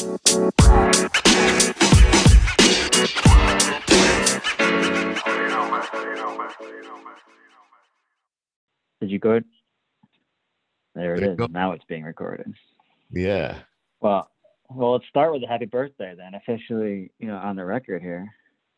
Did 0.00 0.08
you 9.10 9.18
go? 9.18 9.40
There 10.94 11.14
it 11.14 11.20
There 11.20 11.34
go. 11.36 11.46
Now 11.50 11.72
it's 11.72 11.84
being 11.84 12.04
recorded. 12.04 12.54
Yeah. 13.10 13.58
Well, 14.00 14.30
well, 14.70 14.92
let's 14.92 15.06
start 15.08 15.34
with 15.34 15.42
a 15.42 15.46
happy 15.46 15.66
birthday 15.66 16.14
then. 16.16 16.34
Officially, 16.34 17.10
you 17.18 17.26
know, 17.26 17.36
on 17.36 17.56
the 17.56 17.64
record 17.66 18.00
here. 18.00 18.26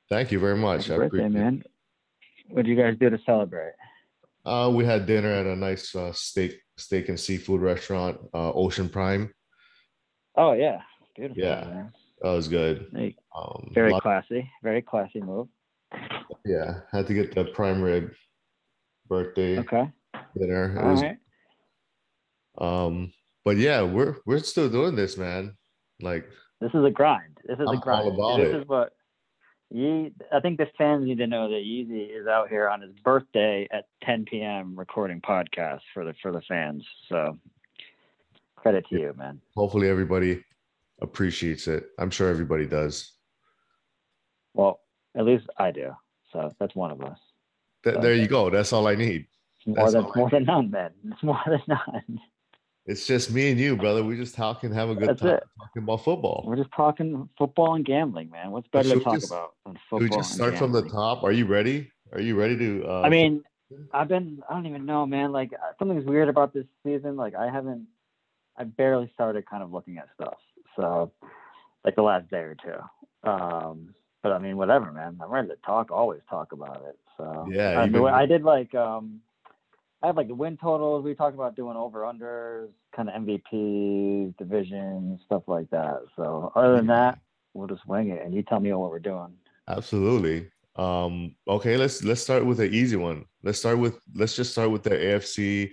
Thank 0.08 0.32
you 0.32 0.40
very 0.40 0.56
much. 0.56 0.88
Happy 0.88 0.94
I 0.94 0.96
birthday, 0.96 1.18
appreciate 1.18 1.40
man. 1.40 1.62
What 2.48 2.64
did 2.64 2.76
you 2.76 2.82
guys 2.82 2.96
do 2.98 3.10
to 3.10 3.18
celebrate? 3.24 3.74
Uh, 4.44 4.72
we 4.74 4.84
had 4.84 5.06
dinner 5.06 5.30
at 5.30 5.46
a 5.46 5.54
nice 5.54 5.94
uh, 5.94 6.12
steak 6.12 6.60
steak 6.76 7.08
and 7.08 7.20
seafood 7.20 7.60
restaurant, 7.60 8.18
uh, 8.34 8.52
Ocean 8.52 8.88
Prime. 8.88 9.32
Oh 10.34 10.52
yeah, 10.54 10.80
beautiful. 11.16 11.42
Yeah. 11.42 11.64
man. 11.64 11.92
That 12.22 12.30
was 12.30 12.48
good. 12.48 12.86
Um, 13.36 13.70
very 13.74 13.98
classy. 14.00 14.48
Very 14.62 14.82
classy 14.82 15.20
move. 15.20 15.48
yeah, 16.44 16.80
had 16.92 17.06
to 17.08 17.14
get 17.14 17.34
the 17.34 17.46
prime 17.46 17.82
rib 17.82 18.10
birthday 19.08 19.58
Okay. 19.58 19.90
dinner. 20.38 20.76
It 20.76 20.82
All 20.82 20.90
was, 20.92 21.02
right. 21.02 21.18
um, 22.58 23.12
but 23.44 23.56
yeah, 23.56 23.82
we're 23.82 24.16
we're 24.26 24.38
still 24.38 24.68
doing 24.68 24.94
this, 24.94 25.16
man. 25.18 25.56
Like, 26.00 26.28
This 26.60 26.70
is 26.74 26.84
a 26.84 26.90
grind. 26.90 27.38
This 27.44 27.58
is 27.58 27.66
I'm 27.68 27.76
a 27.76 27.80
grind. 27.80 28.06
this 28.40 28.48
it. 28.54 28.54
is 28.62 28.68
what 28.68 28.92
Ye. 29.70 30.12
I 30.32 30.40
think 30.40 30.58
the 30.58 30.66
fans 30.78 31.04
need 31.06 31.18
to 31.18 31.26
know 31.26 31.48
that 31.48 31.62
Yeezy 31.64 32.08
is 32.20 32.26
out 32.26 32.48
here 32.48 32.68
on 32.68 32.80
his 32.82 32.92
birthday 33.04 33.66
at 33.72 33.86
10 34.04 34.26
p.m. 34.26 34.74
recording 34.78 35.20
podcasts 35.20 35.80
for 35.94 36.04
the 36.04 36.14
for 36.22 36.30
the 36.30 36.42
fans. 36.42 36.86
So 37.08 37.38
credit 38.56 38.84
to 38.90 38.98
you, 38.98 39.14
man. 39.16 39.40
hopefully 39.56 39.88
everybody 39.88 40.44
appreciates 41.02 41.66
it. 41.68 41.88
I'm 41.98 42.10
sure 42.10 42.28
everybody 42.30 42.66
does. 42.66 43.12
Well, 44.54 44.80
at 45.16 45.24
least 45.24 45.46
I 45.58 45.70
do. 45.70 45.92
So 46.32 46.50
that's 46.58 46.74
one 46.74 46.90
of 46.90 47.02
us. 47.02 47.18
Th- 47.84 47.98
there 48.00 48.14
you 48.14 48.26
go. 48.26 48.48
That's 48.48 48.72
all 48.72 48.86
I 48.86 48.94
need. 48.94 49.26
It's 49.58 49.66
more 49.66 49.76
That's 49.76 49.92
than 49.92 50.06
more 50.16 50.30
than 50.30 50.44
none, 50.44 50.70
man. 50.70 50.90
It's 51.10 51.22
more 51.22 51.40
than 51.46 51.62
none. 51.68 52.20
It's 52.84 53.06
just 53.06 53.30
me 53.30 53.50
and 53.50 53.60
you, 53.60 53.76
brother. 53.76 54.02
We 54.02 54.16
just 54.16 54.34
talking, 54.34 54.72
have 54.72 54.90
a 54.90 54.94
good 54.94 55.10
That's 55.10 55.20
time 55.20 55.34
it. 55.34 55.44
talking 55.60 55.82
about 55.84 56.02
football. 56.04 56.42
We're 56.46 56.56
just 56.56 56.72
talking 56.74 57.28
football 57.38 57.76
and 57.76 57.84
gambling, 57.84 58.30
man. 58.30 58.50
What's 58.50 58.66
better 58.68 58.88
to 58.88 59.00
talk 59.00 59.14
just- 59.14 59.30
about 59.30 59.54
than 59.64 59.78
football? 59.88 60.00
we 60.00 60.08
just 60.08 60.34
start 60.34 60.58
from 60.58 60.72
the 60.72 60.82
top? 60.82 61.22
Are 61.22 61.32
you 61.32 61.46
ready? 61.46 61.90
Are 62.12 62.20
you 62.20 62.34
ready 62.34 62.56
to? 62.58 62.84
Uh, 62.86 63.02
I 63.02 63.08
mean, 63.08 63.44
I've 63.92 64.08
been, 64.08 64.42
I 64.48 64.54
don't 64.54 64.66
even 64.66 64.84
know, 64.84 65.06
man. 65.06 65.32
Like 65.32 65.52
uh, 65.52 65.72
something's 65.78 66.04
weird 66.04 66.28
about 66.28 66.52
this 66.52 66.66
season. 66.84 67.16
Like 67.16 67.34
I 67.34 67.50
haven't, 67.50 67.86
I 68.56 68.64
barely 68.64 69.10
started 69.14 69.46
kind 69.46 69.62
of 69.62 69.72
looking 69.72 69.98
at 69.98 70.08
stuff. 70.14 70.38
So, 70.76 71.12
like 71.84 71.96
the 71.96 72.02
last 72.02 72.30
day 72.30 72.38
or 72.38 72.54
two. 72.62 73.28
Um, 73.28 73.94
but 74.22 74.32
I 74.32 74.38
mean, 74.38 74.56
whatever, 74.56 74.92
man. 74.92 75.18
I'm 75.22 75.30
ready 75.30 75.48
to 75.48 75.56
talk. 75.66 75.90
Always 75.90 76.20
talk 76.30 76.52
about 76.52 76.84
it. 76.88 76.98
So 77.16 77.48
Yeah, 77.50 77.70
I, 77.70 77.84
you've 77.84 77.92
mean, 77.94 78.02
been- 78.04 78.14
I 78.14 78.26
did 78.26 78.42
like, 78.44 78.74
um, 78.74 79.20
I 80.02 80.06
have 80.06 80.16
like 80.16 80.28
the 80.28 80.34
win 80.34 80.56
totals. 80.56 81.04
We 81.04 81.14
talked 81.14 81.34
about 81.34 81.54
doing 81.56 81.76
over 81.76 82.00
unders, 82.02 82.68
kind 82.94 83.08
of 83.08 83.14
MVP 83.22 84.36
divisions, 84.38 85.20
stuff 85.26 85.42
like 85.46 85.70
that. 85.70 86.00
So 86.16 86.52
other 86.54 86.76
than 86.76 86.86
that, 86.88 87.18
we'll 87.54 87.68
just 87.68 87.86
wing 87.86 88.08
it, 88.10 88.22
and 88.24 88.34
you 88.34 88.42
tell 88.42 88.60
me 88.60 88.72
what 88.72 88.90
we're 88.90 88.98
doing. 88.98 89.32
absolutely. 89.68 90.50
Um, 90.76 91.36
okay, 91.46 91.76
let's 91.76 92.02
let's 92.02 92.22
start 92.22 92.46
with 92.46 92.58
an 92.60 92.72
easy 92.72 92.96
one. 92.96 93.26
Let's 93.42 93.58
start 93.58 93.78
with 93.78 93.98
let's 94.14 94.34
just 94.34 94.52
start 94.52 94.70
with 94.70 94.82
the 94.82 94.90
AFC. 94.90 95.72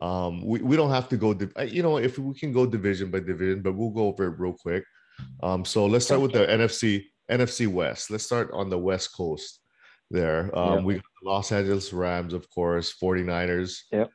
Um, 0.00 0.42
we, 0.44 0.60
we 0.60 0.76
don't 0.76 0.90
have 0.90 1.08
to 1.10 1.16
go. 1.16 1.34
div- 1.34 1.52
You 1.68 1.82
know, 1.82 1.98
if 1.98 2.18
we 2.18 2.34
can 2.34 2.52
go 2.52 2.66
division 2.66 3.10
by 3.10 3.20
division, 3.20 3.62
but 3.62 3.74
we'll 3.74 3.90
go 3.90 4.06
over 4.08 4.26
it 4.26 4.38
real 4.38 4.54
quick. 4.54 4.84
Um, 5.42 5.64
so 5.64 5.86
let's 5.86 6.06
start 6.06 6.20
with 6.22 6.32
the 6.32 6.46
NFC 6.46 7.04
NFC 7.30 7.66
West. 7.68 8.10
Let's 8.10 8.24
start 8.24 8.50
on 8.52 8.70
the 8.70 8.78
West 8.78 9.14
Coast. 9.14 9.58
There, 10.12 10.50
um, 10.58 10.74
Yep. 10.78 10.84
we 10.84 10.94
got 10.94 11.04
the 11.22 11.28
Los 11.30 11.52
Angeles 11.52 11.92
Rams, 11.92 12.32
of 12.34 12.48
course, 12.50 12.92
49ers. 13.00 13.82
Yep. 13.92 14.10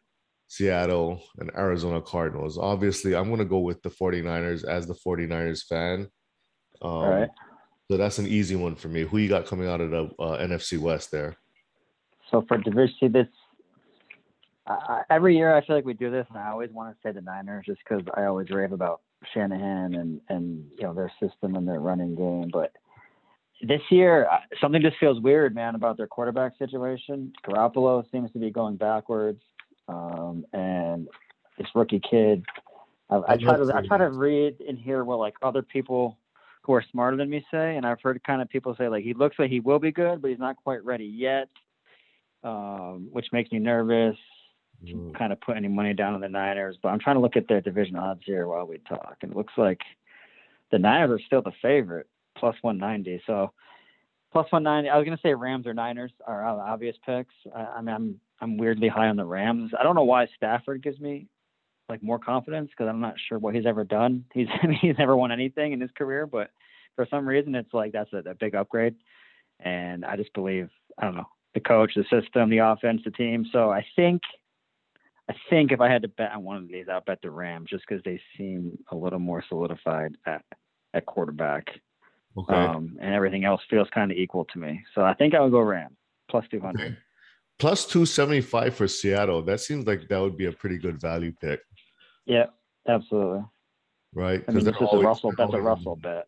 Seattle 0.47 1.21
and 1.37 1.49
Arizona 1.55 2.01
Cardinals. 2.01 2.57
Obviously, 2.57 3.15
I'm 3.15 3.27
going 3.27 3.39
to 3.39 3.45
go 3.45 3.59
with 3.59 3.81
the 3.81 3.89
49ers 3.89 4.65
as 4.65 4.85
the 4.87 4.93
49ers 4.93 5.63
fan. 5.65 6.01
Um, 6.81 6.91
All 6.91 7.09
right. 7.09 7.29
So 7.89 7.97
that's 7.97 8.19
an 8.19 8.27
easy 8.27 8.55
one 8.55 8.75
for 8.75 8.89
me. 8.89 9.03
Who 9.03 9.17
you 9.19 9.29
got 9.29 9.45
coming 9.45 9.67
out 9.69 9.79
of 9.81 9.91
the 9.91 10.03
uh, 10.19 10.37
NFC 10.39 10.77
West 10.77 11.11
there? 11.11 11.37
So 12.29 12.43
for 12.47 12.57
diversity, 12.57 13.07
this 13.07 13.27
I, 14.67 15.01
every 15.09 15.37
year 15.37 15.55
I 15.55 15.65
feel 15.65 15.75
like 15.75 15.85
we 15.85 15.93
do 15.93 16.09
this, 16.09 16.25
and 16.29 16.37
I 16.37 16.49
always 16.49 16.71
want 16.71 16.95
to 16.95 16.97
say 17.03 17.11
the 17.11 17.21
Niners 17.21 17.65
just 17.67 17.79
because 17.87 18.03
I 18.15 18.25
always 18.25 18.49
rave 18.49 18.71
about 18.71 19.01
Shanahan 19.33 19.95
and 19.95 20.21
and 20.29 20.65
you 20.77 20.85
know 20.85 20.93
their 20.93 21.11
system 21.19 21.55
and 21.55 21.67
their 21.67 21.79
running 21.79 22.15
game. 22.15 22.49
But 22.51 22.71
this 23.61 23.81
year, 23.89 24.27
uh, 24.31 24.39
something 24.59 24.81
just 24.81 24.97
feels 24.99 25.21
weird, 25.21 25.55
man, 25.55 25.75
about 25.75 25.97
their 25.97 26.07
quarterback 26.07 26.57
situation. 26.57 27.31
Garoppolo 27.47 28.09
seems 28.11 28.31
to 28.31 28.39
be 28.39 28.51
going 28.51 28.75
backwards, 28.75 29.41
um, 29.87 30.45
and 30.53 31.07
this 31.57 31.67
rookie 31.75 32.01
kid. 32.09 32.43
I, 33.09 33.21
I 33.27 33.37
try 33.37 33.57
to 33.57 33.71
I 33.73 33.85
try 33.85 33.99
to 33.99 34.09
read 34.09 34.55
and 34.67 34.79
hear 34.79 35.03
what 35.03 35.19
like 35.19 35.35
other 35.43 35.61
people 35.61 36.17
who 36.63 36.73
are 36.73 36.83
smarter 36.91 37.17
than 37.17 37.29
me 37.29 37.45
say, 37.51 37.77
and 37.77 37.85
I've 37.85 38.01
heard 38.01 38.21
kind 38.23 38.41
of 38.41 38.49
people 38.49 38.75
say 38.77 38.89
like 38.89 39.03
he 39.03 39.13
looks 39.13 39.37
like 39.37 39.51
he 39.51 39.59
will 39.59 39.79
be 39.79 39.91
good, 39.91 40.21
but 40.21 40.31
he's 40.31 40.39
not 40.39 40.55
quite 40.57 40.83
ready 40.83 41.05
yet, 41.05 41.49
um, 42.43 43.09
which 43.11 43.27
makes 43.31 43.51
me 43.51 43.59
nervous. 43.59 44.17
Mm, 44.83 45.17
Kind 45.17 45.33
of 45.33 45.41
put 45.41 45.57
any 45.57 45.67
money 45.67 45.93
down 45.93 46.13
on 46.13 46.21
the 46.21 46.29
Niners, 46.29 46.77
but 46.81 46.89
I'm 46.89 46.99
trying 46.99 47.15
to 47.15 47.21
look 47.21 47.37
at 47.37 47.47
their 47.47 47.61
division 47.61 47.95
odds 47.95 48.21
here 48.25 48.47
while 48.47 48.65
we 48.65 48.79
talk, 48.87 49.17
and 49.21 49.31
it 49.31 49.37
looks 49.37 49.53
like 49.57 49.81
the 50.71 50.79
Niners 50.79 51.11
are 51.11 51.25
still 51.25 51.41
the 51.41 51.51
favorite, 51.61 52.07
plus 52.37 52.55
190. 52.61 53.21
So 53.25 53.51
plus 54.31 54.51
190. 54.51 54.89
I 54.89 54.97
was 54.97 55.05
gonna 55.05 55.17
say 55.23 55.33
Rams 55.33 55.65
or 55.65 55.73
Niners 55.73 56.11
are 56.27 56.43
obvious 56.43 56.97
picks. 57.05 57.33
I, 57.55 57.61
I 57.77 57.81
mean, 57.81 57.95
I'm 57.95 58.19
I'm 58.41 58.57
weirdly 58.57 58.89
high 58.89 59.07
on 59.07 59.15
the 59.15 59.25
Rams. 59.25 59.71
I 59.79 59.83
don't 59.83 59.95
know 59.95 60.03
why 60.03 60.27
Stafford 60.35 60.83
gives 60.83 60.99
me 60.99 61.27
like 61.87 62.03
more 62.03 62.19
confidence 62.19 62.69
because 62.69 62.89
I'm 62.89 62.99
not 62.99 63.15
sure 63.29 63.39
what 63.39 63.55
he's 63.55 63.65
ever 63.65 63.85
done. 63.85 64.25
He's 64.33 64.47
I 64.61 64.67
mean, 64.67 64.79
he's 64.81 64.97
never 64.97 65.15
won 65.15 65.31
anything 65.31 65.71
in 65.71 65.79
his 65.79 65.91
career, 65.97 66.27
but 66.27 66.49
for 66.95 67.07
some 67.09 67.27
reason 67.27 67.55
it's 67.55 67.73
like 67.73 67.93
that's 67.93 68.11
a, 68.11 68.29
a 68.29 68.35
big 68.35 68.55
upgrade. 68.55 68.95
And 69.61 70.03
I 70.03 70.17
just 70.17 70.33
believe 70.33 70.69
I 70.97 71.05
don't 71.05 71.15
know 71.15 71.29
the 71.53 71.61
coach, 71.61 71.93
the 71.95 72.03
system, 72.03 72.49
the 72.49 72.57
offense, 72.57 73.01
the 73.05 73.11
team. 73.11 73.45
So 73.53 73.71
I 73.71 73.85
think 73.95 74.21
I 75.29 75.33
think 75.49 75.71
if 75.71 75.81
I 75.81 75.91
had 75.91 76.03
to 76.03 76.07
bet 76.07 76.31
on 76.33 76.43
one 76.43 76.57
of 76.57 76.67
these, 76.67 76.85
I'll 76.91 77.01
bet 77.01 77.19
the 77.23 77.31
Rams 77.31 77.69
just 77.69 77.83
because 77.87 78.03
they 78.03 78.21
seem 78.37 78.77
a 78.91 78.95
little 78.95 79.19
more 79.19 79.43
solidified 79.49 80.15
at 80.25 80.43
at 80.93 81.05
quarterback, 81.05 81.65
Okay. 82.37 82.53
um, 82.53 82.97
and 83.01 83.13
everything 83.13 83.43
else 83.43 83.61
feels 83.69 83.87
kind 83.93 84.11
of 84.11 84.17
equal 84.17 84.45
to 84.45 84.59
me. 84.59 84.81
So 84.93 85.01
I 85.01 85.13
think 85.13 85.33
I 85.33 85.41
would 85.41 85.51
go 85.51 85.59
Rams 85.61 85.97
plus 86.29 86.45
two 86.49 86.59
hundred. 86.61 86.81
okay. 86.87 86.97
Plus 87.57 87.85
275 87.85 88.75
for 88.75 88.85
Seattle. 88.85 89.41
That 89.41 89.61
seems 89.61 89.87
like 89.87 90.09
that 90.09 90.19
would 90.19 90.35
be 90.35 90.47
a 90.47 90.51
pretty 90.51 90.77
good 90.77 90.99
value 90.99 91.31
pick, 91.41 91.61
Yeah, 92.25 92.47
absolutely. 92.85 93.45
right? 94.13 94.43
I 94.45 94.51
mean, 94.51 94.65
they're 94.65 94.73
this 94.73 94.81
is 94.81 94.89
a 94.93 94.97
Russell. 94.97 95.31
That's 95.37 95.53
a 95.53 95.61
Russell 95.61 95.95
bet. 95.95 96.27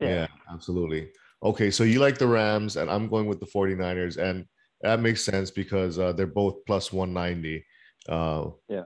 Yeah. 0.00 0.26
absolutely. 0.52 1.12
Okay, 1.42 1.70
so 1.70 1.84
you 1.84 2.00
like 2.00 2.18
the 2.18 2.26
Rams, 2.26 2.76
and 2.76 2.90
I'm 2.90 3.08
going 3.08 3.26
with 3.26 3.38
the 3.38 3.46
49ers, 3.46 4.16
and 4.16 4.44
that 4.80 4.98
makes 5.00 5.22
sense 5.22 5.52
because 5.52 6.00
uh, 6.00 6.12
they're 6.12 6.26
both 6.26 6.64
plus 6.66 6.92
190. 6.92 7.64
Uh, 8.08 8.50
Yeah. 8.68 8.84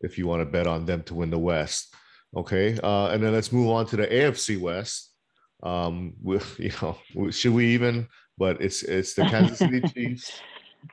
If 0.00 0.18
you 0.18 0.26
want 0.26 0.40
to 0.42 0.46
bet 0.46 0.66
on 0.66 0.84
them 0.84 1.02
to 1.04 1.14
win 1.14 1.30
the 1.30 1.38
West. 1.38 1.94
Okay, 2.36 2.78
uh, 2.82 3.08
and 3.08 3.22
then 3.22 3.32
let's 3.32 3.50
move 3.50 3.70
on 3.70 3.86
to 3.86 3.96
the 3.96 4.06
AFC 4.06 4.58
West. 4.60 5.14
Um, 5.62 6.14
we, 6.22 6.38
you 6.58 6.72
know, 6.82 7.30
should 7.30 7.54
we 7.54 7.66
even? 7.68 8.06
But 8.36 8.60
it's 8.60 8.82
it's 8.82 9.14
the 9.14 9.24
Kansas 9.24 9.58
City 9.58 9.80
Chiefs, 9.94 10.38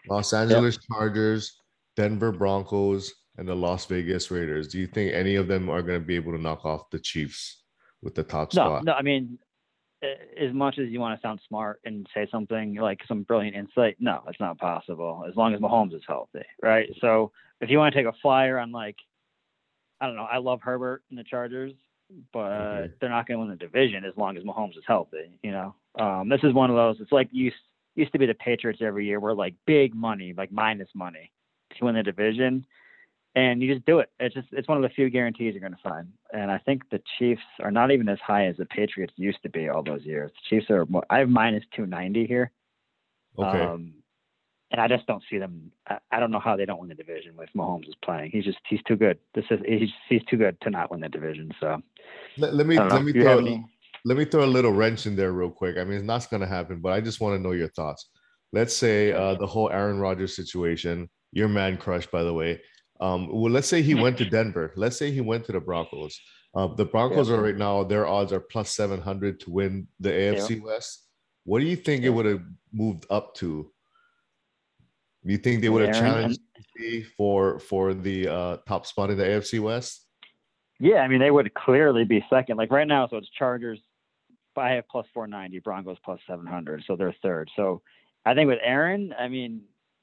Los 0.09 0.31
Angeles 0.31 0.77
Chargers, 0.87 1.59
Denver 1.97 2.31
Broncos, 2.31 3.11
and 3.37 3.45
the 3.47 3.55
Las 3.55 3.85
Vegas 3.87 4.31
Raiders. 4.31 4.69
Do 4.69 4.79
you 4.79 4.87
think 4.87 5.11
any 5.13 5.35
of 5.35 5.47
them 5.49 5.69
are 5.69 5.81
going 5.81 5.99
to 5.99 6.05
be 6.05 6.15
able 6.15 6.31
to 6.31 6.41
knock 6.41 6.63
off 6.63 6.89
the 6.91 6.99
Chiefs 6.99 7.63
with 8.01 8.15
the 8.15 8.23
top 8.23 8.53
No, 8.53 8.63
spot? 8.63 8.83
no. 8.85 8.93
I 8.93 9.01
mean, 9.01 9.37
as 10.03 10.53
much 10.53 10.77
as 10.79 10.89
you 10.89 10.99
want 10.99 11.19
to 11.19 11.25
sound 11.25 11.39
smart 11.47 11.79
and 11.85 12.07
say 12.13 12.27
something 12.31 12.75
like 12.75 12.99
some 13.07 13.23
brilliant 13.23 13.55
insight, 13.55 13.95
no, 13.99 14.23
it's 14.27 14.39
not 14.39 14.57
possible. 14.57 15.23
As 15.27 15.35
long 15.35 15.53
as 15.53 15.59
Mahomes 15.59 15.95
is 15.95 16.01
healthy, 16.07 16.43
right? 16.61 16.89
So 16.99 17.31
if 17.61 17.69
you 17.69 17.77
want 17.77 17.93
to 17.93 17.99
take 17.99 18.07
a 18.13 18.17
flyer 18.21 18.57
on 18.59 18.71
like, 18.71 18.97
I 20.01 20.07
don't 20.07 20.15
know, 20.15 20.27
I 20.29 20.37
love 20.37 20.59
Herbert 20.61 21.03
and 21.09 21.17
the 21.17 21.23
Chargers, 21.23 21.73
but 22.31 22.51
Okay. 22.51 22.93
they're 22.99 23.09
not 23.09 23.27
going 23.27 23.37
to 23.37 23.41
win 23.45 23.49
the 23.49 23.55
division 23.55 24.03
as 24.05 24.13
long 24.17 24.37
as 24.37 24.43
Mahomes 24.43 24.77
is 24.77 24.83
healthy. 24.85 25.39
You 25.41 25.51
know, 25.51 25.75
um, 25.97 26.29
this 26.29 26.41
is 26.43 26.53
one 26.53 26.69
of 26.69 26.75
those. 26.75 26.97
It's 26.99 27.11
like 27.11 27.29
used 27.31 27.55
used 27.95 28.11
to 28.11 28.19
be 28.19 28.25
the 28.25 28.33
Patriots 28.33 28.81
every 28.81 29.05
year, 29.05 29.19
where 29.19 29.35
like 29.35 29.53
big 29.65 29.93
money, 29.95 30.33
like 30.35 30.51
minus 30.51 30.89
money, 30.95 31.31
to 31.77 31.85
win 31.85 31.95
the 31.95 32.03
division. 32.03 32.65
And 33.35 33.61
you 33.61 33.73
just 33.73 33.85
do 33.85 33.99
it. 33.99 34.09
It's 34.19 34.35
just 34.35 34.47
it's 34.51 34.67
one 34.67 34.77
of 34.77 34.83
the 34.83 34.89
few 34.89 35.09
guarantees 35.09 35.53
you're 35.53 35.61
going 35.61 35.73
to 35.73 35.89
find. 35.89 36.07
And 36.31 36.51
I 36.51 36.59
think 36.59 36.83
the 36.89 37.01
Chiefs 37.17 37.41
are 37.61 37.71
not 37.71 37.91
even 37.91 38.07
as 38.07 38.19
high 38.19 38.45
as 38.45 38.57
the 38.57 38.65
Patriots 38.65 39.13
used 39.15 39.41
to 39.43 39.49
be 39.49 39.69
all 39.69 39.83
those 39.83 40.03
years. 40.03 40.31
The 40.31 40.55
Chiefs 40.55 40.69
are 40.69 40.85
more, 40.85 41.03
I 41.09 41.19
have 41.19 41.29
minus 41.29 41.63
290 41.75 42.27
here. 42.27 42.51
Okay. 43.37 43.61
Um, 43.61 43.93
and 44.71 44.81
I 44.81 44.87
just 44.87 45.05
don't 45.07 45.23
see 45.29 45.37
them. 45.37 45.71
I, 45.87 45.97
I, 46.11 46.19
don't 46.19 46.31
know 46.31 46.39
how 46.39 46.55
they 46.55 46.65
don't 46.65 46.79
win 46.79 46.89
the 46.89 46.95
division 46.95 47.35
with 47.37 47.49
Mahomes 47.55 47.87
is 47.87 47.95
playing. 48.03 48.31
He's 48.31 48.43
just 48.43 48.57
he's 48.67 48.81
too 48.87 48.95
good. 48.95 49.19
This 49.35 49.45
is 49.51 49.59
he's 49.65 49.89
he's 50.09 50.23
too 50.25 50.37
good 50.37 50.59
to 50.61 50.71
not 50.71 50.91
win 50.91 50.99
the 50.99 51.09
division. 51.09 51.51
So 51.59 51.81
let, 52.37 52.55
let 52.55 52.65
me 52.67 52.79
let 52.79 53.03
me 53.03 53.13
throw, 53.13 53.37
any... 53.37 53.65
let 54.03 54.17
me 54.17 54.25
throw 54.25 54.43
a 54.43 54.45
little 54.45 54.71
wrench 54.71 55.05
in 55.05 55.15
there 55.15 55.31
real 55.31 55.51
quick. 55.51 55.77
I 55.77 55.83
mean, 55.83 55.97
it's 55.97 56.05
not 56.05 56.27
going 56.29 56.41
to 56.41 56.47
happen, 56.47 56.79
but 56.81 56.91
I 56.91 57.01
just 57.01 57.21
want 57.21 57.37
to 57.37 57.41
know 57.41 57.51
your 57.51 57.69
thoughts. 57.69 58.09
Let's 58.51 58.75
say 58.75 59.11
uh, 59.11 59.35
the 59.35 59.47
whole 59.47 59.69
Aaron 59.69 59.99
Rodgers 59.99 60.35
situation. 60.35 61.09
Your 61.31 61.47
man 61.47 61.77
crush, 61.77 62.05
by 62.07 62.21
the 62.23 62.33
way. 62.33 62.61
Um, 63.03 63.27
well, 63.29 63.51
let's 63.51 63.67
say 63.67 63.81
he 63.81 63.95
went 63.95 64.17
to 64.19 64.25
Denver. 64.25 64.71
Let's 64.77 64.97
say 64.97 65.11
he 65.11 65.19
went 65.19 65.45
to 65.45 65.51
the 65.51 65.59
Broncos. 65.59 66.17
Uh, 66.55 66.67
the 66.67 66.85
Broncos 66.85 67.29
yeah. 67.29 67.35
are 67.35 67.41
right 67.41 67.57
now. 67.57 67.83
Their 67.83 68.07
odds 68.07 68.31
are 68.31 68.39
plus 68.39 68.69
seven 68.69 69.01
hundred 69.01 69.41
to 69.41 69.51
win 69.51 69.87
the 69.99 70.09
AFC 70.09 70.57
yeah. 70.57 70.63
West. 70.63 71.05
What 71.43 71.59
do 71.59 71.65
you 71.65 71.75
think 71.75 72.03
yeah. 72.03 72.07
it 72.07 72.13
would 72.13 72.25
have 72.25 72.43
moved 72.71 73.05
up 73.09 73.35
to 73.35 73.69
you 75.23 75.37
think 75.37 75.61
they 75.61 75.69
would 75.69 75.85
have 75.85 75.95
challenged 75.95 76.39
for 77.17 77.59
for 77.59 77.93
the 77.93 78.27
uh, 78.27 78.57
top 78.67 78.85
spot 78.85 79.09
in 79.09 79.17
the 79.17 79.23
AFC 79.23 79.59
West? 79.59 80.05
Yeah, 80.79 80.97
I 80.97 81.07
mean 81.07 81.19
they 81.19 81.31
would 81.31 81.53
clearly 81.53 82.03
be 82.03 82.25
second. 82.29 82.57
Like 82.57 82.71
right 82.71 82.87
now, 82.87 83.07
so 83.07 83.17
it's 83.17 83.29
Chargers. 83.29 83.79
I 84.55 84.71
have 84.71 84.87
plus 84.87 85.07
490, 85.13 85.59
Broncos 85.59 85.97
plus 86.05 86.19
700, 86.27 86.83
so 86.85 86.95
they're 86.95 87.15
third. 87.23 87.49
So 87.55 87.81
I 88.23 88.35
think 88.35 88.47
with 88.47 88.59
Aaron, 88.63 89.13
I 89.17 89.27
mean, 89.27 89.61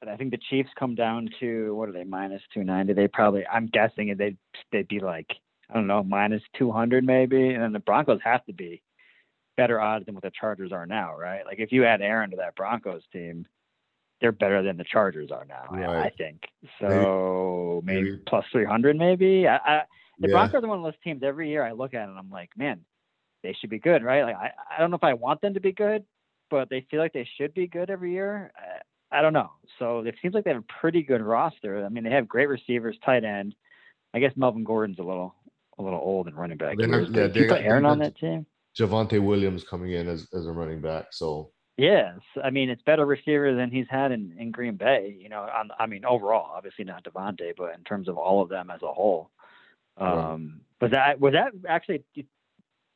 I 0.09 0.17
think 0.17 0.31
the 0.31 0.39
Chiefs 0.49 0.71
come 0.79 0.95
down 0.95 1.29
to 1.41 1.75
what 1.75 1.89
are 1.89 1.93
they 1.93 2.05
minus 2.05 2.43
290? 2.55 2.95
They 2.95 3.09
probably, 3.09 3.47
I'm 3.47 3.67
guessing 3.67 4.15
they'd 4.17 4.39
they'd 4.73 4.89
be 4.89 5.01
like 5.01 5.27
I 5.69 5.75
don't 5.75 5.87
know 5.87 6.03
minus 6.03 6.43
200 6.59 7.05
maybe, 7.05 7.51
and 7.51 7.63
then 7.63 7.73
the 7.73 7.81
Broncos 7.81 8.21
have 8.25 8.45
to 8.47 8.53
be 8.53 8.83
better 9.57 9.81
odds 9.81 10.07
than 10.07 10.15
what 10.15 10.25
the 10.25 10.33
Chargers 10.39 10.73
are 10.73 10.87
now, 10.87 11.17
right? 11.17 11.45
Like 11.45 11.59
if 11.59 11.71
you 11.71 11.85
add 11.85 12.01
Aaron 12.01 12.31
to 12.31 12.37
that 12.37 12.57
Broncos 12.57 13.03
team, 13.13 13.47
they're 14.21 14.33
better 14.33 14.63
than 14.63 14.77
the 14.77 14.85
Chargers 14.85 15.31
are 15.31 15.45
now. 15.45 15.65
Right. 15.71 16.07
I 16.07 16.11
think 16.17 16.43
so. 16.81 17.83
Maybe, 17.85 18.01
maybe, 18.01 18.11
maybe. 18.13 18.23
plus 18.27 18.45
three 18.53 18.65
hundred, 18.65 18.97
maybe. 18.97 19.47
I, 19.47 19.57
I, 19.57 19.83
the 20.19 20.29
yeah. 20.29 20.35
Broncos 20.35 20.65
are 20.65 20.69
one 20.69 20.79
of 20.79 20.85
those 20.85 21.01
teams. 21.03 21.23
Every 21.23 21.49
year 21.51 21.65
I 21.65 21.73
look 21.73 21.95
at 21.95 22.03
it, 22.03 22.11
and 22.11 22.19
I'm 22.19 22.31
like, 22.31 22.51
man, 22.57 22.81
they 23.43 23.55
should 23.59 23.71
be 23.71 23.79
good, 23.79 24.03
right? 24.03 24.23
Like 24.25 24.37
I, 24.37 24.51
I 24.77 24.81
don't 24.81 24.91
know 24.91 24.97
if 24.97 25.05
I 25.05 25.15
want 25.15 25.41
them 25.41 25.55
to 25.55 25.61
be 25.61 25.73
good, 25.73 26.05
but 26.51 26.69
they 26.69 26.87
feel 26.91 27.01
like 27.01 27.13
they 27.13 27.29
should 27.39 27.55
be 27.55 27.67
good 27.67 27.91
every 27.91 28.13
year. 28.13 28.53
Uh, 28.59 28.81
I, 29.13 29.23
don't 29.23 29.33
know. 29.33 29.51
So 29.79 30.01
it 30.01 30.15
seems 30.21 30.35
like 30.35 30.45
they 30.45 30.51
have 30.51 30.63
a 30.63 30.81
pretty 30.81 31.03
good 31.03 31.23
roster. 31.23 31.85
I 31.85 31.89
mean, 31.89 32.05
they 32.05 32.11
have 32.11 32.29
great 32.29 32.49
receivers, 32.49 32.97
tight 33.05 33.25
end. 33.25 33.55
I 34.13 34.19
guess 34.19 34.33
Melvin 34.37 34.65
Gordon's 34.65 34.99
a 34.99 35.03
little 35.03 35.35
a 35.79 35.83
little 35.83 36.01
old 36.01 36.27
and 36.27 36.37
running 36.37 36.59
back. 36.59 36.77
Not, 36.79 37.11
yeah, 37.11 37.29
they 37.29 37.47
got 37.47 37.61
Aaron 37.61 37.87
on 37.87 37.99
that 38.01 38.17
team. 38.19 38.45
Javonte 38.79 39.23
Williams 39.23 39.65
coming 39.65 39.93
in 39.93 40.09
as, 40.09 40.29
as 40.35 40.47
a 40.47 40.53
running 40.53 40.81
back. 40.81 41.07
So 41.11 41.51
Yes, 41.81 42.19
I 42.45 42.51
mean 42.51 42.69
it's 42.69 42.83
better 42.83 43.07
receiver 43.07 43.55
than 43.55 43.71
he's 43.71 43.87
had 43.89 44.13
in, 44.13 44.35
in 44.39 44.51
Green 44.51 44.77
Bay. 44.77 45.17
You 45.19 45.31
know, 45.31 45.41
on, 45.41 45.71
I 45.79 45.87
mean 45.87 46.05
overall, 46.05 46.51
obviously 46.55 46.85
not 46.85 47.05
Davante, 47.05 47.53
but 47.57 47.75
in 47.75 47.85
terms 47.85 48.07
of 48.07 48.19
all 48.19 48.43
of 48.43 48.51
them 48.51 48.71
as 48.71 48.83
a 48.83 48.93
whole. 48.93 49.31
Um, 49.97 50.61
Was 50.81 50.91
that 50.91 51.19
was 51.19 51.33
that 51.33 51.53
actually 51.67 52.05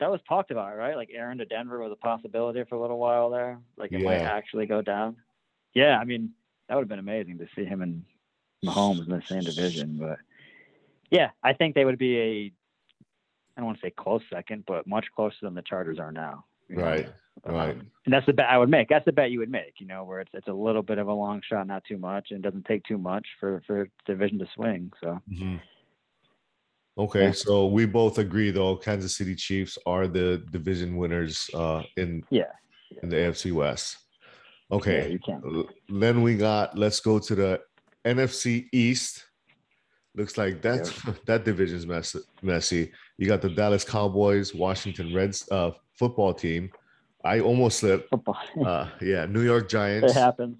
that 0.00 0.10
was 0.10 0.20
talked 0.28 0.50
about, 0.50 0.76
right? 0.76 0.96
Like 0.96 1.08
Aaron 1.14 1.38
to 1.38 1.46
Denver 1.46 1.78
was 1.78 1.92
a 1.92 1.96
possibility 1.96 2.62
for 2.68 2.74
a 2.74 2.80
little 2.80 2.98
while 2.98 3.30
there. 3.30 3.58
Like 3.78 3.90
it 3.92 4.00
yeah. 4.00 4.04
might 4.04 4.20
actually 4.20 4.66
go 4.66 4.82
down. 4.82 5.16
Yeah, 5.74 5.98
I 5.98 6.04
mean 6.04 6.30
that 6.68 6.74
would 6.74 6.82
have 6.82 6.88
been 6.88 6.98
amazing 6.98 7.38
to 7.38 7.46
see 7.54 7.64
him 7.64 7.82
and 7.82 8.04
Mahomes 8.64 9.04
in 9.04 9.10
the 9.10 9.22
same 9.28 9.42
division. 9.42 9.98
But 9.98 10.18
yeah, 11.10 11.30
I 11.42 11.52
think 11.52 11.74
they 11.74 11.84
would 11.84 11.98
be 11.98 12.18
a 12.18 12.52
I 13.56 13.60
don't 13.60 13.66
want 13.66 13.80
to 13.80 13.86
say 13.86 13.92
close 13.96 14.22
second, 14.32 14.64
but 14.66 14.86
much 14.86 15.06
closer 15.14 15.36
than 15.42 15.54
the 15.54 15.62
Chargers 15.62 15.98
are 15.98 16.12
now. 16.12 16.44
Right. 16.70 17.08
Right. 17.44 17.76
And 18.04 18.14
that's 18.14 18.26
the 18.26 18.32
bet 18.32 18.46
I 18.48 18.58
would 18.58 18.70
make. 18.70 18.88
That's 18.88 19.04
the 19.04 19.12
bet 19.12 19.30
you 19.30 19.40
would 19.40 19.50
make, 19.50 19.74
you 19.78 19.86
know, 19.86 20.04
where 20.04 20.20
it's 20.20 20.30
it's 20.32 20.48
a 20.48 20.52
little 20.52 20.82
bit 20.82 20.98
of 20.98 21.08
a 21.08 21.12
long 21.12 21.42
shot, 21.48 21.66
not 21.66 21.84
too 21.84 21.98
much, 21.98 22.28
and 22.30 22.42
doesn't 22.42 22.64
take 22.64 22.84
too 22.84 22.98
much 22.98 23.26
for 23.38 23.62
for 23.66 23.88
division 24.06 24.38
to 24.38 24.46
swing. 24.54 24.92
So. 25.00 25.20
Mm-hmm. 25.30 25.56
Okay, 26.96 27.24
yeah. 27.24 27.32
so 27.32 27.66
we 27.66 27.86
both 27.86 28.18
agree 28.18 28.50
though. 28.50 28.76
Kansas 28.76 29.16
City 29.16 29.34
Chiefs 29.34 29.76
are 29.84 30.06
the 30.06 30.44
division 30.52 30.96
winners 30.96 31.50
uh, 31.52 31.82
in 31.96 32.22
yeah 32.30 32.52
in 33.02 33.08
the 33.08 33.16
AFC 33.16 33.52
West. 33.52 33.98
Okay, 34.70 35.02
yeah, 35.02 35.08
you 35.08 35.18
can. 35.18 35.64
Then 35.88 36.22
we 36.22 36.36
got. 36.36 36.76
Let's 36.76 37.00
go 37.00 37.18
to 37.18 37.34
the 37.34 37.60
NFC 38.04 38.66
East. 38.72 39.24
Looks 40.14 40.38
like 40.38 40.62
that 40.62 40.92
that 41.26 41.44
division's 41.44 41.86
mess, 41.86 42.16
messy. 42.42 42.92
You 43.18 43.26
got 43.26 43.42
the 43.42 43.50
Dallas 43.50 43.84
Cowboys, 43.84 44.54
Washington 44.54 45.14
Reds 45.14 45.48
uh, 45.50 45.70
football 45.98 46.34
team, 46.34 46.70
I 47.24 47.40
almost 47.40 47.78
slipped. 47.78 48.12
uh, 48.66 48.88
yeah, 49.00 49.26
New 49.26 49.40
York 49.40 49.68
Giants. 49.68 50.12
It 50.12 50.18
happens. 50.18 50.56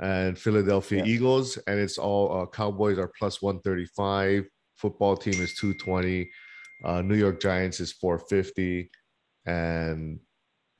And 0.00 0.36
Philadelphia 0.36 0.98
yeah. 0.98 1.12
Eagles, 1.12 1.58
and 1.68 1.78
it's 1.78 1.96
all 1.96 2.42
uh, 2.42 2.46
Cowboys 2.46 2.98
are 2.98 3.12
plus 3.16 3.40
one 3.40 3.60
thirty 3.60 3.86
five. 3.86 4.44
Football 4.74 5.16
team 5.16 5.40
is 5.40 5.54
two 5.54 5.74
twenty. 5.74 6.28
Uh, 6.84 7.02
New 7.02 7.14
York 7.14 7.40
Giants 7.40 7.78
is 7.78 7.92
four 7.92 8.18
fifty, 8.18 8.90
and 9.46 10.18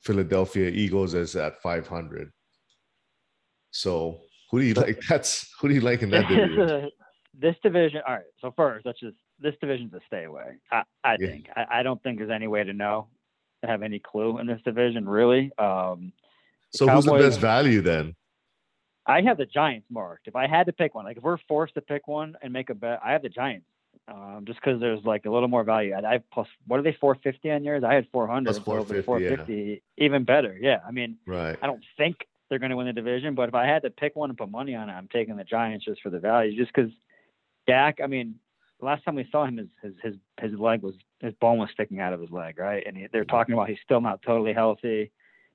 Philadelphia 0.01 0.69
Eagles 0.69 1.13
is 1.13 1.37
at 1.37 1.61
five 1.61 1.87
hundred. 1.87 2.31
So 3.73 4.21
who 4.51 4.59
do 4.59 4.65
you 4.65 4.73
like? 4.75 5.01
That's 5.09 5.51
who 5.59 5.67
do 5.67 5.73
you 5.73 5.81
like 5.81 6.01
in 6.01 6.09
that 6.11 6.27
division? 6.29 6.89
this 7.39 7.55
division. 7.61 8.01
All 8.07 8.13
right. 8.15 8.23
So 8.39 8.53
first, 8.55 8.85
let's 8.85 8.99
just 8.99 9.17
this 9.39 9.55
division's 9.59 9.93
a 9.93 9.99
stay 10.07 10.23
away. 10.23 10.57
I, 10.71 10.83
I 11.03 11.17
yeah. 11.19 11.27
think. 11.27 11.49
I, 11.55 11.79
I, 11.79 11.83
don't 11.83 12.01
think 12.03 12.19
there's 12.19 12.29
any 12.29 12.47
way 12.47 12.63
to 12.63 12.71
know 12.71 13.07
have 13.63 13.81
any 13.81 13.99
clue 13.99 14.39
in 14.39 14.47
this 14.47 14.61
division, 14.63 15.07
really. 15.07 15.51
Um, 15.57 16.13
so 16.71 16.85
Cowboys, 16.85 17.05
who's 17.05 17.13
the 17.13 17.17
best 17.17 17.39
value 17.39 17.81
then? 17.81 18.15
I 19.05 19.21
have 19.21 19.37
the 19.37 19.45
Giants 19.45 19.87
marked. 19.89 20.27
If 20.27 20.35
I 20.35 20.47
had 20.47 20.67
to 20.67 20.73
pick 20.73 20.95
one, 20.95 21.05
like 21.05 21.17
if 21.17 21.23
we're 21.23 21.37
forced 21.47 21.73
to 21.75 21.81
pick 21.81 22.07
one 22.07 22.35
and 22.41 22.53
make 22.53 22.69
a 22.69 22.75
bet, 22.75 22.99
I 23.03 23.11
have 23.11 23.21
the 23.21 23.29
Giants. 23.29 23.65
Um, 24.07 24.43
just 24.45 24.59
because 24.59 24.81
there's 24.81 25.03
like 25.03 25.25
a 25.25 25.29
little 25.29 25.47
more 25.47 25.63
value. 25.63 25.93
I 25.95 26.13
have 26.13 26.29
plus 26.31 26.47
what 26.67 26.79
are 26.79 26.83
they 26.83 26.97
450 26.99 27.51
on 27.51 27.63
yours? 27.63 27.83
I 27.83 27.93
had 27.93 28.07
400. 28.11 28.45
Plus 28.45 28.59
450, 28.59 29.05
450 29.05 29.53
yeah. 29.53 30.05
even 30.05 30.23
better. 30.25 30.57
Yeah, 30.59 30.79
I 30.85 30.91
mean, 30.91 31.17
right. 31.25 31.57
I 31.61 31.67
don't 31.67 31.83
think 31.97 32.17
they're 32.53 32.59
going 32.59 32.69
to 32.69 32.77
win 32.77 32.85
the 32.85 32.93
division, 32.93 33.33
but 33.33 33.49
if 33.49 33.55
I 33.55 33.65
had 33.65 33.81
to 33.81 33.89
pick 33.89 34.15
one 34.15 34.29
and 34.29 34.37
put 34.37 34.51
money 34.51 34.75
on 34.75 34.87
it, 34.87 34.93
I'm 34.93 35.07
taking 35.11 35.37
the 35.37 35.43
Giants 35.43 35.85
just 35.85 36.03
for 36.03 36.11
the 36.11 36.19
value. 36.19 36.55
Just 36.55 36.71
because 36.71 36.91
Dak, 37.65 37.97
I 37.99 38.05
mean, 38.05 38.35
the 38.79 38.85
last 38.85 39.03
time 39.03 39.15
we 39.15 39.27
saw 39.31 39.43
him, 39.45 39.57
his 39.57 39.67
his 39.81 39.93
his, 40.03 40.15
his 40.39 40.59
leg 40.59 40.83
was 40.83 40.93
his 41.19 41.33
bone 41.41 41.57
was 41.57 41.69
sticking 41.73 41.99
out 41.99 42.13
of 42.13 42.21
his 42.21 42.29
leg, 42.29 42.59
right? 42.59 42.83
And 42.85 42.95
he, 42.95 43.07
they're 43.11 43.25
talking 43.25 43.53
about 43.53 43.69
he's 43.69 43.79
still 43.83 44.01
not 44.01 44.21
totally 44.21 44.53
healthy. 44.53 45.11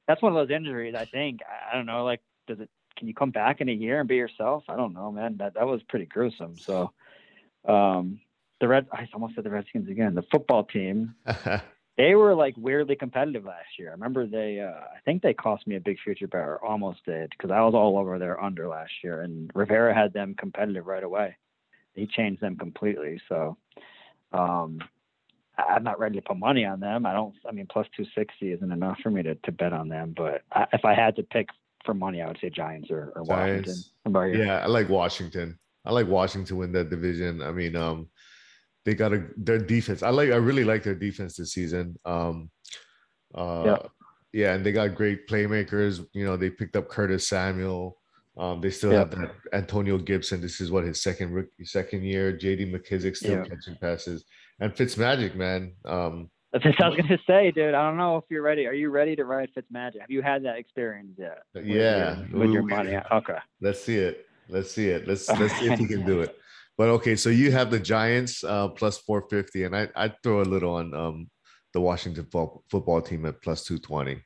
That's 0.09 0.21
one 0.21 0.37
of 0.37 0.49
those 0.49 0.53
injuries. 0.53 0.97
I 0.97 1.05
think 1.05 1.43
I, 1.49 1.71
I 1.71 1.77
don't 1.77 1.87
know. 1.87 2.05
Like, 2.05 2.21
does 2.49 2.59
it? 2.59 2.69
Can 2.97 3.07
you 3.07 3.15
come 3.15 3.31
back 3.31 3.61
in 3.61 3.69
a 3.69 3.73
year 3.73 4.01
and 4.01 4.09
be 4.09 4.17
yourself? 4.17 4.65
I 4.69 4.75
don't 4.75 4.93
know, 4.93 5.13
man. 5.13 5.37
That 5.37 5.55
that 5.55 5.69
was 5.69 5.85
pretty 5.85 6.07
gruesome. 6.07 6.59
So, 6.59 6.91
um, 7.65 8.19
the 8.61 8.67
red. 8.67 8.89
I 8.91 9.07
almost 9.15 9.37
said 9.37 9.45
the 9.45 9.51
Redskins 9.51 9.89
again. 9.89 10.17
The 10.17 10.25
football 10.33 10.65
team. 10.65 11.15
they 11.99 12.15
were 12.15 12.35
like 12.35 12.55
weirdly 12.57 12.97
competitive 12.97 13.45
last 13.45 13.79
year. 13.79 13.91
I 13.91 13.93
remember 13.93 14.27
they, 14.27 14.61
uh, 14.61 14.71
I 14.71 15.01
think 15.05 15.21
they 15.21 15.35
cost 15.35 15.67
me 15.67 15.77
a 15.77 15.81
big 15.81 15.99
future 16.03 16.29
bet, 16.29 16.41
or 16.41 16.65
almost 16.65 17.05
did, 17.05 17.31
because 17.31 17.51
I 17.51 17.61
was 17.61 17.75
all 17.75 17.99
over 17.99 18.19
their 18.19 18.43
under 18.43 18.69
last 18.69 18.93
year, 19.05 19.21
and 19.21 19.51
Rivera 19.55 19.95
had 19.95 20.15
them 20.15 20.35
competitive 20.39 20.87
right 20.87 21.05
away 21.05 21.37
he 21.99 22.07
changed 22.07 22.41
them 22.41 22.57
completely. 22.57 23.21
So 23.29 23.57
um, 24.33 24.79
I'm 25.59 25.83
not 25.83 25.99
ready 25.99 26.17
to 26.17 26.23
put 26.23 26.39
money 26.39 26.65
on 26.65 26.81
them. 26.81 27.05
I 27.05 27.13
don't. 27.13 27.35
I 27.47 27.53
mean, 27.53 27.67
plus 27.71 27.87
260 27.97 28.53
isn't 28.53 28.73
enough 28.73 28.99
for 29.03 29.11
me 29.11 29.23
to, 29.23 29.35
to 29.35 29.53
bet 29.53 29.73
on 29.73 29.89
them. 29.89 30.15
But 30.17 30.43
I, 30.53 30.67
if 30.73 30.85
I 30.85 30.95
had 30.95 31.17
to 31.17 31.23
pick 31.23 31.49
for 31.85 31.95
money, 31.95 32.23
I 32.23 32.29
would 32.29 32.39
say 32.41 32.51
Giants 32.51 32.91
or, 32.91 33.13
or 33.17 33.25
Giants. 33.25 33.93
Washington. 34.05 34.47
Yeah, 34.47 34.61
I 34.61 34.67
like 34.67 34.89
Washington. 34.89 35.59
I 35.85 35.93
like 35.93 36.07
Washington 36.07 36.57
win 36.57 36.73
that 36.73 36.91
division. 36.91 37.43
I 37.43 37.53
mean, 37.53 37.77
um, 37.77 38.09
they 38.89 38.95
got 38.95 39.13
a 39.13 39.23
their 39.37 39.59
defense. 39.59 40.03
I 40.03 40.09
like. 40.09 40.31
I 40.31 40.37
really 40.37 40.65
like 40.65 40.83
their 40.83 40.95
defense 40.95 41.37
this 41.37 41.53
season. 41.53 41.95
Um, 42.07 42.51
uh, 43.35 43.63
yeah. 43.67 43.77
yeah, 44.33 44.55
and 44.55 44.65
they 44.65 44.73
got 44.73 44.95
great 44.95 45.29
playmakers. 45.29 46.03
You 46.15 46.25
know, 46.25 46.39
they 46.39 46.49
picked 46.49 46.75
up 46.75 46.89
Curtis 46.89 47.29
Samuel. 47.29 47.99
Um, 48.39 48.63
they 48.63 48.71
still 48.71 48.93
yeah. 48.93 49.01
have 49.01 49.11
that 49.11 49.33
Antonio 49.53 49.99
Gibson. 49.99 50.41
This 50.41 50.63
is 50.63 50.71
what 50.71 50.85
his 50.85 51.03
second 51.03 51.33
rookie, 51.33 51.67
second 51.67 52.03
year. 52.03 52.33
J.D. 52.33 52.73
McKissic 52.73 53.15
still 53.15 53.33
yeah. 53.33 53.45
catching 53.45 53.77
passes, 53.79 54.25
and 54.59 54.73
Fitzmagic, 54.73 55.35
man. 55.35 55.75
Um, 55.85 56.31
That's 56.55 56.65
what 56.65 56.83
I 56.83 56.89
was 56.89 56.99
gonna 56.99 57.19
say, 57.27 57.51
dude. 57.51 57.75
I 57.75 57.87
don't 57.87 57.99
know 57.99 58.17
if 58.17 58.25
you're 58.31 58.41
ready. 58.41 58.67
Are 58.67 58.73
you 58.73 58.89
ready 58.89 59.15
to 59.17 59.27
ride 59.27 59.51
Fitzmagic? 59.55 60.01
Have 60.01 60.11
you 60.11 60.23
had 60.23 60.43
that 60.47 60.57
experience 60.57 61.13
yet? 61.19 61.43
Yeah, 61.63 62.21
with, 62.21 62.31
your, 62.31 62.41
with 62.41 62.51
your 62.53 62.63
money. 62.63 62.97
Okay. 63.13 63.37
Let's 63.61 63.85
see 63.85 63.99
it. 63.99 64.25
Let's 64.49 64.71
see 64.71 64.89
it. 64.89 65.07
Let's 65.07 65.29
let's 65.29 65.55
see 65.59 65.71
if 65.71 65.79
he 65.79 65.87
can 65.87 66.07
do 66.07 66.21
it. 66.23 66.39
But 66.79 66.89
okay, 66.91 67.17
so 67.17 67.29
you 67.29 67.51
have 67.51 67.71
the 67.71 67.81
Giants 67.81 68.45
uh, 68.45 68.69
plus 68.69 68.99
450, 68.99 69.65
and 69.65 69.77
I 69.77 69.89
I 69.97 70.13
throw 70.23 70.41
a 70.41 70.45
little 70.45 70.75
on 70.75 70.95
um, 70.95 71.31
the 71.75 71.81
Washington 71.81 72.27
fo- 72.31 72.63
football 72.71 73.03
team 73.03 73.27
at 73.27 73.43
plus 73.43 73.65
220. 73.65 74.23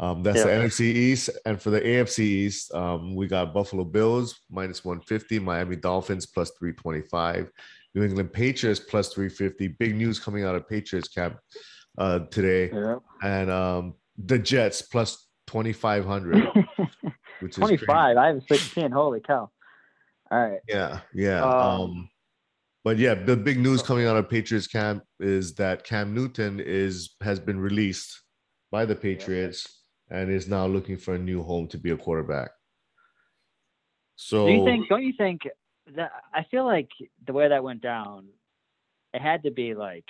Um, 0.00 0.22
that's 0.22 0.38
yeah. 0.38 0.44
the 0.44 0.50
NFC 0.50 0.80
East. 0.80 1.30
And 1.44 1.60
for 1.60 1.70
the 1.70 1.80
AFC 1.80 2.20
East, 2.20 2.72
um, 2.74 3.14
we 3.16 3.26
got 3.26 3.54
Buffalo 3.54 3.84
Bills 3.84 4.40
minus 4.50 4.84
150, 4.84 5.38
Miami 5.40 5.76
Dolphins 5.76 6.26
plus 6.26 6.50
325, 6.58 7.50
New 7.94 8.04
England 8.04 8.32
Patriots 8.32 8.80
plus 8.80 9.12
350. 9.12 9.68
Big 9.78 9.96
news 9.96 10.20
coming 10.20 10.44
out 10.44 10.54
of 10.54 10.68
Patriots 10.68 11.08
camp 11.08 11.38
uh, 11.96 12.20
today. 12.30 12.70
Yeah. 12.72 12.96
And 13.22 13.50
um, 13.50 13.94
the 14.24 14.38
Jets 14.38 14.82
plus 14.82 15.26
2,500. 15.48 16.48
which 17.40 17.52
is 17.52 17.56
25. 17.56 17.86
crazy. 17.86 18.16
I 18.16 18.26
have 18.28 18.42
16. 18.48 18.90
Holy 18.92 19.20
cow. 19.20 19.50
All 20.30 20.38
right. 20.38 20.60
Yeah, 20.68 21.00
yeah. 21.14 21.42
Um, 21.42 21.80
Um, 21.80 22.10
but 22.84 22.98
yeah, 22.98 23.14
the 23.14 23.36
big 23.36 23.58
news 23.58 23.82
coming 23.82 24.06
out 24.06 24.16
of 24.16 24.30
Patriots 24.30 24.66
camp 24.66 25.04
is 25.20 25.54
that 25.54 25.84
Cam 25.84 26.14
Newton 26.14 26.60
is 26.60 27.16
has 27.22 27.40
been 27.40 27.58
released 27.60 28.22
by 28.70 28.84
the 28.84 28.94
Patriots 28.94 29.66
and 30.10 30.30
is 30.30 30.48
now 30.48 30.66
looking 30.66 30.96
for 30.96 31.14
a 31.14 31.18
new 31.18 31.42
home 31.42 31.68
to 31.68 31.78
be 31.78 31.90
a 31.90 31.96
quarterback. 31.96 32.50
So 34.16 34.46
Do 34.46 34.52
you 34.52 34.64
think? 34.64 34.88
Don't 34.88 35.02
you 35.02 35.12
think 35.16 35.42
that? 35.96 36.10
I 36.34 36.44
feel 36.50 36.64
like 36.64 36.88
the 37.26 37.32
way 37.32 37.48
that 37.48 37.62
went 37.62 37.82
down, 37.82 38.26
it 39.12 39.22
had 39.22 39.42
to 39.44 39.50
be 39.50 39.74
like 39.74 40.04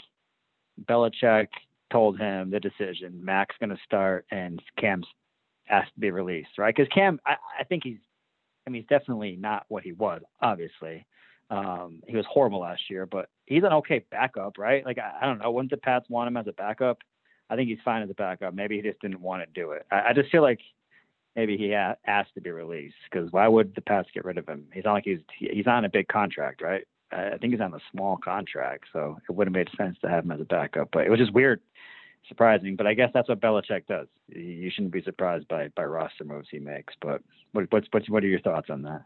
Belichick 0.84 1.48
told 1.90 2.18
him 2.18 2.50
the 2.50 2.60
decision. 2.60 3.25
Mac's 3.25 3.56
going 3.58 3.70
to 3.70 3.78
start, 3.84 4.26
and 4.30 4.62
Cam's 4.78 5.06
asked 5.68 5.92
to 5.94 6.00
be 6.00 6.10
released, 6.10 6.58
right? 6.58 6.75
Because 6.75 6.88
Cam, 6.94 7.20
I, 7.26 7.37
I 7.60 7.64
think 7.64 7.84
he's. 7.84 7.98
I 8.68 8.70
mean, 8.70 8.82
he's 8.82 8.88
definitely 8.88 9.34
not 9.37 9.64
what 9.68 9.82
he 9.82 9.92
was. 9.92 10.20
Obviously, 10.42 11.06
um, 11.48 12.02
he 12.06 12.14
was 12.14 12.26
horrible 12.28 12.60
last 12.60 12.82
year, 12.90 13.06
but 13.06 13.30
he's 13.46 13.64
an 13.64 13.72
okay 13.72 14.04
backup, 14.10 14.58
right? 14.58 14.84
Like 14.84 14.98
I, 14.98 15.22
I 15.22 15.26
don't 15.26 15.38
know. 15.38 15.50
Wouldn't 15.50 15.70
the 15.70 15.78
Pats 15.78 16.04
want 16.10 16.28
him 16.28 16.37
as 16.37 16.46
a 16.46 16.52
backup? 16.52 16.98
I 17.48 17.56
think 17.56 17.70
he's 17.70 17.78
fine 17.82 18.02
as 18.02 18.10
a 18.10 18.14
backup. 18.14 18.52
Maybe 18.52 18.76
he 18.76 18.82
just 18.82 19.00
didn't 19.00 19.22
want 19.22 19.42
to 19.42 19.60
do 19.60 19.70
it. 19.70 19.87
I, 19.90 20.10
I 20.10 20.12
just 20.12 20.30
feel 20.30 20.42
like 20.42 20.60
maybe 21.34 21.56
he 21.56 21.72
a- 21.72 21.96
asked 22.06 22.34
to 22.34 22.42
be 22.42 22.50
released 22.50 22.96
because 23.10 23.32
why 23.32 23.48
would 23.48 23.75
the 23.75 23.80
Pats 23.80 24.10
get 24.12 24.26
rid 24.26 24.37
of 24.37 24.46
him? 24.46 24.66
He's 24.75 24.84
not 24.84 24.92
like 24.92 25.04
he's 25.04 25.20
he's 25.38 25.66
on 25.66 25.87
a 25.87 25.88
big 25.88 26.08
contract, 26.08 26.60
right? 26.60 26.84
I 27.10 27.30
I 27.30 27.38
think 27.38 27.54
he's 27.54 27.62
on 27.62 27.72
a 27.72 27.80
small 27.90 28.18
contract, 28.18 28.84
so 28.92 29.16
it 29.26 29.32
would 29.32 29.46
have 29.46 29.54
made 29.54 29.70
sense 29.78 29.96
to 30.02 30.10
have 30.10 30.25
him 30.25 30.32
as 30.32 30.42
a 30.42 30.44
backup. 30.44 30.90
But 30.92 31.06
it 31.06 31.10
was 31.10 31.20
just 31.20 31.32
weird, 31.32 31.62
surprising. 32.26 32.76
But 32.76 32.87
I 32.87 32.94
guess 32.94 33.10
that's 33.14 33.28
what 33.28 33.40
Belichick 33.40 33.87
does. 33.87 34.08
You- 34.28 34.70
shouldn't 34.70 34.92
be 34.92 35.02
surprised 35.02 35.48
by 35.48 35.68
by 35.76 35.84
roster 35.84 36.25
moves 36.25 36.48
he 36.50 36.58
makes. 36.58 36.94
But 37.00 37.22
what 37.52 37.66
what's 37.70 37.88
what's 37.90 38.08
what 38.10 38.25
are 38.25 38.28
your 38.28 38.40
thoughts 38.40 38.70
on 38.70 38.82
that? 38.82 39.02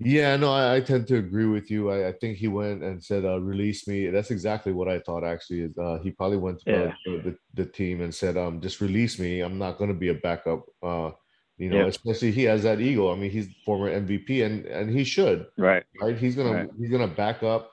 Yeah, 0.00 0.36
no, 0.36 0.52
I, 0.52 0.76
I 0.76 0.80
tend 0.80 1.08
to 1.08 1.16
agree 1.16 1.46
with 1.46 1.72
you. 1.72 1.90
I, 1.90 2.08
I 2.08 2.12
think 2.12 2.38
he 2.38 2.46
went 2.46 2.84
and 2.84 3.02
said, 3.02 3.24
uh, 3.24 3.40
"Release 3.40 3.88
me." 3.88 4.08
That's 4.10 4.30
exactly 4.30 4.72
what 4.72 4.88
I 4.88 5.00
thought. 5.00 5.24
Actually, 5.24 5.62
is 5.62 5.76
uh, 5.76 5.98
he 6.00 6.12
probably 6.12 6.36
went 6.36 6.60
to 6.60 6.70
Yeah. 6.70 6.94
the, 7.24 7.36
the, 7.54 7.66
team 7.66 8.00
and 8.00 8.14
said, 8.14 8.36
"Um, 8.36 8.60
just 8.60 8.80
release 8.80 9.18
me. 9.18 9.40
I'm 9.40 9.58
not 9.58 9.76
going 9.76 9.88
to 9.88 9.98
be 9.98 10.10
a 10.10 10.14
backup." 10.14 10.66
Uh, 10.80 11.10
you 11.56 11.68
know, 11.68 11.78
Yeah. 11.80 11.86
especially 11.86 12.30
he 12.30 12.44
has 12.44 12.62
that 12.62 12.80
ego. 12.80 13.12
I 13.12 13.16
mean, 13.16 13.32
he's 13.32 13.48
former 13.64 13.90
MVP, 13.90 14.46
and 14.46 14.64
and 14.66 14.88
he 14.88 15.02
should, 15.02 15.46
Right. 15.56 15.82
right? 16.00 16.16
He's 16.16 16.36
gonna 16.36 16.52
Right. 16.52 16.70
he's 16.78 16.90
gonna 16.90 17.08
back 17.08 17.42
up. 17.42 17.72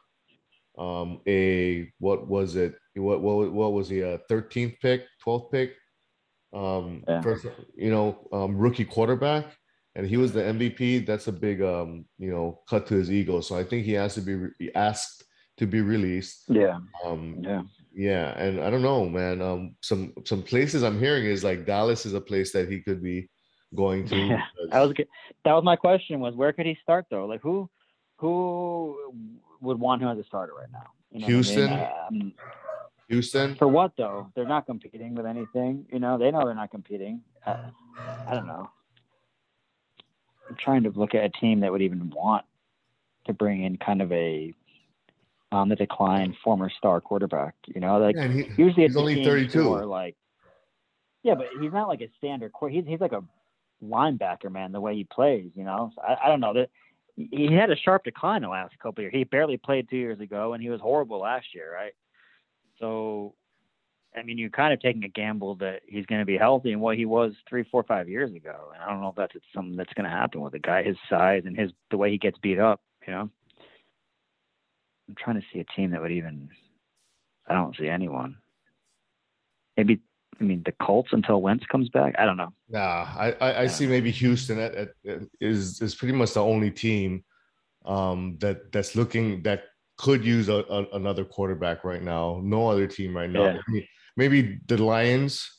Um, 0.80 1.22
a 1.28 1.92
what 2.00 2.28
was 2.28 2.56
it? 2.56 2.74
What 2.96 3.22
what 3.22 3.52
what 3.52 3.74
was 3.74 3.90
he? 3.90 4.02
A 4.02 4.20
13th 4.30 4.80
pick, 4.80 5.04
12th 5.26 5.52
pick? 5.52 5.74
Um, 6.54 7.04
Yeah. 7.08 7.22
first, 7.22 7.46
you 7.76 7.92
know, 7.92 8.28
um, 8.32 8.58
rookie 8.58 8.86
quarterback 8.86 9.58
and 9.96 10.06
he 10.06 10.18
was 10.18 10.34
the 10.34 10.42
MVP, 10.42 11.06
that's 11.06 11.28
a 11.28 11.32
big 11.32 11.62
um, 11.62 12.06
you 12.18 12.30
know, 12.30 12.62
cut 12.70 12.86
to 12.88 12.96
his 12.96 13.12
ego. 13.12 13.42
So 13.42 13.58
I 13.58 13.64
think 13.64 13.86
he 13.86 13.94
has 13.94 14.14
to 14.16 14.22
be 14.22 14.36
re- 14.36 14.72
asked 14.76 15.24
to 15.58 15.66
be 15.66 15.82
released. 15.82 16.44
Yeah. 16.50 16.80
Um, 17.04 17.38
Yeah. 17.42 17.64
yeah, 17.94 18.38
and 18.38 18.60
I 18.60 18.70
don't 18.70 18.82
know, 18.82 19.08
man. 19.08 19.42
Um, 19.42 19.76
some 19.82 20.14
some 20.26 20.44
places 20.44 20.84
I'm 20.84 21.00
hearing 21.00 21.26
is 21.26 21.44
like 21.44 21.66
Dallas 21.66 22.06
is 22.06 22.14
a 22.14 22.22
place 22.22 22.52
that 22.52 22.70
he 22.70 22.82
could 22.82 23.02
be 23.02 23.30
going 23.74 24.06
to. 24.08 24.16
Yeah, 24.16 24.46
That 24.72 24.82
was 24.82 24.94
that 25.46 25.54
was 25.54 25.64
my 25.64 25.78
question 25.78 26.20
was 26.20 26.36
where 26.36 26.52
could 26.52 26.66
he 26.66 26.78
start 26.82 27.06
though? 27.10 27.26
Like 27.26 27.42
who 27.42 27.70
who 28.18 28.98
would 29.62 29.80
want 29.80 30.02
him 30.02 30.10
as 30.10 30.18
a 30.18 30.24
starter 30.26 30.54
right 30.54 30.72
now? 30.72 30.88
You 31.12 31.20
know 31.22 31.28
what 31.28 31.48
I 31.48 32.12
mean? 32.12 32.24
Houston? 32.24 32.34
Houston. 33.10 33.56
for 33.56 33.68
what 33.68 33.92
though? 33.98 34.32
They're 34.36 34.48
not 34.48 34.66
competing 34.66 35.16
with 35.16 35.26
anything. 35.26 35.86
You 35.92 36.00
know, 36.00 36.18
they 36.18 36.32
know 36.32 36.46
they're 36.46 36.56
not 36.56 36.72
competing. 36.72 37.22
Uh, 37.46 37.58
I 38.28 38.34
don't 38.34 38.48
know. 38.48 38.70
I'm 40.50 40.56
trying 40.56 40.84
to 40.84 40.90
look 40.90 41.16
at 41.16 41.24
a 41.24 41.30
team 41.30 41.62
that 41.62 41.72
would 41.72 41.82
even 41.82 42.10
want 42.10 42.46
to 43.26 43.34
bring 43.34 43.64
in 43.64 43.78
kind 43.78 44.02
of 44.02 44.12
a 44.12 44.54
on 45.52 45.70
the 45.70 45.76
decline 45.76 46.36
former 46.44 46.70
star 46.70 47.00
quarterback. 47.02 47.56
You 47.68 47.82
know, 47.82 47.98
like 47.98 48.16
Yeah, 48.16 48.28
he- 48.28 48.52
usually 48.58 48.84
he's 48.84 48.92
it's 48.92 48.98
only 48.98 49.24
32. 49.24 49.62
who 49.62 49.74
are 49.74 49.86
like 49.86 50.16
yeah, 51.24 51.34
but 51.34 51.48
he's 51.60 51.74
not 51.74 51.88
like 51.88 52.02
a 52.02 52.10
standard 52.18 52.52
quar 52.54 52.70
He's 52.70 52.86
he's 52.86 53.02
like 53.02 53.14
a 53.14 53.24
linebacker, 53.84 54.52
man. 54.52 54.72
The 54.72 54.82
way 54.82 54.96
he 54.96 55.04
plays, 55.06 55.52
you 55.56 55.64
know. 55.64 55.92
So 55.96 56.02
I, 56.02 56.26
I 56.26 56.28
don't 56.30 56.40
know 56.40 56.54
that 56.54 56.70
he 57.16 57.52
had 57.52 57.72
a 57.72 57.76
sharp 57.76 58.04
decline 58.04 58.42
the 58.42 58.50
last 58.50 58.78
couple 58.78 59.02
of 59.02 59.04
years. 59.06 59.14
He 59.14 59.24
barely 59.24 59.58
played 59.58 59.90
two 59.90 59.98
years 59.98 60.20
ago, 60.20 60.54
and 60.54 60.62
he 60.62 60.70
was 60.70 60.82
horrible 60.82 61.20
last 61.20 61.48
year, 61.56 61.74
right? 61.74 61.94
So, 62.80 63.36
I 64.16 64.24
mean, 64.24 64.38
you're 64.38 64.50
kind 64.50 64.74
of 64.74 64.82
taking 64.82 65.04
a 65.04 65.10
gamble 65.10 65.56
that 65.56 65.82
he's 65.88 66.06
going 66.06 66.20
to 66.22 66.26
be 66.26 66.38
healthy 66.38 66.72
and 66.72 66.82
what 66.82 66.98
he 66.98 67.06
was 67.06 67.34
three, 67.50 67.64
four, 67.70 67.84
five 67.84 68.10
years 68.10 68.34
ago. 68.34 68.72
And 68.74 68.84
I 68.84 68.90
don't 68.90 69.02
know 69.02 69.10
if 69.10 69.16
that's 69.16 69.34
something 69.54 69.76
that's 69.76 69.94
going 69.94 70.06
to 70.06 70.16
happen 70.16 70.42
with 70.42 70.54
a 70.54 70.60
guy 70.60 70.84
his 70.84 70.98
size 71.10 71.44
and 71.46 71.58
his 71.58 71.72
the 71.92 71.98
way 71.98 72.12
he 72.12 72.18
gets 72.18 72.38
beat 72.40 72.60
up. 72.60 72.82
You 73.08 73.14
know, 73.14 73.30
I'm 75.08 75.16
trying 75.18 75.40
to 75.40 75.46
see 75.54 75.60
a 75.60 75.66
team 75.76 75.92
that 75.92 76.02
would 76.02 76.12
even. 76.12 76.50
I 77.48 77.54
don't 77.54 77.76
see 77.78 77.88
anyone. 77.88 78.38
Maybe 79.78 80.00
I 80.40 80.44
mean 80.44 80.64
the 80.66 80.72
Colts 80.72 81.10
until 81.12 81.42
Wentz 81.42 81.66
comes 81.68 81.90
back. 81.90 82.16
I 82.18 82.26
don't 82.26 82.38
know. 82.38 82.54
Nah, 82.70 83.08
I 83.16 83.36
I, 83.40 83.62
I 83.62 83.68
see 83.68 83.86
maybe 83.86 84.12
Houston 84.12 84.60
at, 84.60 84.74
at, 84.76 84.90
at- 85.08 85.22
is 85.40 85.82
is 85.82 85.94
pretty 85.94 86.14
much 86.14 86.34
the 86.34 86.44
only 86.44 86.72
team 86.72 87.24
um, 87.86 88.38
that 88.40 88.72
that's 88.72 88.96
looking 88.96 89.44
that 89.44 89.66
could 89.98 90.24
use 90.26 90.50
a, 90.50 90.64
a- 90.70 90.90
another 90.96 91.24
quarterback 91.26 91.84
right 91.84 92.02
now. 92.04 92.40
No 92.44 92.68
other 92.70 92.88
team 92.88 93.16
right 93.16 93.30
now. 93.30 93.46
Yeah. 93.46 93.58
Maybe, 93.68 93.90
maybe 94.18 94.60
the 94.68 94.78
Lions, 94.84 95.50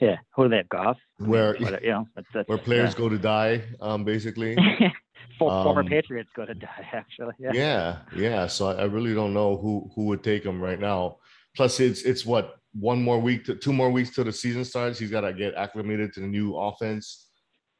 Yeah, 0.00 0.16
who 0.34 0.44
do 0.44 0.48
they 0.50 0.58
have? 0.58 0.68
Goff. 0.68 0.98
I 1.18 1.22
mean, 1.22 1.30
Where- 1.30 1.56
you 1.56 1.90
know 1.90 2.06
that's, 2.14 2.26
that's 2.32 2.48
where 2.48 2.58
players 2.58 2.92
yeah. 2.92 2.98
go 2.98 3.08
to 3.08 3.18
die, 3.18 3.62
um, 3.80 4.04
basically. 4.04 4.56
Former 5.38 5.80
Um, 5.82 5.86
Patriots 5.86 6.30
go 6.34 6.44
to 6.46 6.54
die. 6.54 6.88
Actually, 6.92 7.34
yeah. 7.38 7.52
yeah, 7.52 7.98
yeah. 8.16 8.46
So 8.48 8.68
I, 8.68 8.74
I 8.82 8.84
really 8.84 9.14
don't 9.14 9.32
know 9.34 9.56
who 9.56 9.88
who 9.94 10.06
would 10.06 10.22
take 10.24 10.44
him 10.44 10.60
right 10.60 10.80
now. 10.80 11.18
Plus, 11.56 11.78
it's 11.80 12.02
it's 12.02 12.24
what 12.26 12.56
one 12.72 13.00
more 13.02 13.18
week, 13.20 13.44
to, 13.46 13.54
two 13.54 13.72
more 13.72 13.90
weeks 13.90 14.10
till 14.14 14.24
the 14.24 14.32
season 14.32 14.64
starts. 14.64 14.98
He's 14.98 15.10
got 15.12 15.22
to 15.22 15.32
get 15.32 15.54
acclimated 15.54 16.12
to 16.14 16.20
the 16.20 16.26
new 16.26 16.56
offense. 16.56 17.26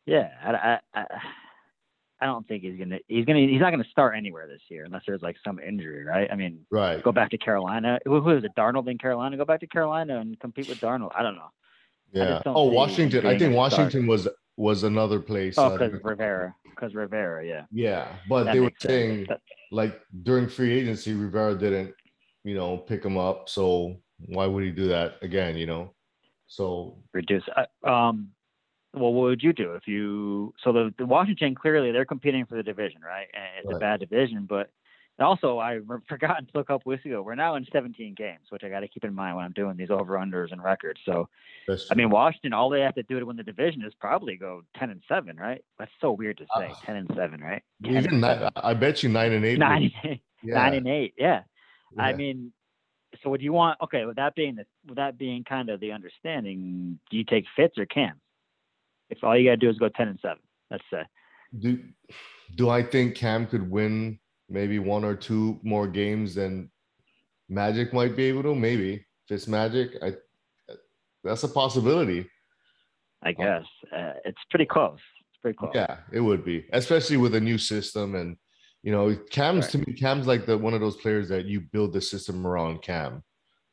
Yeah, 0.06 0.28
I, 0.42 0.50
I, 0.52 0.78
I, 0.94 1.04
I 2.20 2.26
don't 2.26 2.46
think 2.48 2.62
he's 2.64 2.78
gonna. 2.78 2.98
He's 3.06 3.24
gonna. 3.24 3.40
He's 3.40 3.60
not 3.60 3.70
gonna 3.70 3.84
start 3.90 4.16
anywhere 4.16 4.46
this 4.48 4.60
year 4.68 4.84
unless 4.84 5.02
there's 5.06 5.22
like 5.22 5.36
some 5.44 5.58
injury, 5.60 6.04
right? 6.04 6.28
I 6.30 6.34
mean, 6.34 6.66
Right. 6.70 7.02
go 7.02 7.12
back 7.12 7.30
to 7.30 7.38
Carolina. 7.38 7.98
Who, 8.04 8.20
who 8.20 8.30
is 8.30 8.44
it? 8.44 8.52
Darnold 8.56 8.88
in 8.90 8.98
Carolina. 8.98 9.36
Go 9.36 9.44
back 9.44 9.60
to 9.60 9.66
Carolina 9.66 10.18
and 10.20 10.38
compete 10.40 10.68
with 10.68 10.78
Darnold. 10.78 11.12
I 11.16 11.22
don't 11.22 11.36
know. 11.36 11.50
Yeah. 12.12 12.40
don't 12.44 12.56
Oh, 12.56 12.64
Washington. 12.64 13.26
I 13.26 13.38
think 13.38 13.54
Washington 13.54 14.06
was 14.06 14.26
was 14.56 14.82
another 14.82 15.20
place. 15.20 15.56
Oh, 15.58 15.66
uh, 15.66 15.78
because 15.78 16.02
Rivera. 16.02 16.54
Because 16.64 16.94
Rivera. 16.94 17.46
Yeah. 17.46 17.64
yeah, 17.70 18.08
but 18.28 18.44
That 18.44 18.52
they 18.54 18.60
were 18.60 18.66
makes 18.66 18.82
sense. 18.82 18.90
saying 18.90 19.28
like 19.70 20.00
during 20.24 20.48
free 20.48 20.72
agency, 20.72 21.12
Rivera 21.14 21.54
didn't, 21.54 21.94
you 22.42 22.54
know, 22.54 22.78
pick 22.78 23.04
him 23.04 23.16
up. 23.16 23.48
So 23.48 23.96
why 24.26 24.46
would 24.46 24.64
he 24.64 24.70
do 24.72 24.88
that 24.88 25.16
again? 25.22 25.56
You 25.56 25.66
know. 25.66 25.94
So 26.48 26.98
reduce. 27.12 27.44
uh, 27.56 27.88
Um, 27.88 28.30
well, 28.94 29.12
what 29.12 29.24
would 29.24 29.42
you 29.42 29.52
do 29.52 29.74
if 29.74 29.86
you? 29.86 30.54
So 30.62 30.72
the, 30.72 30.94
the 30.98 31.06
Washington 31.06 31.54
clearly 31.54 31.92
they're 31.92 32.04
competing 32.04 32.46
for 32.46 32.56
the 32.56 32.62
division, 32.62 33.00
right? 33.02 33.26
And 33.34 33.64
it's 33.64 33.74
a 33.74 33.78
bad 33.78 34.00
division, 34.00 34.46
but 34.48 34.70
also 35.18 35.58
I 35.58 35.80
forgot 36.08 36.38
to 36.38 36.46
look 36.54 36.70
up 36.70 36.86
weeks 36.86 37.04
ago. 37.04 37.22
We're 37.22 37.34
now 37.34 37.56
in 37.56 37.66
17 37.72 38.14
games, 38.14 38.46
which 38.48 38.64
I 38.64 38.68
got 38.68 38.80
to 38.80 38.88
keep 38.88 39.04
in 39.04 39.14
mind 39.14 39.36
when 39.36 39.44
I'm 39.44 39.52
doing 39.52 39.76
these 39.76 39.90
over 39.90 40.14
unders 40.14 40.52
and 40.52 40.62
records. 40.62 41.00
So 41.04 41.28
I 41.90 41.94
mean, 41.94 42.10
Washington, 42.10 42.52
all 42.52 42.70
they 42.70 42.80
have 42.80 42.94
to 42.94 43.02
do 43.02 43.18
to 43.20 43.26
win 43.26 43.36
the 43.36 43.42
division 43.42 43.82
is 43.82 43.92
probably 44.00 44.36
go 44.36 44.62
10 44.78 44.90
and 44.90 45.02
seven, 45.08 45.36
right? 45.36 45.62
That's 45.78 45.92
so 46.00 46.12
weird 46.12 46.38
to 46.38 46.46
say, 46.56 46.70
Uh, 46.70 46.74
10 46.86 46.96
and 46.96 47.10
seven, 47.14 47.40
right? 47.40 47.62
10 47.84 47.96
and 47.96 48.06
even 48.06 48.20
nine. 48.20 48.50
I 48.56 48.74
bet 48.74 49.02
you 49.02 49.10
nine 49.10 49.32
and 49.32 49.44
eight. 49.44 49.58
nine, 49.58 49.82
and 49.82 50.12
eight, 50.12 50.22
yeah, 50.42 50.54
nine 50.54 50.74
and 50.74 50.88
eight, 50.88 51.14
yeah. 51.18 51.42
I 51.98 52.12
mean, 52.12 52.52
so 53.22 53.30
would 53.30 53.42
you 53.42 53.52
want? 53.52 53.78
Okay, 53.82 54.04
with 54.04 54.16
that 54.16 54.34
being 54.34 54.56
the 54.56 54.66
with 54.86 54.96
that 54.96 55.18
being 55.18 55.42
kind 55.44 55.70
of 55.70 55.80
the 55.80 55.92
understanding, 55.92 56.98
do 57.10 57.16
you 57.16 57.24
take 57.24 57.44
Fitz 57.56 57.78
or 57.78 57.86
Cam? 57.86 58.20
If 59.10 59.22
all 59.22 59.36
you 59.36 59.48
got 59.48 59.52
to 59.52 59.56
do 59.56 59.70
is 59.70 59.78
go 59.78 59.88
ten 59.88 60.08
and 60.08 60.18
seven, 60.20 60.38
let's 60.70 60.84
say. 60.92 61.02
do 61.58 61.82
do 62.56 62.68
I 62.70 62.82
think 62.82 63.14
Cam 63.14 63.46
could 63.46 63.70
win 63.70 64.18
maybe 64.48 64.78
one 64.78 65.04
or 65.04 65.14
two 65.14 65.58
more 65.62 65.86
games 65.86 66.34
than 66.34 66.70
Magic 67.48 67.92
might 67.92 68.16
be 68.16 68.24
able 68.24 68.42
to? 68.44 68.54
Maybe 68.54 69.04
Fitz 69.28 69.46
Magic. 69.48 69.92
I 70.02 70.14
that's 71.24 71.42
a 71.42 71.48
possibility. 71.48 72.28
I 73.22 73.32
guess 73.32 73.64
uh, 73.94 74.12
it's 74.24 74.38
pretty 74.50 74.66
close. 74.66 74.98
It's 75.30 75.40
pretty 75.42 75.56
close. 75.56 75.72
Yeah, 75.74 75.98
it 76.12 76.20
would 76.20 76.44
be, 76.44 76.66
especially 76.72 77.16
with 77.16 77.34
a 77.34 77.40
new 77.40 77.58
system 77.58 78.14
and 78.14 78.36
you 78.84 78.92
know, 78.92 79.16
Cam's 79.30 79.64
Right. 79.64 79.70
to 79.72 79.78
me, 79.78 79.92
Cam's 79.94 80.26
like 80.28 80.46
the 80.46 80.56
one 80.56 80.72
of 80.72 80.80
those 80.80 80.96
players 80.96 81.28
that 81.30 81.46
you 81.46 81.60
build 81.60 81.92
the 81.92 82.00
system 82.00 82.46
around 82.46 82.80
Cam. 82.82 83.22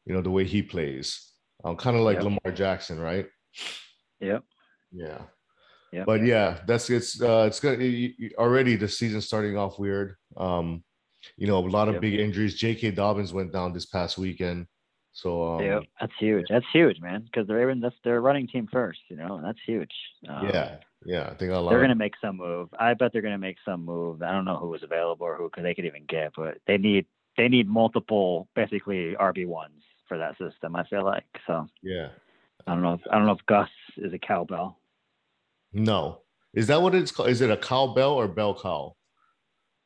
You 0.05 0.13
know 0.15 0.21
the 0.21 0.31
way 0.31 0.45
he 0.45 0.61
plays, 0.63 1.31
um, 1.63 1.75
kind 1.77 1.95
of 1.95 2.01
like 2.03 2.15
Yep. 2.15 2.23
Lamar 2.23 2.51
Jackson, 2.53 2.99
right? 2.99 3.27
Yep. 4.19 4.43
Yeah. 4.91 5.21
Yep. 5.91 6.05
But 6.05 6.23
yeah, 6.23 6.59
that's 6.67 6.89
it's 6.89 7.21
uh 7.21 7.45
it's 7.47 7.63
y- 7.63 8.13
already 8.37 8.75
the 8.75 8.87
season 8.87 9.21
starting 9.21 9.57
off 9.57 9.79
weird. 9.79 10.15
Um, 10.35 10.83
you 11.37 11.47
know, 11.47 11.57
a 11.57 11.67
lot 11.67 11.87
of 11.87 11.95
Yep. 11.95 12.01
big 12.01 12.19
injuries. 12.19 12.55
J.K. 12.55 12.91
Dobbins 12.91 13.33
went 13.33 13.51
down 13.53 13.73
this 13.73 13.85
past 13.85 14.17
weekend. 14.17 14.67
So 15.13 15.55
um, 15.55 15.63
yeah, 15.63 15.79
that's 15.99 16.11
huge. 16.19 16.47
That's 16.49 16.65
huge, 16.73 16.99
man. 16.99 17.21
Because 17.23 17.47
they're 17.47 17.61
even 17.61 17.79
that's 17.79 17.95
their 18.03 18.19
running 18.19 18.47
team 18.47 18.67
first, 18.69 18.99
you 19.09 19.15
know, 19.15 19.39
that's 19.41 19.59
huge. 19.65 19.91
Um, 20.27 20.49
yeah, 20.49 20.77
yeah, 21.05 21.29
I 21.31 21.33
think 21.35 21.51
a 21.53 21.55
lot. 21.57 21.69
they're 21.69 21.79
gonna 21.81 21.95
make 21.95 22.15
some 22.19 22.35
move. 22.35 22.67
I 22.77 22.93
bet 22.95 23.13
they're 23.13 23.21
gonna 23.21 23.37
make 23.37 23.57
some 23.63 23.85
move. 23.85 24.21
I 24.21 24.33
don't 24.33 24.43
know 24.43 24.57
who 24.57 24.67
was 24.67 24.83
available 24.83 25.25
or 25.25 25.37
who 25.37 25.49
they 25.61 25.73
could 25.73 25.85
even 25.85 26.03
get, 26.09 26.33
but 26.35 26.57
they 26.67 26.77
need 26.77 27.05
they 27.37 27.47
need 27.47 27.69
multiple 27.69 28.49
basically 28.55 29.15
RB 29.17 29.47
ones 29.47 29.81
for 30.09 30.17
that 30.17 30.37
system. 30.37 30.75
I 30.75 30.83
feel 30.83 31.05
like 31.05 31.23
so. 31.47 31.65
yeah. 31.81 32.09
I 32.67 32.73
don't 32.73 32.81
know. 32.81 32.93
If, 32.93 33.01
I 33.11 33.17
don't 33.17 33.25
know 33.25 33.33
if 33.33 33.45
Gus 33.45 33.69
is 33.97 34.13
a 34.13 34.19
cowbell. 34.19 34.79
No, 35.73 36.21
is 36.53 36.67
that 36.67 36.81
what 36.81 36.95
it's 36.95 37.11
called? 37.11 37.29
Is 37.29 37.41
it 37.41 37.51
a 37.51 37.57
cowbell 37.57 38.13
or 38.13 38.27
bell 38.27 38.57
cow? 38.59 38.95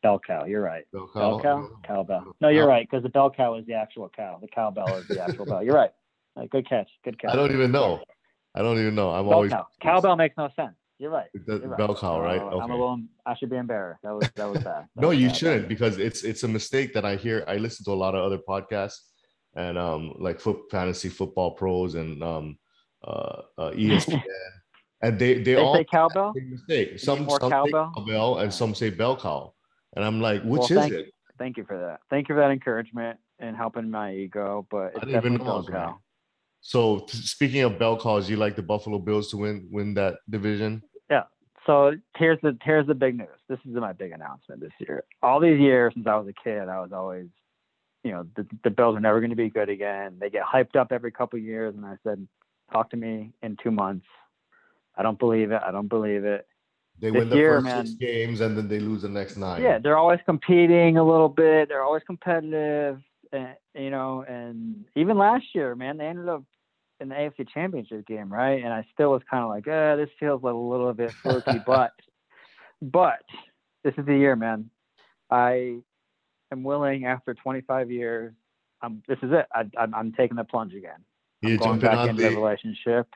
Bell 0.02 0.20
cow. 0.26 0.46
You're 0.46 0.62
right. 0.62 0.86
Bell 0.94 1.10
Bell 1.14 1.40
cow. 1.42 1.70
Cowbell. 1.86 2.36
No, 2.40 2.48
you're 2.50 2.68
right 2.68 2.88
because 2.90 3.04
the 3.04 3.10
bell 3.10 3.30
cow 3.30 3.56
is 3.56 3.66
the 3.66 3.74
actual 3.74 4.10
cow. 4.16 4.38
The 4.42 4.48
cowbell 4.48 4.88
is 4.98 5.08
the 5.08 5.22
actual 5.22 5.46
bell. 5.46 5.64
You're 5.64 5.76
right. 5.76 5.92
Good 6.52 6.70
catch. 6.70 6.90
Good 7.04 7.20
catch. 7.20 7.32
I 7.32 7.36
don't 7.36 7.52
even 7.52 7.72
know. 7.72 8.02
I 8.56 8.62
don't 8.62 8.80
even 8.80 8.96
know. 8.96 9.10
I'm 9.12 9.26
Bell 9.26 9.34
always 9.34 9.52
cow. 9.52 9.68
Cowbell 9.82 10.16
makes 10.16 10.38
no 10.38 10.50
sense. 10.56 10.74
You're 11.00 11.12
right. 11.12 11.28
You're 11.48 11.60
right. 11.60 11.78
bell 11.78 11.96
cow, 11.96 12.22
right? 12.22 12.42
Uh, 12.42 12.60
I'm 12.60 12.72
a 12.72 12.74
little. 12.76 13.02
I 13.26 13.36
should 13.36 13.50
be 13.50 13.58
embarrassed. 13.58 14.02
That 14.04 14.14
was 14.16 14.30
that 14.36 14.50
was 14.50 14.64
bad. 14.64 14.86
That 14.96 15.02
No, 15.02 15.10
was 15.10 15.18
you 15.20 15.28
bad. 15.28 15.36
shouldn't 15.38 15.68
because 15.70 15.98
it's 15.98 16.24
it's 16.24 16.44
a 16.44 16.48
mistake 16.48 16.94
that 16.94 17.04
I 17.04 17.16
hear. 17.18 17.44
I 17.48 17.56
listen 17.58 17.84
to 17.86 17.92
a 17.92 17.94
lot 18.00 18.16
of 18.16 18.24
other 18.24 18.38
podcasts 18.38 19.00
and 19.56 19.78
um 19.78 20.14
like 20.20 20.40
foot 20.40 20.58
fantasy 20.70 21.10
football 21.10 21.52
pros 21.52 21.96
and 21.96 22.24
um 22.24 22.58
uh, 23.04 23.42
uh 23.58 23.72
ESPN 23.76 24.22
and 25.02 25.18
they 25.20 25.36
they, 25.36 25.44
They 25.44 25.56
all 25.56 25.76
say 25.76 25.86
cowbell. 25.86 26.34
mistake. 26.36 27.00
Some 27.00 27.24
more 27.24 27.40
some 27.40 27.50
say 27.50 27.56
cowbell? 27.56 27.92
cowbell 27.96 28.40
and 28.40 28.54
some 28.54 28.76
say 28.76 28.90
bell 28.90 29.16
cow, 29.16 29.54
and 29.96 30.04
I'm 30.04 30.20
like, 30.20 30.44
which 30.44 30.70
Well, 30.70 30.86
is 30.86 30.92
it? 30.92 31.14
Thank 31.38 31.56
you 31.58 31.64
for 31.64 31.80
that. 31.80 32.02
Thank 32.10 32.28
you 32.28 32.36
for 32.36 32.42
that 32.42 32.52
encouragement 32.52 33.18
and 33.40 33.56
helping 33.56 33.90
my 33.90 34.14
ego. 34.14 34.68
But 34.70 34.88
it's 34.88 35.00
didn't 35.06 35.10
even 35.10 35.34
definitely 35.34 35.38
know 35.38 35.44
bell 35.46 35.62
right. 35.62 35.88
cow. 35.88 36.00
So 36.62 37.00
t- 37.00 37.18
speaking 37.18 37.62
of 37.62 37.80
bell 37.80 37.98
cows, 37.98 38.30
you 38.30 38.36
like 38.36 38.58
the 38.58 38.62
Buffalo 38.62 39.00
Bills 39.00 39.30
to 39.32 39.38
win 39.38 39.68
win 39.72 39.94
that 39.94 40.16
division? 40.30 40.84
Yeah. 41.10 41.24
So 41.66 41.94
here's 42.18 42.40
the 42.42 42.58
here's 42.62 42.88
the 42.88 42.94
big 42.94 43.18
news. 43.18 43.40
This 43.48 43.60
is 43.66 43.74
my 43.76 43.94
big 43.94 44.12
announcement 44.12 44.60
this 44.60 44.74
year. 44.80 45.06
All 45.24 45.40
these 45.40 45.60
years 45.60 45.94
since 45.94 46.08
I 46.08 46.18
was 46.18 46.28
a 46.28 46.34
kid, 46.44 46.68
I 46.68 46.82
was 46.82 46.92
always, 46.92 47.28
you 48.04 48.12
know, 48.12 48.26
the, 48.36 48.48
the 48.64 48.70
Bills 48.70 48.96
are 48.96 49.02
never 49.02 49.20
going 49.20 49.32
to 49.32 49.36
be 49.36 49.50
good 49.50 49.70
again. 49.70 50.18
They 50.20 50.30
get 50.30 50.44
hyped 50.44 50.76
up 50.76 50.92
every 50.92 51.12
couple 51.12 51.38
of 51.38 51.46
years, 51.46 51.76
and 51.76 51.86
I 51.86 51.96
said, 52.04 52.28
talk 52.72 52.90
to 52.92 52.98
me 52.98 53.34
in 53.42 53.58
two 53.62 53.72
months. 53.72 54.06
I 54.98 55.04
don't 55.04 55.20
believe 55.20 55.52
it. 55.52 55.62
I 55.66 55.72
don't 55.72 55.88
believe 55.88 56.26
it. 56.26 56.48
They 57.00 57.12
This 57.12 57.20
win 57.20 57.30
the 57.30 57.38
year, 57.38 57.62
first 57.62 57.88
six 57.88 57.98
games 58.00 58.42
and 58.42 58.58
then 58.58 58.68
they 58.68 58.80
lose 58.80 59.04
the 59.04 59.10
next 59.10 59.38
nine. 59.38 59.62
Yeah, 59.62 59.80
they're 59.80 59.98
always 59.98 60.20
competing 60.26 60.98
a 60.98 61.04
little 61.04 61.30
bit. 61.30 61.70
They're 61.70 61.84
always 61.84 62.04
competitive, 62.06 63.00
and, 63.32 63.56
you 63.74 63.90
know. 63.90 64.26
And 64.28 64.84
even 64.96 65.18
last 65.18 65.46
year, 65.54 65.76
man, 65.76 65.98
they 65.98 66.08
ended 66.08 66.28
up 66.28 66.44
in 67.00 67.08
the 67.10 67.16
AFC 67.16 67.48
Championship 67.54 68.06
game, 68.06 68.32
right? 68.32 68.62
And 68.64 68.74
I 68.74 68.86
still 68.94 69.12
was 69.12 69.22
kind 69.30 69.44
of 69.44 69.50
like, 69.50 69.68
eh, 69.68 69.96
this 69.96 70.10
feels 70.20 70.44
like 70.44 70.54
a 70.54 70.58
little 70.58 70.94
bit 70.94 71.12
fluky, 71.12 71.60
but, 71.66 71.94
but 72.82 73.24
this 73.86 73.94
is 73.98 74.06
the 74.06 74.18
year, 74.18 74.36
man. 74.36 74.70
I 75.32 75.80
am 76.52 76.64
willing 76.64 77.06
after 77.06 77.34
25 77.34 77.92
years. 77.92 78.34
I'm, 78.82 79.04
this 79.08 79.18
is 79.22 79.32
it. 79.32 79.46
I, 79.54 79.66
I'm, 79.78 79.94
I'm 79.94 80.12
taking 80.14 80.38
the 80.38 80.44
plunge 80.44 80.74
again. 80.74 81.04
I'm 81.44 81.58
going 81.58 81.80
back 81.80 82.10
into 82.10 82.22
the 82.22 82.30
the 82.30 82.36
relationship. 82.36 83.08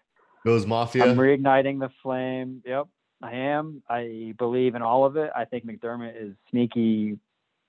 Bills 0.43 0.65
Mafia. 0.65 1.05
I'm 1.05 1.17
reigniting 1.17 1.79
the 1.79 1.89
flame. 2.01 2.61
Yep, 2.65 2.87
I 3.21 3.33
am. 3.33 3.81
I 3.89 4.33
believe 4.37 4.75
in 4.75 4.81
all 4.81 5.05
of 5.05 5.15
it. 5.17 5.31
I 5.35 5.45
think 5.45 5.65
McDermott 5.65 6.21
is 6.21 6.33
sneaky, 6.49 7.17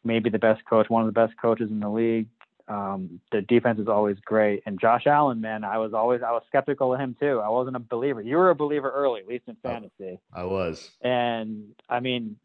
maybe 0.03 0.31
the 0.31 0.39
best 0.39 0.65
coach, 0.65 0.91
one 0.91 1.03
of 1.03 1.07
the 1.07 1.13
best 1.13 1.35
coaches 1.41 1.71
in 1.71 1.81
the 1.81 1.89
league. 1.89 2.29
Um, 2.67 3.21
the 3.31 3.43
defense 3.43 3.79
is 3.79 3.89
always 3.89 4.17
great, 4.25 4.63
and 4.65 4.81
Josh 4.81 5.07
Allen, 5.07 5.41
man, 5.41 5.65
I 5.65 5.77
was 5.77 5.93
always 5.93 6.23
I 6.23 6.31
was 6.33 6.43
skeptical 6.49 6.95
of 6.95 7.01
him 7.01 7.15
too. 7.21 7.41
I 7.41 7.51
wasn't 7.51 7.77
a 7.77 7.81
believer. 7.81 8.23
You 8.23 8.39
were 8.39 8.51
a 8.51 8.55
believer 8.55 8.91
early, 8.91 9.21
at 9.21 9.29
least 9.29 9.45
in 9.49 9.57
fantasy, 9.63 10.19
I 10.33 10.45
was. 10.45 10.91
and 11.03 11.75
I 11.91 12.01
mean, 12.01 12.37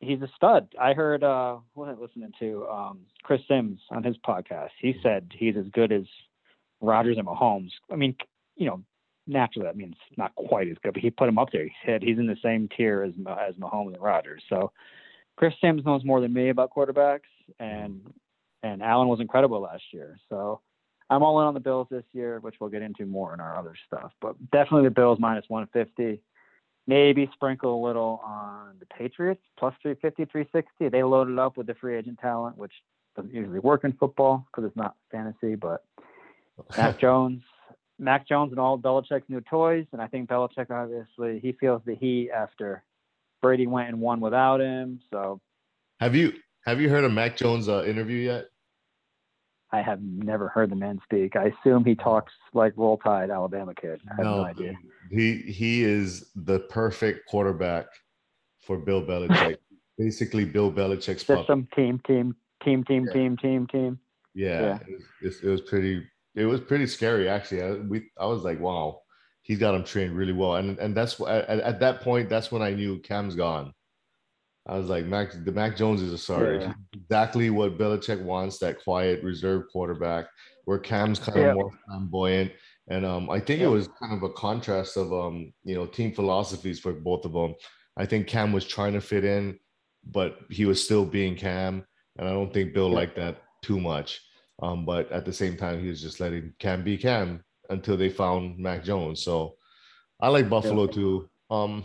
he's 0.00 0.22
a 0.22 0.28
stud. 0.36 0.68
I 0.80 0.92
heard 0.92 1.22
uh, 1.22 1.58
what 1.74 1.88
was 1.88 1.96
I 1.98 2.02
listening 2.02 2.32
to 2.40 2.66
um, 2.68 3.00
Chris 3.22 3.40
Sims 3.48 3.80
on 3.90 4.02
his 4.02 4.16
podcast. 4.26 4.70
He 4.80 4.94
said 5.02 5.30
he's 5.32 5.56
as 5.56 5.66
good 5.72 5.92
as 5.92 6.04
Rodgers 6.80 7.18
and 7.18 7.26
Mahomes. 7.26 7.70
I 7.90 7.96
mean, 7.96 8.16
you 8.56 8.66
know, 8.66 8.82
naturally 9.26 9.66
that 9.66 9.76
means 9.76 9.96
not 10.16 10.34
quite 10.34 10.68
as 10.68 10.76
good, 10.82 10.94
but 10.94 11.02
he 11.02 11.10
put 11.10 11.28
him 11.28 11.38
up 11.38 11.48
there. 11.52 11.64
He 11.64 11.72
said 11.84 12.02
he's 12.02 12.18
in 12.18 12.26
the 12.26 12.36
same 12.42 12.68
tier 12.76 13.02
as 13.02 13.12
as 13.40 13.54
Mahomes 13.54 13.94
and 13.94 14.02
Rodgers. 14.02 14.42
So 14.48 14.72
Chris 15.36 15.54
Sims 15.60 15.84
knows 15.84 16.04
more 16.04 16.20
than 16.20 16.32
me 16.32 16.48
about 16.48 16.70
quarterbacks, 16.74 17.20
and 17.58 18.00
and 18.62 18.82
Allen 18.82 19.08
was 19.08 19.20
incredible 19.20 19.60
last 19.60 19.82
year. 19.92 20.18
So 20.28 20.60
I'm 21.10 21.22
all 21.22 21.40
in 21.40 21.46
on 21.46 21.54
the 21.54 21.60
Bills 21.60 21.86
this 21.90 22.04
year, 22.12 22.40
which 22.40 22.56
we'll 22.60 22.70
get 22.70 22.82
into 22.82 23.06
more 23.06 23.32
in 23.34 23.40
our 23.40 23.56
other 23.56 23.74
stuff. 23.86 24.12
But 24.20 24.34
definitely 24.50 24.84
the 24.84 24.94
Bills 24.94 25.18
minus 25.20 25.44
150. 25.48 26.20
Maybe 26.86 27.28
sprinkle 27.34 27.82
a 27.82 27.82
little 27.84 28.20
on 28.24 28.76
the 28.78 28.86
Patriots 28.86 29.42
plus 29.58 29.74
350, 29.82 30.30
360. 30.30 30.88
They 30.88 31.02
loaded 31.02 31.38
up 31.38 31.56
with 31.56 31.66
the 31.66 31.74
free 31.74 31.96
agent 31.96 32.18
talent, 32.20 32.56
which 32.56 32.72
doesn't 33.16 33.34
usually 33.34 33.58
work 33.58 33.84
in 33.84 33.92
football 33.92 34.46
because 34.46 34.68
it's 34.68 34.76
not 34.76 34.94
fantasy, 35.10 35.56
but 35.56 35.84
Mac 36.76 36.98
Jones, 37.00 37.42
Mac 37.98 38.28
Jones, 38.28 38.52
and 38.52 38.60
all 38.60 38.78
Belichick's 38.78 39.28
new 39.28 39.40
toys. 39.40 39.86
And 39.92 40.00
I 40.00 40.06
think 40.06 40.28
Belichick 40.28 40.70
obviously 40.70 41.40
he 41.40 41.52
feels 41.52 41.82
the 41.84 41.96
heat 41.96 42.30
after 42.30 42.84
Brady 43.42 43.66
went 43.66 43.88
and 43.88 44.00
won 44.00 44.20
without 44.20 44.60
him. 44.60 45.00
So 45.10 45.40
have 45.98 46.14
you 46.14 46.34
have 46.64 46.80
you 46.80 46.88
heard 46.88 47.04
of 47.04 47.12
Mac 47.12 47.36
Jones' 47.36 47.68
uh, 47.68 47.84
interview 47.84 48.18
yet? 48.18 48.46
I 49.72 49.82
have 49.82 50.00
never 50.02 50.48
heard 50.48 50.70
the 50.70 50.76
man 50.76 51.00
speak. 51.04 51.34
I 51.36 51.52
assume 51.60 51.84
he 51.84 51.94
talks 51.94 52.32
like 52.54 52.72
Roll 52.76 52.98
Tide 52.98 53.30
Alabama 53.30 53.74
kid. 53.74 54.00
I 54.10 54.14
have 54.16 54.24
no, 54.24 54.44
idea. 54.44 54.74
He 55.10 55.36
he 55.38 55.82
is 55.82 56.30
the 56.36 56.60
perfect 56.60 57.26
quarterback 57.28 57.86
for 58.60 58.76
Bill 58.76 59.02
Belichick. 59.02 59.56
Basically, 59.98 60.44
Bill 60.44 60.70
Belichick's 60.70 61.24
puppet. 61.24 61.42
System, 61.42 61.68
team, 61.74 62.00
team, 62.06 62.36
team, 62.62 62.84
team, 62.84 63.06
Yeah. 63.06 63.12
team, 63.12 63.36
team, 63.38 63.66
team. 63.66 63.98
Yeah, 64.34 64.60
Yeah. 64.60 64.78
It, 64.86 65.02
was, 65.22 65.40
it 65.42 65.48
was 65.48 65.60
pretty. 65.62 66.06
It 66.34 66.44
was 66.44 66.60
pretty 66.60 66.86
scary, 66.86 67.30
actually. 67.30 67.62
I, 67.62 67.72
we, 67.72 68.10
I 68.18 68.26
was 68.26 68.42
like, 68.42 68.60
wow, 68.60 69.00
he's 69.40 69.58
got 69.58 69.74
him 69.74 69.84
trained 69.84 70.14
really 70.14 70.34
well, 70.34 70.56
and 70.56 70.78
and 70.78 70.94
that's 70.94 71.18
at, 71.20 71.48
at 71.48 71.80
that 71.80 72.02
point, 72.02 72.28
that's 72.28 72.52
when 72.52 72.62
I 72.62 72.74
knew 72.74 72.98
Cam's 73.00 73.34
gone. 73.34 73.72
I 74.68 74.76
was 74.76 74.88
like, 74.88 75.04
Mac, 75.06 75.32
the 75.44 75.52
Mac 75.52 75.76
Jones 75.76 76.02
is 76.02 76.12
a 76.12 76.18
starter. 76.18 76.58
Yeah. 76.60 76.72
Exactly 76.94 77.50
what 77.50 77.78
Belichick 77.78 78.22
wants, 78.22 78.58
that 78.58 78.82
quiet, 78.82 79.22
reserved 79.22 79.70
quarterback, 79.70 80.26
where 80.64 80.78
Cam's 80.78 81.18
kind 81.20 81.38
of 81.38 81.54
more 81.54 81.70
flamboyant. 81.86 82.52
And 82.88 83.06
um, 83.06 83.30
I 83.30 83.38
think 83.38 83.60
Yeah. 83.60 83.66
it 83.66 83.70
was 83.70 83.88
kind 84.00 84.12
of 84.12 84.22
a 84.22 84.32
contrast 84.32 84.96
of 84.96 85.12
um, 85.12 85.52
you 85.64 85.74
know, 85.74 85.86
team 85.86 86.12
philosophies 86.12 86.80
for 86.80 86.92
both 86.92 87.24
of 87.24 87.32
them. 87.32 87.54
I 87.96 88.06
think 88.06 88.26
Cam 88.26 88.52
was 88.52 88.66
trying 88.66 88.92
to 88.94 89.00
fit 89.00 89.24
in, 89.24 89.58
but 90.04 90.38
he 90.50 90.64
was 90.64 90.82
still 90.82 91.04
being 91.04 91.36
Cam, 91.36 91.84
and 92.18 92.28
I 92.28 92.32
don't 92.32 92.52
think 92.52 92.74
Bill 92.74 92.88
Yeah. 92.88 92.94
liked 92.96 93.16
that 93.16 93.42
too 93.62 93.80
much. 93.80 94.20
Um, 94.62 94.84
but 94.84 95.10
at 95.12 95.24
the 95.24 95.32
same 95.32 95.56
time, 95.56 95.80
he 95.80 95.88
was 95.88 96.00
just 96.02 96.18
letting 96.18 96.54
Cam 96.58 96.82
be 96.82 96.96
Cam 96.96 97.44
until 97.70 97.96
they 97.96 98.08
found 98.08 98.58
Mac 98.58 98.82
Jones. 98.84 99.22
So 99.22 99.56
I 100.20 100.28
like 100.28 100.48
Buffalo 100.48 100.86
too. 100.86 101.28
Um, 101.50 101.84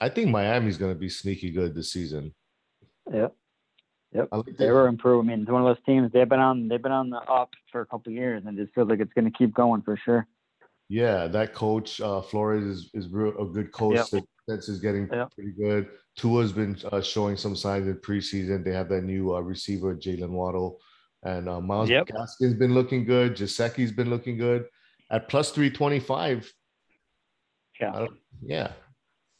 I 0.00 0.08
think 0.08 0.28
Miami's 0.30 0.78
gonna 0.78 0.94
be 0.94 1.08
sneaky 1.08 1.50
good 1.50 1.74
this 1.74 1.92
season. 1.92 2.34
Yep. 3.12 3.34
Yep. 4.12 4.28
I 4.32 4.36
like 4.36 4.56
They 4.56 4.70
were 4.70 4.88
improving. 4.88 5.30
I 5.30 5.34
mean, 5.34 5.42
it's 5.42 5.50
one 5.50 5.62
of 5.62 5.66
those 5.68 5.84
teams. 5.84 6.10
They've 6.12 6.28
been 6.28 6.40
on. 6.40 6.68
They've 6.68 6.82
been 6.82 6.92
on 6.92 7.10
the 7.10 7.18
up 7.18 7.50
for 7.70 7.80
a 7.82 7.86
couple 7.86 8.10
of 8.10 8.16
years, 8.16 8.42
and 8.46 8.58
it 8.58 8.62
just 8.62 8.74
feels 8.74 8.88
like 8.88 9.00
it's 9.00 9.12
going 9.12 9.30
to 9.30 9.36
keep 9.36 9.52
going 9.54 9.82
for 9.82 9.96
sure. 10.02 10.26
Yeah, 10.88 11.26
that 11.28 11.52
coach 11.52 12.00
uh, 12.00 12.22
Flores 12.22 12.64
is 12.64 12.90
is 12.94 13.08
real, 13.08 13.38
a 13.38 13.44
good 13.46 13.70
coach. 13.72 13.96
Yep. 13.96 14.06
The 14.10 14.22
defense 14.46 14.68
is 14.70 14.80
getting 14.80 15.08
Yep. 15.12 15.34
pretty 15.34 15.52
good. 15.52 15.88
Tua's 16.16 16.52
been 16.52 16.76
uh, 16.90 17.02
showing 17.02 17.36
some 17.36 17.54
signs 17.54 17.86
in 17.86 17.96
preseason. 17.96 18.64
They 18.64 18.72
have 18.72 18.88
that 18.88 19.02
new 19.04 19.34
uh, 19.34 19.40
receiver 19.40 19.94
Jalen 19.94 20.30
Waddle, 20.30 20.78
and 21.24 21.46
uh, 21.48 21.60
Miles 21.60 21.90
Yep. 21.90 22.06
Gaskin's 22.08 22.54
been 22.54 22.72
looking 22.72 23.04
good. 23.04 23.36
Jasecki's 23.36 23.92
been 23.92 24.08
looking 24.08 24.38
good 24.38 24.64
at 25.10 25.28
plus 25.28 25.50
three 25.50 25.68
twenty 25.70 26.00
five. 26.00 26.50
Yeah, 27.78 28.06
Yeah, 28.42 28.72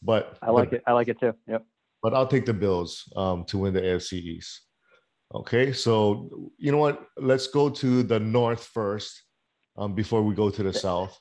but 0.02 0.38
I 0.42 0.50
like 0.50 0.72
it. 0.72 0.82
I 0.86 0.92
like 0.92 1.08
it 1.08 1.18
too. 1.20 1.34
Yep. 1.46 1.64
but 2.02 2.14
I'll 2.14 2.26
take 2.26 2.46
the 2.46 2.54
Bills 2.54 3.10
um, 3.16 3.44
to 3.46 3.58
win 3.58 3.74
the 3.74 3.80
AFC 3.80 4.14
East. 4.14 4.62
Okay, 5.34 5.72
so 5.72 6.50
you 6.58 6.72
know 6.72 6.78
what? 6.78 7.06
Let's 7.18 7.48
go 7.48 7.68
to 7.68 8.02
the 8.02 8.18
North 8.18 8.64
first 8.64 9.22
um, 9.76 9.94
before 9.94 10.22
we 10.22 10.34
go 10.34 10.48
to 10.50 10.62
the 10.62 10.72
South. 10.72 11.18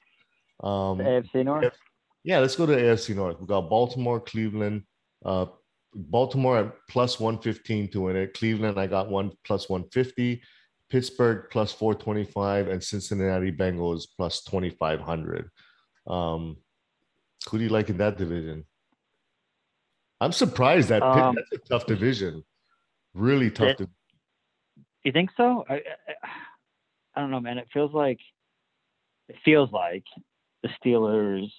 Um, 0.63 0.97
The 0.99 1.03
AFC 1.03 1.45
North. 1.45 1.77
yeah, 2.23 2.39
let's 2.39 2.55
go 2.55 2.65
to 2.65 2.73
the 2.73 2.81
AFC 2.81 3.15
North. 3.15 3.39
We 3.39 3.47
got 3.47 3.69
Baltimore, 3.69 4.19
Cleveland. 4.19 4.83
Uh, 5.25 5.47
Baltimore 5.93 6.57
at 6.59 6.73
plus 6.89 7.19
115 7.19 7.89
to 7.91 8.01
win 8.01 8.15
it. 8.15 8.33
Cleveland, 8.33 8.79
I 8.79 8.87
got 8.87 9.09
one 9.09 9.31
plus 9.45 9.67
150. 9.69 10.41
Pittsburgh 10.89 11.45
plus 11.51 11.73
425 11.73 12.69
and 12.69 12.81
Cincinnati 12.81 13.51
Bengals 13.51 14.05
plus 14.15 14.43
2500. 14.43 15.49
Um, 16.07 16.57
who 17.49 17.57
do 17.57 17.63
you 17.63 17.69
like 17.69 17.89
in 17.89 17.97
that 17.97 18.17
division? 18.17 18.65
I'm 20.19 20.31
surprised 20.31 20.89
that 20.89 21.03
Pitt, 21.03 21.23
Um, 21.23 21.35
that's 21.35 21.51
a 21.51 21.69
tough 21.69 21.85
division. 21.85 22.43
Really 23.13 23.51
tough. 23.51 23.69
It- 23.69 23.77
div- 23.77 23.89
You 25.03 25.11
think 25.11 25.29
so? 25.37 25.63
I, 25.69 25.75
I, 25.75 25.81
I 27.15 27.21
don't 27.21 27.31
know, 27.31 27.39
man. 27.39 27.57
It 27.57 27.67
feels 27.73 27.93
like 27.93 28.19
it 29.29 29.35
feels 29.43 29.71
like 29.71 30.03
the 30.63 30.69
Steelers 30.79 31.51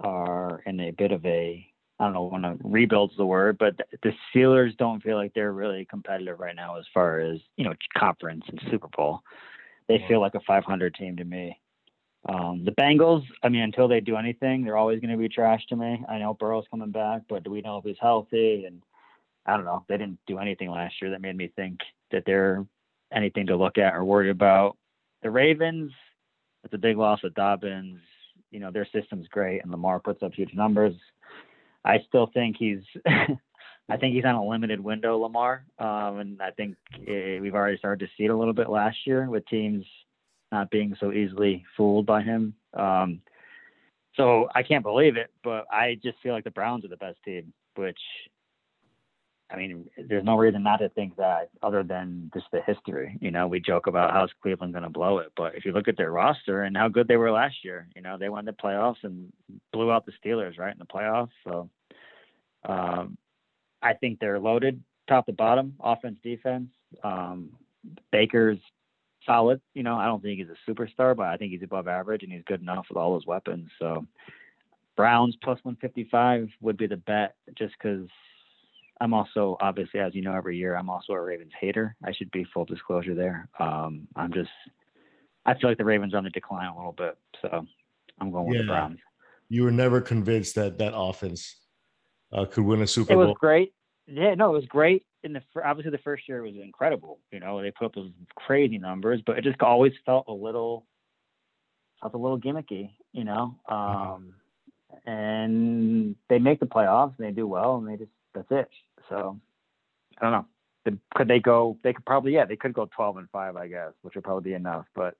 are 0.00 0.62
in 0.66 0.80
a 0.80 0.90
bit 0.92 1.12
of 1.12 1.24
a 1.26 1.66
I 1.98 2.04
don't 2.04 2.12
know 2.12 2.24
when 2.24 2.42
to 2.42 2.56
rebuild's 2.62 3.16
the 3.16 3.24
word, 3.24 3.56
but 3.58 3.76
the 4.02 4.12
Steelers 4.34 4.76
don't 4.76 5.02
feel 5.02 5.16
like 5.16 5.32
they're 5.34 5.52
really 5.52 5.86
competitive 5.86 6.38
right 6.38 6.54
now 6.54 6.76
as 6.76 6.84
far 6.92 7.20
as 7.20 7.40
you 7.56 7.64
know 7.64 7.74
conference 7.96 8.44
and 8.48 8.60
Super 8.70 8.88
Bowl. 8.88 9.20
They 9.88 10.04
feel 10.08 10.20
like 10.20 10.34
a 10.34 10.40
500 10.40 10.94
team 10.94 11.16
to 11.16 11.24
me. 11.24 11.58
Um, 12.28 12.64
the 12.64 12.72
Bengals, 12.72 13.22
I 13.42 13.48
mean, 13.48 13.62
until 13.62 13.86
they 13.86 14.00
do 14.00 14.16
anything, 14.16 14.64
they're 14.64 14.76
always 14.76 15.00
going 15.00 15.12
to 15.12 15.16
be 15.16 15.28
trash 15.28 15.64
to 15.68 15.76
me. 15.76 16.04
I 16.08 16.18
know 16.18 16.34
Burrow's 16.34 16.64
coming 16.70 16.90
back, 16.90 17.22
but 17.28 17.44
do 17.44 17.50
we 17.50 17.60
know 17.60 17.78
if 17.78 17.84
he's 17.84 17.96
healthy? 18.00 18.64
And 18.64 18.82
I 19.46 19.56
don't 19.56 19.64
know. 19.64 19.84
They 19.88 19.96
didn't 19.96 20.18
do 20.26 20.38
anything 20.38 20.70
last 20.70 20.94
year 21.00 21.10
that 21.12 21.20
made 21.20 21.36
me 21.36 21.52
think 21.54 21.78
that 22.10 22.24
they're 22.26 22.66
anything 23.12 23.46
to 23.46 23.56
look 23.56 23.78
at 23.78 23.94
or 23.94 24.04
worry 24.04 24.30
about. 24.30 24.76
The 25.22 25.30
Ravens, 25.30 25.92
it's 26.64 26.74
a 26.74 26.78
big 26.78 26.96
loss 26.96 27.22
with 27.22 27.34
Dobbins. 27.34 28.00
You 28.50 28.58
know, 28.58 28.72
their 28.72 28.88
system's 28.92 29.28
great, 29.28 29.62
and 29.62 29.70
Lamar 29.70 30.00
puts 30.00 30.22
up 30.22 30.34
huge 30.34 30.54
numbers. 30.54 30.94
I 31.84 31.98
still 32.08 32.30
think 32.34 32.56
he's. 32.58 32.80
I 33.88 33.96
think 33.96 34.16
he's 34.16 34.24
on 34.24 34.34
a 34.34 34.44
limited 34.44 34.80
window, 34.80 35.16
Lamar, 35.16 35.64
um, 35.78 36.18
and 36.18 36.42
I 36.42 36.50
think 36.50 36.74
it, 37.02 37.40
we've 37.40 37.54
already 37.54 37.78
started 37.78 38.04
to 38.04 38.10
see 38.16 38.24
it 38.24 38.32
a 38.32 38.36
little 38.36 38.52
bit 38.52 38.68
last 38.68 38.96
year 39.06 39.30
with 39.30 39.46
teams 39.46 39.84
not 40.56 40.70
being 40.70 40.96
so 40.98 41.12
easily 41.12 41.64
fooled 41.76 42.06
by 42.06 42.22
him. 42.22 42.54
Um, 42.74 43.20
so 44.16 44.48
I 44.54 44.62
can't 44.62 44.82
believe 44.82 45.16
it, 45.16 45.30
but 45.44 45.66
I 45.70 45.98
just 46.02 46.18
feel 46.22 46.32
like 46.32 46.44
the 46.44 46.50
Browns 46.50 46.84
are 46.84 46.88
the 46.88 46.96
best 46.96 47.18
team, 47.24 47.52
which 47.74 47.98
I 49.50 49.56
mean, 49.56 49.88
there's 50.08 50.24
no 50.24 50.36
reason 50.36 50.62
not 50.62 50.78
to 50.78 50.88
think 50.88 51.16
that 51.16 51.50
other 51.62 51.84
than 51.84 52.30
just 52.34 52.46
the 52.50 52.60
history. 52.66 53.16
You 53.20 53.30
know, 53.30 53.46
we 53.46 53.60
joke 53.60 53.86
about 53.86 54.12
how's 54.12 54.30
Cleveland 54.42 54.72
going 54.72 54.82
to 54.82 54.90
blow 54.90 55.18
it, 55.18 55.30
but 55.36 55.54
if 55.54 55.64
you 55.64 55.72
look 55.72 55.86
at 55.86 55.96
their 55.96 56.10
roster 56.10 56.62
and 56.62 56.76
how 56.76 56.88
good 56.88 57.06
they 57.06 57.16
were 57.16 57.30
last 57.30 57.56
year, 57.62 57.86
you 57.94 58.02
know, 58.02 58.16
they 58.18 58.28
won 58.28 58.44
the 58.44 58.52
playoffs 58.52 59.04
and 59.04 59.32
blew 59.72 59.92
out 59.92 60.04
the 60.04 60.12
Steelers 60.24 60.58
right 60.58 60.72
in 60.72 60.78
the 60.78 60.84
playoffs. 60.84 61.36
So 61.46 61.70
um, 62.68 63.16
I 63.82 63.92
think 63.92 64.18
they're 64.18 64.40
loaded 64.40 64.82
top 65.08 65.26
to 65.26 65.32
bottom, 65.32 65.74
offense, 65.80 66.18
defense. 66.24 66.70
Um, 67.04 67.50
Baker's 68.10 68.58
solid. 69.26 69.60
You 69.74 69.82
know, 69.82 69.96
I 69.96 70.06
don't 70.06 70.22
think 70.22 70.38
he's 70.38 70.48
a 70.48 70.70
superstar, 70.70 71.16
but 71.16 71.26
I 71.26 71.36
think 71.36 71.52
he's 71.52 71.62
above 71.62 71.88
average 71.88 72.22
and 72.22 72.32
he's 72.32 72.44
good 72.46 72.60
enough 72.60 72.86
with 72.88 72.96
all 72.96 73.12
those 73.12 73.26
weapons. 73.26 73.68
So 73.78 74.06
Browns 74.96 75.36
plus 75.42 75.58
155 75.62 76.48
would 76.60 76.76
be 76.76 76.86
the 76.86 76.96
bet 76.96 77.36
just 77.56 77.74
because 77.78 78.08
I'm 79.00 79.12
also 79.12 79.56
obviously, 79.60 80.00
as 80.00 80.14
you 80.14 80.22
know, 80.22 80.34
every 80.34 80.56
year 80.56 80.76
I'm 80.76 80.88
also 80.88 81.12
a 81.12 81.20
Ravens 81.20 81.52
hater. 81.60 81.94
I 82.04 82.12
should 82.12 82.30
be 82.30 82.46
full 82.52 82.64
disclosure 82.64 83.14
there. 83.14 83.48
Um, 83.58 84.08
I'm 84.16 84.32
just, 84.32 84.50
I 85.44 85.54
feel 85.54 85.70
like 85.70 85.78
the 85.78 85.84
Ravens 85.84 86.14
are 86.14 86.18
on 86.18 86.24
the 86.24 86.30
decline 86.30 86.68
a 86.68 86.76
little 86.76 86.92
bit, 86.92 87.16
so 87.42 87.66
I'm 88.20 88.30
going 88.30 88.46
with 88.46 88.56
yeah. 88.56 88.62
the 88.62 88.68
Browns. 88.68 88.98
You 89.48 89.64
were 89.64 89.70
never 89.70 90.00
convinced 90.00 90.54
that 90.56 90.78
that 90.78 90.96
offense 90.96 91.56
uh, 92.32 92.46
could 92.46 92.64
win 92.64 92.82
a 92.82 92.86
Super 92.86 93.14
Bowl. 93.14 93.22
It 93.22 93.26
was 93.26 93.36
great. 93.38 93.72
Yeah, 94.06 94.34
no, 94.34 94.50
it 94.50 94.58
was 94.58 94.66
great. 94.66 95.04
In 95.24 95.32
the 95.32 95.42
obviously 95.64 95.90
the 95.90 95.98
first 95.98 96.28
year 96.28 96.42
was 96.42 96.54
incredible. 96.62 97.18
You 97.32 97.40
know, 97.40 97.60
they 97.60 97.72
put 97.72 97.86
up 97.86 97.94
those 97.94 98.10
crazy 98.36 98.78
numbers, 98.78 99.20
but 99.26 99.38
it 99.38 99.44
just 99.44 99.60
always 99.60 99.92
felt 100.04 100.26
a 100.28 100.32
little, 100.32 100.86
felt 102.00 102.14
a 102.14 102.18
little 102.18 102.38
gimmicky. 102.38 102.90
You 103.12 103.24
know, 103.24 103.56
mm-hmm. 103.68 104.12
um, 104.12 104.34
and 105.06 106.14
they 106.28 106.38
make 106.38 106.60
the 106.60 106.66
playoffs 106.66 107.14
and 107.18 107.26
they 107.26 107.32
do 107.32 107.46
well, 107.46 107.76
and 107.76 107.88
they 107.88 107.96
just 107.96 108.12
that's 108.34 108.50
it. 108.50 108.68
So 109.08 109.40
I 110.18 110.24
don't 110.24 110.32
know. 110.32 110.46
Could 111.16 111.26
they 111.26 111.40
go? 111.40 111.76
They 111.82 111.92
could 111.92 112.04
probably 112.04 112.32
yeah. 112.32 112.44
They 112.44 112.56
could 112.56 112.72
go 112.72 112.88
12 112.94 113.16
and 113.16 113.30
five, 113.30 113.56
I 113.56 113.66
guess, 113.66 113.92
which 114.02 114.14
would 114.14 114.22
probably 114.22 114.50
be 114.50 114.54
enough. 114.54 114.86
But 114.94 115.16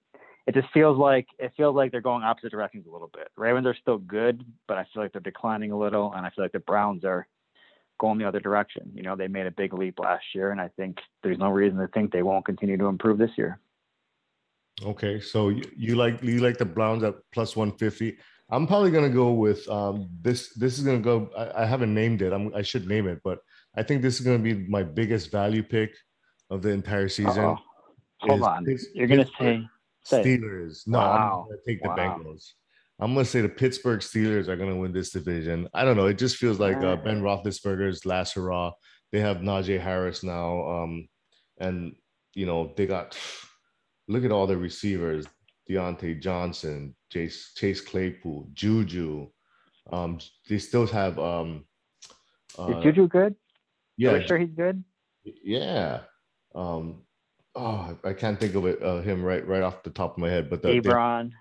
it 0.47 0.55
just 0.55 0.69
feels 0.73 0.97
like 0.97 1.27
it 1.41 1.53
feels 1.57 1.75
like 1.75 1.91
they're 1.91 2.01
going 2.01 2.23
opposite 2.23 2.53
directions 2.53 2.87
a 2.89 2.93
little 2.93 3.11
bit. 3.13 3.29
Ravens 3.37 3.67
are 3.67 3.75
still 3.75 3.99
good, 3.99 4.45
but 4.69 4.79
I 4.79 4.87
feel 4.95 5.03
like 5.03 5.13
they're 5.13 5.21
declining 5.21 5.73
a 5.73 5.79
little, 5.79 6.13
and 6.15 6.25
I 6.25 6.31
feel 6.31 6.45
like 6.45 6.53
the 6.53 6.61
Browns 6.61 7.05
are 7.05 7.27
going 7.99 8.19
the 8.19 8.27
other 8.27 8.41
direction. 8.41 8.91
You 8.95 9.03
know, 9.03 9.17
they 9.17 9.29
made 9.29 9.47
a 9.47 9.51
big 9.51 9.73
leap 9.73 9.99
last 9.99 10.25
year, 10.35 10.51
and 10.51 10.61
I 10.61 10.69
think 10.77 10.99
there's 11.23 11.39
no 11.39 11.51
reason 11.51 11.79
to 11.79 11.89
think 11.89 12.13
they 12.13 12.23
won't 12.23 12.45
continue 12.45 12.77
to 12.77 12.87
improve 12.87 13.19
this 13.19 13.31
year. 13.37 13.61
Okay, 14.85 15.21
so 15.21 15.49
you, 15.49 15.65
you 15.77 15.97
like 15.97 16.23
you 16.23 16.41
like 16.41 16.59
the 16.59 16.65
Browns 16.65 17.03
at 17.03 17.15
plus 17.33 17.57
150. 17.57 18.17
I'm 18.51 18.67
probably 18.67 18.91
gonna 18.91 19.09
go 19.09 19.33
with 19.33 19.67
um, 19.69 20.09
this. 20.21 20.51
This 20.51 20.79
is 20.79 20.85
gonna 20.85 21.01
go. 21.01 21.31
I, 21.37 21.63
I 21.63 21.67
haven't 21.67 21.95
named 21.95 22.23
it. 22.23 22.33
I'm, 22.33 22.55
I 22.55 22.63
should 22.63 22.87
name 22.87 23.09
it, 23.09 23.21
but 23.25 23.39
I 23.77 23.83
think 23.83 24.03
this 24.03 24.21
is 24.21 24.27
gonna 24.27 24.39
be 24.39 24.55
my 24.55 24.83
biggest 24.83 25.31
value 25.31 25.63
pick 25.63 25.95
of 26.51 26.63
the 26.63 26.71
entire 26.71 27.09
season. 27.09 27.45
Uh-oh. 27.45 27.59
Hold 28.21 28.43
on, 28.43 28.67
you're 28.95 29.07
gonna 29.07 29.29
say, 29.39 29.67
say 30.05 30.23
Steelers. 30.23 30.87
No, 30.87 30.99
wow. 30.99 31.47
I'm 31.49 31.49
gonna 31.49 31.61
take 31.67 31.83
the 31.83 31.89
wow. 31.89 31.97
Bengals. 31.97 32.53
I'm 32.99 33.13
gonna 33.13 33.27
say 33.27 33.43
the 33.43 33.49
Pittsburgh 33.49 34.01
Steelers 34.01 34.49
are 34.49 34.57
gonna 34.57 34.77
win 34.77 34.93
this 34.93 35.11
division. 35.11 35.69
I 35.75 35.85
don't 35.85 35.97
know. 35.97 36.07
It 36.07 36.19
just 36.19 36.37
feels 36.37 36.59
like 36.59 36.79
uh, 36.79 36.97
Ben 36.97 37.21
Roethlisberger's 37.21 38.07
last 38.07 38.35
hurrah. 38.35 38.73
They 39.13 39.21
have 39.21 39.39
Najee 39.39 39.81
Harris 39.81 40.23
now, 40.23 40.67
um, 40.67 41.09
and 41.59 41.95
you 42.35 42.47
know 42.47 42.73
they 42.77 42.87
got. 42.87 43.17
Look 44.09 44.25
at 44.25 44.33
all 44.33 44.47
the 44.47 44.57
receivers: 44.57 45.27
Diontae 45.69 46.21
Johnson, 46.23 46.95
Chase 47.13 47.53
Chase 47.55 47.83
Claypool, 47.83 48.49
Juju. 48.55 49.29
Um, 49.93 50.19
they 50.49 50.59
still 50.59 50.87
have 50.87 51.19
um. 51.19 51.65
Uh, 52.59 52.79
Is 52.79 52.85
Juju 52.85 53.09
good? 53.09 53.35
Yeah, 53.99 54.13
Are 54.13 54.27
sure 54.27 54.39
he's 54.39 54.55
good. 54.57 54.83
Yeah. 55.25 56.01
Um. 56.55 57.03
Oh, 57.55 57.97
I 58.05 58.13
can't 58.15 58.39
think 58.39 58.55
of 58.55 58.65
it. 58.67 58.83
Uh, 58.83 59.01
him 59.01 59.23
right 59.23 59.47
right 59.47 59.63
off 59.63 59.83
the 59.83 59.91
top 59.91 60.13
of 60.13 60.19
my 60.19 60.31
head, 60.31 60.49
but 60.49 60.63
the, 60.63 60.69
Ebron. 60.69 61.31
They, 61.31 61.37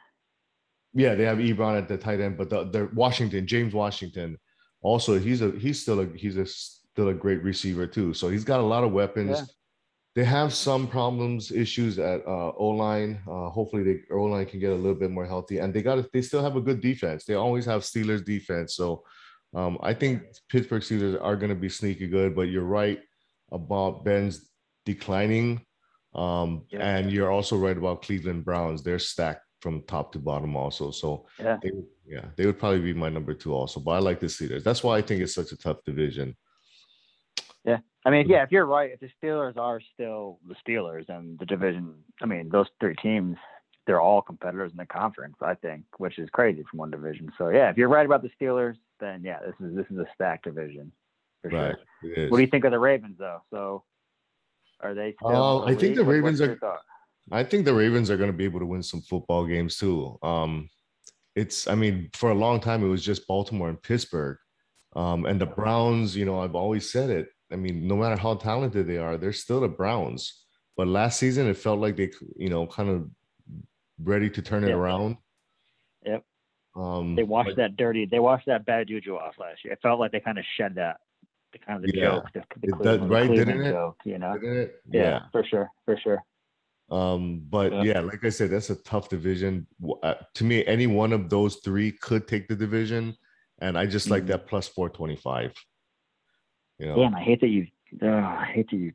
yeah, 0.96 1.14
they 1.14 1.26
have 1.26 1.38
Ebron 1.38 1.78
at 1.78 1.88
the 1.88 1.98
tight 1.98 2.20
end, 2.20 2.38
but 2.38 2.50
the, 2.50 2.64
the 2.64 2.90
Washington 2.94 3.46
James 3.46 3.74
Washington, 3.74 4.40
also 4.82 5.20
he's 5.20 5.42
a 5.42 5.52
he's 5.52 5.82
still 5.82 6.00
a 6.00 6.08
he's 6.16 6.38
a 6.38 6.46
still 6.46 7.10
a 7.10 7.14
great 7.14 7.44
receiver 7.44 7.86
too. 7.86 8.14
So 8.14 8.30
he's 8.30 8.44
got 8.44 8.60
a 8.60 8.64
lot 8.64 8.84
of 8.84 8.92
weapons. 8.92 9.40
Yeah 9.40 9.46
they 10.16 10.24
have 10.24 10.54
some 10.54 10.88
problems, 10.88 11.52
issues 11.52 12.00
at 12.00 12.26
uh, 12.26 12.52
O 12.58 12.70
line. 12.70 13.22
Uh, 13.28 13.50
hopefully, 13.50 13.84
the 13.84 14.02
O 14.12 14.24
line 14.24 14.46
can 14.46 14.62
get 14.62 14.72
a 14.72 14.76
little 14.76 14.96
bit 14.96 15.12
more 15.12 15.26
healthy, 15.26 15.58
and 15.60 15.74
they 15.74 15.82
got 15.82 16.12
they 16.14 16.22
still 16.22 16.42
have 16.42 16.56
a 16.56 16.62
good 16.62 16.80
defense. 16.80 17.26
They 17.26 17.34
always 17.34 17.66
have 17.66 17.82
Steelers 17.82 18.24
defense, 18.24 18.76
so 18.76 19.04
um, 19.54 19.78
I 19.84 19.94
think 19.94 20.24
Pittsburgh 20.50 20.82
Steelers 20.82 21.22
are 21.22 21.36
going 21.36 21.50
to 21.50 21.56
be 21.56 21.68
sneaky 21.68 22.08
good. 22.08 22.34
But 22.34 22.44
you're 22.44 22.64
right 22.64 23.00
about 23.52 24.06
Ben's 24.06 24.50
declining, 24.86 25.66
um, 26.14 26.64
yeah. 26.70 26.80
and 26.80 27.12
you're 27.12 27.32
also 27.32 27.58
right 27.58 27.78
about 27.78 28.02
Cleveland 28.02 28.46
Browns. 28.46 28.84
They're 28.84 29.00
stacked 29.00 29.45
from 29.60 29.82
top 29.84 30.12
to 30.14 30.20
bottom 30.20 30.56
also. 30.56 30.92
So 30.92 31.26
yeah, 31.40 31.58
they, 31.62 31.72
yeah, 32.08 32.26
they 32.36 32.46
would 32.46 32.60
probably 32.60 32.82
be 32.82 32.94
my 32.94 33.10
number 33.10 33.34
two 33.34 33.54
also. 33.54 33.80
But 33.80 33.92
I 33.92 34.00
like 34.00 34.20
the 34.20 34.28
Steelers. 34.28 34.64
That's 34.64 34.84
why 34.84 34.98
I 34.98 35.02
think 35.02 35.22
it's 35.22 35.36
such 35.36 35.52
a 35.52 35.58
tough 35.58 35.84
division. 35.86 36.36
Yeah, 37.64 37.80
I 38.06 38.12
mean, 38.12 38.30
yeah, 38.30 38.44
if 38.44 38.52
you're 38.52 38.66
right, 38.66 38.92
if 38.92 39.00
the 39.00 39.10
Steelers 39.22 39.58
are 39.58 39.82
still 39.94 40.40
the 40.48 40.56
Steelers 40.66 41.10
and 41.10 41.40
the 41.40 41.46
division, 41.46 41.96
I 42.22 42.28
mean, 42.28 42.50
those 42.50 42.68
three 42.80 42.96
teams, 43.02 43.38
they're 43.88 44.02
all 44.02 44.22
competitors 44.22 44.72
in 44.72 44.78
the 44.78 44.86
conference, 44.86 45.36
I 45.42 45.56
think, 45.56 45.86
which 45.98 46.20
is 46.20 46.30
crazy 46.30 46.64
from 46.70 46.80
one 46.80 46.92
division. 46.92 47.32
So 47.38 47.50
yeah, 47.50 47.70
if 47.70 47.78
you're 47.78 47.90
right 47.90 48.06
about 48.06 48.22
the 48.22 48.30
Steelers, 48.40 48.76
then 49.00 49.24
yeah, 49.24 49.40
this 49.40 49.56
is 49.68 49.76
this 49.76 49.86
is 49.90 49.98
a 49.98 50.06
stacked 50.14 50.46
division 50.46 50.92
for 51.42 51.50
right. 51.50 51.76
sure. 52.04 52.30
What 52.30 52.38
do 52.38 52.42
you 52.42 52.50
think 52.50 52.66
of 52.66 52.72
the 52.72 52.80
Ravens 52.80 53.16
though? 53.18 53.42
So 53.52 53.84
are 54.82 54.94
they 54.94 55.16
still? 55.20 55.36
Uh, 55.36 55.66
I 55.66 55.76
think 55.76 55.96
the 55.96 56.06
Ravens 56.06 56.42
are. 56.42 56.60
I 57.32 57.44
think 57.44 57.66
the 57.66 57.74
Ravens 57.74 58.10
are 58.10 58.18
going 58.18 58.32
to 58.32 58.38
be 58.38 58.46
able 58.46 58.60
to 58.60 58.66
win 58.66 58.84
some 58.84 59.02
football 59.02 59.46
games 59.46 59.78
too. 59.78 60.18
Um, 60.22 60.70
it's, 61.36 61.68
I 61.68 61.76
mean, 61.76 62.10
for 62.14 62.32
a 62.32 62.36
long 62.36 62.60
time 62.60 62.84
it 62.84 62.88
was 62.88 63.04
just 63.04 63.28
Baltimore 63.28 63.70
and 63.70 63.82
Pittsburgh, 63.82 64.38
um, 64.96 65.26
and 65.26 65.42
the 65.42 65.46
Browns. 65.46 66.16
You 66.16 66.26
know, 66.26 66.40
I've 66.40 66.56
always 66.56 66.92
said 66.92 67.10
it 67.10 67.28
I 67.52 67.56
mean, 67.56 67.88
no 67.88 67.96
matter 67.96 68.16
how 68.16 68.36
talented 68.36 68.88
they 68.88 68.98
are, 68.98 69.18
they're 69.18 69.34
still 69.34 69.62
the 69.62 69.68
Browns. 69.68 70.44
But 70.76 70.88
last 70.88 71.20
season, 71.20 71.48
it 71.48 71.58
felt 71.58 71.80
like 71.80 71.96
they, 71.96 72.12
you 72.36 72.50
know, 72.50 72.68
kind 72.68 72.90
of 72.90 73.10
ready 74.02 74.30
to 74.30 74.42
turn 74.42 74.64
it 74.64 74.70
yep. 74.70 74.78
around. 74.78 75.18
Yep. 76.06 76.24
Um, 76.76 77.16
they 77.16 77.24
washed 77.24 77.52
but, 77.52 77.58
that 77.58 77.78
dirty. 77.78 78.06
They 78.06 78.20
washed 78.20 78.48
that 78.48 78.66
bad 78.66 78.88
juju 78.88 79.16
off 79.16 79.36
last 79.40 79.64
year. 79.64 79.74
It 79.74 79.80
felt 79.82 80.00
like 80.00 80.12
they 80.12 80.20
kind 80.20 80.38
of 80.38 80.44
shed 80.58 80.76
that, 80.76 80.98
the 81.54 81.60
kind 81.60 81.78
of 81.78 81.90
the 81.90 81.98
yeah. 81.98 82.06
joke, 82.06 82.26
the, 82.34 82.98
the 82.98 83.08
right? 83.08 83.30
Didn't 83.30 83.62
it? 83.62 83.72
Joke, 83.72 83.98
you 84.04 84.18
know. 84.18 84.38
It? 84.42 84.82
Yeah, 84.90 85.02
yeah, 85.02 85.20
for 85.32 85.46
sure, 85.46 85.70
for 85.86 85.98
sure. 86.04 86.22
Um, 86.90 87.42
but 87.50 87.74
yeah. 87.74 87.84
yeah, 87.84 88.00
like 88.02 88.24
I 88.24 88.30
said, 88.30 88.52
that's 88.52 88.70
a 88.70 88.76
tough 88.76 89.10
division. 89.10 89.66
Uh, 90.04 90.16
to 90.36 90.44
me, 90.44 90.66
any 90.66 90.88
one 90.88 91.14
of 91.14 91.30
those 91.30 91.58
three 91.58 91.92
could 91.92 92.28
take 92.28 92.48
the 92.48 92.56
division, 92.56 93.18
and 93.60 93.78
I 93.78 93.86
just 93.86 94.06
mm-hmm. 94.06 94.14
like 94.14 94.26
that 94.28 94.48
plus 94.48 94.68
four 94.68 94.90
twenty 94.90 95.16
five. 95.16 95.54
You 96.78 96.88
know? 96.88 96.96
Damn, 96.98 97.16
I 97.16 97.22
hate 97.22 97.42
that 97.42 97.48
you. 97.48 97.68
Uh, 98.02 98.08
I 98.08 98.52
hate 98.54 98.70
that 98.70 98.78
you. 98.78 98.94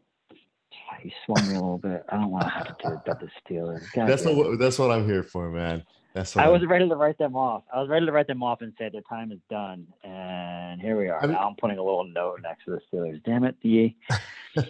You 1.03 1.11
swung 1.25 1.49
me 1.49 1.55
a 1.55 1.61
little 1.61 1.79
bit. 1.79 2.05
I 2.11 2.17
don't 2.17 2.31
want 2.31 2.45
to 2.45 2.51
have 2.51 2.67
to 2.67 2.77
do 2.83 2.93
it 2.93 3.01
about 3.07 3.21
the 3.21 3.31
Steelers. 3.43 3.91
God 3.95 4.07
that's 4.07 4.25
what. 4.25 4.59
That's 4.59 4.79
what 4.79 4.91
I'm 4.91 5.07
here 5.07 5.23
for, 5.23 5.51
man. 5.51 5.83
That's. 6.15 6.37
I 6.37 6.49
was 6.49 6.63
I'm... 6.63 6.69
ready 6.69 6.89
to 6.89 6.95
write 6.95 7.17
them 7.17 7.35
off. 7.35 7.65
I 7.75 7.81
was 7.81 7.89
ready 7.89 8.05
to 8.07 8.13
write 8.13 8.27
them 8.27 8.43
off 8.43 8.61
and 8.61 8.73
say 8.79 8.91
their 8.91 9.01
time 9.03 9.33
is 9.33 9.39
done. 9.49 9.87
And 10.05 10.81
here 10.81 10.99
we 10.99 11.09
are. 11.09 11.19
I 11.23 11.27
mean, 11.27 11.33
now 11.33 11.49
I'm 11.49 11.57
putting 11.57 11.79
a 11.79 11.83
little 11.83 12.05
note 12.05 12.41
next 12.43 12.67
to 12.67 12.73
the 12.73 12.81
Steelers. 12.93 13.23
Damn 13.25 13.45
it, 13.45 13.57
the. 13.63 13.95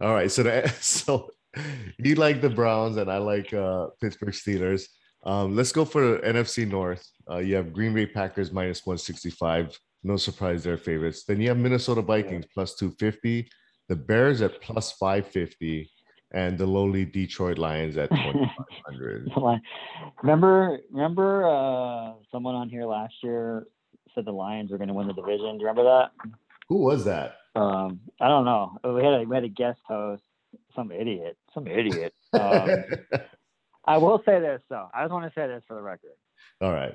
All 0.00 0.12
right, 0.12 0.30
so 0.30 0.42
the, 0.42 0.68
so 0.80 1.30
you 1.98 2.14
like 2.14 2.40
the 2.40 2.50
Browns 2.50 2.96
and 2.96 3.10
I 3.10 3.18
like 3.18 3.52
uh 3.52 3.88
Pittsburgh 4.00 4.34
Steelers. 4.34 4.84
Um, 5.24 5.56
let's 5.56 5.72
go 5.72 5.84
for 5.84 6.20
NFC 6.20 6.68
North. 6.68 7.04
Uh, 7.28 7.38
you 7.38 7.56
have 7.56 7.72
Green 7.72 7.94
Bay 7.94 8.06
Packers 8.06 8.52
minus 8.52 8.86
165. 8.86 9.78
No 10.04 10.16
surprise, 10.16 10.62
they're 10.62 10.78
favorites. 10.78 11.24
Then 11.24 11.40
you 11.40 11.48
have 11.48 11.58
Minnesota 11.58 12.02
Vikings 12.02 12.46
plus 12.54 12.76
250, 12.76 13.50
the 13.88 13.96
Bears 13.96 14.42
at 14.42 14.60
plus 14.60 14.92
550, 14.92 15.90
and 16.32 16.56
the 16.56 16.66
lowly 16.66 17.04
Detroit 17.04 17.58
Lions 17.58 17.96
at 17.96 18.10
2500. 18.10 19.32
remember, 20.22 20.78
remember 20.92 21.48
uh, 21.48 22.12
someone 22.30 22.54
on 22.54 22.68
here 22.68 22.84
last 22.84 23.14
year 23.22 23.66
said 24.14 24.24
the 24.24 24.32
Lions 24.32 24.70
were 24.70 24.78
going 24.78 24.88
to 24.88 24.94
win 24.94 25.08
the 25.08 25.14
division. 25.14 25.58
Do 25.58 25.62
you 25.62 25.68
remember 25.68 25.84
that? 25.84 26.12
Who 26.68 26.76
was 26.76 27.04
that? 27.04 27.36
Um, 27.56 28.00
I 28.20 28.28
don't 28.28 28.44
know. 28.44 28.78
We 28.84 29.02
had 29.02 29.14
a, 29.14 29.22
we 29.24 29.34
had 29.34 29.44
a 29.44 29.48
guest 29.48 29.80
host, 29.86 30.22
some 30.74 30.90
idiot, 30.92 31.36
some 31.54 31.66
idiot. 31.66 32.14
Um, 32.34 32.68
I 33.86 33.96
will 33.96 34.22
say 34.26 34.38
this 34.38 34.60
though. 34.68 34.86
I 34.92 35.02
just 35.02 35.12
want 35.12 35.24
to 35.24 35.40
say 35.40 35.46
this 35.46 35.62
for 35.66 35.74
the 35.74 35.80
record. 35.80 36.10
All 36.60 36.70
right. 36.70 36.94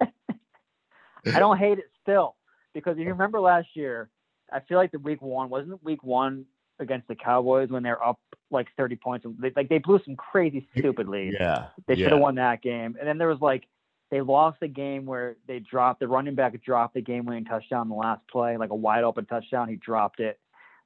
I 0.00 1.38
don't 1.38 1.58
hate 1.58 1.78
it 1.78 1.90
still 2.00 2.36
because 2.72 2.92
if 2.92 3.00
you 3.00 3.10
remember 3.10 3.40
last 3.40 3.68
year, 3.74 4.08
I 4.50 4.60
feel 4.60 4.78
like 4.78 4.90
the 4.90 4.98
week 4.98 5.20
one 5.20 5.50
wasn't 5.50 5.84
week 5.84 6.02
one 6.02 6.46
against 6.78 7.08
the 7.08 7.14
Cowboys 7.14 7.68
when 7.68 7.82
they're 7.82 8.02
up 8.02 8.18
like 8.50 8.68
30 8.78 8.96
points. 8.96 9.26
They, 9.38 9.52
like 9.54 9.68
they 9.68 9.78
blew 9.78 10.00
some 10.04 10.16
crazy 10.16 10.66
stupid 10.76 11.08
lead. 11.08 11.34
Yeah. 11.38 11.66
They 11.86 11.94
should 11.94 12.04
yeah. 12.04 12.10
have 12.10 12.20
won 12.20 12.36
that 12.36 12.62
game. 12.62 12.96
And 12.98 13.06
then 13.06 13.18
there 13.18 13.28
was 13.28 13.40
like 13.40 13.64
they 14.10 14.22
lost 14.22 14.60
the 14.60 14.68
game 14.68 15.04
where 15.04 15.36
they 15.46 15.58
dropped 15.58 16.00
the 16.00 16.08
running 16.08 16.34
back 16.34 16.60
dropped 16.62 16.94
the 16.94 17.02
game 17.02 17.26
winning 17.26 17.44
touchdown 17.44 17.82
in 17.82 17.88
the 17.90 17.94
last 17.94 18.22
play, 18.30 18.56
like 18.56 18.70
a 18.70 18.74
wide 18.74 19.04
open 19.04 19.26
touchdown. 19.26 19.68
He 19.68 19.76
dropped 19.76 20.20
it. 20.20 20.38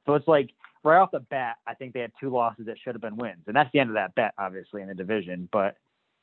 So 0.07 0.15
it's 0.15 0.27
like 0.27 0.51
right 0.85 0.99
off 0.99 1.11
the 1.11 1.21
bat, 1.21 1.57
I 1.67 1.75
think 1.75 1.93
they 1.93 2.01
had 2.01 2.13
two 2.19 2.31
losses 2.31 2.67
that 2.67 2.77
should 2.79 2.95
have 2.95 3.03
been 3.03 3.17
wins. 3.17 3.45
And 3.47 3.55
that's 3.57 3.71
the 3.73 3.81
end 3.81 3.91
of 3.91 3.95
that 3.95 4.15
bet, 4.15 4.35
obviously, 4.39 4.83
in 4.83 4.89
the 4.89 4.95
division. 4.95 5.49
But 5.53 5.77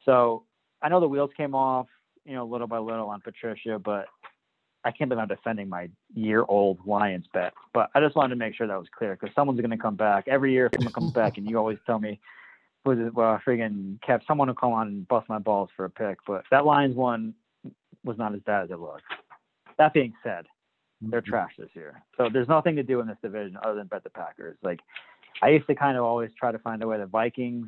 so 0.06 0.43
I 0.82 0.89
know 0.89 1.00
the 1.00 1.08
wheels 1.08 1.32
came 1.36 1.56
off, 1.56 1.88
you 2.26 2.34
know, 2.34 2.45
little 2.45 2.67
by 2.67 2.78
little 2.78 3.10
on 3.10 3.22
Patricia, 3.22 3.80
but 3.80 4.08
I 4.84 4.91
can't 4.91 5.10
believe 5.10 5.22
I'm 5.22 5.28
defending 5.28 5.67
my 5.69 5.89
year 6.13 6.45
old 6.48 6.80
Lions 6.86 7.26
bet. 7.34 7.54
But 7.74 7.89
I 7.95 8.00
just 8.00 8.15
wanted 8.15 8.30
to 8.30 8.36
make 8.36 8.56
sure 8.56 8.67
that 8.67 8.80
was 8.80 8.88
clear 8.98 9.17
because 9.19 9.34
someone's 9.36 9.60
going 9.60 9.72
to 9.72 9.78
come 9.78 9.95
back. 9.95 10.28
Every 10.28 10.54
year, 10.54 10.69
someone 10.76 10.93
comes 10.93 11.12
back, 11.12 11.38
and 11.38 11.50
you 11.50 11.58
always 11.58 11.80
tell 11.86 12.00
me, 12.00 12.19
was 12.86 12.98
it, 12.98 13.13
well, 13.13 13.41
friggin' 13.45 14.00
Kev, 14.00 14.22
someone 14.26 14.48
will 14.48 14.56
come 14.56 14.72
on 14.72 14.88
and 14.88 15.08
bust 15.08 15.28
my 15.28 15.39
balls 15.39 15.69
for 15.76 15.86
a 15.86 15.89
pick. 15.89 16.19
But 16.26 16.45
that 16.52 16.65
Lions 16.65 16.95
one 16.95 17.34
was 18.06 18.17
not 18.17 18.34
as 18.34 18.39
bad 18.41 18.63
as 18.63 18.72
it 18.72 18.80
looked. 18.80 19.04
That 19.78 19.93
being 19.93 20.13
said, 20.24 20.45
they're 21.01 21.21
Mm-hmm. 21.21 21.29
trash 21.29 21.51
this 21.57 21.69
year. 21.73 22.01
So 22.17 22.29
there's 22.31 22.47
nothing 22.47 22.75
to 22.75 22.83
do 22.83 22.99
in 22.99 23.07
this 23.07 23.17
division 23.21 23.57
other 23.63 23.75
than 23.75 23.88
bet 23.88 24.03
the 24.03 24.09
Packers. 24.09 24.57
Like 24.62 24.79
I 25.41 25.49
used 25.49 25.67
to 25.67 25.75
kind 25.75 25.97
of 25.97 26.03
always 26.03 26.31
try 26.38 26.51
to 26.51 26.59
find 26.59 26.83
a 26.83 26.88
way 26.88 26.97
the 26.97 27.05
Vikings 27.05 27.67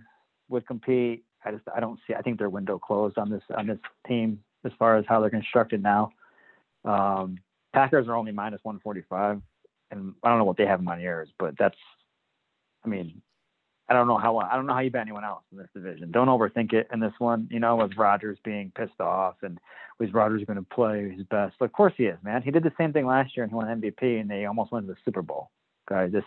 would 0.50 0.68
compete. 0.68 1.24
I 1.46 1.52
just 1.52 1.64
I 1.74 1.80
don't 1.80 2.00
see. 2.06 2.14
I 2.14 2.22
think 2.22 2.38
their 2.38 2.50
window 2.50 2.78
closed 2.78 3.18
on 3.18 3.30
this 3.30 3.42
on 3.58 3.68
this 3.68 3.80
team 4.08 4.44
as 4.66 4.72
far 4.78 4.98
as 4.98 5.06
how 5.08 5.20
they're 5.22 5.30
constructed 5.30 5.82
now. 5.82 6.12
Um, 6.86 7.38
Packers 7.74 8.08
are 8.08 8.16
only 8.16 8.32
minus 8.32 8.60
145, 8.64 9.42
and 9.92 10.14
I 10.24 10.30
don't 10.30 10.38
know 10.38 10.44
what 10.44 10.58
they 10.58 10.66
have 10.66 10.80
in 10.80 10.86
my 10.86 11.00
ears, 11.00 11.30
but 11.40 11.56
that's. 11.58 11.78
I 12.84 12.90
mean, 12.90 13.22
I 13.92 13.94
don't 13.94 14.08
know 14.08 14.18
how 14.18 14.38
I 14.38 14.56
don't 14.56 14.68
know 14.68 14.74
how 14.74 14.80
you 14.80 14.90
bet 14.90 15.02
anyone 15.02 15.26
else 15.26 15.44
in 15.52 15.58
this 15.58 15.68
division. 15.74 16.12
Don't 16.12 16.30
overthink 16.30 16.72
it 16.72 16.88
in 16.94 17.02
this 17.02 17.12
one. 17.20 17.50
You 17.52 17.60
know, 17.60 17.76
with 17.76 17.98
Rodgers 17.98 18.38
being 18.42 18.72
pissed 18.74 19.02
off 19.02 19.36
and 19.42 19.60
was 20.00 20.14
Rodgers 20.14 20.46
going 20.46 20.56
to 20.56 20.64
play 20.64 21.14
his 21.14 21.26
best? 21.26 21.56
Of 21.60 21.74
course 21.74 21.92
he 21.98 22.06
is, 22.06 22.18
man. 22.24 22.42
He 22.42 22.52
did 22.52 22.64
the 22.64 22.72
same 22.78 22.94
thing 22.94 23.06
last 23.06 23.36
year 23.36 23.44
and 23.44 23.52
he 23.52 23.56
won 23.56 23.82
MVP 23.82 24.22
and 24.22 24.32
they 24.32 24.46
almost 24.46 24.70
to 24.70 24.80
the 24.80 24.96
Super 25.04 25.22
Bowl. 25.22 25.52
Guys, 25.90 26.14
this 26.14 26.24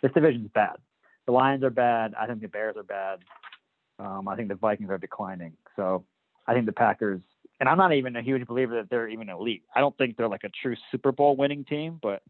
this 0.00 0.12
division's 0.12 0.48
bad. 0.54 0.76
The 1.26 1.32
Lions 1.32 1.62
are 1.62 1.68
bad. 1.68 2.14
I 2.18 2.26
think 2.26 2.40
the 2.40 2.48
Bears 2.48 2.76
are 2.78 2.82
bad. 2.82 3.18
Um, 3.98 4.26
I 4.26 4.34
think 4.34 4.48
the 4.48 4.54
Vikings 4.54 4.88
are 4.88 4.96
declining. 4.96 5.52
So 5.76 6.06
I 6.46 6.54
think 6.54 6.64
the 6.64 6.72
Packers, 6.72 7.20
and 7.60 7.68
I'm 7.68 7.76
not 7.76 7.92
even 7.92 8.16
a 8.16 8.22
huge 8.22 8.46
believer 8.46 8.76
that 8.76 8.88
they're 8.88 9.08
even 9.08 9.28
elite. 9.28 9.64
I 9.76 9.80
don't 9.80 9.96
think 9.98 10.16
they're 10.16 10.26
like 10.26 10.44
a 10.44 10.50
true 10.62 10.76
Super 10.90 11.12
Bowl 11.12 11.36
winning 11.36 11.66
team, 11.66 11.98
but 12.00 12.22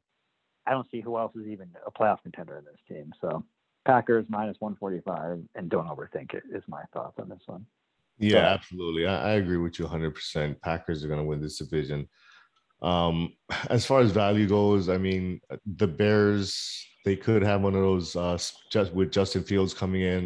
I 0.66 0.72
don't 0.72 0.90
see 0.90 1.00
who 1.00 1.16
else 1.16 1.36
is 1.36 1.46
even 1.46 1.68
a 1.86 1.92
playoff 1.92 2.22
contender 2.24 2.58
in 2.58 2.64
this 2.64 2.80
team. 2.88 3.12
So 3.20 3.44
Packers 3.84 4.26
minus 4.28 4.56
145, 4.60 5.42
and 5.54 5.68
don't 5.68 5.88
overthink 5.88 6.34
it. 6.34 6.42
Is 6.52 6.62
my 6.68 6.82
thoughts 6.92 7.18
on 7.18 7.28
this 7.28 7.42
one. 7.46 7.66
Yeah, 8.18 8.30
So- 8.32 8.38
absolutely. 8.38 9.06
I, 9.06 9.30
I 9.30 9.32
agree 9.34 9.56
with 9.58 9.78
you 9.78 9.86
100%. 9.86 10.60
Packers 10.60 11.04
are 11.04 11.08
going 11.08 11.20
to 11.20 11.24
win 11.24 11.40
this 11.40 11.58
division. 11.58 12.08
Um, 12.82 13.32
as 13.70 13.84
far 13.86 14.00
as 14.00 14.10
value 14.10 14.48
goes, 14.48 14.88
I 14.88 14.98
mean, 14.98 15.40
the 15.76 15.86
Bears, 15.88 16.86
they 17.04 17.16
could 17.16 17.42
have 17.42 17.62
one 17.62 17.74
of 17.74 17.82
those 17.82 18.16
uh, 18.16 18.38
just 18.70 18.92
with 18.92 19.12
Justin 19.12 19.42
Fields 19.42 19.74
coming 19.74 20.02
in, 20.02 20.24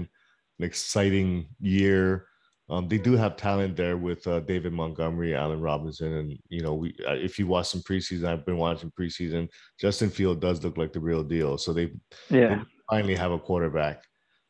an 0.59 0.65
exciting 0.65 1.49
year. 1.61 2.27
Um, 2.71 2.87
they 2.87 2.99
do 2.99 3.17
have 3.17 3.37
talent 3.37 3.77
there 3.77 3.97
with 3.97 4.27
uh, 4.27 4.41
David 4.41 4.75
Montgomery, 4.75 5.35
Allen 5.35 5.61
Robinson, 5.63 6.13
and 6.13 6.39
you 6.51 6.61
know, 6.61 6.75
we 6.75 6.95
uh, 7.09 7.15
if 7.15 7.39
you 7.39 7.47
watch 7.47 7.69
some 7.69 7.81
preseason, 7.81 8.27
I've 8.27 8.45
been 8.45 8.59
watching 8.59 8.93
preseason. 8.93 9.49
Justin 9.81 10.11
Field 10.11 10.43
does 10.43 10.63
look 10.63 10.77
like 10.77 10.93
the 10.93 11.01
real 11.01 11.25
deal. 11.25 11.57
So 11.57 11.73
they 11.73 11.93
Yeah. 12.29 12.65
Finally 12.91 13.15
have 13.15 13.33
a 13.33 13.39
quarterback. 13.39 14.03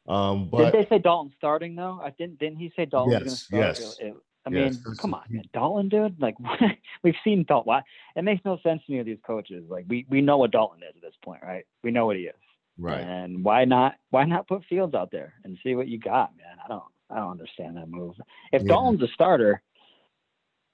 Um, 0.06 0.48
but 0.48 0.70
Did 0.72 0.84
they 0.86 0.88
say 0.88 0.98
Dalton 0.98 1.32
starting 1.36 1.74
though? 1.74 2.00
I 2.02 2.10
didn't. 2.10 2.38
Didn't 2.38 2.58
he 2.58 2.72
say 2.74 2.86
Dalton 2.86 3.12
Yes, 3.24 3.46
yes, 3.52 3.94
start? 3.94 4.08
It- 4.10 4.16
I 4.46 4.50
yes. 4.50 4.76
mean, 4.86 4.94
come 4.96 5.12
on, 5.12 5.24
man. 5.28 5.42
Dalton, 5.52 5.90
dude. 5.90 6.18
Like 6.22 6.34
we've 7.02 7.16
seen 7.22 7.44
Dalton. 7.46 7.66
Why- 7.68 7.82
It 8.16 8.22
makes 8.22 8.42
no 8.46 8.56
sense 8.62 8.80
to 8.86 8.92
me 8.92 8.98
of 9.00 9.04
these 9.04 9.18
coaches. 9.26 9.64
Like 9.68 9.84
we 9.88 10.06
we 10.08 10.22
know 10.22 10.38
what 10.38 10.52
Dalton 10.52 10.82
is 10.82 10.94
at 10.96 11.02
this 11.02 11.12
point, 11.22 11.42
right? 11.42 11.66
We 11.82 11.90
know 11.90 12.06
what 12.06 12.16
he 12.16 12.22
is. 12.22 12.34
right. 12.78 13.00
And 13.00 13.44
why 13.44 13.66
not? 13.66 13.96
Why 14.10 14.24
not 14.24 14.48
put 14.48 14.64
Fields 14.64 14.94
out 14.94 15.10
there 15.10 15.34
and 15.44 15.58
see 15.62 15.74
what 15.74 15.88
you 15.88 15.98
got, 15.98 16.34
man? 16.38 16.56
I 16.64 16.68
don't. 16.68 16.82
I 17.10 17.16
don't 17.16 17.32
understand 17.32 17.76
that 17.76 17.88
move. 17.90 18.14
If 18.52 18.62
Yeah. 18.62 18.68
Dalton's 18.68 19.02
a 19.02 19.08
starter, 19.08 19.60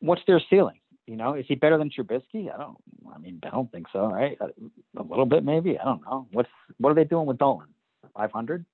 what's 0.00 0.22
their 0.26 0.40
ceiling? 0.50 0.78
You 1.06 1.16
know, 1.16 1.34
is 1.34 1.44
he 1.46 1.54
better 1.54 1.76
than 1.76 1.90
Trubisky? 1.90 2.52
I 2.52 2.56
don't. 2.56 2.78
I 3.14 3.18
mean, 3.18 3.38
I 3.42 3.50
don't 3.50 3.70
think 3.70 3.86
so, 3.92 4.06
right? 4.06 4.38
A, 4.40 4.46
a 4.98 5.02
little 5.02 5.26
bit, 5.26 5.44
maybe. 5.44 5.78
I 5.78 5.84
don't 5.84 6.02
know. 6.02 6.26
What's 6.32 6.48
what 6.78 6.90
are 6.90 6.94
they 6.94 7.04
doing 7.04 7.26
with 7.26 7.38
Dolan? 7.38 7.68
Five 8.16 8.32
hundred? 8.32 8.64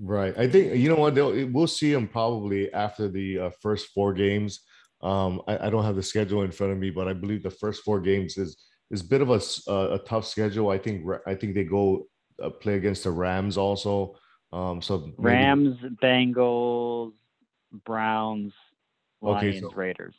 Right. 0.00 0.36
I 0.38 0.48
think 0.48 0.76
you 0.76 0.88
know 0.88 0.96
what 0.96 1.14
they'll 1.14 1.46
we'll 1.48 1.66
see 1.66 1.92
him 1.92 2.08
probably 2.08 2.72
after 2.72 3.08
the 3.08 3.38
uh, 3.38 3.50
first 3.60 3.88
four 3.88 4.12
games. 4.14 4.60
Um, 5.02 5.42
I, 5.46 5.66
I 5.66 5.70
don't 5.70 5.84
have 5.84 5.96
the 5.96 6.02
schedule 6.02 6.42
in 6.42 6.50
front 6.50 6.72
of 6.72 6.78
me, 6.78 6.90
but 6.90 7.06
I 7.06 7.12
believe 7.12 7.42
the 7.42 7.50
first 7.50 7.82
four 7.82 8.00
games 8.00 8.38
is 8.38 8.56
is 8.90 9.02
a 9.02 9.04
bit 9.04 9.20
of 9.20 9.30
a, 9.30 9.40
uh, 9.70 9.94
a 9.94 9.98
tough 9.98 10.26
schedule. 10.26 10.70
I 10.70 10.78
think 10.78 11.06
I 11.26 11.34
think 11.34 11.54
they 11.54 11.64
go 11.64 12.06
uh, 12.42 12.48
play 12.48 12.74
against 12.74 13.04
the 13.04 13.10
Rams 13.10 13.58
also. 13.58 14.16
Um, 14.54 14.80
so 14.80 14.98
maybe- 14.98 15.14
Rams, 15.18 15.76
Bengals, 16.02 17.12
Browns, 17.84 18.52
Okay, 19.22 19.48
Lions, 19.50 19.60
so- 19.60 19.70
Raiders. 19.72 20.14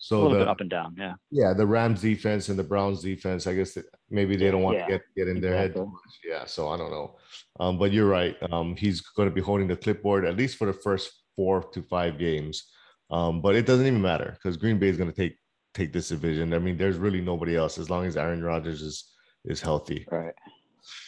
A 0.00 0.04
So 0.04 0.22
little 0.22 0.38
bit 0.38 0.44
the 0.44 0.50
up 0.50 0.60
and 0.60 0.70
down. 0.70 0.94
Yeah. 0.98 1.14
yeah 1.30 1.52
the 1.52 1.66
Rams 1.66 2.00
defense 2.00 2.48
and 2.48 2.58
the 2.58 2.64
Browns 2.64 3.02
defense. 3.02 3.46
I 3.46 3.54
guess 3.54 3.76
maybe 4.08 4.36
they 4.36 4.50
don't 4.50 4.62
want 4.62 4.78
Yeah, 4.78 4.86
to 4.86 4.92
get 4.92 5.02
get 5.16 5.28
in 5.28 5.40
their 5.40 5.56
head 5.56 5.74
too 5.74 5.86
much. 5.86 6.14
Yeah. 6.24 6.44
So 6.46 6.68
I 6.68 6.76
don't 6.76 6.90
know. 6.90 7.16
Um, 7.58 7.78
but 7.78 7.92
you're 7.92 8.08
right. 8.08 8.36
Um, 8.50 8.76
he's 8.76 9.00
going 9.00 9.28
to 9.28 9.34
be 9.34 9.40
holding 9.40 9.68
the 9.68 9.76
clipboard 9.76 10.24
at 10.24 10.36
least 10.36 10.56
for 10.56 10.66
the 10.66 10.72
first 10.72 11.12
four 11.36 11.62
to 11.72 11.82
five 11.82 12.18
games. 12.18 12.70
Um, 13.10 13.42
but 13.42 13.56
it 13.56 13.66
doesn't 13.66 13.86
even 13.86 14.00
matter 14.00 14.32
because 14.34 14.56
Green 14.56 14.78
Bay 14.78 14.88
is 14.88 14.96
going 14.96 15.10
to 15.10 15.16
take 15.16 15.36
take 15.74 15.92
this 15.92 16.08
division. 16.08 16.54
I 16.54 16.58
mean, 16.58 16.76
there's 16.76 16.96
really 16.96 17.20
nobody 17.20 17.56
else 17.56 17.78
as 17.78 17.90
long 17.90 18.06
as 18.06 18.16
Aaron 18.16 18.42
Rodgers 18.42 18.82
is 18.82 19.12
is 19.44 19.60
healthy. 19.60 20.06
Right. 20.10 20.34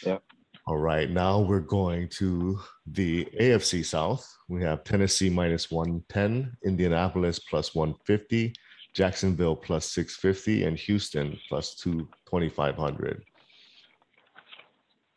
Yep. 0.04 0.22
All 0.68 0.78
right, 0.78 1.10
now 1.10 1.40
we're 1.40 1.58
going 1.58 2.08
to 2.10 2.60
the 2.86 3.24
AFC 3.40 3.84
South. 3.84 4.24
We 4.48 4.62
have 4.62 4.84
Tennessee 4.84 5.28
minus 5.28 5.72
110, 5.72 6.56
Indianapolis 6.64 7.40
plus 7.40 7.74
150, 7.74 8.54
Jacksonville 8.94 9.56
plus 9.56 9.86
650, 9.92 10.64
and 10.64 10.76
Houston 10.78 11.38
plus 11.48 11.74
2 11.76 12.08
2500. 12.26 13.24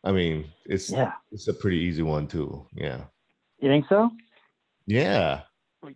I 0.03 0.11
mean, 0.11 0.51
it's 0.65 0.91
Yeah. 0.91 1.13
it's 1.31 1.47
a 1.47 1.53
pretty 1.53 1.77
easy 1.77 2.03
one 2.03 2.27
too. 2.27 2.67
Yeah. 2.73 3.05
You 3.59 3.69
think 3.69 3.85
so? 3.89 4.11
Yeah. 4.85 5.41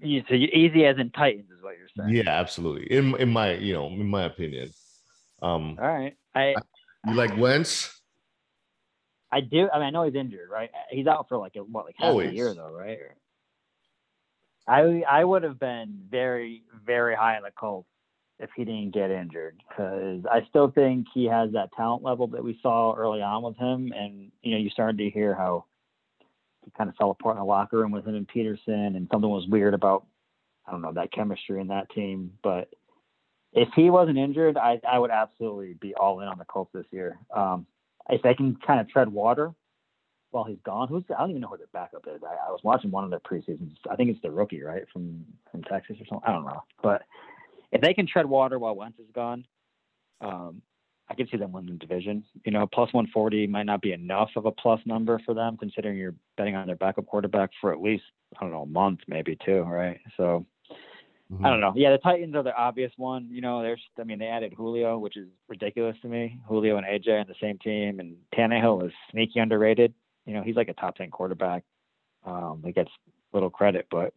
You, 0.01 0.23
so 0.27 0.33
easy 0.35 0.85
as 0.85 0.97
in 0.97 1.11
Titans 1.11 1.49
is 1.51 1.61
what 1.63 1.75
you're 1.77 1.87
saying. 1.97 2.15
Yeah, 2.15 2.31
absolutely. 2.31 2.91
In 2.91 3.15
in 3.17 3.29
my, 3.29 3.53
you 3.53 3.73
know, 3.73 3.87
in 3.87 4.07
my 4.07 4.23
opinion. 4.23 4.71
Um 5.41 5.77
All 5.79 5.87
right. 5.87 6.15
I 6.35 6.55
you 7.07 7.13
like 7.13 7.35
Wentz? 7.37 7.95
I 9.31 9.41
do. 9.41 9.69
I 9.71 9.77
mean, 9.77 9.87
I 9.87 9.89
know 9.91 10.03
he's 10.03 10.15
injured, 10.15 10.49
right? 10.51 10.71
He's 10.89 11.05
out 11.07 11.29
for 11.29 11.37
like 11.37 11.55
a, 11.55 11.59
what, 11.59 11.85
like 11.85 11.95
half 11.97 12.07
Always. 12.09 12.31
a 12.31 12.33
year 12.35 12.53
though, 12.55 12.71
right? 12.71 12.97
Or- 12.97 13.15
I 14.69 15.03
I 15.09 15.23
would 15.23 15.43
have 15.43 15.59
been 15.59 15.99
very 16.09 16.63
very 16.85 17.15
high 17.15 17.35
on 17.37 17.43
the 17.43 17.51
Colts 17.51 17.89
if 18.37 18.49
he 18.55 18.63
didn't 18.63 18.93
get 18.93 19.11
injured 19.11 19.61
because 19.67 20.23
I 20.31 20.45
still 20.49 20.71
think 20.71 21.07
he 21.13 21.25
has 21.25 21.51
that 21.53 21.73
talent 21.73 22.03
level 22.03 22.27
that 22.27 22.43
we 22.43 22.57
saw 22.61 22.93
early 22.93 23.21
on 23.21 23.43
with 23.43 23.57
him, 23.57 23.91
and 23.95 24.31
you 24.43 24.51
know 24.51 24.57
you 24.57 24.69
started 24.69 24.99
to 24.99 25.09
hear 25.09 25.33
how 25.33 25.65
he 26.63 26.71
kind 26.77 26.89
of 26.89 26.95
fell 26.95 27.11
apart 27.11 27.35
in 27.35 27.39
the 27.39 27.45
locker 27.45 27.77
room 27.77 27.91
with 27.91 28.07
him 28.07 28.15
and 28.15 28.27
Peterson, 28.27 28.95
and 28.95 29.07
something 29.11 29.29
was 29.29 29.47
weird 29.47 29.73
about 29.73 30.05
I 30.67 30.71
don't 30.71 30.83
know 30.83 30.93
that 30.93 31.11
chemistry 31.11 31.59
in 31.59 31.67
that 31.67 31.89
team, 31.91 32.33
but. 32.43 32.69
If 33.51 33.69
he 33.75 33.89
wasn't 33.89 34.19
injured, 34.19 34.57
I, 34.57 34.79
I 34.87 34.99
would 34.99 35.09
absolutely 35.09 35.73
be 35.73 35.95
all 35.95 36.19
in 36.19 36.27
on 36.27 36.37
the 36.37 36.45
Colts 36.45 36.69
this 36.71 36.85
year. 36.91 37.17
Um, 37.35 37.65
if 38.07 38.21
they 38.21 38.35
can 38.35 38.55
kind 38.57 38.79
of 38.79 38.87
tread 38.87 39.09
water, 39.09 39.55
while 40.31 40.43
he's 40.43 40.59
gone. 40.63 40.87
Who's 40.87 41.03
I 41.15 41.19
don't 41.21 41.31
even 41.31 41.41
know 41.41 41.47
who 41.47 41.57
their 41.57 41.67
backup 41.73 42.05
is. 42.07 42.21
I, 42.23 42.47
I 42.47 42.51
was 42.51 42.61
watching 42.63 42.91
one 42.91 43.03
of 43.03 43.09
their 43.09 43.19
preseasons. 43.19 43.75
I 43.89 43.95
think 43.95 44.09
it's 44.09 44.21
the 44.21 44.31
rookie, 44.31 44.61
right, 44.61 44.83
from 44.91 45.25
from 45.51 45.63
Texas 45.63 45.97
or 45.99 46.05
something. 46.07 46.27
I 46.27 46.33
don't 46.33 46.45
know, 46.45 46.63
but 46.81 47.03
if 47.71 47.81
they 47.81 47.93
can 47.93 48.07
tread 48.07 48.25
water 48.25 48.59
while 48.59 48.75
Wentz 48.75 48.99
is 48.99 49.05
gone, 49.13 49.45
um, 50.21 50.61
I 51.09 51.15
can 51.15 51.27
see 51.27 51.37
them 51.37 51.51
winning 51.51 51.73
the 51.73 51.85
division. 51.85 52.23
You 52.45 52.51
know, 52.51 52.67
plus 52.67 52.93
140 52.93 53.47
might 53.47 53.65
not 53.65 53.81
be 53.81 53.93
enough 53.93 54.29
of 54.35 54.45
a 54.45 54.51
plus 54.51 54.79
number 54.85 55.19
for 55.25 55.33
them, 55.33 55.57
considering 55.57 55.97
you're 55.97 56.15
betting 56.37 56.55
on 56.55 56.67
their 56.67 56.75
backup 56.75 57.05
quarterback 57.07 57.49
for 57.59 57.71
at 57.73 57.81
least 57.81 58.03
I 58.37 58.41
don't 58.41 58.51
know 58.51 58.63
a 58.63 58.67
month, 58.67 58.99
maybe 59.07 59.37
two, 59.45 59.61
right? 59.61 59.99
So. 60.17 60.45
Mhm. 61.31 61.45
I 61.45 61.51
don't 61.51 61.61
know. 61.61 61.73
Yeah, 61.75 61.91
the 61.91 61.99
Titans 61.99 62.33
are 62.33 62.41
the 62.41 62.55
obvious 62.55 62.91
one. 62.97 63.27
You 63.29 63.41
know, 63.41 63.61
there's, 63.61 63.81
I 63.99 64.03
mean, 64.03 64.17
they 64.17 64.25
added 64.25 64.51
Julio, 64.51 64.97
which 64.97 65.15
is 65.15 65.27
ridiculous 65.47 65.95
to 66.01 66.07
me. 66.07 66.39
Julio 66.47 66.77
and 66.77 66.87
AJ 66.87 67.21
on 67.21 67.27
the 67.27 67.35
same 67.39 67.59
team, 67.59 67.99
and 67.99 68.17
Tannehill 68.35 68.83
is 68.87 68.91
sneaky 69.11 69.39
underrated. 69.39 69.93
You 70.25 70.33
know, 70.33 70.43
he's 70.43 70.55
like 70.55 70.69
a 70.69 70.73
top 70.73 70.95
ten 70.95 71.09
quarterback. 71.11 71.63
Um, 72.25 72.61
he 72.65 72.71
gets 72.71 72.91
little 73.33 73.49
credit, 73.49 73.87
but 73.89 74.13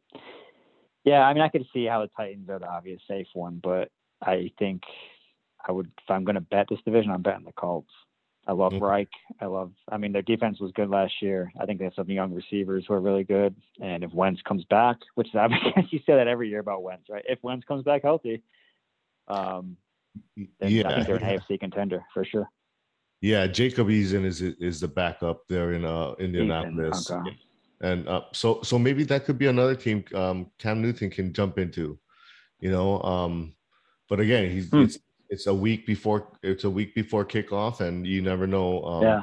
yeah, 1.04 1.20
I 1.22 1.32
mean, 1.34 1.42
I 1.42 1.48
could 1.48 1.66
see 1.72 1.84
how 1.84 2.02
the 2.02 2.10
Titans 2.16 2.48
are 2.48 2.58
the 2.58 2.68
obvious 2.68 3.00
safe 3.08 3.26
one, 3.34 3.60
but 3.62 3.90
I 4.20 4.52
think 4.58 4.82
I 5.66 5.72
would, 5.72 5.86
if 5.86 6.10
I'm 6.10 6.24
going 6.24 6.34
to 6.34 6.40
bet 6.40 6.66
this 6.68 6.80
division, 6.84 7.10
I'm 7.10 7.22
betting 7.22 7.44
the 7.44 7.52
Colts. 7.52 7.92
I 8.46 8.52
love 8.52 8.72
Mhm. 8.72 8.80
Reich. 8.80 9.08
I 9.40 9.46
love. 9.46 9.72
I 9.88 9.98
mean, 9.98 10.10
their 10.12 10.22
defense 10.22 10.58
was 10.58 10.72
good 10.72 10.90
last 10.90 11.22
year. 11.22 11.52
I 11.60 11.64
think 11.66 11.78
they 11.78 11.84
have 11.84 11.94
some 11.94 12.10
young 12.10 12.32
receivers 12.34 12.84
who 12.86 12.94
are 12.94 13.00
really 13.00 13.22
good. 13.22 13.54
And 13.80 14.02
if 14.02 14.12
Wentz 14.12 14.42
comes 14.42 14.64
back, 14.64 14.96
which 15.14 15.28
is, 15.28 15.34
I 15.36 15.48
guess 15.48 15.92
you 15.92 16.00
say 16.00 16.14
that 16.16 16.26
every 16.26 16.48
year 16.48 16.58
about 16.58 16.82
Wentz, 16.82 17.08
right? 17.08 17.24
If 17.28 17.42
Wentz 17.42 17.64
comes 17.66 17.84
back 17.84 18.02
healthy, 18.02 18.42
um, 19.28 19.76
yeah. 20.36 20.88
I 20.88 20.94
think 20.94 21.06
they're 21.06 21.16
an. 21.16 21.38
AFC 21.38 21.60
contender 21.60 22.04
for 22.12 22.24
sure. 22.24 22.50
Yeah, 23.22 23.46
Jacob 23.46 23.86
Eason 23.86 24.24
is 24.24 24.42
is 24.42 24.80
the 24.80 24.88
backup 24.88 25.46
there 25.48 25.72
in 25.72 25.84
uh 25.84 26.12
Indianapolis. 26.18 27.08
Okay. 27.10 27.38
And 27.80 28.06
uh, 28.08 28.22
so 28.32 28.60
so 28.62 28.78
maybe 28.78 29.04
that 29.04 29.24
could 29.24 29.38
be 29.38 29.46
another 29.46 29.76
team 29.76 30.04
um 30.14 30.50
Cam 30.58 30.82
Newton 30.82 31.08
can 31.08 31.32
jump 31.32 31.56
into, 31.58 31.98
you 32.60 32.70
know. 32.70 33.00
Um 33.02 33.54
but 34.08 34.18
again, 34.20 34.50
he's 34.50 34.68
Hmm. 34.70 34.82
it's 34.82 34.98
it's 35.30 35.46
a 35.46 35.54
week 35.54 35.86
before 35.86 36.36
it's 36.42 36.64
a 36.64 36.70
week 36.70 36.94
before 36.96 37.24
kickoff 37.24 37.80
and 37.80 38.06
you 38.06 38.20
never 38.22 38.46
know 38.46 38.82
um 38.84 39.02
yeah, 39.02 39.22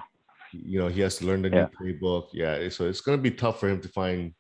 you 0.53 0.79
know 0.79 0.87
he 0.87 1.01
has 1.01 1.17
to 1.17 1.25
learn 1.25 1.41
the 1.41 1.49
Yeah. 1.49 1.67
new 1.67 1.69
playbook. 1.77 2.29
Yeah, 2.31 2.69
so 2.69 2.87
it's 2.87 3.01
gonna 3.01 3.21
be 3.29 3.31
tough 3.31 3.59
for 3.59 3.67
him 3.69 3.81
to 3.81 3.89
find 3.89 4.33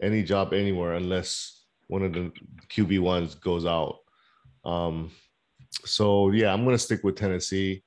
any 0.00 0.22
job 0.22 0.54
anywhere 0.54 0.94
unless 0.94 1.64
one 1.88 2.02
of 2.02 2.12
the 2.14 2.32
QB 2.72 3.00
ones 3.00 3.34
goes 3.34 3.66
out. 3.66 3.98
Um 4.64 5.10
so 5.84 6.30
yeah, 6.30 6.54
I'm 6.54 6.64
gonna 6.64 6.78
stick 6.78 7.04
with 7.04 7.16
Tennessee. 7.16 7.84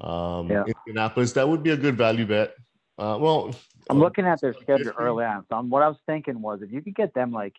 Um 0.00 0.48
Yeah. 0.48 0.64
Indianapolis, 0.86 1.32
that 1.32 1.48
would 1.48 1.62
be 1.62 1.70
a 1.70 1.76
good 1.76 1.96
value 1.96 2.26
bet. 2.26 2.54
Uh 2.98 3.18
well 3.20 3.54
I'm 3.88 3.98
looking 3.98 4.26
at 4.26 4.40
their 4.40 4.54
schedule 4.62 4.92
early 4.98 5.24
on. 5.24 5.44
So 5.48 5.56
I'm, 5.56 5.70
what 5.70 5.82
I 5.82 5.88
was 5.88 5.98
thinking 6.06 6.40
was 6.40 6.60
if 6.62 6.70
you 6.70 6.80
could 6.82 6.94
get 6.94 7.14
them 7.14 7.32
like, 7.32 7.56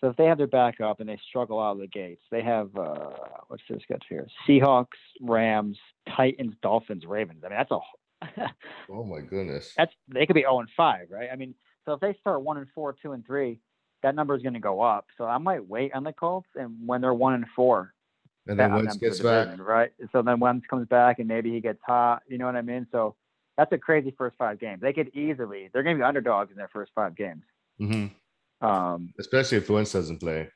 so 0.00 0.08
if 0.08 0.16
they 0.16 0.26
have 0.26 0.36
their 0.36 0.46
backup 0.46 1.00
and 1.00 1.08
they 1.08 1.18
struggle 1.28 1.58
out 1.60 1.72
of 1.72 1.78
the 1.78 1.86
gates, 1.86 2.22
they 2.30 2.42
have 2.42 2.76
uh 2.76 3.10
what's 3.48 3.62
their 3.68 3.80
schedule 3.80 4.06
here? 4.08 4.28
Seahawks, 4.48 4.98
Rams, 5.20 5.78
Titans, 6.16 6.54
Dolphins, 6.62 7.04
Ravens. 7.06 7.42
I 7.44 7.48
mean, 7.48 7.58
that's 7.58 7.70
a 7.70 7.78
Oh 8.90 9.04
my 9.04 9.20
goodness. 9.20 9.72
that's 9.76 9.92
they 10.08 10.26
could 10.26 10.34
be 10.34 10.42
0 10.42 10.60
and 10.60 10.68
5, 10.76 11.08
right? 11.10 11.28
I 11.32 11.36
mean, 11.36 11.54
so 11.84 11.92
if 11.92 12.00
they 12.00 12.14
start 12.20 12.42
1 12.42 12.56
and 12.58 12.66
4, 12.74 12.96
2 13.00 13.12
and 13.12 13.26
3, 13.26 13.60
that 14.02 14.14
number 14.14 14.34
is 14.34 14.42
going 14.42 14.54
to 14.54 14.60
go 14.60 14.80
up. 14.80 15.06
So 15.18 15.24
I 15.24 15.38
might 15.38 15.66
wait 15.66 15.94
on 15.94 16.04
the 16.04 16.12
Colts, 16.12 16.48
and 16.54 16.86
when 16.86 17.00
they're 17.00 17.14
1 17.14 17.34
and 17.34 17.46
4, 17.54 17.92
And 18.48 18.58
then 18.58 18.70
on 18.70 18.76
Wentz 18.78 18.94
them 18.94 19.00
for 19.00 19.06
gets 19.06 19.20
back. 19.20 19.44
division, 19.46 19.64
right? 19.64 19.92
So 20.12 20.22
then 20.22 20.38
once 20.40 20.64
comes 20.70 20.86
back, 20.88 21.18
and 21.18 21.26
maybe 21.28 21.52
he 21.52 21.60
gets 21.60 21.80
hot. 21.84 22.22
You 22.28 22.38
know 22.38 22.46
what 22.46 22.56
I 22.56 22.62
mean? 22.62 22.86
So 22.92 23.16
that's 23.56 23.72
a 23.72 23.78
crazy 23.78 24.14
first 24.16 24.36
five 24.36 24.58
games. 24.60 24.80
They 24.82 24.92
could 24.92 25.08
easily 25.14 25.70
they're 25.72 25.82
going 25.82 25.96
to 25.96 26.00
be 26.00 26.04
underdogs 26.06 26.50
in 26.50 26.56
their 26.56 26.68
first 26.68 26.92
five 26.94 27.16
games. 27.16 27.42
Mhm. 27.80 28.10
Um, 28.60 29.12
Especially 29.18 29.58
if 29.58 29.68
Wentz 29.68 29.92
doesn't 29.92 30.18
play. 30.20 30.50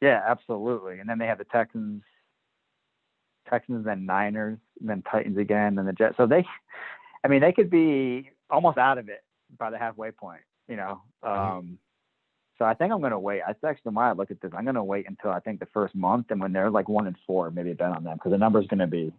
yeah, 0.00 0.22
absolutely. 0.26 0.98
And 1.00 1.08
then 1.08 1.18
they 1.18 1.26
have 1.26 1.38
the 1.38 1.44
Texans, 1.44 2.02
Texans, 3.48 3.84
then 3.84 4.06
Niners, 4.06 4.58
and 4.80 4.88
then 4.88 5.02
Titans 5.10 5.38
again, 5.38 5.78
and 5.78 5.86
the 5.88 5.92
Jets. 5.92 6.16
So 6.16 6.26
they, 6.26 6.46
I 7.24 7.28
mean, 7.28 7.40
they 7.40 7.52
could 7.52 7.70
be 7.70 8.30
almost 8.48 8.78
out 8.78 8.98
of 8.98 9.08
it 9.08 9.22
by 9.58 9.70
the 9.70 9.78
halfway 9.78 10.10
point. 10.10 10.42
You 10.68 10.76
know. 10.76 11.02
Mhm. 11.24 11.28
Um, 11.58 11.78
so 12.60 12.66
I 12.66 12.74
think 12.74 12.92
I'm 12.92 13.00
going 13.00 13.12
to 13.12 13.18
wait. 13.18 13.40
I 13.40 13.54
actually 13.66 13.92
why 13.92 14.10
I 14.10 14.12
look 14.12 14.30
at 14.30 14.42
this. 14.42 14.50
I'm 14.54 14.64
going 14.64 14.74
to 14.74 14.84
wait 14.84 15.08
until 15.08 15.30
I 15.30 15.40
think 15.40 15.60
the 15.60 15.66
first 15.72 15.94
month, 15.94 16.26
and 16.28 16.42
when 16.42 16.52
they're 16.52 16.68
like 16.70 16.90
one 16.90 17.06
and 17.06 17.16
four, 17.26 17.50
maybe 17.50 17.72
bet 17.72 17.96
on 17.96 18.04
them 18.04 18.18
because 18.18 18.32
the 18.32 18.38
number 18.38 18.60
is 18.60 18.66
going 18.66 18.80
to 18.80 18.86
be, 18.86 19.10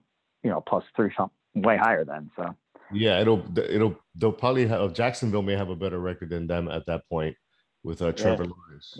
you 0.44 0.50
know, 0.52 0.62
plus 0.62 0.84
three 0.96 1.12
something 1.18 1.34
way 1.56 1.76
higher 1.76 2.06
then. 2.06 2.30
So 2.36 2.56
Yeah, 2.94 3.20
it'll 3.20 3.44
it'll 3.58 3.98
they'll 4.14 4.32
probably 4.32 4.68
have 4.68 4.94
Jacksonville 4.94 5.42
may 5.42 5.56
have 5.56 5.70
a 5.70 5.76
better 5.76 6.00
record 6.00 6.30
than 6.30 6.46
them 6.46 6.68
at 6.68 6.86
that 6.86 7.10
point 7.10 7.36
with 7.84 8.04
uh, 8.04 8.12
Trevor 8.12 8.46
Lawrence. 8.46 9.00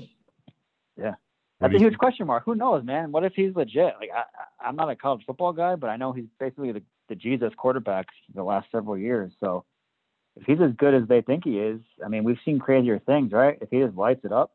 Yeah. 0.98 1.14
That's 1.60 1.76
a 1.76 1.78
huge 1.78 2.00
question 2.00 2.26
mark. 2.26 2.44
Who 2.46 2.56
knows, 2.56 2.84
man? 2.84 3.12
What 3.12 3.24
if 3.24 3.34
he's 3.36 3.56
legit? 3.56 3.94
Like, 4.00 4.10
I, 4.12 4.22
I- 4.22 4.68
I'm 4.68 4.76
not 4.76 4.90
a 4.90 4.96
college 4.96 5.22
football 5.28 5.54
guy, 5.54 5.76
but 5.76 5.92
I 5.92 5.98
know 5.98 6.14
he's 6.14 6.26
basically 6.40 6.72
the, 6.72 6.82
the 7.10 7.16
Jesus 7.16 7.54
quarterback 7.56 8.08
the 8.34 8.44
last 8.44 8.68
several 8.72 8.98
years. 8.98 9.34
So 9.40 9.66
if 10.36 10.46
he's 10.46 10.62
as 10.62 10.72
good 10.78 10.94
as 10.94 11.08
they 11.08 11.22
think 11.22 11.44
he 11.44 11.60
is, 11.60 11.80
I 12.04 12.08
mean, 12.08 12.24
we've 12.24 12.40
seen 12.46 12.60
crazier 12.60 13.00
things, 13.00 13.32
right? 13.32 13.58
If 13.62 13.70
he 13.70 13.80
just 13.80 13.96
lights 13.96 14.24
it 14.24 14.32
up, 14.32 14.52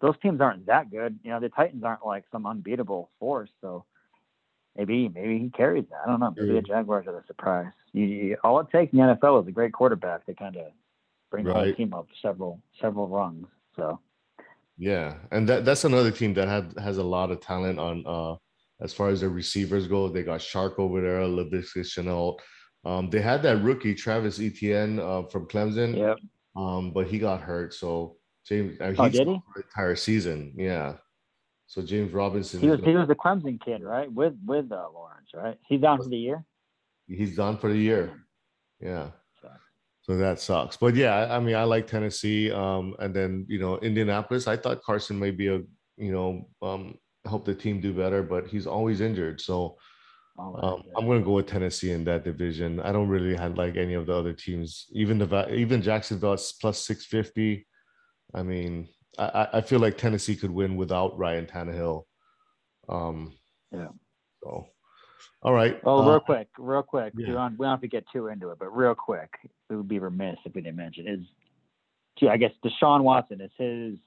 those 0.00 0.14
teams 0.22 0.40
aren't 0.40 0.66
that 0.66 0.90
good. 0.90 1.18
You 1.22 1.30
know, 1.30 1.40
the 1.40 1.48
Titans 1.48 1.84
aren't 1.84 2.04
like 2.04 2.24
some 2.32 2.46
unbeatable 2.46 3.10
force. 3.18 3.50
So 3.60 3.84
maybe, 4.76 5.08
maybe 5.08 5.38
he 5.38 5.50
carries 5.50 5.84
that. 5.90 6.00
I 6.04 6.10
don't 6.10 6.20
know. 6.20 6.34
Maybe 6.36 6.52
the 6.54 6.62
Jaguars 6.62 7.06
are 7.06 7.12
the 7.12 7.22
surprise. 7.26 7.72
You, 7.92 8.04
you, 8.04 8.36
all 8.44 8.60
it 8.60 8.68
takes 8.70 8.92
in 8.92 8.98
the 8.98 9.04
NFL 9.04 9.42
is 9.42 9.48
a 9.48 9.52
great 9.52 9.72
quarterback 9.72 10.26
to 10.26 10.34
kind 10.34 10.56
of 10.56 10.66
bring 11.30 11.44
the 11.44 11.74
team 11.76 11.94
up 11.94 12.06
several, 12.22 12.60
several 12.80 13.08
rungs. 13.08 13.46
So. 13.76 14.00
Yeah, 14.78 15.14
and 15.30 15.46
that 15.48 15.66
that's 15.66 15.84
another 15.84 16.10
team 16.10 16.32
that 16.34 16.48
had 16.48 16.72
has 16.82 16.96
a 16.96 17.02
lot 17.02 17.30
of 17.30 17.42
talent 17.42 17.78
on 17.78 18.02
uh 18.06 18.36
as 18.80 18.94
far 18.94 19.10
as 19.10 19.20
their 19.20 19.28
receivers 19.28 19.86
go. 19.86 20.08
They 20.08 20.22
got 20.22 20.40
Shark 20.40 20.78
over 20.78 21.02
there, 21.02 21.20
Laviska 21.20 21.80
Shenault. 21.80 22.38
Um, 22.84 23.10
they 23.10 23.20
had 23.20 23.42
that 23.42 23.62
rookie 23.62 23.94
Travis 23.94 24.40
Etienne 24.40 24.98
uh, 25.00 25.22
from 25.24 25.46
Clemson, 25.46 25.96
Yep. 25.96 26.18
um, 26.56 26.92
but 26.92 27.06
he 27.06 27.18
got 27.18 27.40
hurt. 27.40 27.74
So 27.74 28.16
James, 28.46 28.80
uh, 28.80 28.94
Oh, 28.98 29.08
did 29.08 29.26
he? 29.28 29.40
the 29.54 29.62
entire 29.62 29.96
season. 29.96 30.54
Yeah. 30.56 30.94
So 31.66 31.82
James 31.82 32.12
Robinson, 32.12 32.60
He 32.60 32.68
was 32.68 32.80
he 32.80 32.96
was 32.96 33.06
the 33.06 33.14
Clemson 33.14 33.60
kid, 33.62 33.82
right? 33.82 34.10
With 34.12 34.34
with 34.44 34.72
uh, 34.72 34.88
Lawrence, 34.92 35.30
right? 35.34 35.56
He's 35.68 35.80
down 35.80 35.98
for 36.02 36.08
the 36.08 36.16
year. 36.16 36.44
he's 37.06 37.36
done 37.36 37.58
for 37.58 37.68
the 37.68 37.78
year. 37.78 38.24
Yeah. 38.80 39.10
So- 40.02 40.16
that 40.16 40.40
sucks. 40.40 40.76
But 40.76 40.96
yeah, 40.96 41.28
I, 41.30 41.38
mean, 41.38 41.54
I 41.54 41.62
like 41.62 41.86
Tennessee. 41.86 42.50
Um, 42.50 42.96
and 42.98 43.14
then 43.14 43.46
you 43.48 43.60
know, 43.60 43.78
Indianapolis. 43.78 44.48
I 44.48 44.56
thought 44.56 44.82
Carson 44.82 45.16
may 45.16 45.30
be 45.30 45.46
a 45.46 45.62
you 45.96 46.10
know, 46.10 46.48
um, 46.62 46.98
help 47.26 47.44
the 47.44 47.54
team 47.54 47.80
do 47.80 47.92
better, 47.92 48.20
but 48.22 48.48
he's 48.48 48.66
always 48.66 49.00
injured. 49.02 49.40
So 49.40 49.76
um. 50.62 50.82
I'm 50.96 51.06
gonna 51.06 51.20
go 51.22 51.32
with 51.32 51.46
Tennessee 51.46 51.90
in 51.92 52.04
that 52.04 52.24
division. 52.24 52.80
I 52.80 52.92
don't 52.92 53.08
really 53.08 53.36
have 53.36 53.56
like 53.56 53.76
any 53.76 53.94
of 53.94 54.06
the 54.06 54.14
other 54.14 54.32
teams. 54.32 54.86
Even 54.92 55.18
the 55.18 55.54
even 55.54 55.82
Jacksonville 55.82 56.34
is 56.34 56.54
plus 56.60 56.78
six 56.84 57.04
fifty. 57.06 57.66
I 58.34 58.42
mean, 58.42 58.88
I, 59.18 59.48
I- 59.54 59.60
feel 59.60 59.80
like 59.80 59.98
Tennessee 59.98 60.36
could 60.36 60.50
win 60.50 60.76
without 60.76 61.18
Ryan 61.18 61.46
Tannehill. 61.46 62.04
Um, 62.88 63.32
Yeah. 63.72 63.88
So, 64.42 64.66
all 65.42 65.52
right. 65.52 65.80
Oh, 65.84 66.02
uh, 66.02 66.10
real 66.10 66.20
quick, 66.20 66.48
real 66.58 66.82
quick. 66.82 67.12
We, 67.14 67.24
don't, 67.26 67.58
we 67.58 67.64
don't 67.64 67.72
have 67.72 67.80
to 67.82 67.88
get 67.88 68.04
too 68.12 68.28
into 68.28 68.50
it, 68.50 68.58
but 68.58 68.74
real 68.74 68.94
quick, 68.94 69.30
it 69.44 69.74
would 69.74 69.88
be 69.88 69.98
remiss 69.98 70.38
if 70.44 70.54
we 70.54 70.62
didn't 70.62 70.76
mention 70.76 71.06
is, 71.06 71.20
gee, 72.18 72.28
I 72.28 72.36
guess 72.36 72.52
Deshaun 72.64 73.02
Watson 73.02 73.40
is 73.40 73.50
his 73.58 73.98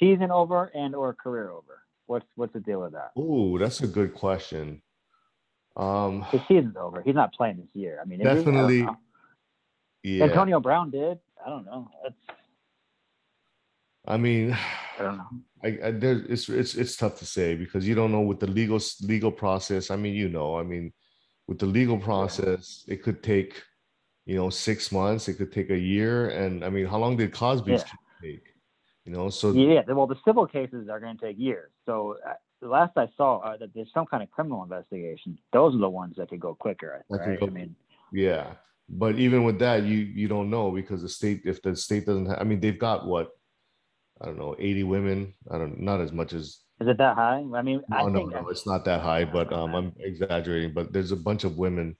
season 0.00 0.30
over 0.30 0.64
and 0.74 0.94
or 0.94 1.14
career 1.14 1.50
over. 1.50 1.82
What's 2.06 2.26
what's 2.36 2.52
the 2.52 2.60
deal 2.60 2.80
with 2.82 2.92
that? 2.92 3.10
Oh, 3.16 3.58
that's 3.58 3.80
a 3.82 3.86
good 3.86 4.14
question. 4.14 4.82
Um, 5.76 6.22
His 6.32 6.40
season's 6.48 6.76
over. 6.76 7.02
He's 7.02 7.14
not 7.14 7.34
playing 7.34 7.58
this 7.58 7.68
year. 7.74 7.98
I 8.00 8.06
mean, 8.06 8.20
he? 8.20 8.26
I 8.26 8.34
Definitely, 8.34 8.88
yeah. 10.02 10.24
Antonio 10.24 10.60
Brown 10.60 10.90
did. 10.90 11.18
I 11.44 11.50
don't 11.50 11.66
know. 11.66 11.88
That's 12.02 12.16
I 14.06 14.16
mean, 14.16 14.52
I 14.98 15.02
don't 15.02 15.16
know. 15.18 15.28
I, 15.64 15.68
I 15.68 15.92
it's 16.28 16.48
it's 16.48 16.74
it's 16.74 16.96
tough 16.96 17.18
to 17.18 17.26
say 17.26 17.54
because 17.54 17.86
you 17.86 17.94
don't 17.94 18.12
know 18.12 18.20
with 18.20 18.40
the 18.40 18.46
legal 18.46 18.80
legal 19.02 19.32
process. 19.32 19.90
I 19.90 19.96
mean, 19.96 20.14
you 20.14 20.28
know, 20.28 20.58
I 20.58 20.62
mean, 20.62 20.92
with 21.46 21.58
the 21.58 21.66
legal 21.66 21.98
process, 21.98 22.84
it 22.88 23.02
could 23.02 23.22
take, 23.22 23.62
you 24.26 24.36
know, 24.36 24.50
six 24.50 24.92
months. 24.92 25.28
It 25.28 25.34
could 25.34 25.52
take 25.52 25.70
a 25.70 25.78
year, 25.78 26.28
and 26.30 26.64
I 26.64 26.68
mean, 26.70 26.86
how 26.86 26.98
long 26.98 27.16
did 27.16 27.32
Cosby's 27.32 27.84
Yeah. 27.84 28.30
take? 28.30 28.44
You 29.04 29.12
know, 29.12 29.30
so 29.30 29.52
Yeah, 29.52 29.82
well, 29.88 30.06
the 30.06 30.18
civil 30.24 30.46
cases 30.46 30.88
are 30.88 31.00
going 31.00 31.16
to 31.16 31.26
take 31.26 31.38
years. 31.38 31.70
So 31.84 32.16
uh, 32.26 32.34
the 32.60 32.68
last 32.68 32.92
I 32.96 33.08
saw 33.16 33.38
uh, 33.38 33.56
that 33.58 33.74
there's 33.74 33.92
some 33.92 34.06
kind 34.06 34.22
of 34.22 34.30
criminal 34.30 34.62
investigation. 34.62 35.38
Those 35.52 35.74
are 35.74 35.78
the 35.78 35.88
ones 35.88 36.14
that 36.16 36.28
could 36.30 36.40
go 36.40 36.54
quicker. 36.54 37.04
Right? 37.10 37.38
go- 37.40 37.46
I 37.46 37.50
mean, 37.50 37.76
yeah. 38.12 38.54
But 38.88 39.18
even 39.18 39.44
with 39.44 39.58
that, 39.58 39.82
you 39.84 39.98
you 39.98 40.28
don't 40.28 40.48
know 40.50 40.70
because 40.70 41.02
the 41.02 41.08
state, 41.08 41.42
if 41.44 41.60
the 41.62 41.74
state 41.74 42.06
doesn't 42.06 42.26
have, 42.26 42.38
I 42.40 42.44
mean, 42.44 42.60
they've 42.60 42.78
got 42.78 43.06
what, 43.06 43.30
I 44.20 44.26
don't 44.26 44.38
know, 44.38 44.54
eighty 44.58 44.84
women. 44.84 45.34
I 45.50 45.58
don't, 45.58 45.80
not 45.80 46.00
as 46.00 46.12
much 46.12 46.32
as 46.32 46.60
is 46.80 46.88
it 46.88 46.98
that 46.98 47.16
high? 47.16 47.42
I 47.54 47.62
mean, 47.62 47.82
I 47.90 48.02
No, 48.02 48.08
no, 48.08 48.18
think 48.18 48.32
no, 48.32 48.48
it's 48.48 48.66
not 48.66 48.84
that 48.84 49.00
high, 49.00 49.24
but 49.24 49.52
um, 49.52 49.74
I'm 49.74 49.92
exaggerating. 49.98 50.72
But 50.74 50.92
there's 50.92 51.10
a 51.12 51.16
bunch 51.16 51.44
of 51.44 51.56
women. 51.56 51.96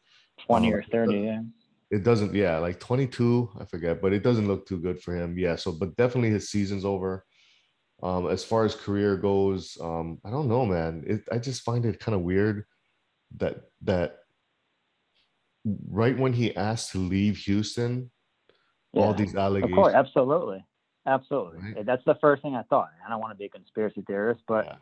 twenty 0.46 0.68
um, 0.68 0.74
or 0.74 0.82
thirty. 0.84 1.20
Yeah. 1.20 1.42
it 1.90 2.02
doesn't. 2.04 2.34
Yeah, 2.34 2.58
like 2.58 2.78
22, 2.78 3.50
I 3.60 3.64
forget, 3.64 4.02
but 4.02 4.12
it 4.12 4.22
doesn't 4.22 4.46
look 4.46 4.66
too 4.68 4.78
good 4.78 5.00
for 5.02 5.16
him. 5.16 5.38
Yeah. 5.38 5.56
So, 5.56 5.72
but 5.72 5.96
definitely 5.96 6.30
his 6.30 6.50
season's 6.50 6.84
over. 6.84 7.24
Um, 8.02 8.28
as 8.28 8.44
far 8.44 8.64
as 8.64 8.74
career 8.74 9.16
goes, 9.16 9.78
um, 9.80 10.18
I 10.24 10.30
don't 10.30 10.48
know, 10.48 10.66
man. 10.66 11.04
It, 11.06 11.22
I 11.32 11.38
just 11.38 11.62
find 11.62 11.84
it 11.86 11.98
kind 11.98 12.14
of 12.14 12.20
weird 12.22 12.64
that 13.38 13.56
that 13.82 14.18
right 15.88 16.16
when 16.16 16.32
he 16.32 16.54
asked 16.54 16.92
to 16.92 16.98
leave 16.98 17.38
Houston, 17.38 18.10
all 18.94 19.10
Yeah, 19.10 19.16
these 19.16 19.34
Of 19.34 19.38
allegations. 19.40 19.74
course, 19.74 19.94
absolutely, 19.94 20.64
absolutely. 21.06 21.58
Right. 21.74 21.86
That's 21.86 22.04
the 22.04 22.16
first 22.20 22.42
thing 22.42 22.54
I 22.54 22.62
thought. 22.64 22.90
I 23.04 23.08
don't 23.10 23.20
want 23.20 23.32
to 23.32 23.36
be 23.36 23.46
a 23.46 23.48
conspiracy 23.48 24.02
theorist, 24.06 24.42
but 24.46 24.66
Yeah. 24.66 24.76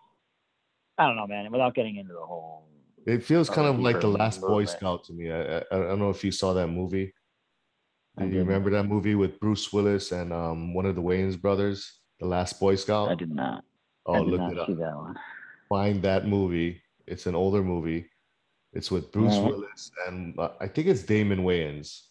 I 0.98 1.06
don't 1.06 1.16
know, 1.16 1.26
man. 1.26 1.50
Without 1.50 1.74
getting 1.74 1.96
into 1.96 2.12
the 2.12 2.20
whole, 2.26 2.68
It 3.06 3.22
feels 3.24 3.48
kind 3.50 3.68
of 3.68 3.78
like 3.80 4.00
the 4.00 4.08
last 4.08 4.40
Boy. 4.40 4.64
Scout 4.64 5.04
to 5.04 5.12
me. 5.12 5.30
I, 5.30 5.58
I 5.58 5.62
I 5.70 5.78
don't 5.78 5.98
know 5.98 6.10
if 6.10 6.24
you 6.24 6.32
saw 6.32 6.52
that 6.54 6.68
movie. 6.68 7.12
Do 8.18 8.26
you 8.26 8.38
remember 8.38 8.70
that 8.70 8.84
movie 8.84 9.14
with 9.16 9.40
Bruce 9.40 9.72
Willis 9.72 10.12
and 10.12 10.32
um 10.32 10.72
one 10.74 10.86
of 10.86 10.94
the 10.94 11.02
Wayans 11.02 11.40
brothers, 11.40 12.00
The 12.20 12.26
Last 12.26 12.60
Boy 12.60 12.76
Scout? 12.76 13.10
I 13.10 13.14
did 13.14 13.34
not. 13.34 13.64
oh, 14.06 14.14
I 14.14 14.18
did 14.20 14.28
look 14.28 14.40
not 14.40 14.52
it 14.52 14.58
up. 14.58 14.66
see 14.68 14.74
that 14.74 14.94
one. 14.96 15.18
Find 15.68 16.02
that 16.02 16.26
movie. 16.26 16.80
It's 17.06 17.26
an 17.26 17.34
older 17.34 17.62
movie. 17.62 18.08
It's 18.72 18.90
with 18.90 19.12
Bruce. 19.12 19.36
Willis 19.38 19.90
and 20.08 20.38
uh, 20.38 20.50
I 20.60 20.66
think 20.68 20.88
it's 20.88 21.02
Damon 21.02 21.40
Wayans. 21.44 22.02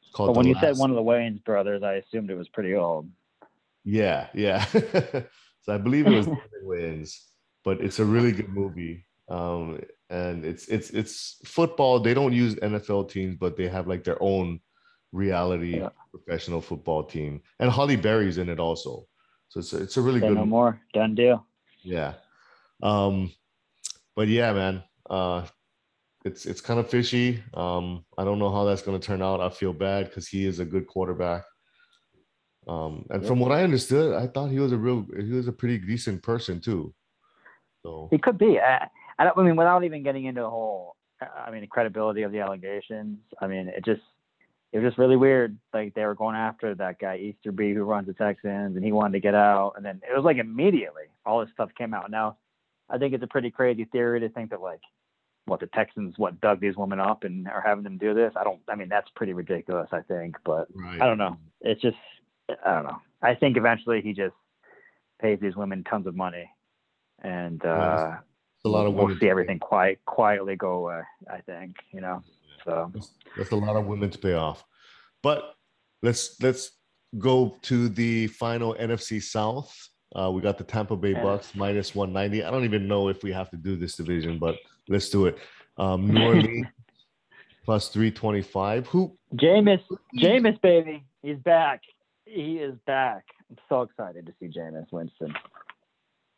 It's 0.00 0.10
called 0.12 0.28
But 0.30 0.36
when 0.36 0.44
The 0.44 0.50
you 0.50 0.56
said 0.60 0.76
one 0.76 0.90
of 0.90 0.96
the 0.96 1.02
Wayans 1.02 1.42
brothers, 1.44 1.82
I 1.82 1.94
assumed 1.94 2.30
it 2.30 2.36
was 2.36 2.48
pretty 2.48 2.74
old. 2.74 3.08
Yeah, 3.84 4.28
yeah. 4.34 4.64
so 4.66 5.24
I 5.68 5.78
believe 5.78 6.06
it 6.06 6.10
was 6.10 6.26
David 6.26 6.40
Wayans, 6.64 7.16
but 7.64 7.80
it's 7.80 7.98
a 7.98 8.04
really 8.04 8.32
good 8.32 8.48
movie. 8.50 9.04
Um, 9.28 9.80
and 10.10 10.44
it's 10.44 10.68
it's 10.68 10.90
it's 10.90 11.38
football. 11.44 11.98
They 11.98 12.14
don't 12.14 12.32
use 12.32 12.54
NFL 12.56 13.10
teams, 13.10 13.36
but 13.36 13.56
they 13.56 13.68
have 13.68 13.86
like 13.88 14.04
their 14.04 14.22
own 14.22 14.60
reality 15.12 15.78
Yeah. 15.78 15.88
professional 16.10 16.60
football 16.60 17.02
team. 17.04 17.40
And 17.58 17.70
Halle 17.70 17.96
Berry's 17.96 18.38
in 18.38 18.48
it 18.48 18.60
also. 18.60 19.06
So 19.52 19.60
it's 19.60 19.72
a, 19.74 19.82
it's 19.82 19.96
a 19.98 20.00
really 20.00 20.20
Say 20.20 20.28
good 20.28 20.36
no 20.38 20.46
more. 20.46 20.80
Done 20.94 21.14
deal. 21.14 21.46
yeah. 21.82 22.14
Um, 22.82 23.30
but 24.16 24.28
yeah, 24.28 24.52
man. 24.54 24.82
Uh 25.10 25.44
it's 26.24 26.46
it's 26.46 26.62
kind 26.62 26.80
of 26.80 26.88
fishy. 26.88 27.42
Um, 27.52 28.06
I 28.16 28.24
don't 28.24 28.38
know 28.38 28.50
how 28.50 28.64
that's 28.64 28.80
gonna 28.80 28.98
turn 28.98 29.20
out. 29.20 29.40
I 29.42 29.50
feel 29.50 29.74
bad 29.74 30.06
because 30.06 30.26
he 30.26 30.46
is 30.46 30.58
a 30.58 30.64
good 30.64 30.86
quarterback. 30.86 31.42
Um, 32.66 33.04
and 33.10 33.22
Yeah. 33.22 33.28
from 33.28 33.40
what 33.40 33.52
I 33.52 33.62
understood, 33.62 34.14
I 34.14 34.26
thought 34.26 34.50
he 34.50 34.58
was 34.58 34.72
a 34.72 34.78
real 34.78 35.04
he 35.18 35.32
was 35.32 35.48
a 35.48 35.52
pretty 35.52 35.76
decent 35.78 36.22
person 36.22 36.58
too. 36.60 36.94
So 37.82 38.08
He 38.10 38.16
could 38.16 38.38
be. 38.38 38.58
I, 38.58 38.88
I 39.18 39.24
don't. 39.24 39.36
I 39.36 39.42
mean, 39.42 39.56
without 39.56 39.84
even 39.84 40.02
getting 40.02 40.24
into 40.24 40.40
the 40.40 40.48
whole. 40.48 40.96
I 41.20 41.50
mean, 41.50 41.60
the 41.60 41.66
credibility 41.66 42.22
of 42.22 42.32
the 42.32 42.40
allegations. 42.40 43.18
I 43.38 43.46
mean, 43.48 43.68
it 43.68 43.84
just. 43.84 44.00
It 44.72 44.78
was 44.78 44.88
just 44.88 44.98
really 44.98 45.16
weird. 45.16 45.58
Like 45.74 45.94
they 45.94 46.04
were 46.04 46.14
going 46.14 46.36
after 46.36 46.74
that 46.74 46.98
guy 46.98 47.18
Easterby 47.18 47.74
who 47.74 47.84
runs 47.84 48.06
the 48.06 48.14
Texans, 48.14 48.74
and 48.74 48.84
he 48.84 48.90
wanted 48.90 49.12
to 49.12 49.20
get 49.20 49.34
out, 49.34 49.74
and 49.76 49.84
then 49.84 50.00
it 50.08 50.14
was 50.14 50.24
like 50.24 50.38
immediately 50.38 51.04
all 51.26 51.40
this 51.40 51.50
stuff 51.52 51.70
came 51.76 51.92
out. 51.92 52.10
Now, 52.10 52.38
I 52.88 52.98
think 52.98 53.14
it's 53.14 53.22
a 53.22 53.28
pretty 53.28 53.50
crazy 53.50 53.84
theory 53.84 54.20
to 54.20 54.28
think 54.30 54.50
that 54.50 54.62
like, 54.62 54.80
what 55.44 55.60
the 55.60 55.66
Texans 55.68 56.14
what 56.16 56.40
dug 56.40 56.60
these 56.60 56.76
women 56.76 57.00
up 57.00 57.24
and 57.24 57.48
are 57.48 57.60
having 57.60 57.84
them 57.84 57.98
do 57.98 58.14
this. 58.14 58.32
I 58.36 58.44
don't. 58.44 58.60
I 58.68 58.74
mean, 58.76 58.88
that's 58.88 59.10
pretty 59.14 59.34
ridiculous. 59.34 59.88
I 59.92 60.00
think, 60.00 60.36
but 60.44 60.68
right. 60.74 61.00
I 61.00 61.06
don't 61.06 61.18
know. 61.18 61.36
It's 61.60 61.82
just 61.82 61.96
I 62.64 62.74
don't 62.74 62.84
know. 62.84 62.98
I 63.20 63.34
think 63.34 63.56
eventually 63.56 64.00
he 64.00 64.12
just 64.12 64.34
pays 65.20 65.38
these 65.40 65.56
women 65.56 65.84
tons 65.84 66.06
of 66.06 66.16
money, 66.16 66.48
and 67.22 67.62
uh, 67.64 68.16
a 68.64 68.68
lot 68.68 68.86
of 68.86 68.94
we'll 68.94 69.06
women. 69.06 69.20
see 69.20 69.28
everything 69.28 69.58
quiet 69.58 70.00
quietly 70.06 70.56
go 70.56 70.72
away. 70.74 71.02
I 71.30 71.40
think 71.40 71.76
you 71.92 72.00
know. 72.00 72.22
So 72.64 72.90
That's, 72.92 73.14
that's 73.36 73.50
a 73.50 73.56
lot 73.56 73.76
of 73.76 73.86
women 73.86 74.10
to 74.10 74.18
pay 74.18 74.34
off. 74.34 74.64
But 75.22 75.54
let's 76.02 76.40
let's 76.40 76.72
go 77.18 77.56
to 77.62 77.88
the 77.88 78.26
final 78.28 78.74
NFC 78.74 79.22
South. 79.22 79.74
Uh, 80.14 80.30
we 80.30 80.42
got 80.42 80.58
the 80.58 80.64
Tampa 80.64 80.96
Bay. 80.96 81.14
Bucks 81.14 81.54
minus 81.54 81.94
190. 81.94 82.44
I 82.44 82.50
don't 82.50 82.64
even 82.64 82.86
know 82.86 83.08
if 83.08 83.22
we 83.22 83.32
have 83.32 83.50
to 83.50 83.56
do 83.56 83.76
this 83.76 83.96
division, 83.96 84.38
but 84.38 84.56
let's 84.88 85.08
do 85.08 85.26
it. 85.26 85.38
Um, 85.78 86.08
New 86.08 86.22
Orleans 86.22 86.66
plus 87.64 87.88
325. 87.88 88.86
Who 88.88 89.16
Jameis, 89.34 89.82
Jameis, 90.18 90.60
baby, 90.60 91.04
he's 91.22 91.38
back. 91.38 91.80
He 92.26 92.58
is 92.58 92.74
back. 92.86 93.24
I'm 93.50 93.56
so 93.68 93.82
excited 93.82 94.26
to 94.26 94.32
see 94.38 94.46
Jameis 94.48 94.86
Winston. 94.92 95.34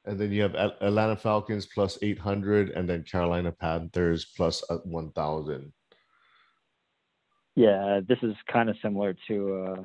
and 0.05 0.19
then 0.19 0.33
you 0.33 0.43
have 0.43 0.55
Atlanta 0.55 1.17
Falcons 1.17 1.67
plus 1.67 1.99
800 2.03 2.71
and 2.71 2.89
then 2.89 3.03
Carolina 3.03 3.53
Panthers 3.53 4.27
uh, 4.39 4.51
1000. 4.85 5.73
Yeah, 7.57 8.01
this 8.07 8.19
is 8.23 8.35
kind 8.53 8.69
of 8.69 8.77
similar 8.83 9.15
to 9.29 9.65
uh, 9.65 9.83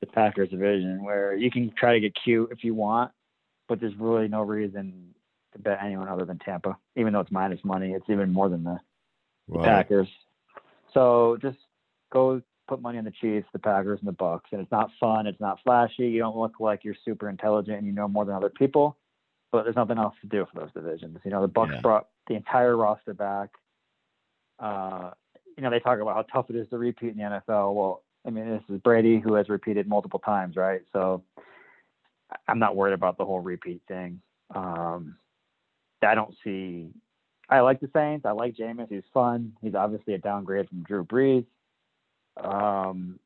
the 0.00 0.06
Packers 0.06 0.48
division, 0.48 1.04
where 1.04 1.34
you 1.34 1.50
can 1.50 1.72
try 1.76 1.92
to 1.94 2.00
get 2.00 2.14
cute 2.24 2.50
if 2.50 2.64
you 2.64 2.74
want, 2.74 3.12
but 3.68 3.80
there's 3.80 3.96
really 3.96 4.28
no 4.28 4.42
reason 4.42 5.14
to 5.52 5.58
bet 5.58 5.78
anyone 5.82 6.08
other 6.08 6.24
than 6.24 6.38
Tampa. 6.38 6.76
Even 6.96 7.12
though 7.12 7.20
it's 7.20 7.30
minus 7.30 7.62
money, 7.64 7.92
it's 7.92 8.08
even 8.08 8.32
more 8.32 8.48
than 8.48 8.64
the. 8.64 8.78
Packers. 9.62 10.08
So 10.94 11.36
just 11.42 11.58
go 12.10 12.40
put 12.66 12.80
money 12.80 12.96
on 12.96 13.04
the 13.04 13.10
Chiefs, 13.10 13.46
the 13.52 13.58
Packers, 13.58 13.98
and 13.98 14.08
the 14.08 14.12
Bucks. 14.12 14.48
And 14.52 14.60
it's 14.62 14.72
not 14.72 14.90
fun. 14.98 15.26
It's 15.26 15.40
not 15.40 15.58
flashy. 15.62 16.08
You 16.08 16.20
don't 16.20 16.36
look 16.36 16.60
like 16.60 16.82
you're 16.82 16.96
super 17.04 17.28
intelligent 17.28 17.76
and 17.76 17.86
you 17.86 17.92
know 17.92 18.08
more 18.08 18.24
than 18.24 18.34
other 18.34 18.48
people. 18.48 18.96
But 19.52 19.64
there's 19.64 19.76
nothing 19.76 19.98
else 19.98 20.14
to 20.22 20.26
do 20.28 20.46
for 20.50 20.60
those 20.60 20.72
divisions. 20.72 21.18
You 21.24 21.30
know, 21.30 21.42
the 21.42 21.48
Bucks 21.48 21.72
Yeah. 21.74 21.80
brought 21.82 22.08
the 22.26 22.34
entire 22.34 22.76
roster 22.76 23.12
back. 23.12 23.50
Uh, 24.58 25.10
you 25.56 25.62
know, 25.62 25.70
they 25.70 25.80
talk 25.80 26.00
about 26.00 26.14
how 26.14 26.22
tough 26.22 26.50
it 26.50 26.56
is 26.56 26.68
to 26.70 26.78
repeat 26.78 27.12
in 27.12 27.18
the 27.18 27.22
NFL. 27.22 27.74
Well, 27.74 28.02
I 28.26 28.30
mean, 28.30 28.48
this 28.48 28.62
is 28.74 28.80
Brady 28.80 29.20
who 29.20 29.34
has 29.34 29.48
repeated 29.48 29.86
multiple 29.86 30.20
times, 30.20 30.56
right? 30.56 30.80
So 30.92 31.22
I'm 32.48 32.58
not 32.58 32.76
worried 32.76 32.94
about 32.94 33.18
the 33.18 33.24
whole 33.24 33.40
repeat 33.40 33.82
thing. 33.86 34.20
Um, 34.54 35.16
I 36.02 36.14
don't 36.14 36.34
see. 36.42 36.90
I 37.48 37.60
like 37.60 37.80
the 37.80 37.90
Saints. 37.94 38.24
I 38.24 38.32
like 38.32 38.56
Jameis. 38.56 38.88
He's 38.88 39.02
fun. 39.12 39.52
He's 39.62 39.74
obviously 39.74 40.14
a 40.14 40.18
downgrade 40.18 40.68
from 40.68 40.82
Drew 40.82 41.04
Brees. 41.04 41.46
Um, 42.42 43.18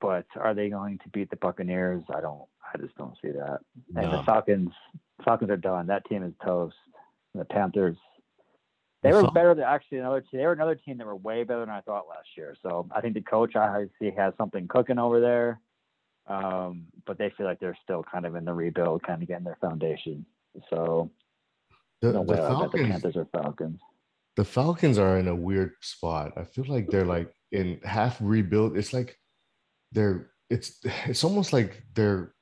but 0.00 0.26
are 0.36 0.54
they 0.54 0.68
going 0.68 0.98
to 0.98 1.08
beat 1.10 1.30
the 1.30 1.36
Buccaneers? 1.36 2.02
I 2.14 2.20
don't. 2.20 2.44
I 2.72 2.78
just 2.78 2.96
don't 2.96 3.16
see 3.20 3.30
that. 3.30 3.60
And 3.96 4.12
the 4.12 4.22
Falcons. 4.24 4.70
Falcons 5.24 5.50
are 5.50 5.56
done. 5.56 5.88
That 5.88 6.04
team 6.08 6.22
is 6.22 6.32
toast. 6.44 6.76
The 7.34 7.44
Panthers. 7.44 7.96
They 9.02 9.12
were 9.12 9.30
better 9.30 9.54
than 9.54 9.64
actually 9.64 9.98
another 9.98 10.20
team. 10.20 10.40
They 10.40 10.46
were 10.46 10.52
another 10.52 10.74
team 10.74 10.98
that 10.98 11.06
were 11.06 11.14
way 11.16 11.44
better 11.44 11.60
than 11.60 11.70
I 11.70 11.80
thought 11.82 12.08
last 12.08 12.28
year. 12.36 12.56
So 12.62 12.88
I 12.94 13.00
think 13.00 13.14
the 13.14 13.20
coach 13.20 13.54
I 13.54 13.84
see 14.00 14.10
has 14.16 14.34
something 14.36 14.66
cooking 14.68 14.98
over 14.98 15.20
there. 15.20 15.60
Um, 16.26 16.86
but 17.06 17.16
they 17.16 17.30
feel 17.36 17.46
like 17.46 17.60
they're 17.60 17.78
still 17.84 18.02
kind 18.02 18.26
of 18.26 18.34
in 18.34 18.44
the 18.44 18.52
rebuild, 18.52 19.02
kind 19.02 19.22
of 19.22 19.28
getting 19.28 19.44
their 19.44 19.56
foundation. 19.60 20.26
So 20.68 21.10
The, 22.02 22.12
no 22.12 22.24
the 22.24 22.34
bet 22.34 22.42
the 22.42 22.48
Falcons, 22.48 22.88
Panthers 22.90 23.16
or 23.16 23.26
Falcons. 23.32 23.80
the 24.36 24.44
Falcons 24.44 24.98
are 24.98 25.18
in 25.18 25.28
a 25.28 25.34
weird 25.34 25.72
spot. 25.80 26.32
I 26.36 26.44
feel 26.44 26.64
like 26.68 26.90
they're 26.90 27.06
like 27.06 27.32
in 27.52 27.80
half 27.84 28.18
rebuild. 28.20 28.76
It's 28.76 28.92
like 28.92 29.18
they're 29.92 30.32
it's 30.50 30.80
it's 31.06 31.24
almost 31.24 31.52
like 31.52 31.82
they're 31.94 32.34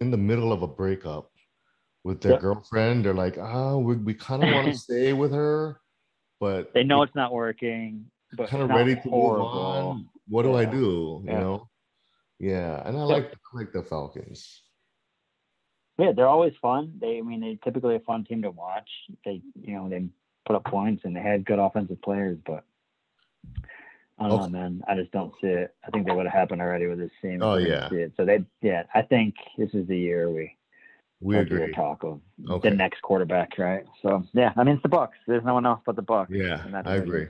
in 0.00 0.10
the 0.10 0.16
middle 0.18 0.52
of 0.52 0.62
a 0.62 0.66
breakup 0.66 1.30
with 2.04 2.20
their 2.20 2.32
Yep. 2.32 2.40
girlfriend. 2.40 3.04
They're 3.04 3.14
like, 3.14 3.38
ah, 3.38 3.76
we, 3.76 3.96
we 3.96 4.14
kind 4.14 4.42
of 4.42 4.50
want 4.50 4.72
to 4.72 4.78
stay 4.86 5.12
with 5.12 5.32
her, 5.32 5.80
but 6.40 6.72
They 6.72 6.82
know 6.82 7.02
it's 7.02 7.14
not 7.14 7.32
working, 7.32 8.10
but 8.32 8.48
kind 8.48 8.62
of 8.62 8.70
ready 8.70 8.96
to 8.96 9.10
move 9.10 9.40
on. 9.40 10.08
What 10.28 10.42
do 10.42 10.54
I 10.54 10.64
do? 10.64 11.20
You 11.22 11.30
Yeah. 11.30 11.40
know? 11.40 11.68
Yeah, 12.38 12.82
and 12.86 12.96
I 12.96 13.00
Yeah. 13.00 13.06
like 13.06 13.32
I 13.32 13.56
like 13.56 13.72
the 13.72 13.82
Falcons. 13.82 14.62
Yeah, 15.98 16.12
they're 16.12 16.28
always 16.28 16.54
fun. 16.62 16.94
They, 16.98 17.18
I 17.18 17.20
mean, 17.20 17.40
they're 17.40 17.56
typically 17.56 17.96
a 17.96 18.00
fun 18.00 18.24
team 18.24 18.40
to 18.42 18.50
watch. 18.50 18.88
They, 19.24 19.42
you 19.54 19.74
know, 19.74 19.88
they 19.90 20.08
put 20.46 20.56
up 20.56 20.64
points 20.64 21.04
and 21.04 21.14
they 21.14 21.20
had 21.20 21.44
good 21.44 21.58
offensive 21.58 22.00
players, 22.00 22.38
but 22.46 22.64
I 24.18 24.28
don't 24.28 24.32
Okay. 24.40 24.52
know, 24.52 24.58
man. 24.58 24.82
I 24.88 24.94
just 24.94 25.10
don't 25.12 25.34
see 25.42 25.48
it. 25.48 25.74
I 25.86 25.90
think 25.90 26.06
that 26.06 26.16
would 26.16 26.24
have 26.24 26.32
happened 26.32 26.62
already 26.62 26.86
with 26.86 26.98
this 26.98 27.10
team. 27.20 27.42
Oh, 27.42 27.56
yeah. 27.56 27.90
So 28.16 28.24
they, 28.24 28.44
yeah, 28.62 28.84
I 28.94 29.02
think 29.02 29.34
this 29.58 29.74
is 29.74 29.86
the 29.88 29.98
year 29.98 30.30
we 30.30 30.56
We 31.20 31.34
to 31.34 31.40
agree. 31.40 31.72
talk 31.74 32.02
of 32.02 32.20
Okay. 32.48 32.70
the 32.70 32.74
next 32.76 33.02
quarterback, 33.02 33.58
right? 33.58 33.84
So 34.02 34.24
yeah, 34.32 34.52
I 34.56 34.64
mean, 34.64 34.74
it's 34.76 34.82
the 34.82 34.88
Bucks. 34.88 35.18
There's 35.26 35.44
no 35.44 35.54
one 35.54 35.66
else 35.66 35.80
but 35.84 35.96
the 35.96 36.02
Bucks. 36.02 36.30
Yeah, 36.32 36.64
I 36.84 36.96
agree. 36.96 37.28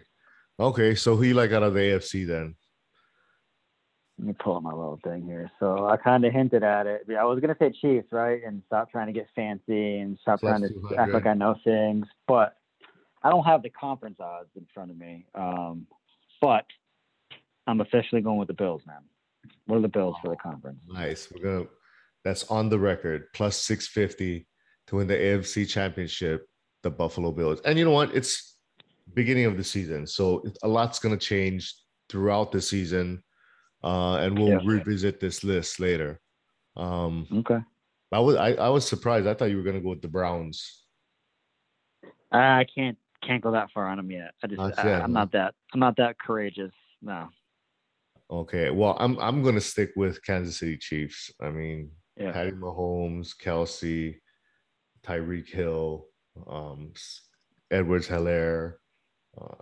Okay, 0.58 0.94
so 0.94 1.16
who 1.16 1.24
you 1.24 1.34
like 1.34 1.52
out 1.52 1.62
of 1.62 1.74
the 1.74 1.80
AFC 1.80 2.26
then? 2.26 2.54
Let 4.18 4.26
me 4.28 4.34
pull 4.38 4.56
up 4.56 4.62
my 4.62 4.72
little 4.72 5.00
thing 5.02 5.22
here. 5.24 5.50
So 5.58 5.86
I 5.88 5.96
kind 5.96 6.24
of 6.24 6.32
hinted 6.32 6.62
at 6.62 6.86
it. 6.86 7.06
I 7.18 7.24
was 7.24 7.40
gonna 7.40 7.56
say 7.58 7.70
Chiefs, 7.72 8.08
right? 8.12 8.40
And 8.46 8.62
stop 8.66 8.90
trying 8.90 9.06
to 9.06 9.12
get 9.12 9.26
fancy 9.34 9.98
and 9.98 10.18
stop 10.20 10.40
Plus 10.40 10.50
trying 10.50 10.62
to 10.62 10.68
200. 10.68 10.98
act 11.00 11.12
like 11.12 11.26
I 11.26 11.34
know 11.34 11.56
things. 11.64 12.06
But 12.28 12.56
I 13.22 13.30
don't 13.30 13.44
have 13.44 13.62
the 13.62 13.70
conference 13.70 14.18
odds 14.20 14.50
in 14.56 14.66
front 14.72 14.90
of 14.90 14.98
me. 14.98 15.26
Um, 15.34 15.86
but 16.40 16.66
I'm 17.66 17.80
officially 17.80 18.20
going 18.20 18.38
with 18.38 18.48
the 18.48 18.54
Bills, 18.54 18.82
man. 18.86 19.02
What 19.66 19.76
are 19.78 19.82
the 19.82 19.88
Bills 19.88 20.16
for 20.22 20.28
the 20.28 20.36
conference? 20.36 20.80
Nice. 20.86 21.32
We're 21.32 21.42
gonna 21.42 21.66
that's 22.24 22.44
on 22.50 22.68
the 22.68 22.78
record, 22.78 23.24
plus 23.34 23.56
650 23.58 24.46
to 24.88 24.96
win 24.96 25.06
the 25.06 25.14
AFC 25.14 25.68
championship, 25.68 26.46
the 26.82 26.90
Buffalo 26.90 27.32
Bills. 27.32 27.60
And 27.64 27.78
you 27.78 27.84
know 27.84 27.90
what? 27.92 28.14
It's 28.14 28.56
beginning 29.14 29.46
of 29.46 29.56
the 29.56 29.64
season. 29.64 30.06
So 30.06 30.42
a 30.62 30.68
lot's 30.68 30.98
gonna 30.98 31.16
change 31.16 31.74
throughout 32.08 32.52
the 32.52 32.60
season, 32.60 33.22
uh, 33.82 34.16
and 34.16 34.38
we'll 34.38 34.48
Yeah. 34.48 34.60
revisit 34.64 35.20
this 35.20 35.42
list 35.44 35.80
later. 35.80 36.20
Um, 36.76 37.26
Okay. 37.32 37.58
I 38.12 38.18
was 38.18 38.36
I, 38.36 38.52
I 38.54 38.68
was 38.68 38.86
surprised. 38.88 39.26
I 39.26 39.34
thought 39.34 39.50
you 39.50 39.56
were 39.56 39.62
gonna 39.62 39.80
go 39.80 39.90
with 39.90 40.02
the 40.02 40.08
Browns. 40.08 40.84
I 42.32 42.64
can't 42.74 42.98
can't 43.22 43.42
go 43.42 43.52
that 43.52 43.70
far 43.72 43.86
on 43.86 43.98
them 43.98 44.10
yet. 44.10 44.34
I 44.42 44.46
just 44.46 44.58
Not 44.58 44.78
I, 44.78 44.84
yet, 44.88 45.02
I'm 45.02 45.12
not 45.12 45.32
that 45.32 45.54
I'm 45.72 45.80
not 45.80 45.96
that 45.96 46.18
courageous. 46.18 46.72
No. 47.02 47.28
Okay, 48.30 48.70
well, 48.70 48.96
I'm 49.00 49.18
I'm 49.18 49.42
gonna 49.42 49.60
stick 49.60 49.92
with 49.96 50.22
Kansas 50.24 50.58
City 50.58 50.76
Chiefs. 50.76 51.32
I 51.40 51.50
mean, 51.50 51.90
Yeah. 52.20 52.32
Patty 52.32 52.50
Mahomes, 52.52 53.34
Kelce, 53.34 54.16
Tyreek 55.02 55.48
Hill, 55.48 56.06
um, 56.46 56.92
Edwards 57.70 58.06
Helaire. 58.06 58.74
Uh, 59.40 59.54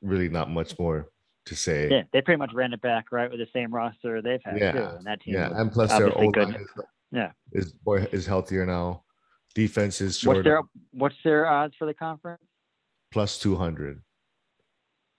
really, 0.00 0.28
not 0.28 0.50
much 0.50 0.78
more 0.78 1.08
to 1.46 1.56
say. 1.56 1.90
Yeah, 1.90 2.02
they 2.12 2.20
pretty 2.22 2.38
much 2.38 2.52
ran 2.54 2.72
it 2.72 2.80
back 2.80 3.10
right 3.10 3.28
with 3.28 3.40
the 3.40 3.48
same 3.52 3.74
roster 3.74 4.22
they've 4.22 4.40
had 4.44 4.54
too, 4.58 4.64
Yeah, 4.64 4.96
and 4.96 5.04
that 5.06 5.20
team. 5.20 5.34
Yeah, 5.34 5.50
and 5.52 5.72
plus 5.72 5.90
their 5.90 6.06
obviously 6.06 6.26
O 6.28 6.30
good. 6.30 6.48
line 6.50 6.60
is, 6.60 6.68
Yeah. 7.10 7.32
is 7.52 7.72
boy 7.72 7.96
is 8.12 8.24
healthier 8.24 8.64
now. 8.66 9.02
Defense 9.54 10.00
is 10.00 10.24
What's 10.24 10.36
short 10.36 10.44
their 10.44 10.60
What's 10.92 11.16
their 11.24 11.46
odds 11.46 11.74
for 11.76 11.86
the 11.86 11.94
conference? 11.94 12.42
plus 13.10 13.38
two 13.38 13.56
hundred. 13.56 14.00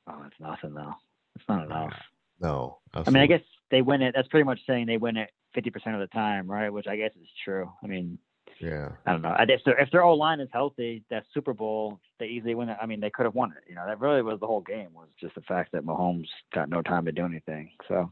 Oh, 0.08 0.24
it's 0.26 0.40
nothing 0.40 0.74
though. 0.74 0.94
It's 1.36 1.46
not 1.50 1.66
enough. 1.66 1.94
No, 2.40 2.80
I 2.94 3.10
mean, 3.10 3.24
I 3.24 3.28
guess 3.28 3.42
they 3.72 3.82
win 3.82 4.02
it. 4.02 4.14
That's 4.16 4.28
pretty 4.28 4.44
much 4.46 4.60
saying 4.68 4.86
they 4.88 4.98
win 4.98 5.18
it 5.18 5.32
50% 5.56 5.94
of 5.94 6.00
the 6.00 6.08
time, 6.08 6.50
right? 6.50 6.70
Which 6.70 6.88
I 6.88 6.98
guess 6.98 7.12
is 7.22 7.28
true. 7.44 7.72
I 7.84 7.88
mean, 7.88 8.18
yeah, 8.60 8.90
I 9.06 9.12
don't 9.12 9.22
know. 9.22 9.30
I- 9.30 9.44
If 9.50 9.64
their 9.66 9.78
if 9.80 9.92
their 9.92 10.04
O 10.04 10.14
line 10.14 10.40
is 10.40 10.50
healthy, 10.54 11.04
that 11.10 11.26
Super 11.34 11.54
Bowl 11.54 12.00
they 12.20 12.28
easily 12.28 12.56
win 12.56 12.70
it. 12.70 12.78
I 12.82 12.86
mean, 12.86 13.00
they 13.00 13.10
could 13.10 13.26
have 13.26 13.36
won 13.36 13.52
it. 13.52 13.64
You 13.68 13.76
know, 13.76 13.86
that 13.86 14.00
really 14.00 14.22
was 14.22 14.40
the 14.40 14.48
whole 14.48 14.62
game. 14.62 14.90
Was 14.94 15.10
just 15.20 15.36
the 15.36 15.42
fact 15.42 15.72
that 15.74 15.86
Mahomes 15.86 16.28
got 16.54 16.70
no 16.70 16.82
time 16.82 17.06
to 17.06 17.12
do 17.12 17.26
anything. 17.26 17.72
So, 17.88 18.12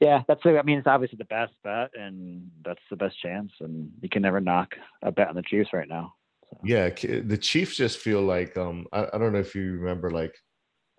yeah, 0.00 0.22
that's. 0.26 0.40
I 0.44 0.62
mean, 0.62 0.78
it's 0.78 0.86
obviously 0.88 1.18
the 1.18 1.24
best 1.26 1.52
bet, 1.62 1.90
and 1.94 2.50
that's 2.64 2.80
the 2.90 2.96
best 2.96 3.20
chance. 3.20 3.52
And 3.60 3.92
you 4.00 4.08
can 4.08 4.22
never 4.22 4.40
knock 4.40 4.74
a 5.02 5.12
bet 5.12 5.28
on 5.28 5.36
the 5.36 5.42
Chiefs 5.42 5.72
right 5.72 5.88
now. 5.88 6.14
So, 6.50 6.58
yeah. 6.64 6.88
The 6.88 7.38
Chiefs 7.40 7.76
just 7.76 7.98
feel 7.98 8.22
like 8.22 8.56
um 8.56 8.86
I, 8.92 9.06
I 9.12 9.18
don't 9.18 9.32
know 9.32 9.38
if 9.38 9.54
you 9.54 9.72
remember 9.74 10.10
like 10.10 10.34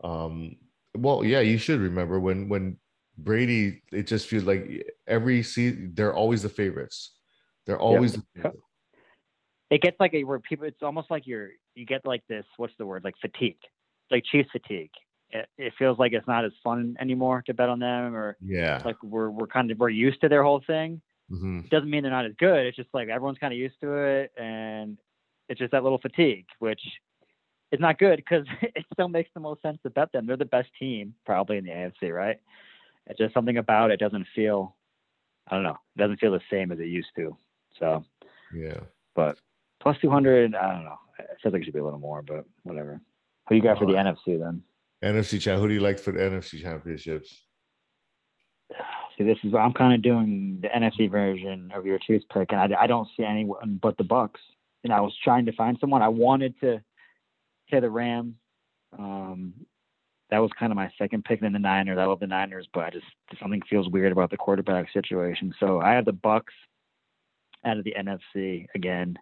um 0.04 0.56
well 0.98 1.24
yeah 1.24 1.42
you 1.42 1.58
should 1.58 1.80
remember 1.80 2.20
when 2.20 2.48
when 2.50 2.78
Brady 3.24 3.82
it 3.92 4.08
just 4.08 4.28
feels 4.28 4.44
like 4.44 4.86
every 5.08 5.44
season 5.44 5.92
they're 5.94 6.14
always 6.14 6.44
the 6.44 6.50
favorites. 6.50 7.12
They're 7.66 7.80
always 7.80 8.14
the 8.14 8.24
Yep. 8.36 8.56
it 9.70 9.82
gets 9.82 10.00
like 10.00 10.14
a 10.14 10.24
where 10.24 10.40
people. 10.40 10.66
It's 10.66 10.82
almost 10.82 11.12
like 11.12 11.28
you're 11.28 11.50
you 11.76 11.86
get 11.86 12.06
like 12.06 12.24
this. 12.28 12.46
What's 12.58 12.74
the 12.78 12.86
word? 12.86 13.04
Like 13.04 13.16
fatigue, 13.22 13.58
like 14.10 14.24
Chiefs 14.26 14.50
fatigue. 14.52 14.92
It, 15.30 15.48
it 15.58 15.74
feels 15.80 15.98
like 15.98 16.12
it's 16.12 16.28
not 16.28 16.44
as 16.44 16.52
fun 16.64 16.98
anymore 17.00 17.42
to 17.46 17.54
bet 17.54 17.70
on 17.70 17.80
them, 17.80 18.14
or 18.16 18.36
yeah. 18.42 18.82
like 18.84 19.02
we're 19.04 19.30
we're 19.30 19.48
kind 19.48 19.72
of 19.72 19.78
we're 19.80 19.90
used 19.90 20.22
to 20.22 20.30
their 20.30 20.44
whole 20.44 20.62
thing. 20.66 21.02
Mhm. 21.32 21.70
doesn't 21.70 21.90
mean 21.90 22.04
they're 22.04 22.12
not 22.12 22.26
as 22.26 22.34
good. 22.38 22.66
It's 22.66 22.76
just 22.76 22.90
like 22.94 23.08
everyone's 23.08 23.38
kind 23.38 23.54
of 23.54 23.58
used 23.60 23.80
to 23.82 23.94
it, 23.94 24.32
and 24.38 24.98
it's 25.48 25.60
just 25.60 25.72
that 25.72 25.84
little 25.84 26.00
fatigue, 26.00 26.46
which 26.60 26.82
is 27.72 27.80
not 27.80 27.98
good 27.98 28.18
because 28.18 28.46
it 28.62 28.86
still 28.94 29.08
makes 29.08 29.30
the 29.34 29.40
most 29.40 29.62
sense 29.62 29.78
to 29.84 29.90
bet 29.90 30.12
them. 30.12 30.26
They're 30.26 30.36
the 30.36 30.44
best 30.44 30.68
team 30.78 31.14
probably 31.26 31.58
in 31.58 31.64
the 31.64 31.72
AFC, 31.72 32.14
right? 32.14 32.38
It's 33.08 33.18
just 33.20 33.34
something 33.34 33.58
about 33.58 33.92
it 33.92 34.00
doesn't 34.00 34.28
feel, 34.36 34.76
I 35.48 35.56
don't 35.56 35.64
know, 35.64 35.78
it 35.96 36.00
doesn't 36.00 36.20
feel 36.20 36.32
the 36.32 36.42
same 36.52 36.72
as 36.72 36.80
it 36.80 36.88
used 36.88 37.10
to. 37.18 37.36
So, 37.80 38.04
Yeah. 38.54 38.80
but 39.16 39.38
plus 39.82 39.98
200, 40.02 40.56
I 40.56 40.74
don't 40.74 40.86
know. 40.86 40.98
It 41.20 41.38
feels 41.42 41.54
like 41.54 41.62
it 41.62 41.66
should 41.66 41.74
be 41.74 41.80
a 41.80 41.84
little 41.84 42.00
more, 42.00 42.22
but 42.22 42.46
whatever. 42.64 43.02
Who 43.50 43.56
you 43.56 43.62
got 43.62 43.78
for 43.80 43.86
the. 43.86 43.94
NFC 43.94 44.40
then? 44.40 44.64
NFC 45.04 45.42
champ. 45.42 45.60
Who 45.60 45.68
do 45.68 45.74
you 45.74 45.80
like 45.80 46.00
for 46.00 46.12
the 46.12 46.20
NFC 46.20 46.62
championships? 46.62 47.46
See, 49.18 49.24
this 49.24 49.38
is 49.44 49.52
what 49.52 49.60
I'm 49.62 49.74
kind 49.74 49.94
of 49.94 50.02
doing 50.02 50.60
the 50.62 50.70
NFC 50.70 51.10
version 51.12 51.72
of 51.76 51.86
your 51.86 52.00
Chiefs 52.00 52.26
pick, 52.34 52.52
and 52.54 52.74
I, 52.74 52.84
I 52.84 52.88
don't 52.88 53.08
see 53.18 53.24
anyone 53.24 53.80
but 53.82 53.98
the 53.98 54.04
Bucks. 54.04 54.40
And 54.84 54.92
I 54.94 55.02
was 55.02 55.14
trying 55.24 55.46
to 55.46 55.52
find 55.52 55.78
someone. 55.80 56.02
I 56.02 56.08
wanted 56.08 56.56
to 56.62 56.82
hit 57.66 57.82
the 57.82 57.90
Rams. 57.90 58.34
Um, 58.98 59.54
that 60.32 60.40
was 60.40 60.50
kind 60.58 60.72
of 60.72 60.76
my 60.78 60.90
second 60.98 61.26
pick. 61.26 61.42
in 61.42 61.54
the 61.54 61.60
Niners. 61.60 61.98
I 62.00 62.06
love 62.06 62.20
the 62.22 62.28
Niners, 62.28 62.68
but 62.74 62.86
I 62.86 62.90
just 62.90 63.06
something 63.40 63.62
feels 63.70 63.90
weird 63.90 64.12
about 64.14 64.32
the 64.32 64.38
quarterback 64.38 64.92
situation. 64.92 65.54
So 65.60 65.80
I 65.82 65.92
have 65.92 66.06
the 66.06 66.14
Bucks 66.14 66.54
out 67.66 67.78
of 67.78 67.84
the 67.84 67.94
NFC 68.00 68.66
again, 68.74 69.20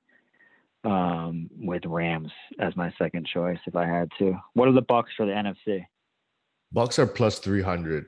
um, 0.86 1.50
with 1.60 1.86
Rams 1.86 2.32
as 2.60 2.76
my 2.78 2.94
second 2.98 3.28
choice 3.28 3.58
if 3.66 3.76
I 3.76 3.86
had 3.86 4.10
to. 4.20 4.34
What 4.54 4.68
are 4.68 4.72
the 4.74 4.82
Bucks 4.84 5.12
for 5.18 5.26
the 5.26 5.34
NFC? 5.34 5.86
Bucks 6.72 7.00
are 7.00 7.08
plus 7.08 7.40
three 7.40 7.62
hundred. 7.64 8.06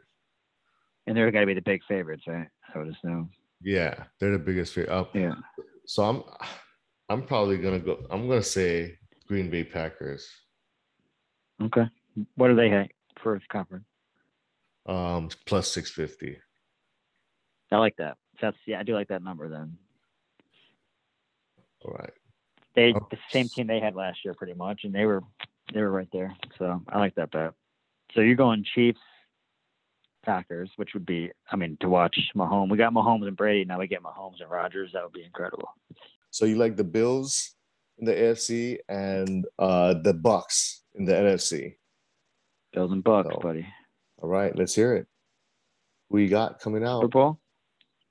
And 1.08 1.18
they're 1.18 1.32
got 1.32 1.40
to 1.42 1.46
be 1.48 1.56
the 1.56 1.62
big 1.62 1.82
favorites, 1.88 2.24
right? 2.28 2.48
I 2.74 2.78
would 2.78 2.90
assume. 2.96 3.32
Yeah, 3.64 4.04
they're 4.20 4.32
the 4.32 4.40
biggest. 4.40 4.74
fa- 4.76 4.90
Uh, 4.92 5.06
Yeah. 5.16 5.34
so 5.88 6.04
I'm, 6.04 6.24
I'm 7.10 7.24
probably 7.26 7.58
gonna 7.58 7.80
go. 7.80 8.06
I'm 8.12 8.28
gonna 8.30 8.44
say 8.44 9.00
Green 9.28 9.50
Bay 9.50 9.64
Packers. 9.64 10.30
Okay. 11.62 11.86
What 12.36 12.50
do 12.50 12.56
they 12.56 12.70
have 12.70 12.88
for 13.22 13.36
the 13.36 13.46
conference? 13.50 13.86
Um, 14.86 15.30
plus 15.46 15.72
six 15.72 15.92
fifty. 15.92 16.38
I 17.72 17.78
like 17.78 17.96
that. 17.98 18.18
That's 18.42 18.58
yeah, 18.66 18.80
I 18.80 18.84
do 18.84 18.94
like 18.94 19.08
that 19.10 19.24
number 19.24 19.48
then. 19.48 19.78
All 21.86 21.94
right. 21.94 22.14
They 22.76 22.94
Oh. 22.94 23.08
the 23.12 23.18
same 23.30 23.48
team 23.50 23.68
they 23.68 23.80
had 23.80 23.96
last 23.96 24.24
year 24.24 24.34
pretty 24.34 24.54
much, 24.54 24.82
and 24.84 24.94
they 24.94 25.06
were 25.06 25.22
they 25.74 25.82
were 25.82 25.92
right 25.92 26.08
there. 26.12 26.36
So 26.58 26.82
I 26.90 27.00
like 27.00 27.16
that 27.16 27.32
bet. 27.32 27.54
So 28.14 28.22
you're 28.22 28.36
going 28.36 28.66
Chiefs, 28.76 29.00
Packers, 30.24 30.70
which 30.76 30.94
would 30.94 31.06
be 31.06 31.32
I 31.52 31.56
mean 31.56 31.78
to 31.82 31.90
watch 31.90 32.18
Mahomes. 32.36 32.70
We 32.70 32.78
got 32.78 32.94
Mahomes 32.94 33.28
and 33.28 33.38
Brady. 33.38 33.66
Now 33.66 33.80
we 33.80 33.88
get 33.88 34.04
Mahomes 34.04 34.42
and 34.42 34.50
Rodgers. 34.50 34.92
That 34.94 35.04
would 35.04 35.14
be 35.14 35.24
incredible. 35.24 35.70
So 36.30 36.46
you 36.46 36.56
like 36.56 36.76
the 36.76 36.84
Bills 36.84 37.56
in 38.00 38.06
the 38.06 38.14
AFC 38.14 38.80
and 38.90 39.46
uh 39.60 39.96
the 40.02 40.14
Bucks 40.14 40.84
in 40.96 41.06
the 41.06 41.14
NFC. 41.14 41.76
Bills 42.74 42.92
and 42.92 43.04
Bucks, 43.04 43.30
No. 43.30 43.40
buddy. 43.42 43.68
All 44.22 44.30
right, 44.30 44.56
let's 44.56 44.76
hear 44.76 44.96
it. 44.96 45.08
Who 46.10 46.20
you 46.20 46.30
got 46.30 46.60
coming 46.60 46.82
Super 46.84 46.88
out? 47.06 47.12
Bowl. 47.12 47.40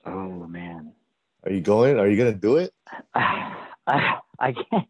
Oh 0.06 0.46
man. 0.46 0.92
Are 1.44 1.52
you 1.52 1.60
going? 1.60 1.98
Are 1.98 2.08
you 2.08 2.16
gonna 2.16 2.34
do 2.34 2.56
it? 2.56 2.72
I 3.14 3.54
I 4.38 4.52
can't. 4.52 4.86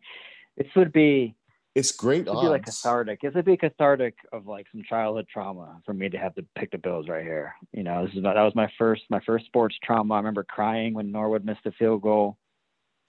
This 0.57 0.69
would 0.77 0.93
be 0.93 1.35
It's 1.75 1.93
great 1.93 2.27
It 2.27 2.31
would 2.31 2.41
be 2.41 2.49
like 2.49 2.65
cathartic. 2.65 3.21
It 3.23 3.35
would 3.35 3.45
be 3.45 3.57
cathartic 3.57 4.15
of 4.33 4.47
like 4.47 4.67
some 4.73 4.83
childhood 4.89 5.27
trauma 5.33 5.81
for 5.85 5.93
me 5.95 6.09
to 6.09 6.19
have 6.19 6.35
to 6.37 6.45
pick 6.57 6.71
the 6.71 6.79
Bills 6.79 7.09
right 7.09 7.25
here. 7.25 7.55
You 7.73 7.83
know, 7.83 8.07
this 8.07 8.15
is 8.15 8.23
my, 8.23 8.35
that 8.35 8.43
was 8.43 8.55
my 8.55 8.71
first 8.79 9.03
my 9.11 9.21
first 9.27 9.47
sports 9.47 9.77
trauma. 9.83 10.15
I 10.15 10.19
remember 10.19 10.45
crying 10.45 10.95
when 10.95 11.11
Norwood 11.11 11.45
missed 11.45 11.67
a 11.67 11.73
field 11.73 12.03
goal, 12.03 12.39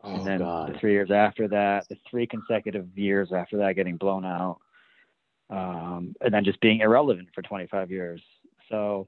Oh 0.04 0.16
and 0.16 0.26
then 0.26 0.40
the 0.40 0.76
three 0.80 0.94
years 0.94 1.12
after 1.12 1.48
that, 1.50 1.88
the 1.90 1.98
three 2.10 2.26
consecutive 2.26 2.98
years 2.98 3.32
after 3.32 3.58
that, 3.58 3.76
getting 3.76 3.98
blown 3.98 4.26
out, 4.26 4.58
um, 5.52 6.16
and 6.22 6.34
then 6.34 6.44
just 6.44 6.60
being 6.62 6.80
irrelevant 6.80 7.28
for 7.36 7.42
25 7.44 7.92
years. 7.92 8.22
So 8.70 9.08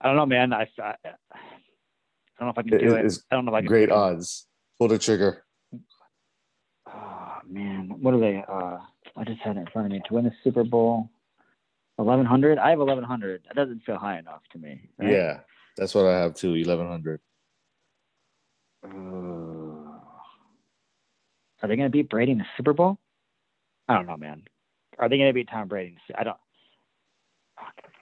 I 0.00 0.06
don't 0.08 0.16
know, 0.16 0.26
man. 0.26 0.52
I 0.52 0.68
I, 0.78 0.94
I 1.04 1.08
don't 2.38 2.46
know 2.46 2.48
if 2.50 2.58
I 2.58 2.62
can 2.62 2.74
It 2.74 2.78
do 2.78 2.94
it. 2.94 3.04
is 3.06 3.24
I 3.30 3.34
don't 3.36 3.44
know 3.46 3.50
if 3.52 3.56
I 3.56 3.60
can. 3.60 3.68
Great 3.68 3.88
do 3.88 3.94
it. 3.94 3.98
odds. 3.98 4.46
Pull 4.78 4.88
the 4.88 4.98
trigger. 4.98 5.44
Oh 6.86 7.38
man, 7.48 7.94
what 8.00 8.14
are 8.14 8.20
they? 8.20 8.42
Uh, 8.48 8.78
I 9.16 9.24
just 9.24 9.40
had 9.40 9.56
it 9.56 9.60
in 9.60 9.66
front 9.72 9.86
of 9.86 9.92
me 9.92 10.00
to 10.06 10.14
win 10.14 10.24
the 10.24 10.32
Super 10.44 10.64
Bowl. 10.64 11.10
Eleven 11.98 12.24
hundred. 12.24 12.58
I 12.58 12.70
have 12.70 12.80
eleven 12.80 13.04
hundred. 13.04 13.42
That 13.46 13.56
doesn't 13.56 13.82
feel 13.84 13.96
high 13.98 14.18
enough 14.18 14.40
to 14.52 14.58
me. 14.58 14.88
right? 14.98 15.10
Yeah, 15.10 15.40
that's 15.76 15.94
what 15.94 16.06
I 16.06 16.18
have 16.18 16.34
too. 16.34 16.54
Eleven 16.54 16.86
hundred. 16.88 17.20
Uh, 18.82 19.98
are 21.62 21.68
they 21.68 21.76
going 21.76 21.80
to 21.80 21.90
beat 21.90 22.08
Brady 22.08 22.32
in 22.32 22.38
the 22.38 22.46
Super 22.56 22.72
Bowl? 22.72 22.98
I 23.86 23.94
don't 23.94 24.06
know, 24.06 24.16
man. 24.16 24.44
Are 25.00 25.08
they 25.08 25.16
going 25.16 25.28
to 25.30 25.34
beat 25.34 25.48
Tom 25.50 25.66
Brady? 25.66 25.88
in 25.88 25.94
the 25.94 26.00
Su- 26.06 26.14
I 26.18 26.24
don't. 26.24 26.36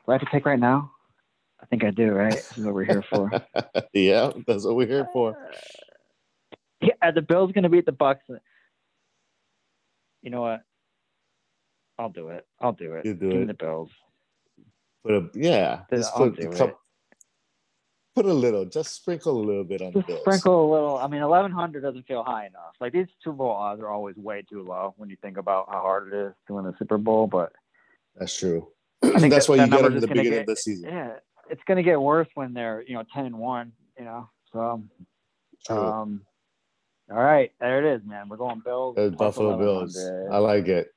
Do 0.07 0.13
I 0.13 0.13
have 0.13 0.21
to 0.21 0.27
pick 0.27 0.45
right 0.45 0.59
now? 0.59 0.93
I 1.63 1.67
think 1.67 1.85
I 1.85 1.91
do. 1.91 2.11
Right. 2.11 2.33
This 2.33 2.59
is 2.59 2.65
what 2.65 2.75
we're 2.75 2.85
here 2.85 3.03
for. 3.03 3.31
yeah, 3.93 4.31
that's 4.47 4.65
what 4.65 4.77
we're 4.77 4.87
here 4.87 5.09
for. 5.13 5.31
Uh, 5.31 5.57
yeah, 6.81 6.95
are 7.03 7.13
the 7.13 7.23
Bills 7.23 7.53
going 7.53 7.63
to 7.65 7.69
beat 7.69 7.87
the 7.87 7.93
Bucks? 7.93 8.25
You 10.23 10.31
know 10.31 10.43
what? 10.43 10.63
I'll 11.99 12.11
do 12.11 12.29
it. 12.29 12.47
I'll 12.61 12.73
do 12.73 12.95
it. 12.95 13.07
You 13.07 13.15
do 13.15 13.31
Give 13.31 13.39
me 13.39 13.45
it. 13.45 13.47
the 13.49 13.55
Bills. 13.55 13.91
But 15.05 15.35
yeah. 15.35 15.83
Just 15.91 16.13
I'll 16.15 16.31
put, 16.31 16.41
do 16.41 16.49
a 16.49 16.67
it. 16.67 16.77
Put 18.23 18.27
a 18.27 18.33
little. 18.35 18.65
Just 18.65 18.95
sprinkle 18.97 19.41
a 19.41 19.45
little 19.45 19.65
bit 19.65 19.81
on 19.83 19.93
the 19.93 20.01
Bills. 20.03 20.21
sprinkle 20.21 20.65
a 20.65 20.69
little. 20.73 20.97
I 20.99 21.07
mean, 21.07 21.23
eleven 21.23 21.53
hundred 21.53 21.83
doesn't 21.83 22.07
feel 22.07 22.23
high 22.25 22.47
enough. 22.47 22.75
Like 22.81 22.93
these 22.93 23.07
Super 23.23 23.37
Bowl 23.37 23.51
odds 23.51 23.81
are 23.81 23.89
always 23.89 24.17
way 24.17 24.43
too 24.49 24.63
low 24.63 24.95
when 24.97 25.09
you 25.11 25.17
think 25.23 25.37
about 25.37 25.67
how 25.71 25.81
hard 25.81 26.13
it 26.13 26.17
is 26.17 26.33
to 26.49 26.55
win 26.55 26.67
a 26.67 26.75
Super 26.79 26.99
Bowl. 26.99 27.27
But 27.27 27.53
That's 28.17 28.37
true. 28.37 28.69
I 29.03 29.19
think 29.21 29.31
That's 29.35 29.47
that- 29.47 29.53
why 29.53 29.57
that 29.59 29.65
you 29.67 29.71
get 29.71 29.83
number's 29.83 29.85
them 29.85 29.95
in 29.95 30.01
the 30.01 30.09
beginning 30.09 30.31
get- 30.33 30.41
of 30.41 30.47
the 30.47 30.57
season. 30.57 30.89
yeah, 30.91 31.13
it's 31.51 31.63
going 31.67 31.77
to 31.77 31.83
get 31.83 32.01
worse 32.01 32.29
when 32.35 32.53
they're 32.55 32.83
you 32.87 32.95
know 32.95 33.05
ten 33.15 33.27
and 33.27 33.39
one. 33.39 33.73
You 33.99 34.05
know, 34.05 34.29
so 34.53 34.83
True. 35.67 35.77
um, 35.77 36.21
all 37.11 37.17
right, 37.17 37.51
there 37.61 37.85
it 37.85 37.97
is, 37.97 38.07
man. 38.07 38.29
We're 38.29 38.37
going 38.37 38.61
Bills. 38.65 38.95
Plus 38.97 39.15
Buffalo 39.17 39.57
Bills. 39.59 39.99
I 40.31 40.39
like 40.39 40.69
it. 40.69 40.89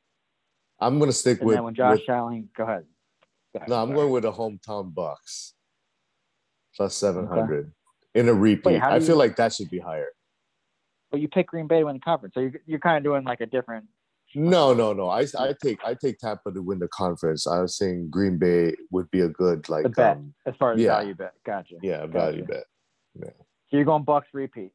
I'm 0.79 0.97
gonna 0.99 1.11
stick 1.11 1.39
And 1.39 1.47
with, 1.47 1.59
when 1.59 1.75
Josh 1.75 1.99
with 1.99 2.09
Allen, 2.09 2.49
go 2.57 2.63
ahead. 2.63 2.85
No, 3.67 3.75
I'm 3.81 3.93
going 3.93 4.09
with 4.11 4.23
the 4.23 4.31
hometown 4.31 4.93
Bucks 4.93 5.53
plus 6.75 6.95
seven 6.95 7.27
hundred 7.27 7.71
in 8.15 8.27
a 8.29 8.33
repeat. 8.33 8.79
do 8.79 8.85
I 8.85 8.97
you- 8.97 9.01
feel 9.05 9.17
like 9.17 9.35
that 9.37 9.53
should 9.53 9.69
be 9.69 9.79
higher. 9.79 10.07
But 11.11 11.19
you 11.19 11.27
pick 11.27 11.47
Green 11.47 11.67
Bay 11.67 11.79
to 11.79 11.85
win 11.85 11.95
the 11.95 11.99
conference, 11.99 12.33
so 12.35 12.39
you're, 12.39 12.53
you're 12.65 12.79
kind 12.79 12.97
of 12.97 13.03
doing 13.03 13.25
like 13.25 13.41
a 13.41 13.45
different. 13.45 13.85
No, 14.33 14.73
no, 14.73 14.93
no. 14.93 15.09
I, 15.09 15.25
I 15.37 15.53
take 15.61 15.79
I 15.83 15.93
take 15.93 16.17
Tampa 16.19 16.53
to 16.53 16.61
win 16.61 16.79
the 16.79 16.87
conference. 16.87 17.45
I 17.47 17.59
was 17.59 17.75
saying 17.77 18.07
Green 18.09 18.37
Bay 18.37 18.73
would 18.91 19.11
be 19.11 19.19
a 19.21 19.27
good 19.27 19.67
like 19.67 19.93
bet. 19.93 20.15
um, 20.15 20.33
as 20.45 20.55
far 20.55 20.71
as 20.71 20.79
yeah. 20.79 20.87
value 20.95 21.13
bet. 21.15 21.33
Gotcha. 21.45 21.75
yeah 21.81 22.05
value 22.05 22.45
Gotcha. 22.45 22.63
bet 23.19 23.33
So 23.69 23.75
you're 23.77 23.83
going 23.83 24.03
Bucks 24.05 24.29
repeat. 24.33 24.71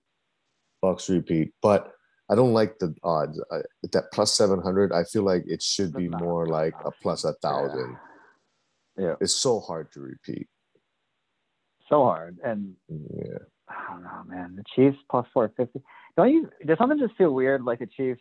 Bucks 0.82 1.09
repeat, 1.09 1.55
but 1.62 1.90
I 2.28 2.34
don't 2.34 2.53
like 2.53 2.78
the 2.80 2.94
odds. 3.03 3.42
I, 3.51 3.61
that 3.92 4.05
plus 4.12 4.36
seven 4.36 4.61
hundred. 4.61 4.92
I 4.92 5.05
feel 5.05 5.22
like 5.22 5.44
it 5.47 5.62
should 5.62 5.94
be 5.94 6.03
That's 6.09 6.20
not- 6.20 6.22
more 6.22 6.47
like 6.47 6.74
a 6.84 6.90
plus 6.90 7.24
a 7.24 7.32
thousand. 7.40 7.97
Yeah. 8.99 9.14
It's 9.22 9.36
so 9.36 9.61
hard 9.61 9.90
to 9.92 10.01
repeat. 10.01 10.49
So 11.89 12.03
hard. 12.05 12.39
And 12.45 12.74
Yeah. 12.89 13.39
I 13.68 13.93
don't 13.93 14.03
know, 14.05 14.22
man. 14.28 14.55
The 14.57 14.64
Chiefs 14.74 14.99
plus 15.11 15.26
four 15.34 15.51
fifty. 15.57 15.82
Don't 16.16 16.30
you? 16.32 16.49
Does 16.66 16.78
something 16.78 16.99
just 16.99 17.16
feel 17.16 17.32
weird? 17.34 17.62
Like 17.64 17.80
the 17.80 17.87
Chiefs. 17.87 18.20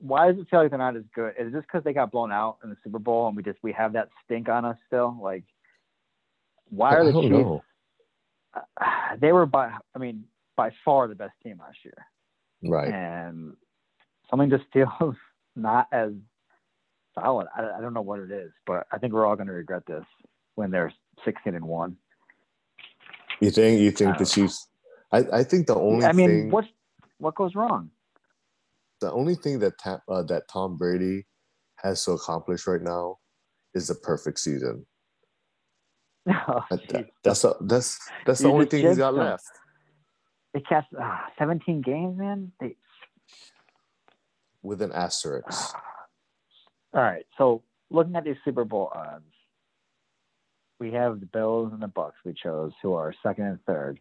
Why 0.00 0.26
does 0.32 0.40
it 0.40 0.48
feel 0.50 0.60
like 0.62 0.70
they're 0.70 0.78
not 0.78 0.96
as 0.96 1.04
good? 1.14 1.34
Is 1.38 1.46
it 1.48 1.52
just 1.52 1.66
because 1.68 1.84
they 1.84 1.92
got 1.92 2.10
blown 2.10 2.32
out 2.32 2.56
in 2.64 2.70
the 2.70 2.76
Super 2.82 2.98
Bowl 2.98 3.28
and 3.28 3.36
we 3.36 3.42
just 3.44 3.58
we 3.62 3.70
have 3.72 3.92
that 3.92 4.08
stink 4.24 4.48
on 4.48 4.64
us 4.64 4.76
still? 4.88 5.16
Like, 5.22 5.44
why 6.70 6.94
are 6.96 7.04
the 7.04 7.12
Chiefs? 7.12 7.30
know. 7.30 7.62
Uh, 8.54 8.62
they 9.20 9.30
were 9.32 9.46
by. 9.46 9.70
I 9.94 9.98
mean, 9.98 10.24
by 10.56 10.70
far 10.84 11.06
the 11.06 11.14
best 11.14 11.34
team 11.42 11.58
last 11.60 11.78
year, 11.84 11.94
Right. 12.64 12.92
and 12.92 13.54
something 14.28 14.50
just 14.50 14.64
feels 14.72 15.14
not 15.54 15.86
as 15.92 16.10
solid. 17.14 17.46
I, 17.56 17.78
I 17.78 17.80
don't 17.80 17.94
know 17.94 18.02
what 18.02 18.18
it 18.18 18.32
is, 18.32 18.50
but 18.66 18.88
I 18.90 18.98
think 18.98 19.12
we're 19.12 19.24
all 19.26 19.36
going 19.36 19.46
to 19.46 19.52
regret 19.52 19.84
this 19.86 20.04
when 20.56 20.72
they're 20.72 20.92
sixteen 21.24 21.54
and 21.54 21.64
one. 21.64 21.96
You 23.40 23.50
think 23.50 23.80
you 23.80 23.90
think 23.90 24.18
the 24.18 24.24
don't. 24.24 24.30
Chiefs? 24.30 24.68
I, 25.12 25.18
I 25.32 25.44
think 25.44 25.66
the 25.66 25.74
only 25.76 26.04
I 26.06 26.12
mean, 26.12 26.28
thing 26.28 26.50
what 26.50 26.66
what 27.18 27.34
goes 27.34 27.54
wrong? 27.54 27.90
the 29.00 29.10
only 29.12 29.34
thing 29.34 29.58
that 29.60 29.78
Ta- 29.78 30.02
uh, 30.08 30.22
that 30.24 30.46
Tom 30.48 30.76
Brady 30.76 31.26
has 31.76 32.04
to 32.04 32.12
accomplish 32.12 32.66
right 32.66 32.82
now 32.82 33.16
is 33.74 33.88
the 33.88 33.94
perfect 33.94 34.38
season. 34.38 34.86
Oh, 36.28 36.62
That- 36.70 36.88
that- 36.88 37.06
that's 37.24 37.44
a, 37.44 37.54
that's 37.62 37.98
that's 38.26 38.40
the 38.40 38.48
only 38.48 38.66
thing 38.66 38.86
he's 38.86 38.98
got 38.98 39.14
left. 39.14 39.44
They 40.52 40.60
cast 40.60 40.88
ah, 41.00 41.26
17 41.38 41.80
games, 41.80 42.18
man. 42.18 42.52
They, 42.60 42.76
with 44.62 44.82
an 44.82 44.92
asterisk. 44.92 45.46
all 46.94 47.02
right. 47.02 47.24
So 47.38 47.62
looking 47.88 48.14
at 48.16 48.24
these 48.24 48.36
Super 48.44 48.64
Bowl 48.64 48.90
odds, 48.94 49.24
we 50.80 50.90
have 50.92 51.20
the 51.20 51.26
Bills 51.26 51.72
and 51.72 51.82
the 51.82 51.88
Bucks 51.88 52.16
we 52.24 52.32
chose, 52.32 52.72
who 52.82 52.94
are 52.94 53.14
second 53.22 53.44
and 53.44 53.58
third. 53.66 54.00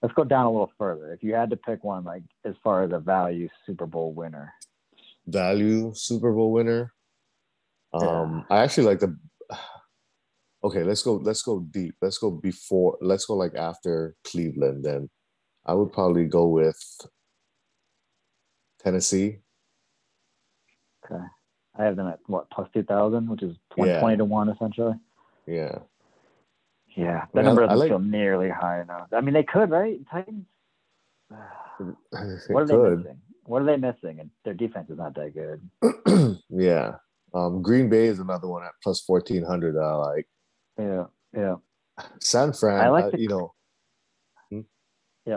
Let's 0.00 0.14
go 0.14 0.24
down 0.24 0.46
a 0.46 0.50
little 0.50 0.72
further. 0.78 1.12
If 1.12 1.22
you 1.22 1.34
had 1.34 1.50
to 1.50 1.56
pick 1.56 1.82
one, 1.82 2.04
like 2.04 2.22
as 2.44 2.54
far 2.62 2.82
as 2.84 2.92
a 2.92 2.98
value 2.98 3.48
Super 3.66 3.86
Bowl 3.86 4.12
winner, 4.12 4.52
Value 5.26 5.92
Super 5.94 6.32
Bowl 6.32 6.52
winner. 6.52 6.92
Um, 7.92 8.44
I 8.50 8.58
actually 8.58 8.86
like 8.86 9.00
the. 9.00 9.16
Okay, 10.62 10.82
let's 10.82 11.02
go. 11.02 11.14
Let's 11.16 11.42
go 11.42 11.60
deep. 11.60 11.94
Let's 12.00 12.18
go 12.18 12.30
before. 12.30 12.96
Let's 13.00 13.26
go 13.26 13.34
like 13.34 13.54
after 13.54 14.14
Cleveland. 14.24 14.84
Then, 14.84 15.10
I 15.66 15.74
would 15.74 15.92
probably 15.92 16.24
go 16.26 16.48
with 16.48 16.78
Tennessee. 18.82 19.38
okay. 21.04 21.22
I 21.76 21.84
have 21.84 21.96
them 21.96 22.06
at 22.06 22.20
what 22.26 22.48
plus 22.50 22.68
2,000, 22.72 23.28
which 23.28 23.42
is 23.42 23.56
20, 23.74 23.90
Yeah. 23.90 24.00
20 24.00 24.16
to 24.18 24.24
one 24.24 24.48
essentially. 24.48 24.94
Yeah, 25.46 25.80
Yeah, 26.96 27.22
I 27.22 27.26
that 27.26 27.34
mean, 27.34 27.44
number 27.46 27.62
I 27.64 27.66
doesn't 27.66 27.78
like- 27.80 27.88
feel 27.90 27.98
nearly 27.98 28.50
high 28.50 28.80
enough. 28.82 29.08
I 29.12 29.20
mean, 29.20 29.34
they 29.34 29.42
could, 29.42 29.70
right? 29.70 30.00
Titans. 30.10 30.46
What 32.48 32.62
are 32.62 32.66
they 32.66 32.74
could. 32.74 32.98
missing? 32.98 33.18
What 33.46 33.62
are 33.62 33.64
they 33.64 33.76
missing? 33.76 34.20
And 34.20 34.30
their 34.44 34.54
defense 34.54 34.88
is 34.90 34.96
not 34.98 35.14
that 35.16 35.34
good. 35.34 36.38
yeah. 36.48 36.94
Um, 37.34 37.62
Green 37.62 37.88
Bay 37.88 38.06
is 38.06 38.20
another 38.20 38.46
one 38.46 38.62
at 38.62 38.70
plus 38.82 39.00
fourteen 39.00 39.42
hundred. 39.42 39.76
I 39.76 39.94
like 39.96 40.28
Yeah, 40.78 41.04
yeah. 41.36 41.56
San 42.20 42.52
Fran. 42.52 42.80
I 42.80 42.88
like 42.90 43.04
uh, 43.06 43.10
I- 43.14 43.16
you 43.18 43.28
know. 43.28 43.54
Hmm? 44.50 44.60
Hmm? 45.26 45.34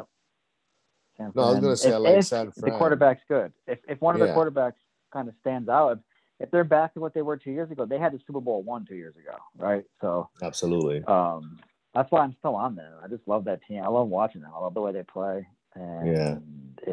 San 1.18 1.32
No, 1.36 1.42
I 1.42 1.50
was 1.52 1.60
gonna 1.60 1.76
say 1.76 1.92
I 1.92 1.96
If- 1.96 2.02
like 2.04 2.18
if 2.18 2.26
San 2.26 2.52
The 2.56 2.72
quarterback's 2.72 3.24
good. 3.28 3.52
If 3.66 3.80
if 3.88 4.00
one 4.00 4.14
of 4.14 4.22
the 4.22 4.28
quarterbacks 4.34 4.74
kind 5.12 5.28
of 5.28 5.34
stands 5.42 5.68
out, 5.70 6.00
if, 6.40 6.52
they're 6.52 6.64
back 6.64 6.94
to 6.94 7.00
what 7.00 7.14
they 7.14 7.22
were 7.22 7.38
two 7.38 7.52
years 7.52 7.72
ago, 7.72 7.86
they 7.86 7.98
had 8.00 8.14
the 8.14 8.20
Super 8.28 8.42
Bowl 8.42 8.64
one 8.64 8.86
two 8.86 8.96
years 8.96 9.16
ago, 9.16 9.38
right? 9.58 9.84
So 10.02 10.30
Absolutely. 10.42 11.04
um, 11.06 11.60
that's 11.94 12.12
why 12.12 12.22
I'm 12.22 12.36
still 12.40 12.56
on 12.56 12.76
them. 12.76 12.94
I 13.04 13.08
just 13.08 13.28
love 13.28 13.46
that 13.46 13.62
team. 13.68 13.82
I 13.84 13.88
love 13.88 14.08
watching 14.08 14.42
them. 14.42 14.52
I 14.56 14.60
love 14.60 14.74
the 14.74 14.82
way 14.82 14.92
they 14.92 15.04
play. 15.04 15.48
And 15.76 16.08
Yeah. 16.08 16.38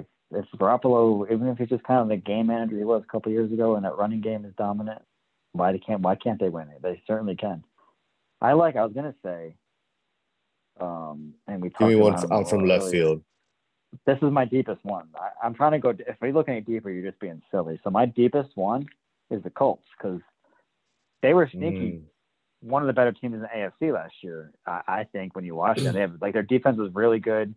if 0.00 0.04
if 0.30 0.46
Garoppolo, 0.56 1.30
even 1.30 1.46
if 1.48 1.58
he's 1.58 1.68
just 1.68 1.84
kind 1.84 2.00
of 2.00 2.08
the 2.08 2.16
game 2.16 2.46
manager 2.48 2.76
he 2.76 2.84
was 2.84 3.02
a 3.02 3.12
couple 3.12 3.30
years 3.30 3.52
ago, 3.52 3.76
and 3.76 3.84
that 3.84 3.96
running 3.98 4.20
game 4.20 4.44
is 4.44 4.52
dominant, 4.56 5.02
why 5.52 5.72
they 5.72 5.78
can't 5.78 6.00
why 6.00 6.14
can't 6.16 6.40
they 6.40 6.48
win 6.48 6.68
it? 6.68 6.82
They 6.82 7.00
certainly 7.06 7.36
can. 7.36 7.62
I 8.40 8.52
like. 8.54 8.76
I 8.76 8.84
was 8.84 8.92
gonna 8.94 9.14
say. 9.22 9.54
Um, 10.80 11.34
and 11.46 11.62
we 11.62 11.68
Give 11.70 11.88
me 11.88 11.94
one 11.94 12.14
about 12.14 12.24
f- 12.24 12.24
him 12.24 12.32
a 12.32 12.40
out 12.40 12.50
from 12.50 12.64
left 12.66 12.82
earlier 12.82 12.90
field. 12.92 13.22
this 14.06 14.18
is 14.22 14.30
my 14.32 14.44
deepest 14.44 14.84
one. 14.84 15.08
I, 15.14 15.46
I'm 15.46 15.54
trying 15.54 15.72
to 15.72 15.78
go. 15.78 15.90
If 15.90 16.16
you're 16.20 16.32
looking 16.32 16.56
at 16.56 16.66
deeper, 16.66 16.90
you're 16.90 17.08
just 17.08 17.20
being 17.20 17.40
silly. 17.50 17.78
So 17.84 17.90
my 17.90 18.06
deepest 18.06 18.56
one 18.56 18.86
is 19.34 19.42
the 19.42 19.50
Colts 19.50 19.86
because 19.96 20.20
they 21.22 21.34
were 21.34 21.48
sneaky. 21.50 21.92
Mm. 21.92 22.02
One 22.60 22.82
of 22.82 22.86
the 22.86 22.94
better 22.94 23.12
teams 23.12 23.34
in 23.34 23.40
the 23.40 23.48
AFC 23.48 23.92
last 23.92 24.14
year, 24.22 24.52
I, 24.66 24.80
I 24.86 25.04
think. 25.04 25.36
When 25.36 25.44
you 25.44 25.54
watch 25.54 25.78
them, 25.78 25.94
they 25.94 26.00
have 26.02 26.20
like 26.20 26.32
their 26.32 26.42
defense 26.42 26.78
was 26.78 26.94
really 26.94 27.18
good. 27.18 27.54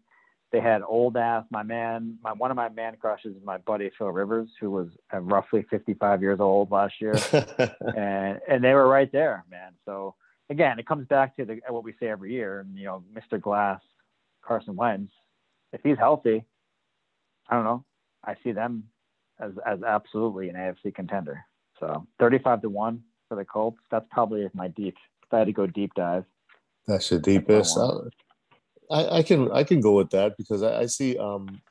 They 0.51 0.61
had 0.61 0.81
old 0.81 1.17
ass 1.17 1.45
my 1.49 1.63
man. 1.63 2.17
My 2.23 2.33
one 2.33 2.51
of 2.51 2.57
my 2.57 2.69
man 2.69 2.95
crushes 2.99 3.35
is 3.35 3.43
my 3.43 3.57
buddy 3.57 3.91
Phil 3.97 4.07
Rivers, 4.07 4.49
who 4.59 4.71
was 4.71 4.87
uh, 5.13 5.19
roughly 5.19 5.65
55 5.69 6.21
years 6.21 6.39
old 6.39 6.71
last 6.71 6.95
year 7.01 7.15
and 7.95 8.39
and 8.47 8.63
they 8.63 8.73
were 8.73 8.87
right 8.87 9.11
there, 9.11 9.43
man. 9.49 9.73
So 9.85 10.15
again, 10.49 10.79
it 10.79 10.87
comes 10.87 11.07
back 11.07 11.35
to 11.35 11.45
the 11.45 11.59
what 11.69 11.83
we 11.83 11.93
say 11.99 12.07
every 12.07 12.31
year. 12.31 12.61
And 12.61 12.77
you 12.77 12.85
know, 12.85 13.03
Mr. 13.13 13.41
Glass, 13.41 13.81
Carson 14.41 14.75
Wentz, 14.75 15.11
if 15.73 15.81
he's 15.83 15.97
healthy, 15.97 16.45
I 17.49 17.55
don't 17.55 17.65
know. 17.65 17.83
I 18.23 18.35
see 18.43 18.51
them 18.53 18.85
as 19.39 19.51
as 19.65 19.83
absolutely 19.83 20.49
an 20.49 20.55
AFC 20.55 20.95
contender. 20.95 21.45
So 21.79 22.07
thirty-five 22.19 22.61
to 22.61 22.69
one 22.69 23.03
for 23.29 23.35
the 23.35 23.45
Colts. 23.45 23.79
That's 23.91 24.05
probably 24.11 24.47
my 24.53 24.67
deep. 24.69 24.95
If 25.23 25.33
I 25.33 25.39
had 25.39 25.47
to 25.47 25.53
go 25.53 25.67
deep 25.67 25.93
dive, 25.95 26.25
That's 26.87 27.11
your 27.11 27.19
I 27.19 27.23
deepest. 27.23 27.77
I, 28.89 29.17
I 29.17 29.23
can 29.23 29.51
I 29.51 29.63
can 29.63 29.81
go 29.81 29.93
with 29.93 30.09
that 30.11 30.37
because 30.37 30.63
I, 30.63 30.81
I 30.81 30.85
see 30.85 31.17
um 31.17 31.61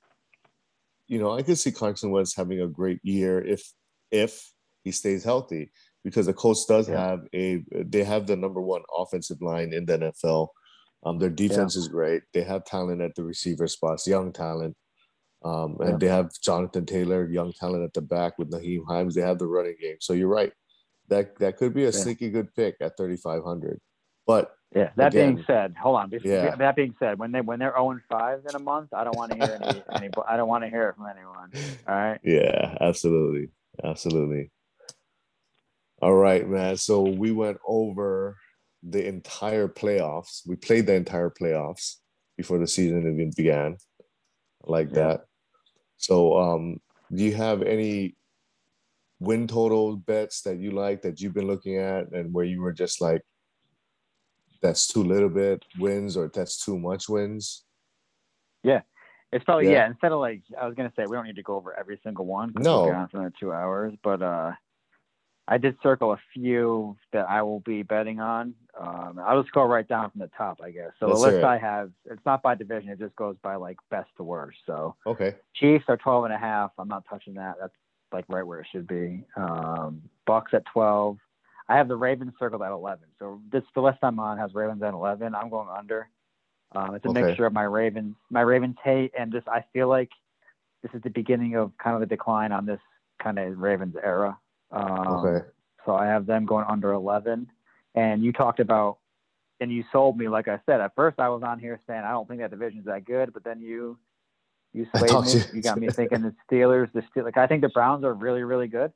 you 1.06 1.18
know 1.18 1.32
I 1.32 1.42
could 1.42 1.58
see 1.58 1.72
Carson 1.72 2.10
Wentz 2.10 2.36
having 2.36 2.60
a 2.60 2.68
great 2.68 3.00
year 3.02 3.42
if 3.42 3.62
if 4.10 4.52
he 4.84 4.92
stays 4.92 5.24
healthy 5.24 5.72
because 6.04 6.26
the 6.26 6.34
Colts 6.34 6.66
does 6.66 6.88
Yeah. 6.88 7.00
have 7.00 7.20
a 7.34 7.64
they 7.72 8.04
have 8.04 8.26
the 8.26 8.36
number 8.36 8.60
one 8.60 8.82
offensive 8.96 9.40
line 9.40 9.72
in 9.72 9.86
the 9.86 9.98
NFL. 9.98 10.48
Um, 11.04 11.18
their 11.18 11.30
defense 11.30 11.76
is 11.76 11.88
great. 11.88 12.22
They 12.34 12.42
have 12.42 12.64
talent 12.64 13.00
at 13.00 13.14
the 13.14 13.22
receiver 13.24 13.68
spots, 13.68 14.06
young 14.06 14.32
talent. 14.32 14.76
Um, 15.44 15.76
and 15.80 15.90
Yeah. 15.90 15.96
they 15.98 16.08
have 16.08 16.32
Jonathan 16.40 16.86
Taylor, 16.86 17.28
young 17.28 17.52
talent 17.52 17.84
at 17.84 17.92
the 17.94 18.00
back 18.00 18.38
with 18.38 18.50
Nyheim 18.50 18.84
Hines. 18.86 19.14
They 19.14 19.20
have 19.22 19.38
the 19.38 19.46
running 19.46 19.76
game. 19.80 19.96
So 20.00 20.12
you're 20.12 20.28
right. 20.28 20.52
That 21.08 21.36
that 21.38 21.56
could 21.56 21.72
be 21.74 21.82
a 21.82 21.86
Yeah. 21.86 21.90
sneaky 21.92 22.30
good 22.30 22.52
pick 22.54 22.76
at 22.80 22.96
3,500. 22.96 23.80
But 24.26 24.52
yeah. 24.74 24.90
That 24.96 25.12
being 25.12 25.44
said, 25.46 25.76
hold 25.80 25.96
on. 25.96 26.10
Yeah. 26.24 26.56
That 26.56 26.74
being 26.74 26.94
said, 26.98 27.18
when 27.18 27.30
they 27.32 27.40
when 27.40 27.58
they're 27.60 27.72
zero 27.72 27.90
and 27.90 28.00
five 28.08 28.44
in 28.48 28.56
a 28.56 28.58
month, 28.58 28.92
I 28.92 29.04
don't 29.04 29.16
want 29.16 29.32
to 29.32 29.38
hear 29.38 29.58
any, 29.62 29.82
any 29.94 30.10
I 30.26 30.36
don't 30.36 30.48
want 30.48 30.64
to 30.64 30.70
hear 30.70 30.88
it 30.88 30.96
from 30.96 31.06
anyone. 31.06 31.50
All 31.86 31.94
right. 31.94 32.20
Yeah, 32.24 32.76
absolutely. 32.80 33.50
Absolutely. 33.84 34.50
All 36.02 36.14
right, 36.14 36.46
man. 36.48 36.76
So 36.76 37.02
we 37.02 37.30
went 37.32 37.58
over 37.66 38.36
the 38.82 39.06
entire 39.06 39.68
playoffs. 39.68 40.42
We 40.46 40.56
played 40.56 40.86
the 40.86 40.94
entire 40.94 41.30
playoffs 41.30 41.96
before 42.36 42.58
the 42.58 42.66
season 42.66 43.00
even 43.00 43.32
began. 43.36 43.78
Like 44.66 44.88
Yeah. 44.88 44.94
that. 44.94 45.26
So 45.96 46.36
um 46.38 46.80
do 47.14 47.24
you 47.24 47.34
have 47.34 47.62
any 47.62 48.16
win 49.20 49.46
total 49.46 49.96
bets 49.96 50.42
that 50.42 50.58
you 50.58 50.72
like 50.72 51.02
that 51.02 51.20
you've 51.20 51.32
been 51.32 51.46
looking 51.46 51.76
at 51.78 52.12
and 52.12 52.34
where 52.34 52.44
you 52.44 52.60
were 52.60 52.72
just 52.72 53.00
like 53.00 53.22
that's 54.60 54.86
too 54.86 55.02
little 55.02 55.28
bit 55.28 55.64
wins 55.78 56.16
or 56.16 56.28
that's 56.28 56.64
too 56.64 56.78
much 56.78 57.08
wins? 57.08 57.64
Yeah. 58.62 58.82
It's 59.32 59.44
probably 59.44 59.66
Yeah. 59.66 59.72
yeah. 59.72 59.86
Instead 59.86 60.12
of 60.12 60.18
like, 60.20 60.42
I 60.60 60.66
was 60.66 60.74
gonna 60.74 60.92
say 60.96 61.04
we 61.06 61.16
don't 61.16 61.26
need 61.26 61.36
to 61.36 61.42
go 61.42 61.56
over 61.56 61.78
every 61.78 62.00
single 62.02 62.26
one. 62.26 62.52
No. 62.54 62.76
we'll 62.76 62.86
be 62.86 62.90
on 62.92 63.08
for 63.08 63.16
another 63.18 63.34
two 63.38 63.52
hours. 63.52 63.94
But 64.02 64.22
uh, 64.22 64.52
I 65.48 65.58
did 65.58 65.76
circle 65.82 66.12
a 66.12 66.18
few 66.34 66.96
that 67.12 67.28
I 67.28 67.42
will 67.42 67.60
be 67.60 67.82
betting 67.82 68.18
on. 68.20 68.54
Um, 68.78 69.20
I'll 69.24 69.40
just 69.40 69.54
go 69.54 69.62
right 69.62 69.86
down 69.86 70.10
from 70.10 70.20
the 70.20 70.30
top, 70.36 70.60
I 70.62 70.70
guess. 70.70 70.90
So 70.98 71.06
Let's 71.06 71.20
the 71.20 71.26
list. 71.26 71.44
I 71.44 71.58
have, 71.58 71.90
it's 72.04 72.24
not 72.26 72.42
by 72.42 72.54
division. 72.56 72.90
It 72.90 72.98
just 72.98 73.14
goes 73.16 73.36
by 73.42 73.54
like 73.54 73.76
best 73.90 74.08
to 74.16 74.24
worst. 74.24 74.58
So 74.66 74.96
Okay. 75.06 75.34
Chiefs 75.54 75.84
are 75.88 75.96
12 75.96 76.24
and 76.24 76.34
a 76.34 76.38
half. 76.38 76.72
I'm 76.78 76.88
not 76.88 77.04
touching 77.08 77.34
that. 77.34 77.56
That's 77.60 77.72
like 78.12 78.24
right 78.28 78.46
where 78.46 78.60
it 78.60 78.66
should 78.72 78.86
be. 78.88 79.24
Um, 79.36 80.02
Bucks 80.26 80.52
at 80.52 80.64
12. 80.72 81.16
I 81.68 81.76
have 81.76 81.88
the 81.88 81.96
Ravens 81.96 82.32
circled 82.38 82.62
at 82.62 82.70
11. 82.72 83.04
So 83.18 83.40
this 83.50 83.62
the 83.74 83.80
list 83.82 83.98
I'm 84.02 84.18
on 84.20 84.38
has 84.38 84.52
Ravens 84.54 84.82
at 84.82 84.94
11. 84.94 85.34
I'm 85.34 85.48
going 85.48 85.68
under. 85.68 86.08
Um, 86.72 86.94
it's 86.96 87.04
a 87.04 87.08
Okay. 87.08 87.22
mixture 87.22 87.46
of 87.46 87.52
my 87.52 87.62
Ravens, 87.62 88.16
my 88.30 88.40
Ravens 88.40 88.76
hate, 88.82 89.12
and 89.18 89.32
just 89.32 89.46
I 89.48 89.64
feel 89.72 89.88
like 89.88 90.10
this 90.82 90.92
is 90.92 91.02
the 91.02 91.10
beginning 91.10 91.54
of 91.54 91.72
kind 91.78 91.94
of 91.94 92.00
the 92.00 92.06
decline 92.06 92.52
on 92.52 92.66
this 92.66 92.80
kind 93.22 93.38
of 93.38 93.58
Ravens 93.58 93.94
era. 94.02 94.36
Um, 94.70 95.08
Okay. 95.24 95.46
So 95.84 95.94
I 95.94 96.06
have 96.06 96.26
them 96.26 96.46
going 96.46 96.66
under 96.68 96.92
11. 96.92 97.46
And 97.94 98.22
you 98.24 98.32
talked 98.32 98.58
about, 98.60 98.98
and 99.60 99.70
you 99.72 99.84
sold 99.92 100.18
me, 100.18 100.28
like 100.28 100.48
I 100.48 100.60
said, 100.66 100.80
at 100.80 100.94
first 100.96 101.18
I 101.20 101.28
was 101.28 101.42
on 101.44 101.58
here 101.60 101.80
saying 101.86 102.02
I 102.02 102.10
don't 102.10 102.26
think 102.28 102.40
that 102.40 102.50
division's 102.50 102.86
that 102.86 103.04
good, 103.04 103.32
but 103.32 103.44
then 103.44 103.60
you, 103.60 103.96
you 104.74 104.86
swayed 104.98 105.12
me. 105.24 105.32
you- 105.32 105.44
You 105.54 105.62
got 105.62 105.78
me 105.80 105.88
thinking 105.88 106.22
the 106.22 106.34
Steelers, 106.50 106.92
the 106.92 107.02
Steel, 107.10 107.24
like 107.24 107.36
I 107.36 107.46
think 107.46 107.62
the 107.62 107.68
Browns 107.68 108.04
are 108.04 108.12
really, 108.12 108.42
really 108.42 108.66
good. 108.68 108.92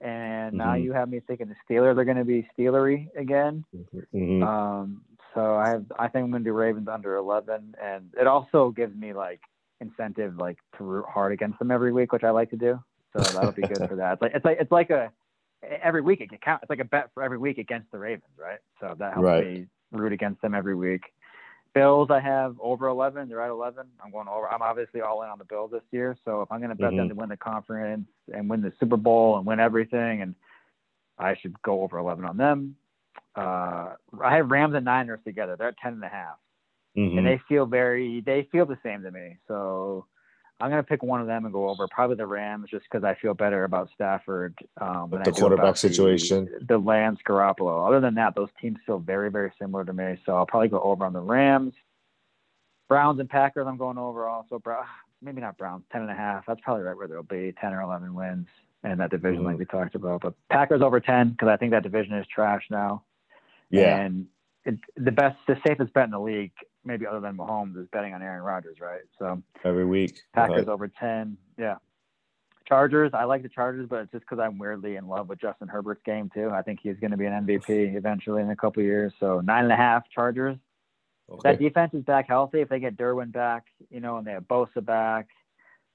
And 0.00 0.56
now 0.56 0.72
Mhm. 0.74 0.82
you 0.82 0.92
have 0.94 1.08
me 1.08 1.20
thinking 1.20 1.48
the 1.48 1.54
Steelers 1.68 1.96
are 1.98 2.04
going 2.04 2.16
to 2.16 2.24
be 2.24 2.48
Steelery 2.58 3.14
again. 3.14 3.64
Mhm. 4.12 4.42
Um, 4.42 5.04
so 5.34 5.54
I 5.54 5.68
have, 5.68 5.84
I 5.98 6.08
think 6.08 6.24
I'm 6.24 6.30
going 6.32 6.42
to 6.42 6.50
do 6.50 6.54
Ravens 6.54 6.88
under 6.88 7.14
11, 7.16 7.76
and 7.80 8.12
it 8.18 8.26
also 8.26 8.70
gives 8.70 8.96
me 8.96 9.12
like 9.12 9.40
incentive, 9.80 10.36
like 10.38 10.58
to 10.78 10.84
root 10.84 11.04
hard 11.08 11.32
against 11.32 11.58
them 11.60 11.70
every 11.70 11.92
week, 11.92 12.12
which 12.12 12.24
I 12.24 12.30
like 12.30 12.50
to 12.50 12.56
do. 12.56 12.82
So 13.12 13.20
that'll 13.20 13.52
be 13.52 13.62
good 13.62 13.88
for 13.88 13.96
that. 13.96 14.12
It's 14.14 14.22
like 14.22 14.32
it's 14.34 14.44
like 14.44 14.58
it's 14.60 14.72
like 14.72 14.90
a 14.90 15.12
every 15.82 16.00
week 16.00 16.20
it 16.20 16.28
can 16.30 16.38
count. 16.38 16.62
It's 16.62 16.70
like 16.70 16.80
a 16.80 16.84
bet 16.84 17.10
for 17.14 17.22
every 17.22 17.38
week 17.38 17.58
against 17.58 17.90
the 17.92 17.98
Ravens, 17.98 18.32
right? 18.38 18.58
So 18.80 18.94
that 18.98 19.14
helps 19.14 19.24
Right. 19.26 19.46
me 19.46 19.66
root 19.92 20.12
against 20.12 20.40
them 20.42 20.54
every 20.54 20.74
week. 20.74 21.02
Bills, 21.74 22.10
I 22.10 22.20
have 22.20 22.56
over 22.60 22.88
11. 22.88 23.28
They're 23.28 23.40
at 23.40 23.50
11. 23.50 23.86
I'm 24.04 24.10
going 24.10 24.28
over. 24.28 24.46
I'm 24.50 24.60
obviously 24.60 25.00
all 25.00 25.22
in 25.22 25.30
on 25.30 25.38
the 25.38 25.44
Bills 25.44 25.70
this 25.70 25.82
year. 25.90 26.16
So 26.24 26.42
if 26.42 26.52
I'm 26.52 26.60
going 26.60 26.68
to 26.70 26.74
bet 26.76 26.90
them 26.90 27.06
Mhm. 27.06 27.08
to 27.10 27.14
win 27.14 27.28
the 27.30 27.36
conference 27.36 28.08
and 28.34 28.48
win 28.50 28.60
the 28.60 28.72
Super 28.78 28.98
Bowl 28.98 29.38
and 29.38 29.46
win 29.46 29.58
everything, 29.60 30.20
and 30.20 30.34
I 31.18 31.34
should 31.36 31.60
go 31.62 31.82
over 31.82 31.96
11 31.98 32.24
on 32.26 32.36
them. 32.36 32.76
Uh, 33.36 33.94
I 34.22 34.36
have 34.36 34.50
Rams 34.50 34.74
and 34.74 34.84
Niners 34.84 35.20
together. 35.24 35.56
They're 35.56 35.68
at 35.68 35.78
10 35.78 35.94
and 35.94 36.04
a 36.04 36.08
half, 36.08 36.38
Mhm. 36.96 37.18
and 37.18 37.26
they 37.26 37.38
feel 37.48 37.64
very. 37.64 38.20
They 38.20 38.42
feel 38.44 38.66
the 38.66 38.78
same 38.82 39.02
to 39.02 39.10
me. 39.10 39.38
So 39.48 40.06
I'm 40.62 40.70
going 40.70 40.80
to 40.82 40.86
pick 40.88 41.02
one 41.02 41.20
of 41.20 41.26
them 41.26 41.44
and 41.44 41.52
go 41.52 41.68
over. 41.68 41.88
Probably 41.88 42.14
the 42.14 42.26
Rams, 42.26 42.68
just 42.70 42.84
because 42.84 43.02
I 43.02 43.16
feel 43.20 43.34
better 43.34 43.64
about 43.64 43.88
Stafford. 43.94 44.54
Um, 44.80 45.08
the 45.10 45.18
I 45.18 45.24
quarterback 45.32 45.58
about 45.64 45.74
the- 45.74 45.78
situation. 45.88 46.48
The, 46.68 46.78
Lance 46.78 47.18
Garoppolo. 47.28 47.84
Other 47.88 47.98
than 48.00 48.14
that, 48.14 48.36
those 48.36 48.48
teams 48.60 48.78
feel 48.86 49.00
very, 49.00 49.28
very 49.28 49.52
similar 49.60 49.84
to 49.84 49.92
me. 49.92 50.20
So 50.24 50.36
I'll 50.36 50.46
probably 50.46 50.68
go 50.68 50.80
over 50.80 51.04
on 51.04 51.12
the 51.12 51.20
Rams. 51.20 51.74
Browns 52.88 53.18
and 53.18 53.28
Packers, 53.28 53.66
I'm 53.68 53.76
going 53.76 53.98
over 53.98 54.28
also. 54.28 54.60
Bro, 54.60 54.82
maybe 55.22 55.40
not 55.40 55.58
Browns, 55.58 55.82
10 55.90 56.02
and 56.02 56.10
a 56.10 56.14
half. 56.14 56.44
That's 56.46 56.60
probably 56.60 56.84
right 56.84 56.96
where 56.96 57.08
they'll 57.08 57.24
be, 57.24 57.52
10 57.60 57.72
or 57.72 57.80
11 57.80 58.14
wins 58.14 58.46
in 58.84 58.98
that 58.98 59.10
division, 59.10 59.42
like 59.42 59.56
Mhm. 59.56 59.60
we 59.60 59.64
talked 59.64 59.96
about. 59.96 60.20
But 60.22 60.34
Packers 60.48 60.80
over 60.80 61.00
10 61.00 61.30
because 61.30 61.48
I 61.48 61.56
think 61.56 61.72
that 61.72 61.82
division 61.82 62.14
is 62.14 62.26
trash 62.28 62.62
now. 62.70 63.02
Yeah. 63.70 63.96
And 64.00 64.26
it, 64.64 64.78
the 64.96 65.10
best, 65.10 65.38
the 65.48 65.56
safest 65.66 65.92
bet 65.92 66.04
in 66.04 66.10
the 66.12 66.20
league, 66.20 66.52
maybe 66.84 67.06
other 67.06 67.20
than 67.20 67.36
Mahomes, 67.36 67.76
is 67.80 67.86
betting 67.92 68.14
on 68.14 68.22
Aaron 68.22 68.42
Rodgers, 68.42 68.78
right? 68.80 69.02
So 69.18 69.42
Every 69.64 69.84
week. 69.84 70.20
Packers 70.34 70.68
over 70.68 70.88
10. 70.88 71.36
Yeah. 71.58 71.76
Chargers, 72.66 73.10
I 73.12 73.24
like 73.24 73.42
the 73.42 73.48
Chargers, 73.48 73.86
but 73.88 74.00
it's 74.02 74.12
just 74.12 74.24
because 74.24 74.38
I'm 74.38 74.56
weirdly 74.58 74.96
in 74.96 75.08
love 75.08 75.28
with 75.28 75.40
Justin 75.40 75.68
Herbert's 75.68 76.02
game, 76.04 76.30
too. 76.32 76.50
I 76.50 76.62
think 76.62 76.80
he's 76.82 76.96
going 77.00 77.10
to 77.10 77.16
be 77.16 77.26
an 77.26 77.46
MVP 77.46 77.96
eventually 77.96 78.40
in 78.42 78.50
a 78.50 78.56
couple 78.56 78.80
of 78.80 78.86
years. 78.86 79.12
So 79.20 79.40
nine 79.40 79.64
and 79.64 79.72
a 79.72 79.76
half 79.76 80.04
Chargers. 80.10 80.56
If 81.32 81.40
that 81.40 81.58
defense 81.58 81.94
is 81.94 82.04
back 82.04 82.28
healthy, 82.28 82.60
if 82.60 82.68
they 82.68 82.78
get 82.78 82.96
Derwin 82.96 83.32
back, 83.32 83.64
you 83.90 84.00
know, 84.00 84.18
and 84.18 84.26
they 84.26 84.32
have 84.32 84.44
Bosa 84.44 84.84
back, 84.84 85.28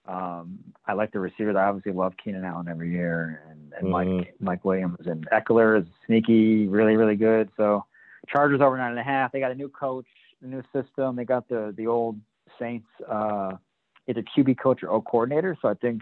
um, 0.08 0.60
I 0.86 0.94
like 0.94 1.12
the 1.12 1.20
receivers. 1.20 1.56
I 1.56 1.66
obviously 1.66 1.92
love 1.92 2.14
Keenan 2.24 2.44
Allen 2.46 2.68
every 2.68 2.92
year, 2.92 3.44
and, 3.50 3.74
and 3.78 3.90
Mike 3.90 4.08
Mhm. 4.08 4.28
Mike 4.40 4.66
Williams 4.66 5.06
and 5.06 5.28
Ekeler 5.32 5.82
is 5.82 5.88
sneaky, 6.06 6.68
really 6.68 6.96
really 6.96 7.18
good. 7.18 7.50
So 7.58 7.86
Chargers 8.28 8.62
over 8.62 8.78
nine 8.78 8.92
and 8.92 9.00
a 9.00 9.04
half. 9.04 9.32
They 9.32 9.40
got 9.40 9.52
a 9.52 9.56
new 9.56 9.70
coach, 9.70 10.08
a 10.42 10.48
new 10.48 10.64
system. 10.74 11.16
They 11.16 11.26
got 11.26 11.48
the 11.48 11.74
the 11.78 11.88
old 11.88 12.20
Saints 12.60 12.88
uh, 13.10 13.54
either 14.08 14.24
QB 14.36 14.60
coach 14.60 14.84
or 14.84 14.92
O 14.92 15.02
coordinator. 15.02 15.58
So 15.62 15.68
I 15.68 15.74
think 15.76 16.02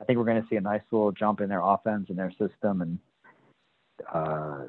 I 0.00 0.04
think 0.04 0.18
we're 0.18 0.24
going 0.24 0.42
to 0.42 0.48
see 0.48 0.56
a 0.56 0.60
nice 0.60 0.82
little 0.90 1.12
jump 1.12 1.40
in 1.40 1.48
their 1.48 1.62
offense 1.62 2.06
and 2.08 2.18
their 2.18 2.32
system, 2.32 2.82
and 2.82 2.98
uh, 4.12 4.66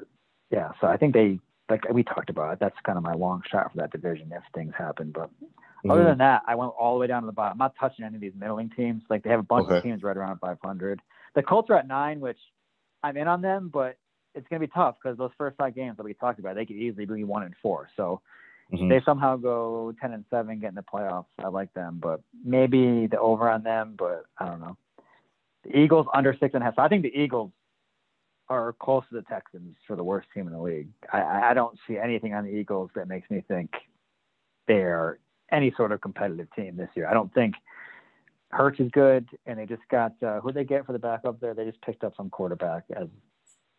yeah. 0.50 0.72
So 0.80 0.86
I 0.86 0.96
think 0.96 1.14
they 1.14 1.38
like 1.68 1.82
we 1.92 2.02
talked 2.02 2.30
about 2.30 2.52
it. 2.52 2.58
That's 2.60 2.76
kind 2.84 2.98
of 2.98 3.04
my 3.04 3.14
long 3.14 3.42
shot 3.50 3.70
for 3.70 3.78
that 3.78 3.92
division 3.92 4.32
if 4.32 4.42
things 4.54 4.74
happen. 4.76 5.12
But 5.14 5.30
other 5.88 6.02
Mhm. 6.02 6.06
than 6.06 6.18
that, 6.18 6.42
I 6.46 6.54
went 6.54 6.72
all 6.78 6.94
the 6.94 7.00
way 7.00 7.06
down 7.06 7.22
to 7.22 7.26
the 7.26 7.32
bottom. 7.32 7.52
I'm 7.52 7.58
not 7.58 7.74
touching 7.76 8.04
any 8.04 8.14
of 8.14 8.20
these 8.20 8.34
middling 8.34 8.70
teams. 8.70 9.02
Like 9.10 9.22
they 9.22 9.30
have 9.30 9.40
a 9.40 9.44
bunch 9.44 9.66
Okay. 9.66 9.76
of 9.76 9.82
teams 9.82 10.02
right 10.02 10.16
around 10.16 10.38
500. 10.38 11.00
The 11.34 11.42
Colts 11.42 11.70
are 11.70 11.76
at 11.76 11.86
nine, 11.86 12.20
which 12.20 12.38
I'm 13.02 13.16
in 13.16 13.28
on 13.28 13.42
them, 13.42 13.68
but 13.68 13.98
it's 14.34 14.48
going 14.48 14.60
to 14.60 14.66
be 14.66 14.72
tough 14.72 14.96
because 15.00 15.16
those 15.18 15.32
first 15.36 15.56
five 15.56 15.74
games 15.74 15.96
that 15.96 16.04
we 16.04 16.14
talked 16.14 16.38
about, 16.38 16.54
they 16.54 16.66
could 16.66 16.76
easily 16.76 17.04
be 17.04 17.24
one 17.24 17.42
and 17.42 17.54
four. 17.62 17.88
So 17.96 18.20
Mhm. 18.72 18.88
they 18.88 19.00
somehow 19.04 19.36
go 19.36 19.92
10 20.00 20.12
and 20.12 20.24
seven, 20.30 20.58
get 20.58 20.70
in 20.70 20.74
the 20.74 20.82
playoffs, 20.82 21.26
I 21.38 21.48
like 21.48 21.72
them. 21.74 21.98
But 22.00 22.20
maybe 22.44 23.06
the 23.06 23.18
over 23.20 23.48
on 23.48 23.62
them, 23.62 23.94
but 23.96 24.24
I 24.38 24.46
don't 24.46 24.60
know. 24.60 24.76
The 25.64 25.78
Eagles 25.78 26.06
under 26.14 26.34
six 26.34 26.54
and 26.54 26.62
a 26.62 26.66
half. 26.66 26.76
So 26.76 26.82
I 26.82 26.88
think 26.88 27.02
the 27.02 27.16
Eagles 27.18 27.52
are 28.48 28.74
close 28.74 29.04
to 29.08 29.14
the 29.14 29.22
Texans 29.22 29.76
for 29.86 29.96
the 29.96 30.04
worst 30.04 30.28
team 30.34 30.46
in 30.46 30.52
the 30.52 30.60
league. 30.60 30.88
I- 31.12 31.50
I, 31.50 31.54
don't 31.54 31.78
see 31.86 31.96
anything 31.98 32.34
on 32.34 32.44
the 32.44 32.50
Eagles 32.50 32.90
that 32.94 33.08
makes 33.08 33.30
me 33.30 33.40
think 33.48 33.70
they're 34.66 35.18
any 35.50 35.70
sort 35.72 35.92
of 35.92 36.00
competitive 36.00 36.48
team 36.54 36.76
this 36.76 36.90
year. 36.94 37.06
I 37.08 37.14
don't 37.14 37.32
think 37.32 37.54
Hurts 38.50 38.78
is 38.78 38.90
good, 38.92 39.26
and 39.46 39.58
they 39.58 39.66
just 39.66 39.82
got 39.90 40.12
uh, 40.22 40.40
who 40.40 40.52
they 40.52 40.64
get 40.64 40.86
for 40.86 40.92
the 40.92 40.98
backup 40.98 41.40
there. 41.40 41.54
They 41.54 41.64
just 41.64 41.80
picked 41.82 42.04
up 42.04 42.14
some 42.16 42.30
quarterback 42.30 42.84
as 42.94 43.08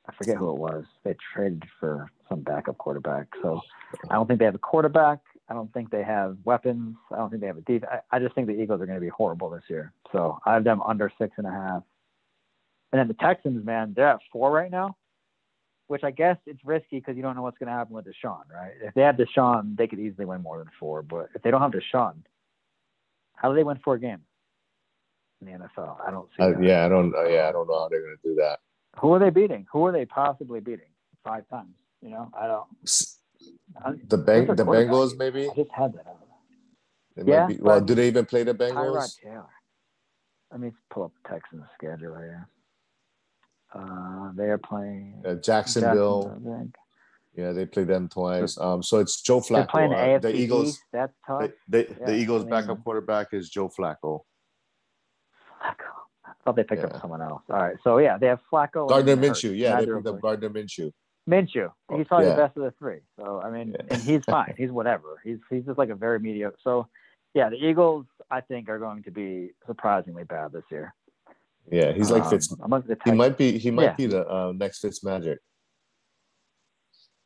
I 0.07 0.13
forget 0.15 0.37
who 0.37 0.51
it 0.51 0.57
was. 0.57 0.85
They 1.03 1.15
traded 1.33 1.63
for 1.79 2.09
some 2.29 2.41
backup 2.41 2.77
quarterback. 2.77 3.27
So 3.41 3.61
I 4.09 4.15
don't 4.15 4.27
think 4.27 4.39
they 4.39 4.45
have 4.45 4.55
a 4.55 4.59
quarterback. 4.59 5.19
I 5.49 5.53
don't 5.53 5.71
think 5.73 5.91
they 5.91 6.03
have 6.03 6.37
weapons. 6.43 6.95
I 7.11 7.17
don't 7.17 7.29
think 7.29 7.41
they 7.41 7.47
have 7.47 7.57
a 7.57 7.61
defense. 7.61 7.91
I, 8.11 8.15
I 8.15 8.19
just 8.19 8.33
think 8.35 8.47
the 8.47 8.53
Eagles 8.59 8.81
are 8.81 8.85
going 8.85 8.97
to 8.97 9.01
be 9.01 9.09
horrible 9.09 9.49
this 9.49 9.63
year. 9.69 9.93
So 10.11 10.39
I 10.45 10.53
have 10.53 10.63
them 10.63 10.81
under 10.81 11.11
six 11.19 11.33
and 11.37 11.45
a 11.45 11.51
half. 11.51 11.83
And 12.91 12.99
then 12.99 13.07
the 13.07 13.13
Texans, 13.15 13.65
man, 13.65 13.93
they're 13.95 14.07
at 14.07 14.19
four 14.31 14.51
right 14.51 14.71
now, 14.71 14.95
which 15.87 16.03
I 16.03 16.11
guess 16.11 16.37
it's 16.45 16.63
risky 16.63 16.97
because 16.97 17.15
you 17.15 17.21
don't 17.21 17.35
know 17.35 17.41
what's 17.41 17.57
going 17.57 17.67
to 17.67 17.73
happen 17.73 17.93
with 17.93 18.05
Deshaun, 18.05 18.41
right? 18.51 18.71
If 18.81 18.93
they 18.93 19.01
had 19.01 19.17
Deshaun, 19.17 19.77
they 19.77 19.87
could 19.87 19.99
easily 19.99 20.25
win 20.25 20.41
more 20.41 20.57
than 20.57 20.69
four. 20.79 21.01
But 21.03 21.29
if 21.35 21.41
they 21.41 21.51
don't 21.51 21.61
have 21.61 21.71
Deshaun, 21.71 22.15
how 23.35 23.49
do 23.49 23.55
they 23.55 23.63
win 23.63 23.79
four 23.83 23.97
games 23.97 24.23
in 25.41 25.47
the 25.47 25.53
NFL? 25.53 25.97
I 26.05 26.09
don't 26.09 26.29
see. 26.37 26.65
Yeah, 26.65 26.85
I 26.85 26.89
don't. 26.89 27.13
Uh, 27.13 27.25
yeah, 27.25 27.49
I 27.49 27.51
don't 27.51 27.67
know 27.67 27.79
how 27.79 27.89
they're 27.89 28.01
gonna 28.01 28.15
do 28.23 28.35
that. 28.35 28.59
Who 28.99 29.13
are 29.13 29.19
they 29.19 29.29
beating? 29.29 29.65
Who 29.71 29.85
are 29.85 29.91
they 29.91 30.05
possibly 30.05 30.59
beating 30.59 30.89
five 31.23 31.47
times? 31.49 31.75
You 32.01 32.09
know, 32.11 32.31
I 32.39 32.47
don't. 32.47 32.67
I, 33.83 33.91
The 34.07 34.17
bang, 34.17 34.47
the? 34.47 34.63
Bengals, 34.65 35.17
maybe. 35.17 35.49
I 35.49 35.53
just 35.55 35.71
had 35.71 35.93
that. 35.93 36.17
Yeah, 37.25 37.47
be, 37.47 37.57
well, 37.61 37.79
do 37.81 37.95
they 37.95 38.07
even 38.07 38.25
play 38.25 38.43
the 38.43 38.53
Bengals? 38.53 38.75
Tyrod? 38.97 39.21
Taylor. 39.23 39.45
Let 40.51 40.59
me 40.59 40.71
pull 40.89 41.03
up 41.05 41.11
the 41.23 41.29
Texans 41.29 41.63
schedule 41.77 42.09
right 42.09 42.23
here. 42.23 42.49
Uh, 43.73 44.31
they 44.35 44.45
are 44.45 44.57
playing 44.57 45.21
Uh, 45.25 45.35
Jacksonville. 45.35 46.23
Jacksonville, 46.23 46.67
Yeah, 47.35 47.51
they 47.51 47.65
play 47.65 47.83
them 47.83 48.07
twice. 48.07 48.57
Um, 48.57 48.81
so 48.83 48.99
it's 48.99 49.21
Joe 49.21 49.39
Flacco. 49.41 49.49
They're 49.55 49.67
playing 49.67 49.89
the 49.91 49.97
uh, 49.97 50.05
AFC 50.19 50.21
the 50.21 50.35
Eagles. 50.35 50.67
East. 50.69 50.83
That's 50.93 51.13
tough. 51.27 51.41
They, 51.67 51.83
they, 51.83 51.87
Yeah, 51.99 52.05
the 52.07 52.15
Eagles' 52.15 52.41
I 52.41 52.45
mean- 52.45 52.49
backup 52.51 52.83
quarterback 52.83 53.33
is 53.33 53.49
Joe. 53.49 53.69
Flacco. 53.69 54.21
Thought 56.45 56.55
they 56.57 56.63
picked 56.63 56.81
Yeah. 56.83 56.89
up 56.89 57.01
someone 57.01 57.21
else. 57.21 57.41
All 57.49 57.57
right, 57.57 57.75
so 57.83 57.97
yeah, 57.97 58.17
they 58.17 58.27
have 58.27 58.39
Flacco. 58.51 58.87
Gardner. 58.87 59.17
Minshew. 59.17 59.57
Yeah, 59.57 59.79
they 59.79 59.87
picked 59.87 60.05
up 60.07 60.21
Gardner 60.21 60.49
Minshew. 60.49 60.91
Minshew. 61.27 61.71
Oh, 61.89 61.97
He's 61.97 62.07
probably 62.07 62.27
yeah. 62.27 62.35
the 62.35 62.41
best 62.43 62.55
of 62.57 62.63
the 62.63 62.71
three. 62.77 62.99
So 63.17 63.41
I 63.41 63.49
mean, 63.49 63.71
Yeah. 63.71 63.85
and 63.89 64.01
he's 64.01 64.23
fine. 64.25 64.53
He's 64.57 64.69
whatever. 64.69 65.19
He's 65.23 65.39
he's 65.49 65.65
just 65.65 65.79
like 65.79 65.89
a 65.89 65.95
very 65.95 66.19
mediocre. 66.19 66.57
So 66.63 66.87
yeah, 67.33 67.49
the 67.49 67.55
Eagles 67.57 68.05
I 68.29 68.41
think 68.41 68.69
are 68.69 68.77
going 68.77 69.01
to 69.03 69.11
be 69.11 69.51
surprisingly 69.65 70.23
bad 70.23 70.51
this 70.51 70.63
year. 70.69 70.93
Yeah, 71.71 71.93
he's 71.93 72.11
like 72.11 72.23
Um, 72.25 72.29
Fitz. 72.29 72.51
among 72.61 72.83
the 72.83 72.95
He 73.03 73.11
might 73.11 73.37
be. 73.39 73.57
He 73.57 73.71
might 73.71 73.83
Yeah. 73.85 73.93
be 73.95 74.05
the 74.05 74.29
uh, 74.31 74.53
next 74.55 74.81
Fitz 74.81 75.03
Magic. 75.03 75.39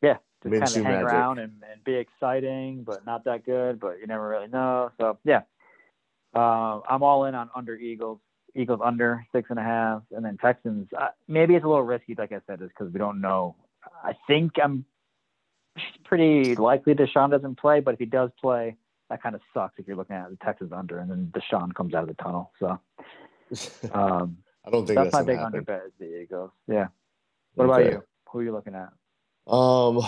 yeah, 0.00 0.16
just 0.42 0.44
kind 0.44 0.54
Minshew 0.62 0.76
of 0.78 0.84
hang 0.86 0.94
magic. 0.94 1.12
around 1.12 1.38
and, 1.40 1.62
and 1.70 1.84
be 1.84 1.94
exciting, 1.96 2.84
but 2.84 3.04
not 3.04 3.24
that 3.24 3.44
good. 3.44 3.78
But 3.78 3.98
you 4.00 4.06
never 4.06 4.26
really 4.26 4.48
know. 4.48 4.90
So 4.98 5.18
yeah, 5.24 5.42
uh, 6.34 6.80
I'm 6.88 7.02
all 7.02 7.26
in 7.26 7.34
on 7.34 7.50
under 7.54 7.76
Eagles. 7.76 8.20
Eagles 8.54 8.80
under 8.82 9.24
six 9.32 9.50
and 9.50 9.58
a 9.58 9.62
half, 9.62 10.02
and 10.12 10.24
then 10.24 10.36
Texans. 10.38 10.88
Uh, 10.98 11.08
maybe 11.28 11.54
it's 11.54 11.64
a 11.64 11.68
little 11.68 11.84
risky, 11.84 12.14
like 12.16 12.32
I 12.32 12.40
said, 12.46 12.58
just 12.58 12.70
because 12.76 12.92
we 12.92 12.98
don't 12.98 13.20
know. 13.20 13.56
I 14.04 14.12
think 14.26 14.52
I'm 14.62 14.84
pretty 16.04 16.54
likely 16.56 16.94
Deshaun 16.94 17.30
doesn't 17.30 17.58
play, 17.58 17.80
but 17.80 17.94
if 17.94 18.00
he 18.00 18.06
does 18.06 18.30
play, 18.40 18.76
that 19.08 19.22
kind 19.22 19.34
of 19.34 19.40
sucks 19.54 19.78
if 19.78 19.86
you're 19.86 19.96
looking 19.96 20.16
at 20.16 20.30
the 20.30 20.36
Texans 20.44 20.72
under, 20.72 20.98
and 20.98 21.10
then 21.10 21.32
Deshaun 21.32 21.74
comes 21.74 21.94
out 21.94 22.02
of 22.02 22.08
the 22.08 22.22
tunnel. 22.22 22.52
So 22.58 22.68
um, 23.92 24.38
I 24.64 24.70
don't 24.70 24.86
think 24.86 24.96
that's 24.96 25.12
that's, 25.12 25.12
my 25.14 25.22
big 25.22 25.36
happen. 25.36 25.46
under 25.46 25.62
bet 25.62 25.82
is 25.86 25.92
the 25.98 26.20
Eagles. 26.22 26.50
Yeah. 26.68 26.88
What 27.54 27.64
about 27.66 27.84
you? 27.84 28.02
Who 28.30 28.38
are 28.38 28.42
you 28.42 28.52
looking 28.52 28.74
at? 28.74 28.90
Um, 29.52 30.00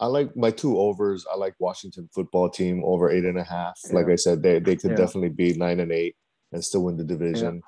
I 0.00 0.06
like 0.06 0.36
my 0.36 0.50
two 0.50 0.78
overs. 0.78 1.26
I 1.30 1.36
like 1.36 1.54
Washington 1.58 2.08
football 2.14 2.48
team 2.48 2.82
over 2.84 3.10
eight 3.10 3.24
and 3.24 3.38
a 3.38 3.44
half. 3.44 3.78
Like 3.92 4.08
I 4.08 4.16
said, 4.16 4.42
they 4.42 4.58
they 4.60 4.76
could 4.76 4.92
Yeah. 4.92 4.96
definitely 4.96 5.30
be 5.30 5.54
nine 5.54 5.80
and 5.80 5.92
eight 5.92 6.16
and 6.52 6.64
still 6.64 6.84
win 6.84 6.96
the 6.96 7.04
division. 7.04 7.62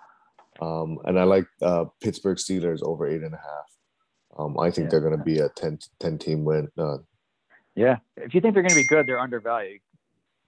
Um, 0.60 0.98
and 1.04 1.18
I 1.18 1.24
like 1.24 1.46
uh, 1.62 1.86
Pittsburgh 2.02 2.36
Steelers 2.36 2.82
over 2.82 3.06
eight 3.08 3.22
and 3.22 3.34
a 3.34 3.38
half. 3.38 4.38
Um, 4.38 4.58
I 4.58 4.70
think 4.70 4.86
Yeah. 4.86 4.90
they're 4.90 5.00
going 5.00 5.18
to 5.18 5.24
be 5.24 5.38
a 5.40 5.48
10, 5.48 5.78
10 5.98 6.18
team 6.18 6.44
win. 6.44 6.68
Uh, 6.78 6.98
Yeah, 7.74 7.98
if 8.16 8.34
you 8.34 8.40
think 8.40 8.54
they're 8.54 8.62
going 8.62 8.74
to 8.74 8.80
be 8.80 8.84
good, 8.84 9.06
they're 9.06 9.18
undervalued. 9.18 9.80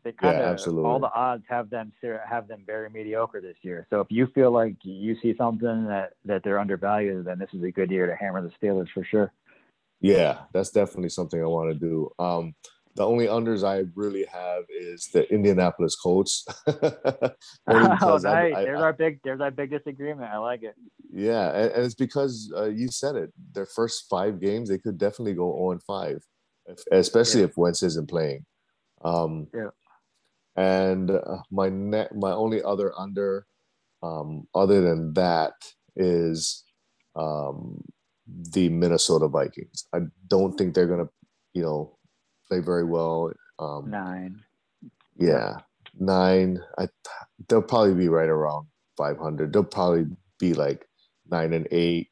They 0.05 0.13
kind 0.13 0.37
of 0.37 0.45
absolutely. 0.45 0.91
all 0.91 0.99
the 0.99 1.13
odds 1.13 1.45
have 1.49 1.71
them 1.71 1.93
have 2.29 2.49
them 2.49 2.65
very 2.67 2.91
mediocre 2.91 3.41
this 3.41 3.57
year. 3.63 3.87
So 3.89 4.01
if 4.01 4.09
you 4.11 4.27
feel 4.35 4.51
like 4.51 4.75
you 4.83 5.17
see 5.23 5.35
something 5.37 5.87
that 5.87 6.15
that 6.25 6.43
they're 6.43 6.59
undervalued, 6.59 7.25
then 7.25 7.39
this 7.39 7.51
is 7.55 7.63
a 7.63 7.71
good 7.71 7.89
year 7.91 8.07
to 8.07 8.17
hammer 8.17 8.43
the 8.43 8.51
Steelers 8.61 8.89
for 8.93 9.05
sure. 9.05 9.33
yeah, 10.01 10.41
that's 10.53 10.71
definitely 10.71 11.11
something 11.11 11.41
I 11.41 11.47
want 11.47 11.73
to 11.73 11.79
do. 11.79 12.11
Um, 12.19 12.57
the 12.95 13.07
only 13.07 13.26
unders 13.26 13.64
I 13.66 13.84
really 13.95 14.24
have 14.26 14.64
is 14.68 15.09
the 15.12 15.30
Indianapolis 15.32 15.97
Colts. 15.97 16.45
Oh, 16.66 17.88
because 17.90 18.24
I- 18.24 18.51
nice. 18.51 18.55
I- 18.57 18.64
there's 18.64 18.80
our 18.80 18.93
big 18.93 19.20
there's 19.24 19.40
our 19.40 19.51
big 19.51 19.70
disagreement. 19.70 20.30
I 20.30 20.38
like 20.38 20.62
it. 20.62 20.74
Yeah, 21.12 21.51
and, 21.51 21.72
and 21.72 21.84
it's 21.84 21.95
because 21.95 22.53
uh, 22.57 22.64
you 22.70 22.88
said 22.88 23.16
it. 23.16 23.32
Their 23.55 23.66
first 23.66 24.07
five 24.11 24.40
games, 24.40 24.68
they 24.68 24.78
could 24.78 24.99
definitely 24.99 25.34
go 25.34 25.53
0 25.55 25.72
and 25.72 25.82
5, 25.82 26.22
if- 26.66 26.84
especially 26.90 27.40
Yeah. 27.40 27.47
if 27.49 27.57
Wentz 27.57 27.82
isn't 27.82 28.09
playing. 28.09 28.45
Um, 29.05 29.47
Yeah. 29.55 29.70
And 30.57 31.11
uh, 31.11 31.38
my 31.51 31.68
ne- 31.70 32.09
my 32.14 32.32
only 32.32 32.62
other 32.62 32.93
under, 32.99 33.47
um, 34.03 34.47
other 34.55 34.80
than 34.82 35.14
that, 35.14 35.55
is 35.97 36.64
um, 37.16 37.82
the 38.26 38.68
Minnesota 38.68 39.28
Vikings. 39.28 39.86
I 39.95 40.01
don't 40.28 40.57
think 40.59 40.74
they're 40.74 40.86
gonna, 40.86 41.09
you 41.55 41.62
know, 41.62 41.97
play 42.53 42.61
very 42.61 42.84
well. 42.84 43.32
Um, 43.59 43.90
Nine. 43.90 44.42
yeah, 45.16 45.59
nine. 45.98 46.61
I 46.78 46.88
they'll 47.48 47.62
probably 47.62 47.94
be 47.94 48.09
right 48.09 48.28
around 48.28 48.66
500. 48.96 49.53
They'll 49.53 49.64
probably 49.64 50.07
be 50.38 50.53
like 50.55 50.86
nine 51.30 51.53
and 51.55 51.66
eight, 51.70 52.09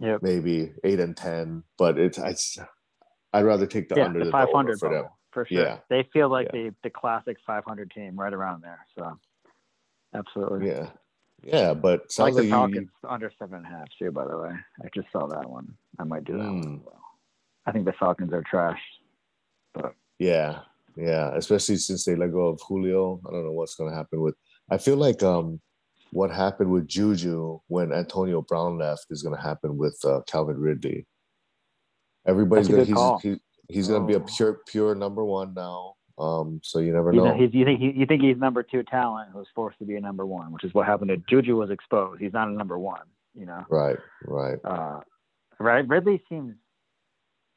Yep. 0.00 0.22
maybe 0.22 0.72
eight 0.84 1.00
and 1.00 1.16
ten. 1.16 1.62
But 1.78 1.98
it's 1.98 2.18
I, 2.18 2.34
I'd 3.32 3.44
rather 3.44 3.66
take 3.66 3.88
the 3.88 3.96
yeah, 3.96 4.04
under 4.06 4.18
the 4.18 4.30
the 4.30 4.36
over 4.36 4.46
500 4.46 4.78
for 4.80 4.90
them. 4.92 5.04
for 5.30 5.46
sure. 5.46 5.62
Yeah. 5.62 5.78
They 5.88 6.06
feel 6.12 6.28
like 6.28 6.48
Yeah. 6.52 6.70
the 6.70 6.74
the 6.84 6.90
classic 6.90 7.36
500 7.46 7.90
team 7.92 8.18
right 8.18 8.32
around 8.34 8.62
there. 8.62 8.84
So 8.98 9.18
absolutely. 10.14 10.68
Yeah, 10.68 10.90
yeah. 11.42 11.72
But 11.74 12.00
I 12.18 12.22
like 12.24 12.34
sounds 12.34 12.36
the 12.36 12.42
like, 12.42 12.50
Falcons 12.50 12.88
you. 13.02 13.08
under 13.08 13.32
seven 13.38 13.56
and 13.64 13.66
a 13.66 13.68
half 13.68 13.86
too. 13.98 14.10
By 14.10 14.26
the 14.26 14.36
way, 14.36 14.50
I 14.84 14.88
just 14.94 15.08
saw 15.12 15.26
that 15.28 15.48
one. 15.48 15.72
I 16.00 16.04
might 16.04 16.24
do 16.24 16.32
that 16.36 16.44
one. 16.44 16.64
Mm. 16.64 16.80
As 16.80 16.84
well. 16.84 17.00
I 17.66 17.70
think 17.70 17.84
the 17.84 17.92
Falcons 17.92 18.32
are 18.32 18.42
trash. 18.50 18.80
Yeah, 20.18 20.60
yeah. 20.96 21.34
Especially 21.34 21.76
since 21.76 22.04
they 22.04 22.14
let 22.14 22.32
go 22.32 22.48
of 22.48 22.60
Julio. 22.66 23.20
I 23.26 23.30
don't 23.30 23.44
know 23.44 23.52
what's 23.52 23.74
going 23.74 23.90
to 23.90 23.96
happen 23.96 24.20
with. 24.20 24.34
I 24.70 24.78
feel 24.78 24.96
like 24.96 25.22
um, 25.22 25.60
what 26.12 26.30
happened 26.30 26.70
with 26.70 26.86
Juju 26.86 27.60
when 27.68 27.92
Antonio 27.92 28.42
Brown 28.42 28.78
left 28.78 29.06
is 29.10 29.22
going 29.22 29.34
to 29.34 29.42
happen 29.42 29.76
with 29.76 29.98
uh, 30.04 30.20
Calvin 30.26 30.58
Ridley. 30.58 31.06
Everybody's 32.26 32.68
gonna 32.68 32.84
good 32.84 33.18
he's, 33.22 33.38
he, 33.68 33.74
he's 33.74 33.88
gonna 33.88 34.06
be 34.06 34.14
a 34.14 34.20
Oh. 34.20 34.26
pure 34.36 34.60
pure 34.66 34.94
number 34.94 35.24
one 35.24 35.54
now. 35.54 35.94
Um, 36.18 36.60
so 36.62 36.78
you 36.78 36.92
never 36.92 37.10
know, 37.12 37.34
he's, 37.34 37.52
you 37.52 37.64
think 37.64 37.80
he, 37.80 37.90
you 37.90 38.06
think 38.06 38.22
he's 38.22 38.36
number 38.36 38.62
two 38.62 38.84
talent 38.84 39.30
who's 39.32 39.48
forced 39.54 39.78
to 39.80 39.84
be 39.84 39.96
a 39.96 40.00
number 40.00 40.24
one, 40.24 40.52
which 40.52 40.62
is 40.62 40.72
what 40.72 40.86
happened 40.86 41.08
to 41.08 41.16
Juju 41.28 41.56
was 41.56 41.70
exposed. 41.70 42.20
He's 42.20 42.32
not 42.32 42.46
a 42.48 42.52
number 42.52 42.78
one. 42.78 43.00
You 43.34 43.46
know. 43.46 43.64
right, 43.70 43.96
right. 44.24 44.58
Uh, 44.62 45.00
right. 45.58 45.88
Ridley 45.88 46.22
seems. 46.28 46.54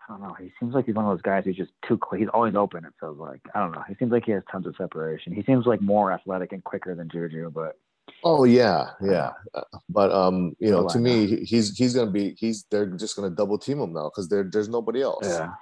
I 0.07 0.13
don't 0.13 0.21
know. 0.21 0.35
He 0.39 0.51
seems 0.59 0.73
like 0.75 0.85
he's 0.85 0.95
one 0.95 1.05
of 1.05 1.11
those 1.11 1.21
guys 1.21 1.45
who's 1.45 1.55
just 1.57 1.71
too. 1.87 1.97
Quick. 1.97 2.19
He's 2.21 2.29
always 2.33 2.55
open. 2.55 2.85
It 2.85 2.93
feels 2.99 3.17
like. 3.17 3.41
I 3.55 3.59
don't 3.59 3.71
know. 3.71 3.83
He 3.87 3.95
seems 3.95 4.11
like 4.11 4.25
he 4.25 4.31
has 4.33 4.43
tons 4.51 4.67
of 4.67 4.75
separation. 4.77 5.33
He 5.33 5.43
seems 5.43 5.65
like 5.65 5.81
more 5.81 6.11
athletic 6.11 6.51
and 6.51 6.63
quicker 6.63 6.93
than 6.95 7.09
Juju, 7.09 7.51
but 7.51 7.77
Oh 8.23 8.43
yeah, 8.43 8.91
yeah. 9.01 9.31
Uh, 9.53 9.61
But 9.89 10.11
um, 10.11 10.55
you 10.59 10.69
know, 10.71 10.87
to 10.89 10.99
me, 10.99 11.25
he- 11.27 11.43
he's 11.43 11.75
he's 11.77 11.95
gonna 11.95 12.11
be 12.11 12.35
he's 12.39 12.65
they're 12.69 12.85
just 12.85 13.15
gonna 13.15 13.29
double 13.31 13.57
team 13.57 13.79
him 13.79 13.93
now 13.93 14.05
because 14.13 14.29
there 14.29 14.43
there's 14.43 14.69
nobody 14.69 15.01
else. 15.01 15.27
yeah. 15.27 15.53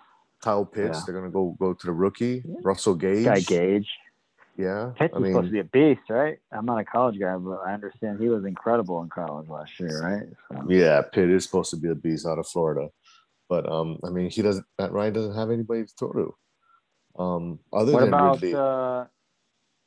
Kyle 0.41 0.65
Pitts, 0.65 0.97
Yeah. 0.99 1.03
they're 1.05 1.15
gonna 1.15 1.31
go 1.31 1.55
go 1.57 1.73
to 1.73 1.85
the 1.87 1.93
rookie 1.93 2.43
Yeah. 2.45 2.55
Russell 2.63 2.95
Gage. 2.95 3.23
Guy 3.23 3.39
Gage. 3.39 3.89
Yeah, 4.57 4.91
Pitts 4.95 5.15
I 5.15 5.19
is 5.19 5.25
supposed 5.29 5.47
to 5.47 5.51
be 5.51 5.59
a 5.59 5.63
beast, 5.63 6.01
right? 6.11 6.37
I'm 6.51 6.65
not 6.65 6.77
a 6.79 6.85
college 6.85 7.19
guy, 7.19 7.35
but 7.37 7.61
I 7.65 7.73
understand 7.73 8.19
he 8.19 8.29
was 8.29 8.45
incredible 8.45 9.01
in 9.01 9.09
college 9.09 9.49
last 9.49 9.79
year, 9.79 9.99
right? 10.03 10.27
So, 10.51 10.69
yeah, 10.69 11.01
Pitt 11.01 11.31
is 11.31 11.45
supposed 11.45 11.71
to 11.71 11.77
be 11.77 11.89
a 11.89 11.95
beast 11.95 12.27
out 12.27 12.37
of 12.37 12.45
Florida, 12.45 12.89
but 13.49 13.69
um, 13.71 13.99
I 14.03 14.09
mean, 14.09 14.29
he 14.29 14.41
doesn't. 14.41 14.65
Matt 14.79 14.91
Ryan 14.91 15.13
doesn't 15.13 15.35
have 15.35 15.51
anybody 15.51 15.83
to 15.85 15.93
throw 15.97 16.11
to. 16.13 17.21
Um, 17.21 17.59
other 17.71 17.91
what 17.93 17.99
than 17.99 18.07
about 18.09 18.41
Ridley. 18.41 18.55
uh, 18.55 19.05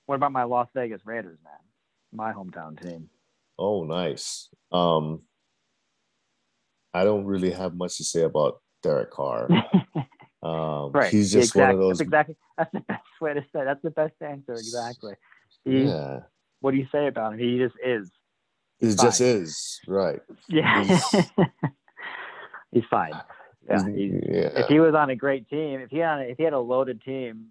what 0.06 0.14
about 0.14 0.32
my 0.32 0.44
Las 0.44 0.68
Vegas 0.74 1.02
Raiders, 1.04 1.38
man? 1.42 1.52
My 2.12 2.32
hometown 2.32 2.80
team. 2.80 3.10
Oh, 3.58 3.84
nice. 3.84 4.48
Um, 4.70 5.22
I 6.94 7.04
don't 7.04 7.24
really 7.24 7.50
have 7.50 7.74
much 7.74 7.96
to 7.96 8.04
say 8.04 8.22
about 8.22 8.60
Derek 8.82 9.10
Carr. 9.10 9.48
Um, 10.42 10.92
right. 10.92 11.10
he's 11.10 11.32
just 11.32 11.48
exactly. 11.48 11.60
one 11.62 11.70
of 11.70 11.78
those. 11.80 11.98
That's 11.98 12.28
exactly. 12.28 12.36
That's 12.56 12.72
the 12.72 12.80
best 12.80 13.02
way 13.20 13.34
to 13.34 13.40
say. 13.40 13.64
That's 13.64 13.82
the 13.82 13.90
best 13.90 14.14
answer. 14.20 14.52
Exactly. 14.52 15.14
He, 15.64 15.84
Yeah, 15.84 16.20
What 16.60 16.70
do 16.70 16.76
you 16.76 16.86
say 16.92 17.08
about 17.08 17.32
him? 17.32 17.40
He 17.40 17.58
just 17.58 17.74
is. 17.84 18.10
He 18.78 18.94
just 18.94 19.20
is 19.20 19.80
right. 19.88 20.20
Yeah. 20.48 20.84
He's- 20.84 21.30
He's 22.70 22.84
fine. 22.88 23.12
Yeah. 23.68 23.86
Yeah. 23.86 24.50
if 24.60 24.66
he 24.68 24.80
was 24.80 24.94
on 24.94 25.10
a 25.10 25.16
great 25.16 25.48
team, 25.48 25.80
if 25.80 25.90
he 25.90 25.98
had 25.98 26.20
if 26.20 26.36
he 26.36 26.44
had 26.44 26.52
a 26.52 26.58
loaded 26.58 27.02
team, 27.02 27.46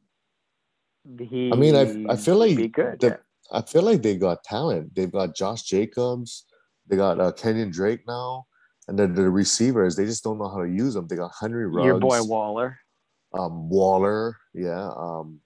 he. 1.19 1.51
I 1.51 1.55
mean, 1.55 1.75
I- 1.75 2.13
I 2.13 2.15
feel 2.15 2.37
like 2.37 2.55
be 2.57 2.67
good. 2.67 2.99
the- 2.99 3.19
I 3.51 3.61
feel 3.61 3.83
like 3.83 4.01
they 4.01 4.17
got 4.17 4.43
talent. 4.43 4.95
They've 4.95 5.11
got 5.11 5.35
Josh 5.35 5.61
Jacobs. 5.63 6.45
They 6.87 6.95
got 6.97 7.19
uh, 7.19 7.31
Kenyan 7.31 7.71
Drake 7.71 8.01
now, 8.07 8.45
and 8.87 8.97
then 8.97 9.13
the 9.13 9.29
receivers. 9.29 9.95
They 9.95 10.05
just 10.05 10.23
don't 10.23 10.39
know 10.39 10.49
how 10.49 10.61
to 10.63 10.69
use 10.69 10.93
them. 10.95 11.07
They 11.07 11.15
got 11.15 11.31
Henry. 11.39 11.67
Ruggs, 11.67 11.85
Your 11.85 11.99
boy 11.99 12.23
Waller. 12.23 12.79
um, 13.37 13.69
Waller. 13.69 14.35
Yeah. 14.53 14.89
Um, 14.97 15.41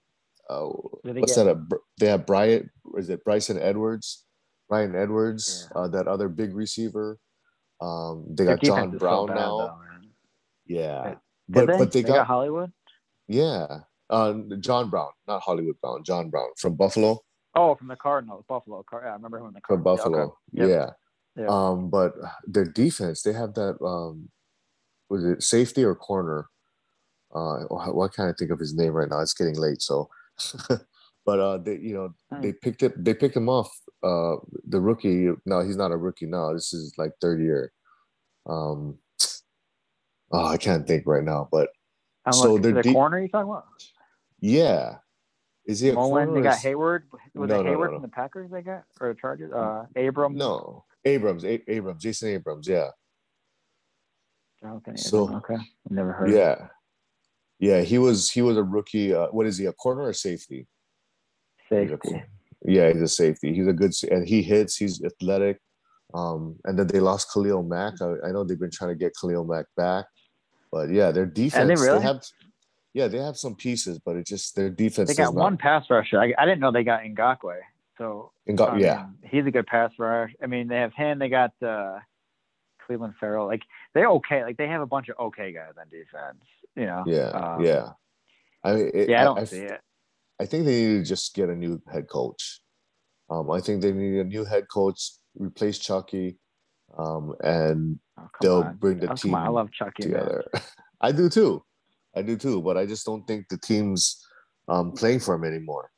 uh, 0.48 0.68
they 1.04 1.20
what's 1.20 1.36
get- 1.36 1.44
that? 1.44 1.56
Uh, 1.56 1.78
they 1.98 2.06
have 2.06 2.24
Bryant. 2.26 2.70
Is 2.96 3.10
it 3.10 3.22
Bryson 3.24 3.58
Edwards? 3.58 4.24
Ryan 4.70 4.94
Edwards, 4.94 5.68
Yeah. 5.74 5.80
uh, 5.82 5.88
that 5.88 6.06
other 6.06 6.28
big 6.28 6.54
receiver. 6.54 7.18
Um, 7.80 8.24
they 8.30 8.44
got 8.44 8.60
John 8.62 8.88
is 8.88 8.92
so 8.94 8.98
Brown 8.98 9.26
bad, 9.26 9.34
now. 9.34 9.58
though, 9.58 9.78
man. 9.78 9.89
Yeah, 10.70 11.02
Did 11.10 11.16
but 11.48 11.66
they? 11.66 11.78
but 11.78 11.92
they, 11.92 12.02
got, 12.02 12.14
got, 12.18 12.26
Hollywood. 12.26 12.72
yeah. 13.28 13.66
Uh, 14.08 14.34
John 14.60 14.88
Brown, 14.90 15.10
not 15.28 15.40
Hollywood 15.42 15.76
Brown. 15.80 16.02
John 16.04 16.30
Brown 16.30 16.48
from 16.58 16.74
Buffalo. 16.74 17.18
Oh, 17.54 17.74
from 17.76 17.88
the 17.88 17.96
Cardinals, 17.96 18.44
Buffalo. 18.48 18.82
Car- 18.88 19.02
yeah, 19.04 19.10
I 19.10 19.14
remember 19.14 19.38
him 19.38 19.46
in 19.46 19.52
the 19.54 19.60
from 19.66 19.82
Cardinals. 19.84 19.98
Yeah, 19.98 20.04
Buffalo. 20.04 20.22
okay. 20.24 20.34
Yep. 20.52 20.68
Yeah. 21.36 21.42
Yeah. 21.44 21.48
Um, 21.48 21.90
but 21.90 22.14
their 22.46 22.64
defense, 22.64 23.22
they 23.22 23.32
have 23.32 23.54
that 23.54 23.76
um 23.84 24.28
was 25.08 25.24
it 25.24 25.42
safety 25.42 25.84
or 25.84 25.94
corner? 25.96 26.48
Uh 27.34 27.58
why 27.68 28.08
can't 28.08 28.30
I 28.30 28.34
think 28.38 28.50
of 28.50 28.58
his 28.60 28.74
name 28.74 28.92
right 28.92 29.08
now? 29.08 29.20
It's 29.20 29.34
getting 29.34 29.56
late, 29.56 29.80
so 29.82 30.08
but 31.26 31.38
uh 31.40 31.58
they 31.58 31.76
you 31.76 31.94
know 31.94 32.14
Hmm. 32.32 32.40
they 32.42 32.52
picked 32.52 32.82
it 32.82 32.92
they 33.04 33.14
picked 33.14 33.36
him 33.36 33.48
off 33.48 33.70
uh 34.02 34.36
the 34.68 34.80
rookie 34.80 35.30
no 35.46 35.60
he's 35.60 35.76
not 35.76 35.92
a 35.92 35.96
rookie 35.96 36.26
now 36.26 36.52
this 36.52 36.72
is 36.72 36.94
like 36.98 37.12
third 37.20 37.40
year 37.40 37.72
um 38.46 38.98
oh 40.32 40.46
I 40.46 40.56
can't 40.56 40.86
think 40.86 41.04
right 41.06 41.24
now 41.24 41.48
but 41.50 41.68
I'm 42.26 42.32
So 42.32 42.58
they're 42.58 42.72
the 42.72 42.82
deep- 42.82 42.92
corner 42.94 43.20
you 43.20 43.28
talking 43.28 43.50
about? 43.50 43.64
yeah 44.40 44.96
is 45.66 45.80
he 45.80 45.90
a 45.90 45.92
Mullen, 45.94 46.26
corner 46.26 46.40
they 46.42 46.48
got 46.48 46.58
Hayward. 46.58 47.04
Was 47.12 47.20
No, 47.34 47.60
it 47.60 47.64
no, 47.64 47.70
Hayward 47.70 47.90
no, 47.90 47.96
from 47.96 48.02
the 48.02 48.08
Packers 48.08 48.50
they 48.50 48.62
got 48.62 48.84
or 49.00 49.08
the 49.14 49.20
Chargers? 49.20 49.52
Uh, 49.52 49.84
Abram. 49.96 50.34
no 50.34 50.84
Abrams 51.04 51.44
A- 51.44 51.70
Abrams 51.72 52.02
Jason 52.02 52.30
Abrams 52.30 52.66
yeah 52.68 52.88
Jonathan 54.60 54.96
So- 54.96 55.24
Abram. 55.24 55.36
Okay, 55.36 55.56
never 55.88 56.12
heard. 56.12 56.30
Yeah. 56.30 56.68
Yeah, 57.58 57.82
he 57.82 57.98
was 57.98 58.30
he 58.30 58.40
was 58.42 58.56
a 58.56 58.62
rookie. 58.62 59.14
Uh, 59.14 59.26
what 59.28 59.46
is 59.46 59.58
he? 59.58 59.66
A 59.66 59.72
corner 59.72 60.02
or 60.02 60.12
safety? 60.14 60.66
He's 61.68 61.90
a 61.90 61.98
Safety. 62.02 62.22
Yeah, 62.64 62.90
he's 62.92 63.02
a 63.02 63.08
safety. 63.08 63.54
He's 63.54 63.66
a 63.66 63.72
good 63.72 63.92
and 64.10 64.26
he 64.26 64.42
hits. 64.42 64.76
He's 64.76 65.02
athletic. 65.04 65.60
Um, 66.14 66.56
and 66.64 66.78
then 66.78 66.86
they 66.88 67.00
lost 67.00 67.28
Khalil 67.32 67.62
Mack. 67.62 67.94
I, 68.00 68.14
I 68.28 68.32
know 68.32 68.44
they've 68.44 68.58
been 68.58 68.70
trying 68.70 68.90
to 68.90 68.96
get 68.96 69.12
Khalil 69.20 69.44
Mack 69.44 69.66
back, 69.76 70.06
but 70.72 70.90
yeah, 70.90 71.10
their 71.10 71.26
defense. 71.26 71.80
They, 71.80 71.86
really? 71.86 72.02
have, 72.02 72.22
yeah, 72.94 73.08
they 73.08 73.18
have 73.18 73.36
some 73.36 73.54
pieces, 73.54 73.98
but 73.98 74.16
it 74.16 74.26
just 74.26 74.54
their 74.56 74.70
defense. 74.70 75.08
They 75.08 75.14
got 75.14 75.34
not- 75.34 75.42
one 75.42 75.56
pass 75.56 75.86
rusher. 75.90 76.20
I, 76.20 76.34
I 76.38 76.44
didn't 76.44 76.60
know 76.60 76.72
they 76.72 76.84
got 76.84 77.02
Ngakoue. 77.02 77.60
So 77.98 78.32
I 78.48 78.78
yeah, 78.78 79.06
he's 79.24 79.44
a 79.44 79.50
good 79.50 79.66
pass 79.66 79.92
rusher. 79.98 80.32
I 80.42 80.46
mean, 80.46 80.68
they 80.68 80.76
have 80.76 80.94
him. 80.94 81.18
They 81.18 81.28
got 81.28 81.52
uh, 81.62 81.98
Cleveland 82.86 83.14
Ferrell. 83.20 83.46
Like 83.46 83.62
they're 83.94 84.08
okay. 84.08 84.42
Like 84.42 84.56
they 84.56 84.68
have 84.68 84.80
a 84.80 84.86
bunch 84.86 85.08
of 85.10 85.18
okay 85.18 85.52
guys 85.52 85.72
on 85.78 85.86
defense. 85.90 86.42
You 86.76 86.86
know. 86.86 87.04
yeah, 87.06 87.28
Um, 87.28 87.64
yeah. 87.64 87.90
I 88.64 88.74
mean, 88.74 88.90
it, 88.94 89.08
Yeah, 89.08 89.20
I 89.20 89.24
don't 89.24 89.38
I, 89.38 89.44
see 89.44 89.60
it. 89.60 89.80
I 90.40 90.46
think 90.46 90.64
they 90.64 90.86
need 90.86 90.98
to 90.98 91.04
just 91.04 91.34
get 91.34 91.50
a 91.50 91.54
new 91.54 91.82
head 91.92 92.08
coach. 92.08 92.60
Um, 93.28 93.50
I 93.50 93.60
think 93.60 93.82
they 93.82 93.92
need 93.92 94.18
a 94.20 94.24
new 94.24 94.44
head 94.44 94.64
coach, 94.68 95.12
replace 95.34 95.78
Chucky, 95.78 96.38
um, 96.98 97.34
and 97.42 97.98
Oh, 98.18 98.28
they'll 98.42 98.62
on. 98.62 98.76
bring 98.76 98.98
the 98.98 99.06
Oh, 99.06 99.10
on. 99.10 99.16
I 99.34 99.44
team 99.46 99.52
love 99.54 99.70
Chucky. 99.72 100.02
together. 100.04 100.44
I 101.00 101.12
do 101.12 101.28
too. 101.30 101.62
I 102.14 102.20
do 102.22 102.36
too. 102.36 102.60
But 102.60 102.76
I 102.76 102.84
just 102.86 103.06
don't 103.06 103.26
think 103.26 103.48
the 103.48 103.56
team's 103.58 104.22
um, 104.68 104.92
playing 104.92 105.20
for 105.20 105.34
him 105.34 105.44
anymore. 105.44 105.90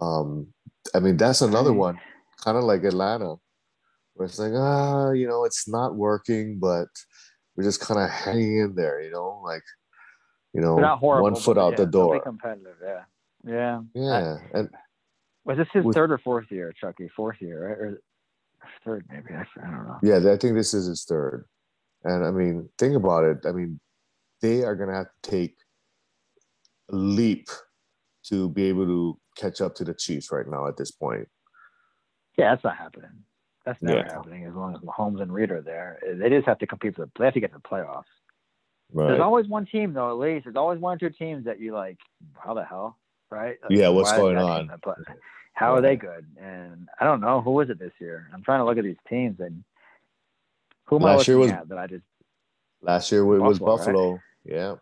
Um, 0.00 0.48
I 0.94 1.00
mean, 1.00 1.16
that's 1.16 1.40
another 1.40 1.72
one, 1.72 1.98
kind 2.44 2.56
of 2.56 2.62
like 2.64 2.84
Atlanta, 2.84 3.34
where 4.14 4.26
it's 4.26 4.38
like, 4.38 4.52
ah, 4.54 5.10
you 5.10 5.26
know, 5.26 5.44
it's 5.44 5.68
not 5.68 5.96
working, 5.96 6.58
but 6.60 6.86
we're 7.56 7.64
just 7.64 7.80
kind 7.80 7.98
of 8.00 8.08
hanging 8.08 8.58
in 8.58 8.74
there, 8.76 9.00
you 9.02 9.10
know, 9.10 9.40
like 9.44 9.62
you 10.54 10.60
know, 10.60 10.76
horrible. 10.96 11.24
one 11.30 11.34
foot 11.34 11.58
out 11.58 11.72
yeah, 11.72 11.76
the 11.84 11.86
door. 11.86 12.20
competitive. 12.20 12.76
Yeah. 12.82 13.02
Yeah. 13.44 13.80
Yeah, 13.94 14.36
and 14.54 14.68
Was 15.44 15.58
this 15.58 15.68
his 15.72 15.84
With- 15.84 15.96
third 15.96 16.10
or 16.12 16.18
fourth 16.18 16.46
year, 16.50 16.72
Chucky? 16.80 17.08
Fourth 17.16 17.36
year, 17.40 17.68
right? 17.68 17.78
Or 17.78 18.00
third, 18.84 19.04
maybe. 19.10 19.34
I, 19.34 19.44
don't 19.60 19.86
know. 19.86 19.98
yeah, 20.02 20.16
I 20.32 20.36
think 20.36 20.54
this 20.54 20.74
is 20.74 20.86
his 20.86 21.04
third. 21.04 21.44
And 22.04 22.24
I 22.24 22.30
mean, 22.30 22.68
think 22.78 22.94
about 22.96 23.24
it. 23.24 23.38
I 23.46 23.52
mean, 23.52 23.80
they 24.40 24.62
are 24.64 24.74
gonna 24.76 24.94
have 24.94 25.08
to 25.22 25.30
take 25.30 25.56
a 26.90 26.96
leap 26.96 27.48
to 28.26 28.48
be 28.48 28.64
able 28.64 28.86
to 28.86 29.18
catch 29.36 29.60
up 29.60 29.74
to 29.76 29.84
the 29.84 29.94
Chiefs 29.94 30.30
right 30.32 30.46
now 30.48 30.66
at 30.66 30.76
this 30.76 30.90
point. 30.90 31.28
Yeah, 32.36 32.50
that's 32.50 32.64
not 32.64 32.76
happening. 32.76 33.10
That's 33.66 33.80
never 33.82 33.98
Yeah. 33.98 34.12
happening 34.12 34.44
as 34.44 34.54
long 34.54 34.74
as 34.74 34.80
Mahomes 34.80 35.20
and 35.20 35.32
Reid 35.32 35.50
are 35.50 35.60
there. 35.60 35.98
They 36.14 36.30
just 36.30 36.46
have 36.46 36.58
to 36.60 36.66
compete 36.66 36.94
for 36.94 37.04
the. 37.06 37.10
They 37.18 37.24
have 37.26 37.34
to 37.34 37.40
get 37.40 37.52
to 37.52 37.58
the 37.58 37.68
playoffs. 37.68 38.04
There's 38.94 39.20
always 39.20 39.46
one 39.46 39.66
team 39.66 39.92
though, 39.92 40.08
at 40.10 40.18
least. 40.18 40.44
There's 40.44 40.56
always 40.56 40.78
one 40.80 40.94
or 40.96 40.98
two 40.98 41.10
teams 41.10 41.44
that 41.44 41.60
you 41.60 41.74
like. 41.74 41.98
How 42.42 42.54
the 42.54 42.64
hell, 42.64 42.98
right? 43.30 43.56
Like, 43.62 43.70
Yeah, 43.70 43.88
what's 43.88 44.12
going 44.12 44.36
on? 44.36 44.70
How 45.54 45.74
are 45.74 45.80
they 45.80 45.96
good? 45.96 46.24
And 46.40 46.88
I 47.00 47.04
don't 47.04 47.20
know 47.20 47.40
who 47.40 47.50
was 47.50 47.68
it 47.68 47.78
this 47.78 47.92
year. 48.00 48.28
I'm 48.32 48.42
trying 48.42 48.60
to 48.60 48.64
look 48.64 48.78
at 48.78 48.84
these 48.84 48.96
teams 49.08 49.40
and 49.40 49.64
who 50.86 50.96
am 50.96 51.04
I 51.04 51.16
Last 51.16 51.28
year 51.28 51.36
looking 51.38 51.54
was- 51.54 51.62
at 51.62 51.68
that 51.70 51.78
I 51.78 51.86
just 51.86 52.04
Last 52.80 53.10
year 53.10 53.22
it 53.22 53.40
was 53.40 53.58
Buffalo, 53.58 54.12
right? 54.12 54.20
Yeah. 54.44 54.76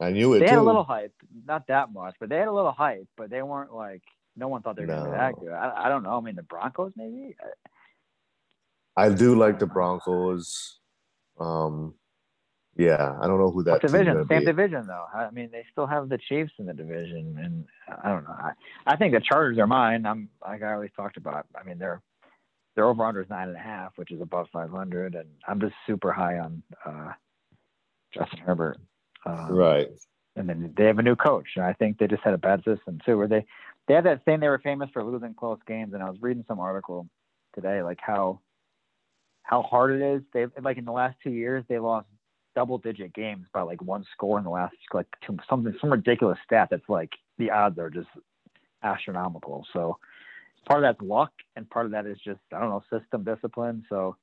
I 0.00 0.10
knew 0.10 0.32
it 0.32 0.40
they 0.40 0.46
too. 0.46 0.50
had 0.52 0.58
a 0.60 0.62
little 0.62 0.82
hype, 0.82 1.12
not 1.44 1.66
that 1.68 1.92
much, 1.92 2.16
but 2.18 2.28
they 2.30 2.38
had 2.38 2.48
a 2.48 2.52
little 2.52 2.72
hype, 2.72 3.06
but 3.16 3.28
they 3.30 3.42
weren't 3.42 3.72
like 3.72 4.02
no 4.34 4.48
one 4.48 4.62
thought 4.62 4.76
they 4.76 4.82
were 4.82 4.88
gonna 4.88 5.10
be 5.10 5.16
that 5.16 5.34
good. 5.38 5.52
I, 5.52 5.84
I 5.84 5.88
don't 5.88 6.02
know. 6.02 6.16
I 6.16 6.20
mean, 6.20 6.34
the 6.36 6.42
Broncos 6.42 6.92
maybe. 6.96 7.36
I 8.96 9.10
do 9.10 9.36
like 9.36 9.58
the 9.58 9.66
Broncos. 9.66 10.80
Um, 11.38 11.94
yeah, 12.76 13.16
I 13.20 13.26
don't 13.26 13.38
know 13.38 13.50
who 13.50 13.62
that 13.64 13.72
What 13.72 13.82
division? 13.82 14.26
Same 14.28 14.40
be. 14.40 14.44
division 14.44 14.86
though. 14.86 15.06
I 15.14 15.30
mean, 15.30 15.50
they 15.52 15.64
still 15.72 15.86
have 15.86 16.08
the 16.08 16.18
Chiefs 16.18 16.52
in 16.58 16.66
the 16.66 16.74
division, 16.74 17.36
and 17.42 17.64
I 18.02 18.08
don't 18.10 18.24
know. 18.24 18.30
I, 18.36 18.52
I 18.86 18.96
think 18.96 19.14
the 19.14 19.20
Chargers 19.20 19.58
are 19.58 19.66
mine. 19.66 20.06
I'm 20.06 20.28
like 20.42 20.62
I 20.62 20.72
always 20.74 20.90
talked 20.96 21.16
about. 21.16 21.46
I 21.58 21.62
mean, 21.64 21.78
they're 21.78 22.02
their 22.74 22.86
over 22.86 23.04
under 23.04 23.22
is 23.22 23.30
nine 23.30 23.48
and 23.48 23.56
a 23.56 23.60
half, 23.60 23.92
which 23.96 24.10
is 24.10 24.20
above 24.20 24.48
500, 24.52 25.14
and 25.14 25.28
I'm 25.46 25.60
just 25.60 25.74
super 25.86 26.12
high 26.12 26.38
on 26.38 26.62
uh, 26.84 27.12
Justin 28.12 28.40
Herbert. 28.40 28.78
Um, 29.26 29.50
Right. 29.50 29.88
and 30.36 30.48
then 30.48 30.74
they 30.76 30.86
have 30.86 30.98
a 30.98 31.02
new 31.02 31.16
coach, 31.16 31.46
and 31.56 31.64
I 31.64 31.72
think 31.74 31.98
they 31.98 32.08
just 32.08 32.22
had 32.24 32.34
a 32.34 32.38
bad 32.38 32.64
system 32.64 32.98
too, 33.06 33.16
where 33.16 33.28
they 33.28 33.46
they 33.86 33.94
had 33.94 34.04
that 34.04 34.24
thing 34.24 34.40
they 34.40 34.48
were 34.48 34.58
famous 34.58 34.90
for 34.92 35.04
losing 35.04 35.34
close 35.34 35.58
games. 35.66 35.94
And 35.94 36.02
I 36.02 36.10
was 36.10 36.20
reading 36.20 36.44
some 36.48 36.58
article 36.58 37.08
today, 37.54 37.82
like 37.82 38.00
how 38.00 38.40
how 39.42 39.62
hard 39.62 39.92
it 39.92 40.02
is. 40.02 40.22
They 40.32 40.46
like 40.60 40.78
in 40.78 40.84
the 40.84 40.92
last 40.92 41.16
two 41.22 41.30
years 41.30 41.64
they 41.68 41.78
lost 41.78 42.06
double 42.54 42.78
digit 42.78 43.14
games 43.14 43.46
by 43.52 43.62
like 43.62 43.82
one 43.82 44.04
score 44.12 44.38
in 44.38 44.44
the 44.44 44.50
last 44.50 44.74
like 44.92 45.06
two, 45.26 45.36
something 45.48 45.74
some 45.80 45.90
ridiculous 45.90 46.38
stat 46.44 46.68
that's 46.70 46.88
like 46.88 47.10
the 47.38 47.50
odds 47.50 47.78
are 47.78 47.90
just 47.90 48.08
astronomical. 48.82 49.66
So 49.72 49.98
part 50.66 50.84
of 50.84 50.96
that's 50.96 51.06
luck, 51.06 51.32
and 51.56 51.68
part 51.68 51.86
of 51.86 51.92
that 51.92 52.06
is 52.06 52.18
just 52.24 52.40
I 52.52 52.60
don't 52.60 52.70
know 52.70 52.82
system 52.90 53.24
discipline. 53.24 53.84
So 53.88 54.16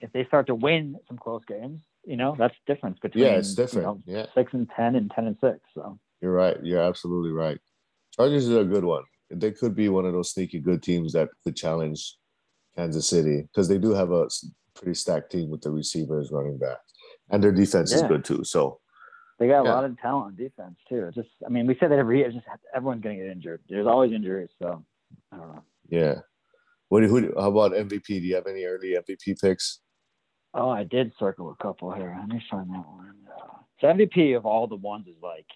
if 0.00 0.12
they 0.12 0.24
start 0.26 0.46
to 0.48 0.54
win 0.54 0.96
some 1.08 1.18
close 1.18 1.42
games, 1.46 1.80
you 2.04 2.16
know 2.16 2.34
that's 2.38 2.54
difference 2.66 2.98
between 3.00 3.24
Yeah, 3.24 3.38
it's 3.38 3.56
you 3.56 3.80
know, 3.80 4.00
yeah, 4.06 4.26
six 4.34 4.52
and 4.52 4.68
ten 4.76 4.96
and 4.96 5.10
ten 5.10 5.26
and 5.26 5.36
six. 5.40 5.60
So 5.74 5.98
you're 6.20 6.32
right. 6.32 6.56
You're 6.62 6.82
absolutely 6.82 7.32
right. 7.32 7.58
Chargers 8.14 8.48
are 8.50 8.60
a 8.60 8.64
good 8.64 8.84
one. 8.84 9.04
They 9.30 9.50
could 9.50 9.74
be 9.74 9.88
one 9.88 10.04
of 10.04 10.12
those 10.12 10.30
sneaky 10.30 10.60
good 10.60 10.82
teams 10.82 11.12
that 11.14 11.28
could 11.42 11.56
challenge 11.56 12.16
Kansas 12.76 13.08
City 13.08 13.42
because 13.42 13.68
they 13.68 13.78
do 13.78 13.92
have 13.92 14.10
a 14.10 14.28
pretty 14.74 14.94
stacked 14.94 15.32
team 15.32 15.50
with 15.50 15.62
the 15.62 15.70
receivers, 15.70 16.30
running 16.30 16.58
backs, 16.58 16.93
and 17.30 17.42
their 17.42 17.52
defense 17.52 17.92
is 17.92 18.02
good 18.02 18.24
too. 18.24 18.44
So 18.44 18.80
they 19.38 19.48
got 19.48 19.62
a 19.62 19.64
Yeah. 19.64 19.74
lot 19.74 19.84
of 19.84 19.98
talent 20.00 20.26
on 20.26 20.36
defense 20.36 20.76
too. 20.88 21.06
It's 21.06 21.16
just 21.16 21.28
I 21.44 21.48
mean 21.48 21.66
we 21.66 21.74
say 21.74 21.88
that 21.88 21.98
every 21.98 22.18
year. 22.18 22.26
It's 22.26 22.34
just 22.36 22.46
everyone's 22.74 23.02
gonna 23.02 23.16
get 23.16 23.26
injured. 23.26 23.62
There's 23.68 23.86
always 23.86 24.12
injuries. 24.12 24.50
So 24.60 24.84
I 25.32 25.36
don't 25.36 25.48
know. 25.54 25.62
yeah. 25.88 26.20
What 26.88 27.00
do 27.00 27.06
you, 27.06 27.12
who, 27.12 27.40
how 27.40 27.48
about 27.50 27.72
MVP? 27.72 28.06
Do 28.06 28.14
you 28.20 28.34
have 28.36 28.46
any 28.46 28.64
early 28.64 28.92
MVP 28.92 29.40
picks? 29.40 29.80
Oh, 30.52 30.68
I 30.68 30.84
did 30.84 31.12
circle 31.18 31.50
a 31.50 31.56
couple 31.62 31.90
here. 31.92 32.14
Let 32.16 32.28
me 32.28 32.44
find 32.48 32.68
that 32.70 32.86
one. 32.86 33.14
Uh, 33.26 33.56
so 33.80 33.86
MVP 33.88 34.36
of 34.36 34.46
all 34.46 34.66
the 34.68 34.76
ones 34.76 35.08
is 35.08 35.16
like, 35.20 35.46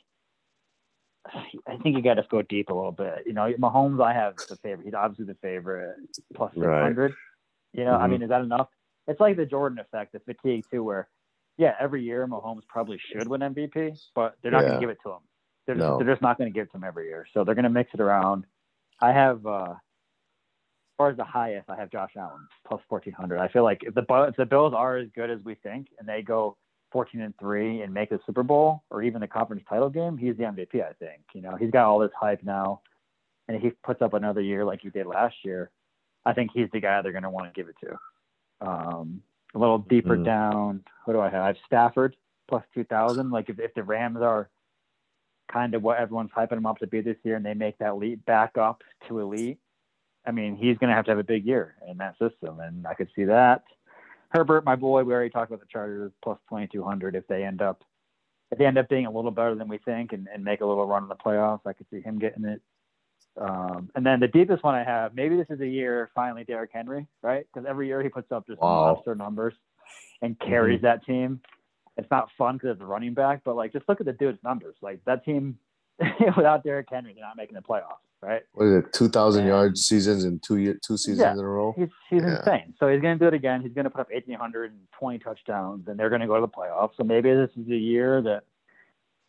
I 1.66 1.76
think 1.82 1.94
you 1.96 2.02
got 2.02 2.14
to 2.14 2.24
go 2.28 2.40
deep 2.42 2.70
a 2.70 2.74
little 2.74 2.90
bit. 2.92 3.24
You 3.26 3.34
know, 3.34 3.52
Mahomes, 3.58 4.02
I 4.02 4.14
have 4.14 4.36
the 4.48 4.56
favorite. 4.56 4.86
He's 4.86 4.94
obviously 4.94 5.26
the 5.26 5.36
favorite, 5.42 5.96
plus 6.34 6.52
six 6.54 6.64
Right. 6.66 6.82
hundred. 6.82 7.14
You 7.74 7.84
know, 7.84 7.94
I 7.96 8.06
Mhm. 8.06 8.10
mean, 8.10 8.22
is 8.22 8.30
that 8.30 8.40
enough? 8.40 8.68
It's 9.06 9.20
like 9.20 9.36
the 9.36 9.46
Jordan 9.46 9.78
effect, 9.78 10.12
the 10.14 10.20
fatigue 10.20 10.64
too, 10.70 10.82
where 10.82 11.08
yeah, 11.58 11.74
every 11.80 12.02
year 12.02 12.26
Mahomes 12.26 12.62
probably 12.68 12.98
should 13.12 13.28
win 13.28 13.40
MVP, 13.42 13.98
but 14.14 14.36
they're 14.42 14.52
not 14.52 14.62
going 14.62 14.74
to 14.74 14.80
give 14.80 14.90
it 14.90 14.98
to 15.04 15.10
him. 15.10 15.18
They're 15.66 15.74
just, 15.74 15.86
No. 15.86 15.98
they're 15.98 16.06
just 16.14 16.22
not 16.22 16.38
going 16.38 16.50
to 16.50 16.54
give 16.54 16.68
it 16.68 16.70
to 16.70 16.78
him 16.78 16.84
every 16.84 17.06
year. 17.08 17.26
So 17.34 17.44
they're 17.44 17.54
going 17.56 17.64
to 17.64 17.68
mix 17.70 17.90
it 17.92 18.00
around. 18.00 18.46
I 19.00 19.12
have, 19.12 19.44
uh, 19.44 19.72
as 19.72 20.96
far 20.96 21.10
as 21.10 21.16
the 21.16 21.24
highest, 21.24 21.68
I 21.68 21.76
have 21.76 21.90
Josh 21.90 22.12
Allen 22.16 22.48
plus 22.66 22.80
fourteen 22.88 23.12
hundred. 23.12 23.38
I 23.38 23.48
feel 23.48 23.62
like 23.64 23.82
if 23.82 23.94
the 23.94 24.04
if 24.28 24.36
the 24.36 24.46
Bills 24.46 24.72
are 24.74 24.96
as 24.96 25.08
good 25.14 25.30
as 25.30 25.38
we 25.44 25.54
think, 25.56 25.88
and 25.98 26.08
they 26.08 26.22
go 26.22 26.56
fourteen 26.90 27.20
and 27.20 27.34
three 27.38 27.82
and 27.82 27.92
make 27.94 28.10
the 28.10 28.18
Super 28.26 28.42
Bowl 28.42 28.82
or 28.90 29.02
even 29.02 29.20
the 29.20 29.28
conference 29.28 29.62
title 29.68 29.90
game, 29.90 30.16
he's 30.16 30.36
the 30.36 30.42
MVP. 30.44 30.82
I 30.82 30.92
think. 30.94 31.22
You 31.34 31.42
know, 31.42 31.54
he's 31.56 31.70
got 31.70 31.86
all 31.86 31.98
this 32.00 32.10
hype 32.18 32.42
now, 32.42 32.80
and 33.46 33.56
if 33.56 33.62
he 33.62 33.70
puts 33.84 34.02
up 34.02 34.14
another 34.14 34.40
year 34.40 34.64
like 34.64 34.80
he 34.82 34.90
did 34.90 35.06
last 35.06 35.36
year, 35.44 35.70
I 36.24 36.32
think 36.32 36.50
he's 36.52 36.68
the 36.72 36.80
guy 36.80 37.00
they're 37.02 37.12
going 37.12 37.22
to 37.22 37.30
want 37.30 37.52
to 37.52 37.56
give 37.60 37.68
it 37.68 37.76
to. 37.84 38.66
Um, 38.66 39.22
a 39.54 39.58
little 39.58 39.78
deeper 39.78 40.16
Mm. 40.16 40.24
down, 40.24 40.84
who 41.04 41.12
do 41.12 41.20
I 41.20 41.28
have? 41.30 41.42
I 41.42 41.46
have 41.48 41.56
Stafford 41.66 42.16
plus 42.48 42.64
two 42.74 42.84
thousand. 42.84 43.30
Like 43.30 43.48
if 43.48 43.58
if 43.58 43.74
the 43.74 43.82
Rams 43.82 44.20
are 44.20 44.48
kind 45.50 45.74
of 45.74 45.82
what 45.82 45.98
everyone's 45.98 46.30
hyping 46.30 46.50
them 46.50 46.66
up 46.66 46.78
to 46.78 46.86
be 46.86 47.00
this 47.00 47.16
year, 47.24 47.36
and 47.36 47.44
they 47.44 47.54
make 47.54 47.78
that 47.78 47.96
leap 47.96 48.24
back 48.26 48.58
up 48.58 48.82
to 49.08 49.20
elite, 49.20 49.58
I 50.26 50.30
mean, 50.30 50.56
he's 50.56 50.76
going 50.76 50.90
to 50.90 50.94
have 50.94 51.06
to 51.06 51.10
have 51.10 51.18
a 51.18 51.24
big 51.24 51.46
year 51.46 51.76
in 51.88 51.96
that 51.98 52.18
system, 52.18 52.60
and 52.60 52.86
I 52.86 52.94
could 52.94 53.08
see 53.16 53.24
that. 53.24 53.64
Herbert, 54.30 54.64
my 54.66 54.76
boy, 54.76 55.04
we 55.04 55.14
already 55.14 55.30
talked 55.30 55.50
about 55.50 55.60
the 55.60 55.72
Chargers 55.72 56.12
plus 56.22 56.38
twenty 56.48 56.66
two 56.66 56.82
hundred. 56.82 57.14
If 57.14 57.26
they 57.28 57.44
end 57.44 57.62
up, 57.62 57.82
if 58.50 58.58
they 58.58 58.66
end 58.66 58.76
up 58.76 58.88
being 58.90 59.06
a 59.06 59.10
little 59.10 59.30
better 59.30 59.54
than 59.54 59.68
we 59.68 59.78
think, 59.78 60.12
and, 60.12 60.28
and 60.32 60.44
make 60.44 60.60
a 60.60 60.66
little 60.66 60.86
run 60.86 61.04
in 61.04 61.08
the 61.08 61.14
playoffs, 61.16 61.66
I 61.66 61.72
could 61.72 61.86
see 61.90 62.02
him 62.02 62.18
getting 62.18 62.44
it. 62.44 62.60
Um, 63.40 63.90
and 63.94 64.04
then 64.04 64.20
the 64.20 64.28
deepest 64.28 64.64
one 64.64 64.74
I 64.74 64.82
have, 64.84 65.14
maybe 65.14 65.36
this 65.36 65.46
is 65.50 65.60
a 65.60 65.66
year 65.66 66.10
finally 66.14 66.44
Derrick 66.44 66.70
Henry, 66.72 67.06
right? 67.22 67.46
Because 67.52 67.66
every 67.68 67.86
year 67.86 68.02
he 68.02 68.08
puts 68.08 68.32
up 68.32 68.46
just 68.46 68.60
Wow. 68.60 68.94
monster 68.94 69.14
numbers 69.14 69.54
and 70.22 70.38
carries 70.40 70.82
that 70.82 71.04
team. 71.06 71.40
It's 71.96 72.10
not 72.10 72.28
fun 72.36 72.56
because 72.56 72.70
it's 72.74 72.80
a 72.82 72.86
running 72.86 73.14
back, 73.14 73.42
but 73.44 73.56
like 73.56 73.72
just 73.72 73.88
look 73.88 74.00
at 74.00 74.06
the 74.06 74.12
dude's 74.12 74.42
numbers. 74.42 74.76
Like 74.82 75.00
that 75.04 75.24
team 75.24 75.58
without 76.36 76.62
Derrick 76.64 76.88
Henry, 76.90 77.12
they're 77.14 77.24
not 77.24 77.36
making 77.36 77.54
the 77.54 77.60
playoffs, 77.62 77.98
right? 78.22 78.42
What 78.52 78.66
is 78.66 78.84
it? 78.84 78.92
Two 78.92 79.08
thousand 79.08 79.46
yard 79.46 79.76
seasons 79.76 80.24
in 80.24 80.38
two 80.40 80.56
year 80.58 80.78
two 80.84 80.96
seasons 80.96 81.20
Yeah. 81.20 81.32
in 81.32 81.38
a 81.40 81.48
row. 81.48 81.74
He's 81.76 81.88
he's 82.10 82.22
Yeah. 82.22 82.38
insane. 82.38 82.74
So 82.78 82.88
he's 82.88 83.00
going 83.00 83.18
to 83.18 83.24
do 83.24 83.28
it 83.28 83.34
again. 83.34 83.62
He's 83.62 83.72
going 83.72 83.84
to 83.84 83.90
put 83.90 84.00
up 84.00 84.10
1,820 84.12 85.18
touchdowns, 85.18 85.86
and 85.88 85.98
they're 85.98 86.08
going 86.08 86.20
to 86.20 86.26
go 86.28 86.36
to 86.36 86.40
the 86.40 86.48
playoffs. 86.48 86.92
So 86.96 87.02
maybe 87.04 87.32
this 87.34 87.50
is 87.56 87.68
a 87.68 87.76
year 87.76 88.22
that 88.22 88.44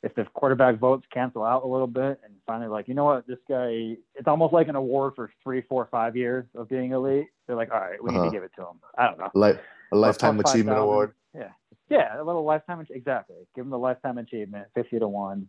if 0.02 0.16
the 0.16 0.24
quarterback 0.34 0.80
votes 0.80 1.06
cancel 1.14 1.44
out 1.44 1.64
a 1.64 1.68
little 1.68 1.88
bit, 1.88 2.20
and 2.24 2.34
finally 2.48 2.70
like, 2.70 2.88
you 2.88 2.94
know 2.94 3.04
what, 3.06 3.28
this 3.28 3.40
guy, 3.50 3.98
it's 4.16 4.28
almost 4.28 4.54
like 4.54 4.68
an 4.70 4.76
award 4.76 5.14
for 5.16 5.30
three, 5.44 5.62
four, 5.62 5.88
five 5.92 6.16
years 6.16 6.46
of 6.56 6.70
being 6.70 6.92
elite. 6.94 7.28
They're 7.48 7.56
like, 7.56 7.72
all 7.72 7.80
right, 7.80 8.02
we 8.02 8.12
need 8.12 8.18
Uh-huh. 8.18 8.26
to 8.28 8.32
give 8.32 8.44
it 8.44 8.52
to 8.58 8.62
him. 8.62 8.80
I 8.98 9.08
don't 9.08 9.20
know. 9.20 9.30
Like 9.34 9.60
a 9.92 9.98
lifetime 9.98 10.40
achievement 10.40 10.78
5,000. 10.78 10.84
award. 10.84 11.14
Yeah, 11.36 11.50
yeah, 11.90 12.22
a 12.22 12.24
little 12.24 12.44
lifetime. 12.44 12.86
Exactly. 12.90 13.36
Give 13.56 13.66
him 13.66 13.72
the 13.72 13.78
lifetime 13.78 14.18
achievement, 14.18 14.68
50 14.76 15.00
to 15.00 15.08
one. 15.08 15.48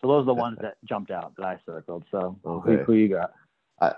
So 0.00 0.06
those 0.08 0.22
are 0.22 0.26
the 0.26 0.34
ones 0.34 0.58
that 0.60 0.76
jumped 0.84 1.10
out 1.10 1.34
that 1.36 1.46
I 1.46 1.58
circled. 1.66 2.04
So 2.10 2.38
who, 2.44 2.50
Okay. 2.60 2.84
who 2.84 2.92
you 2.92 3.08
got? 3.08 3.32
I, 3.80 3.94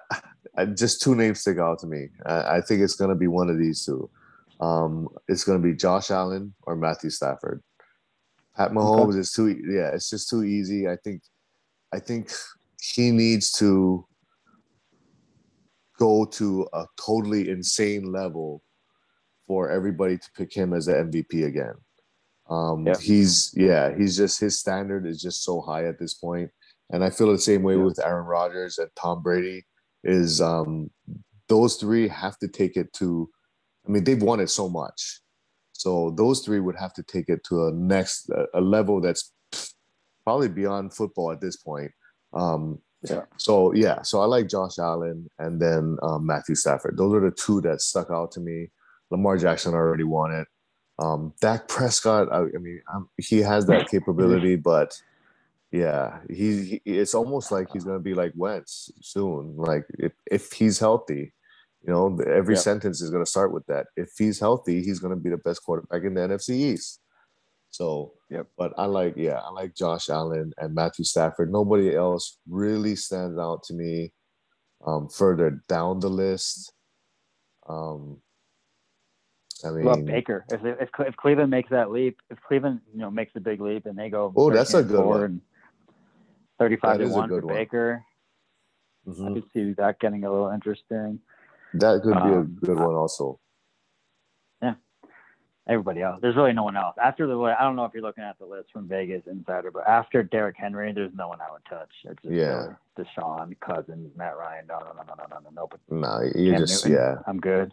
I 0.57 0.65
just 0.65 1.03
two 1.03 1.15
names 1.15 1.41
stick 1.41 1.59
out 1.59 1.79
to 1.81 1.87
me. 1.87 2.09
I, 2.25 2.57
I 2.57 2.61
think 2.63 2.81
it's 2.81 2.97
gonna 2.97 3.15
be 3.15 3.27
one 3.29 3.51
of 3.51 3.59
these 3.59 3.85
two. 3.85 4.09
Um, 4.61 5.09
it's 5.29 5.45
gonna 5.45 5.59
be 5.61 5.75
Josh 5.75 6.11
Allen 6.11 6.55
or 6.63 6.75
Matthew 6.75 7.11
Stafford. 7.11 7.63
Pat 8.59 8.73
Mahomes 8.73 9.17
is 9.17 9.33
too 9.33 9.49
yeah, 9.49 9.91
it's 9.95 10.11
just 10.11 10.29
too 10.29 10.43
easy. 10.43 10.89
I 10.89 10.97
think 10.97 11.23
I 11.95 12.01
think 12.01 12.31
he 12.81 13.13
needs 13.13 13.53
to 13.53 14.05
go 15.99 16.25
to 16.25 16.69
a 16.73 16.85
totally 17.01 17.49
insane 17.51 18.11
level 18.13 18.63
for 19.47 19.71
everybody 19.71 20.19
to 20.19 20.31
pick 20.37 20.53
him 20.53 20.75
as 20.75 20.87
the 20.87 20.93
MVP 20.93 21.47
again. 21.47 21.75
Um, 22.51 22.87
Yeah. 22.87 22.97
he's 22.99 23.53
yeah, 23.57 23.95
he's 23.97 24.17
just 24.17 24.41
his 24.41 24.59
standard 24.59 25.07
is 25.07 25.23
just 25.23 25.45
so 25.45 25.61
high 25.61 25.87
at 25.87 25.99
this 25.99 26.15
point. 26.15 26.51
And 26.91 27.05
I 27.05 27.11
feel 27.11 27.31
the 27.31 27.39
same 27.39 27.63
way 27.63 27.77
Yeah. 27.77 27.85
with 27.85 28.05
Aaron 28.05 28.27
Rodgers 28.27 28.79
and 28.79 28.91
Tom 28.97 29.23
Brady. 29.23 29.65
Is 30.05 30.41
um, 30.41 30.91
those 31.49 31.77
three 31.77 32.09
have 32.09 32.39
to 32.39 32.49
take 32.49 32.77
it 32.77 32.93
to? 32.95 33.29
I 33.87 33.91
mean, 33.91 34.05
they've 34.05 34.23
won 34.23 34.41
it 34.41 34.49
so 34.51 34.69
much, 34.69 35.21
so 35.79 36.13
those 36.19 36.41
three 36.45 36.61
would 36.61 36.77
have 36.77 36.95
to 36.95 37.05
take 37.05 37.31
it 37.31 37.45
to 37.47 37.67
a 37.69 37.73
next 37.73 38.31
a 38.55 38.61
level 38.61 39.01
that's 39.01 39.33
probably 40.25 40.49
beyond 40.49 40.95
football 40.95 41.33
at 41.33 41.41
this 41.41 41.57
point. 41.57 41.93
Um, 42.35 42.81
Yeah. 43.03 43.25
So 43.39 43.73
yeah, 43.75 44.03
so 44.03 44.21
I 44.21 44.27
like 44.27 44.49
Josh 44.49 44.79
Allen 44.79 45.29
and 45.39 45.63
then 45.63 45.99
um, 46.03 46.27
Matthew 46.27 46.57
Stafford. 46.57 46.99
Those 46.99 47.15
are 47.15 47.21
the 47.21 47.33
two 47.33 47.63
that 47.63 47.81
stuck 47.83 48.11
out 48.11 48.33
to 48.33 48.41
me. 48.41 48.71
Lamar 49.11 49.39
Jackson 49.39 49.75
already 49.75 50.05
won 50.05 50.33
it. 50.33 50.49
Um, 50.99 51.35
Dak 51.41 51.69
Prescott, 51.69 52.29
I, 52.33 52.41
I 52.41 52.59
mean, 52.61 52.83
um, 52.95 53.09
he 53.19 53.39
has 53.41 53.67
that 53.67 53.89
capability, 53.89 54.57
but 54.57 55.01
yeah, 55.73 56.21
he, 56.31 56.65
he 56.65 56.83
it's 57.01 57.15
almost 57.15 57.53
like 57.53 57.69
he's 57.73 57.85
gonna 57.85 58.01
be 58.01 58.15
like 58.15 58.33
Wentz 58.37 58.91
soon. 59.03 59.57
Like 59.57 59.87
if 59.99 60.13
if 60.31 60.53
he's 60.53 60.79
healthy, 60.81 61.35
you 61.89 61.95
know, 61.95 62.19
every 62.31 62.55
yep. 62.55 62.63
sentence 62.63 63.01
is 63.01 63.09
gonna 63.09 63.25
start 63.25 63.51
with 63.51 63.65
that. 63.65 63.87
If 63.97 64.11
he's 64.19 64.39
healthy, 64.39 64.83
he's 64.83 64.99
gonna 64.99 65.17
be 65.17 65.31
the 65.31 65.39
best 65.39 65.63
quarterback 65.63 66.03
in 66.03 66.13
the 66.13 66.21
NFC 66.21 66.51
East. 66.51 67.01
So, 67.71 68.13
yeah. 68.29 68.43
But 68.59 68.75
I 68.77 68.85
like, 68.85 69.15
yeah, 69.17 69.39
I 69.39 69.51
like 69.51 69.75
Josh 69.75 70.11
Allen 70.11 70.53
and 70.59 70.75
Matthew 70.75 71.07
Stafford. 71.07 71.51
Nobody 71.51 71.97
else 71.97 72.37
really 72.47 72.95
stands 72.95 73.39
out 73.39 73.63
to 73.65 73.75
me. 73.75 74.13
Um, 74.87 75.09
further 75.09 75.63
down 75.67 76.01
the 76.01 76.11
list, 76.11 76.73
um, 77.69 78.19
I 79.65 79.71
mean, 79.71 79.87
love 79.87 80.05
Baker. 80.05 80.45
If, 80.51 80.61
if 80.65 80.91
if 80.99 81.17
Cleveland 81.17 81.51
makes 81.51 81.71
that 81.71 81.91
leap, 81.91 82.19
if 82.29 82.39
Cleveland 82.43 82.81
you 82.93 83.01
know 83.01 83.11
makes 83.11 83.33
a 83.35 83.41
big 83.41 83.63
leap 83.63 83.87
and 83.87 83.99
they 83.99 84.11
go, 84.11 84.31
oh, 84.37 84.51
that's 84.51 84.75
a 84.75 84.83
good 84.83 85.05
one. 85.05 85.41
Thirty-five 86.59 86.99
that 86.99 87.05
to 87.07 87.11
one 87.11 87.29
for 87.31 87.41
one. 87.41 87.55
Baker. 87.55 88.05
Mm-hmm. 89.07 89.27
I 89.27 89.33
could 89.33 89.45
see 89.55 89.73
that 89.73 89.99
getting 90.01 90.25
a 90.25 90.31
little 90.31 90.51
interesting. 90.51 91.19
That 91.75 92.01
could 92.03 92.15
be 92.15 92.21
um, 92.21 92.59
a 92.63 92.67
good 92.67 92.79
one, 92.79 92.95
also. 92.95 93.39
Yeah, 94.63 94.75
everybody 95.69 96.03
else. 96.03 96.19
There's 96.23 96.37
really 96.37 96.53
no 96.53 96.65
one 96.65 96.77
else 96.77 96.97
after 97.03 97.27
the. 97.27 97.39
I 97.39 97.63
don't 97.63 97.77
know 97.77 97.85
if 97.85 97.93
you're 97.93 98.03
looking 98.03 98.25
at 98.25 98.39
the 98.39 98.47
list 98.47 98.71
from 98.73 98.89
Vegas 98.89 99.23
Insider, 99.27 99.71
but 99.71 99.87
after 99.87 100.23
Derrick 100.23 100.57
Henry, 100.59 100.93
there's 100.93 101.13
no 101.15 101.29
one 101.29 101.41
I 101.41 101.53
would 101.53 101.65
touch. 101.69 101.91
It's 102.05 102.23
just 102.23 102.35
yeah, 102.35 102.75
Deshaun, 102.99 103.59
Cousins, 103.61 104.11
Matt 104.17 104.37
Ryan. 104.37 104.67
No, 104.69 104.79
no, 104.79 104.93
no, 104.97 105.03
no, 105.07 105.15
no, 105.19 105.27
no, 105.31 105.39
no. 105.41 105.51
Nope. 105.55 105.79
No, 105.91 106.23
you 106.35 106.57
just 106.57 106.87
Newton, 106.87 107.01
yeah. 107.01 107.23
I'm 107.27 107.39
good. 107.39 107.73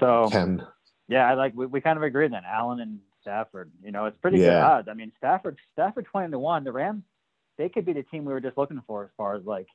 So 0.00 0.28
yeah, 1.08 1.30
I 1.30 1.34
like 1.34 1.54
we, 1.54 1.66
we 1.66 1.80
kind 1.80 1.96
of 1.96 2.02
agree 2.02 2.28
then. 2.28 2.42
Allen 2.46 2.80
and 2.80 2.98
Stafford, 3.22 3.70
you 3.82 3.92
know, 3.92 4.06
it's 4.06 4.16
pretty 4.18 4.38
yeah. 4.38 4.46
good 4.46 4.62
odds. 4.62 4.88
I 4.88 4.94
mean, 4.94 5.12
Stafford 5.18 5.58
Stafford 5.72 6.06
twenty 6.06 6.30
to 6.30 6.38
one. 6.38 6.64
The 6.64 6.72
Rams, 6.72 7.04
they 7.58 7.68
could 7.68 7.84
be 7.84 7.92
the 7.92 8.02
team 8.02 8.24
we 8.24 8.32
were 8.32 8.40
just 8.40 8.58
looking 8.58 8.82
for 8.86 9.04
as 9.04 9.10
far 9.16 9.34
as 9.34 9.44
like 9.44 9.68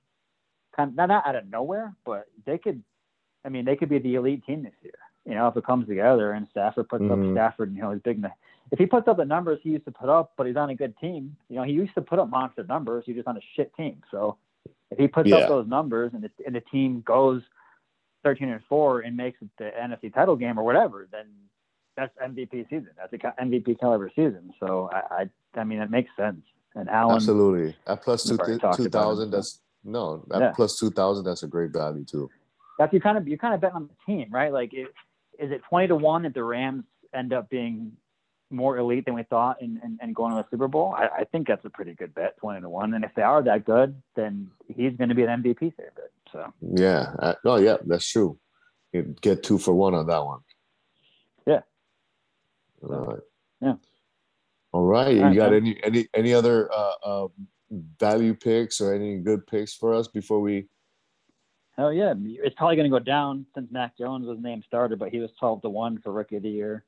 kind 0.75 0.89
of 0.89 0.95
not, 0.95 1.09
not 1.09 1.27
out 1.27 1.35
of 1.35 1.49
nowhere, 1.49 1.95
but 2.05 2.27
they 2.45 2.57
could. 2.57 2.83
I 3.43 3.49
mean, 3.49 3.65
they 3.65 3.75
could 3.75 3.89
be 3.89 3.97
the 3.97 4.15
elite 4.15 4.45
team 4.45 4.63
this 4.63 4.73
year. 4.83 4.93
You 5.25 5.35
know, 5.35 5.47
if 5.47 5.57
it 5.57 5.65
comes 5.65 5.87
together 5.87 6.31
and 6.31 6.47
Stafford 6.51 6.89
puts 6.89 7.03
mm-hmm. 7.03 7.29
up 7.29 7.33
Stafford, 7.33 7.75
you 7.75 7.81
know, 7.81 7.91
he's 7.91 8.01
big. 8.01 8.23
If 8.71 8.79
he 8.79 8.85
puts 8.85 9.07
up 9.07 9.17
the 9.17 9.25
numbers 9.25 9.59
he 9.63 9.71
used 9.71 9.85
to 9.85 9.91
put 9.91 10.09
up, 10.09 10.33
but 10.37 10.47
he's 10.47 10.55
on 10.55 10.69
a 10.69 10.75
good 10.75 10.97
team, 10.97 11.35
you 11.49 11.57
know, 11.57 11.63
he 11.63 11.73
used 11.73 11.93
to 11.95 12.01
put 12.01 12.19
up 12.19 12.29
monster 12.29 12.63
numbers. 12.63 13.03
He's 13.05 13.15
just 13.15 13.27
on 13.27 13.37
a 13.37 13.41
shit 13.55 13.73
team. 13.75 14.01
So 14.11 14.37
if 14.89 14.97
he 14.97 15.07
puts 15.07 15.29
yeah. 15.29 15.37
up 15.37 15.49
those 15.49 15.67
numbers 15.67 16.11
and 16.13 16.23
the, 16.23 16.31
and 16.45 16.55
the 16.55 16.61
team 16.61 17.01
goes 17.05 17.41
13 18.23 18.49
and 18.49 18.61
four 18.69 19.01
and 19.01 19.17
makes 19.17 19.41
it 19.41 19.49
the 19.57 19.71
NFC 19.79 20.13
title 20.13 20.35
game 20.35 20.59
or 20.59 20.63
whatever, 20.63 21.07
then 21.11 21.25
that's 21.95 22.15
MVP 22.17 22.69
season. 22.69 22.89
That's 22.97 23.13
a 23.13 23.43
MVP 23.43 23.79
caliber 23.79 24.09
season. 24.15 24.53
So 24.59 24.89
I, 24.93 25.23
I, 25.55 25.59
I 25.59 25.63
mean, 25.63 25.79
it 25.79 25.89
makes 25.89 26.09
sense. 26.17 26.41
And 26.75 26.89
Allen, 26.89 27.15
absolutely 27.15 27.75
at 27.85 28.01
plus 28.01 28.23
two 28.23 28.37
two 28.37 28.89
thousand. 28.89 29.31
That's 29.31 29.59
no 29.83 30.23
yeah. 30.31 30.51
plus 30.55 30.77
two 30.77 30.91
thousand. 30.91 31.25
That's 31.25 31.43
a 31.43 31.47
great 31.47 31.71
value 31.71 32.05
too. 32.05 32.29
That's 32.77 32.93
you 32.93 33.01
kind 33.01 33.17
of 33.17 33.27
you 33.27 33.37
kind 33.37 33.53
of 33.53 33.61
bet 33.61 33.73
on 33.73 33.87
the 33.87 34.13
team, 34.13 34.29
right? 34.31 34.51
Like, 34.51 34.73
it, 34.73 34.87
is 35.39 35.51
it 35.51 35.61
twenty 35.67 35.87
to 35.87 35.95
one 35.95 36.23
that 36.23 36.33
the 36.33 36.43
Rams 36.43 36.83
end 37.13 37.33
up 37.33 37.49
being 37.49 37.93
more 38.51 38.77
elite 38.77 39.05
than 39.05 39.13
we 39.13 39.23
thought 39.23 39.57
and, 39.61 39.79
and, 39.81 39.99
and 40.01 40.13
going 40.13 40.31
to 40.31 40.37
the 40.37 40.45
Super 40.51 40.67
Bowl, 40.67 40.93
I, 40.95 41.07
I, 41.19 41.23
think 41.23 41.47
that's 41.47 41.63
a 41.65 41.69
pretty 41.69 41.93
good 41.93 42.13
bet, 42.13 42.37
20 42.37 42.61
to 42.61 42.69
1. 42.69 42.93
And 42.93 43.03
if 43.03 43.11
they 43.15 43.21
are 43.21 43.41
that 43.43 43.65
good, 43.65 43.95
then 44.15 44.51
he's 44.67 44.95
going 44.97 45.09
to 45.09 45.15
be 45.15 45.23
an 45.23 45.41
MVP 45.41 45.59
favorite. 45.59 46.11
So, 46.31 46.53
yeah. 46.61 47.13
Uh, 47.17 47.33
no, 47.43 47.55
yeah, 47.55 47.77
that's 47.85 48.09
true. 48.09 48.37
You 48.91 49.15
get 49.21 49.43
two 49.43 49.57
for 49.57 49.73
one 49.73 49.95
on 49.95 50.05
that 50.07 50.25
one. 50.25 50.39
Yeah. 51.47 51.61
All 52.83 52.89
right. 52.89 53.19
Yeah. 53.61 53.75
All 54.73 54.85
right. 54.85 55.15
You 55.15 55.35
got 55.35 55.53
any, 55.53 55.79
any, 55.83 56.07
any 56.13 56.33
other 56.33 56.69
uh, 56.73 56.93
uh, 57.03 57.27
value 57.99 58.33
picks 58.33 58.81
or 58.81 58.93
any 58.93 59.17
good 59.17 59.47
picks 59.47 59.73
for 59.73 59.93
us 59.93 60.07
before 60.07 60.39
we? 60.39 60.67
Hell 61.77 61.93
yeah. 61.93 62.13
It's 62.17 62.55
probably 62.55 62.75
going 62.75 62.91
to 62.91 62.99
go 62.99 63.03
down 63.03 63.45
since 63.55 63.71
Mac 63.71 63.97
Jones 63.97 64.27
was 64.27 64.37
named 64.39 64.63
starter, 64.67 64.95
but 64.95 65.09
he 65.09 65.19
was 65.19 65.31
12 65.39 65.61
to 65.63 65.69
1 65.69 66.01
for 66.01 66.11
rookie 66.11 66.37
of 66.37 66.43
the 66.43 66.49
year. 66.49 66.83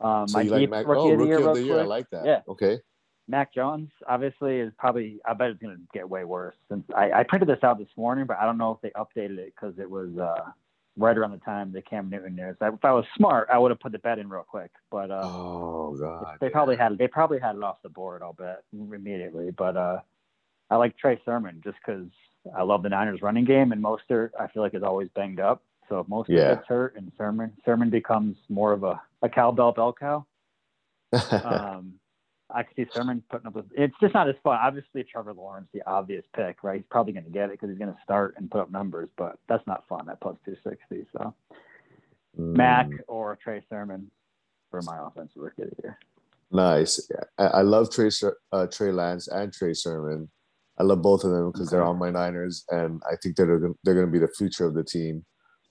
Um, 0.00 0.28
so 0.28 0.38
my 0.38 0.42
you 0.44 0.50
like 0.50 0.70
Mac, 0.70 0.86
rookie, 0.86 1.00
oh, 1.00 1.12
of 1.12 1.18
the, 1.18 1.26
year, 1.26 1.48
of 1.48 1.56
the 1.56 1.62
year, 1.62 1.80
I 1.80 1.84
like 1.84 2.08
that. 2.10 2.24
Yeah. 2.24 2.42
Okay. 2.48 2.78
Mac 3.26 3.52
Jones 3.52 3.90
obviously 4.08 4.58
is 4.58 4.72
probably. 4.78 5.20
I 5.26 5.34
bet 5.34 5.50
it's 5.50 5.60
going 5.60 5.76
to 5.76 5.82
get 5.92 6.08
way 6.08 6.24
worse. 6.24 6.54
Since 6.70 6.84
I, 6.96 7.12
I 7.12 7.22
printed 7.24 7.48
this 7.48 7.62
out 7.62 7.78
this 7.78 7.88
morning, 7.96 8.24
but 8.26 8.38
I 8.38 8.44
don't 8.44 8.56
know 8.56 8.72
if 8.72 8.80
they 8.80 8.90
updated 8.90 9.38
it 9.38 9.52
because 9.54 9.78
it 9.78 9.90
was 9.90 10.16
uh, 10.16 10.50
right 10.96 11.16
around 11.16 11.32
the 11.32 11.38
time 11.38 11.72
the 11.72 11.82
Cam 11.82 12.08
Newton 12.08 12.36
news. 12.36 12.56
If 12.60 12.84
I 12.84 12.92
was 12.92 13.04
smart, 13.16 13.48
I 13.52 13.58
would 13.58 13.70
have 13.70 13.80
put 13.80 13.92
the 13.92 13.98
bet 13.98 14.18
in 14.18 14.28
real 14.28 14.46
quick. 14.48 14.70
But 14.90 15.10
uh, 15.10 15.22
oh 15.24 15.96
god, 15.98 16.38
they 16.40 16.46
yeah. 16.46 16.52
probably 16.52 16.76
had 16.76 16.96
they 16.96 17.08
probably 17.08 17.38
had 17.38 17.56
it 17.56 17.62
off 17.62 17.82
the 17.82 17.90
board. 17.90 18.22
I'll 18.22 18.32
bet 18.32 18.62
immediately. 18.72 19.50
But 19.50 19.76
uh, 19.76 19.98
I 20.70 20.76
like 20.76 20.96
Trey 20.98 21.20
Sermon 21.24 21.60
just 21.64 21.76
because 21.84 22.06
I 22.56 22.62
love 22.62 22.82
the 22.82 22.88
Niners 22.88 23.22
running 23.22 23.44
game, 23.44 23.72
and 23.72 23.82
Mostert 23.82 24.30
I 24.38 24.48
feel 24.48 24.62
like 24.62 24.74
is 24.74 24.82
always 24.82 25.08
banged 25.14 25.40
up. 25.40 25.62
So 25.88 26.00
if 26.00 26.06
Mostert 26.06 26.28
yeah. 26.28 26.54
gets 26.54 26.66
hurt 26.66 26.96
and 26.96 27.10
Sermon 27.16 27.52
Sermon 27.64 27.90
becomes 27.90 28.36
more 28.48 28.72
of 28.72 28.84
a 28.84 29.00
a 29.22 29.28
cowbell 29.28 29.72
bell 29.72 29.92
cow. 29.92 30.26
um, 31.44 31.94
I 32.50 32.62
could 32.62 32.76
see 32.76 32.86
Sermon 32.94 33.22
putting 33.30 33.46
up 33.46 33.54
with. 33.54 33.66
It's 33.76 33.94
just 34.00 34.14
not 34.14 34.28
as 34.28 34.34
fun. 34.42 34.58
Obviously, 34.62 35.04
Trevor 35.04 35.34
Lawrence, 35.34 35.68
the 35.74 35.82
obvious 35.86 36.24
pick, 36.34 36.62
right? 36.62 36.76
He's 36.76 36.86
probably 36.90 37.12
going 37.12 37.24
to 37.24 37.30
get 37.30 37.50
it 37.50 37.52
because 37.52 37.68
he's 37.68 37.78
going 37.78 37.92
to 37.92 37.98
start 38.02 38.34
and 38.38 38.50
put 38.50 38.60
up 38.60 38.70
numbers, 38.70 39.10
but 39.18 39.38
that's 39.48 39.66
not 39.66 39.86
fun 39.86 40.08
at 40.08 40.20
plus 40.20 40.36
two 40.46 40.56
sixty. 40.64 41.06
So, 41.12 41.34
mm. 42.38 42.56
Mac 42.56 42.88
or 43.06 43.36
Trey 43.42 43.62
Sermon 43.68 44.10
for 44.70 44.80
my 44.82 44.98
offensive 45.06 45.42
rookie 45.42 45.62
of 45.62 45.70
the 45.70 45.76
year. 45.82 45.98
Nice. 46.50 47.10
I, 47.38 47.44
I 47.44 47.62
love 47.62 47.90
Trey 47.90 48.10
uh, 48.52 48.66
Trey 48.66 48.92
Lance 48.92 49.28
and 49.28 49.52
Trey 49.52 49.74
Sermon. 49.74 50.30
I 50.78 50.84
love 50.84 51.02
both 51.02 51.24
of 51.24 51.30
them 51.30 51.50
because 51.50 51.68
okay. 51.68 51.76
they're 51.76 51.84
on 51.84 51.98
my 51.98 52.10
Niners, 52.10 52.64
and 52.70 53.02
I 53.10 53.16
think 53.16 53.36
they're 53.36 53.60
they're 53.84 53.94
going 53.94 54.06
to 54.06 54.12
be 54.12 54.18
the 54.18 54.28
future 54.28 54.64
of 54.64 54.74
the 54.74 54.84
team. 54.84 55.24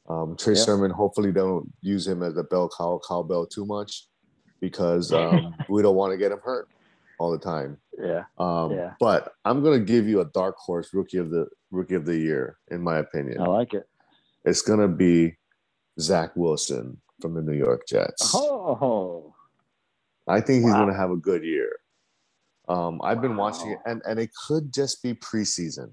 Um, 0.10 0.36
Trey 0.38 0.53
yep. 0.53 0.66
Sermon, 0.66 0.91
hopefully, 0.91 1.32
don't 1.32 1.72
use 1.82 2.08
him 2.08 2.24
as 2.24 2.38
a 2.38 2.43
bell 2.43 2.70
cow 2.76 2.99
cowbell 3.08 3.45
too 3.45 3.66
much 3.66 4.05
because 4.60 5.12
um, 5.14 5.55
we 5.70 5.82
don't 5.82 5.95
want 5.95 6.12
to 6.12 6.18
get 6.18 6.32
him 6.32 6.39
hurt 6.43 6.68
all 7.20 7.32
the 7.32 7.38
time. 7.38 7.78
Yeah. 7.97 8.24
Um, 8.38 8.72
yeah. 8.72 8.93
But 8.99 9.34
I'm 9.45 9.64
gonna 9.64 9.80
give 9.80 10.08
you 10.08 10.22
a 10.22 10.26
dark 10.26 10.55
horse 10.58 10.93
rookie 10.93 11.18
of 11.18 11.30
the 11.30 11.47
rookie 11.72 11.95
of 11.95 12.05
the 12.05 12.18
year, 12.18 12.58
in 12.70 12.82
my 12.82 12.97
opinion. 12.97 13.41
I 13.41 13.45
like 13.45 13.74
it. 13.74 13.88
It's 14.45 14.62
gonna 14.62 14.88
be 14.88 15.38
Zach 15.99 16.32
Wilson 16.36 17.01
from 17.22 17.34
the 17.34 17.41
New 17.41 17.58
York 17.58 17.88
Jets. 17.88 18.34
Oh. 18.36 19.34
I 20.28 20.41
think 20.41 20.64
he's 20.64 20.74
wow. 20.74 20.86
gonna 20.86 20.97
have 20.97 21.12
a 21.12 21.18
good 21.18 21.43
year. 21.43 21.78
Um, 22.70 22.99
I've 23.03 23.18
wow. 23.18 23.22
been 23.22 23.38
watching 23.38 23.72
it, 23.72 23.80
and 23.86 24.01
and 24.05 24.20
it 24.20 24.30
could 24.47 24.74
just 24.74 25.01
be 25.01 25.13
preseason 25.13 25.91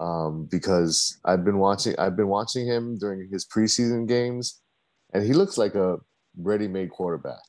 um, 0.00 0.46
because 0.50 1.18
I've 1.24 1.44
been 1.44 1.58
watching 1.58 1.94
I've 1.98 2.16
been 2.16 2.28
watching 2.28 2.66
him 2.66 2.98
during 2.98 3.28
his 3.30 3.46
preseason 3.46 4.08
games, 4.08 4.60
and 5.12 5.24
he 5.24 5.32
looks 5.32 5.58
like 5.58 5.74
a 5.74 5.98
ready-made 6.36 6.90
quarterback. 6.90 7.42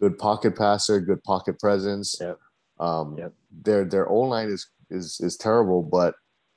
Good 0.00 0.18
pocket 0.18 0.56
passer, 0.56 1.00
good 1.00 1.22
pocket 1.24 1.58
presence. 1.58 2.16
Yep. 2.20 2.38
Um, 2.78 3.18
yep. 3.18 3.32
Their 3.62 3.84
their 3.84 4.08
O 4.08 4.20
line 4.20 4.48
is 4.48 4.66
is 4.90 5.20
is 5.20 5.36
terrible, 5.36 5.82
but 5.82 6.14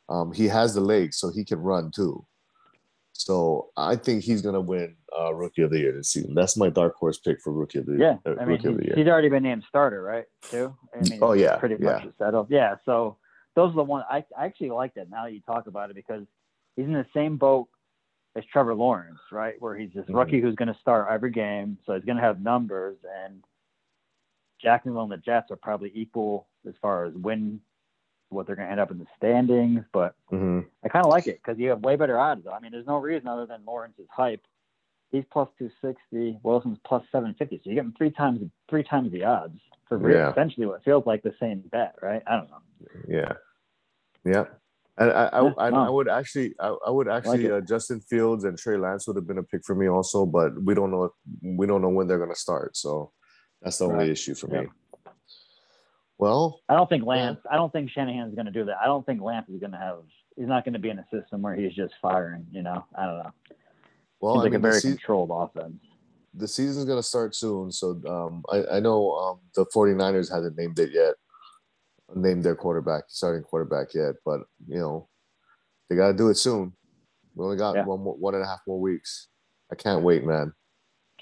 um, 0.09 0.31
he 0.31 0.47
has 0.47 0.73
the 0.73 0.81
legs, 0.81 1.17
so 1.17 1.31
he 1.31 1.43
can 1.43 1.59
run 1.59 1.91
too. 1.93 2.25
So 3.13 3.69
I 3.77 3.95
think 3.95 4.23
he's 4.23 4.41
gonna 4.41 4.61
win 4.61 4.95
uh, 5.17 5.33
Rookie 5.33 5.61
of 5.61 5.71
the 5.71 5.79
Year 5.79 5.93
this 5.93 6.09
season. 6.09 6.33
That's 6.33 6.57
my 6.57 6.69
dark 6.69 6.95
horse 6.95 7.19
pick 7.19 7.39
for 7.41 7.53
Rookie 7.53 7.79
of 7.79 7.85
the 7.85 7.93
Year. 7.93 8.19
Yeah, 8.25 8.31
uh, 8.31 8.35
I 8.41 8.45
mean, 8.45 8.59
he's, 8.59 8.95
he's, 8.95 9.07
already 9.07 9.29
been 9.29 9.43
named 9.43 9.63
starter, 9.69 10.01
right? 10.01 10.25
Too. 10.49 10.75
I 10.93 11.01
mean, 11.01 11.19
oh 11.21 11.33
yeah, 11.33 11.57
pretty 11.57 11.77
yeah. 11.79 11.91
much 11.91 12.07
settled. 12.17 12.47
Yeah. 12.49 12.75
So 12.85 13.17
those 13.55 13.71
are 13.71 13.75
the 13.75 13.83
ones 13.83 14.05
I, 14.09 14.25
I 14.37 14.45
actually 14.45 14.71
like 14.71 14.95
that 14.95 15.09
now 15.09 15.25
that 15.25 15.33
you 15.33 15.41
talk 15.41 15.67
about 15.67 15.89
it 15.89 15.95
because 15.95 16.25
he's 16.75 16.85
in 16.85 16.93
the 16.93 17.05
same 17.13 17.37
boat 17.37 17.67
as 18.35 18.43
Trevor 18.51 18.73
Lawrence, 18.73 19.19
right? 19.31 19.55
Where 19.59 19.77
he's 19.77 19.91
this 19.93 20.05
mm-hmm. 20.05 20.15
rookie 20.15 20.41
who's 20.41 20.55
going 20.55 20.73
to 20.73 20.79
start 20.81 21.07
every 21.11 21.31
game, 21.31 21.77
so 21.85 21.93
he's 21.93 22.05
going 22.05 22.17
to 22.17 22.23
have 22.23 22.41
numbers. 22.41 22.97
And 23.25 23.43
Jacksonville 24.61 25.03
and 25.03 25.11
the 25.11 25.17
Jets 25.17 25.51
are 25.51 25.55
probably 25.55 25.91
equal 25.93 26.47
as 26.67 26.73
far 26.81 27.05
as 27.05 27.13
win 27.13 27.59
what 28.33 28.47
they're 28.47 28.55
going 28.55 28.67
to 28.67 28.71
end 28.71 28.81
up 28.81 28.91
in 28.91 28.99
the 28.99 29.05
standings. 29.17 29.83
But 29.91 30.15
mm-hmm. 30.31 30.61
I 30.83 30.89
kind 30.89 31.05
of 31.05 31.11
like 31.11 31.27
it 31.27 31.41
because 31.43 31.59
you 31.59 31.69
have 31.69 31.81
way 31.81 31.95
better 31.95 32.19
odds. 32.19 32.45
I 32.51 32.59
mean, 32.59 32.71
there's 32.71 32.87
no 32.87 32.97
reason 32.97 33.27
other 33.27 33.45
than 33.45 33.61
Lawrence's 33.65 34.07
hype. 34.11 34.45
He's 35.11 35.23
plus 35.31 35.49
260. 35.59 36.39
Wilson's 36.43 36.79
plus 36.85 37.03
750. 37.11 37.61
So 37.63 37.69
you 37.69 37.75
get 37.75 37.85
three 37.97 38.11
times 38.11 38.39
three 38.69 38.83
times 38.83 39.11
the 39.11 39.23
odds 39.23 39.59
for 39.87 40.11
yeah. 40.11 40.31
essentially 40.31 40.65
what 40.65 40.83
feels 40.83 41.05
like 41.05 41.21
the 41.23 41.35
same 41.39 41.63
bet, 41.71 41.95
right? 42.01 42.23
I 42.25 42.35
don't 42.37 42.49
know. 42.49 42.61
Yeah. 43.07 43.33
Yeah. 44.25 44.45
And 44.97 45.11
I, 45.11 45.25
I, 45.25 45.39
I, 45.39 45.69
I, 45.69 45.89
would 45.89 46.07
actually, 46.07 46.53
I, 46.59 46.75
I 46.85 46.91
would 46.91 47.07
actually, 47.07 47.47
like 47.47 47.63
uh, 47.63 47.65
Justin 47.65 47.99
Fields 47.99 48.43
and 48.43 48.57
Trey 48.57 48.77
Lance 48.77 49.07
would 49.07 49.15
have 49.15 49.27
been 49.27 49.39
a 49.39 49.43
pick 49.43 49.65
for 49.65 49.73
me 49.73 49.89
also, 49.89 50.25
but 50.25 50.61
we 50.61 50.75
don't 50.75 50.91
know, 50.91 51.11
we 51.41 51.65
don't 51.65 51.81
know 51.81 51.89
when 51.89 52.07
they're 52.07 52.19
going 52.19 52.29
to 52.29 52.35
start. 52.35 52.77
So 52.77 53.11
that's 53.61 53.79
the 53.79 53.87
right. 53.87 54.01
only 54.01 54.11
issue 54.11 54.35
for 54.35 54.47
me. 54.47 54.67
Well, 56.19 56.61
I 56.69 56.75
don't 56.75 56.87
think 56.89 57.05
Lance, 57.05 57.39
I 57.49 57.55
don't 57.55 57.71
think 57.73 57.89
Shanahan's 57.89 58.35
going 58.35 58.45
to 58.45 58.51
do 58.51 58.65
that. 58.65 58.77
I 58.81 58.85
don't 58.85 59.05
think 59.05 59.21
Lance 59.21 59.49
is 59.49 59.59
going 59.59 59.71
to 59.71 59.77
have, 59.77 59.97
he's 60.37 60.47
not 60.47 60.63
going 60.63 60.73
to 60.73 60.79
be 60.79 60.89
in 60.89 60.99
a 60.99 61.05
system 61.11 61.41
where 61.41 61.55
he's 61.55 61.73
just 61.73 61.93
firing, 62.01 62.45
you 62.51 62.61
know, 62.61 62.85
I 62.95 63.05
don't 63.05 63.17
know. 63.17 63.31
Well, 64.21 64.35
Seems 64.35 64.43
like 64.43 64.51
mean, 64.53 64.59
a 64.59 64.69
very 64.69 64.81
controlled 64.81 65.31
offense. 65.33 65.75
the 66.33 66.47
season's 66.47 66.85
gonna 66.85 67.03
start 67.03 67.35
soon. 67.35 67.71
So 67.73 67.99
um, 68.07 68.43
I, 68.49 68.77
I 68.77 68.79
know 68.79 69.11
um, 69.17 69.39
the 69.53 69.65
49ers 69.65 70.31
haven't 70.33 70.57
named 70.57 70.79
it 70.79 70.91
yet, 70.93 71.15
named 72.15 72.43
their 72.45 72.55
quarterback, 72.55 73.03
starting 73.09 73.43
quarterback 73.43 73.93
yet, 73.93 74.15
but 74.23 74.41
you 74.65 74.79
know, 74.79 75.09
they 75.89 75.97
gotta 75.97 76.13
do 76.13 76.29
it 76.29 76.35
soon. 76.37 76.71
We 77.35 77.43
only 77.43 77.57
got 77.57 77.75
Yeah. 77.75 77.83
one 77.85 77.99
more, 78.01 78.15
one 78.15 78.33
and 78.35 78.43
a 78.43 78.47
half 78.47 78.61
more 78.65 78.79
weeks. 78.79 79.27
I 79.71 79.75
can't 79.75 80.03
wait, 80.03 80.23
man. 80.23 80.53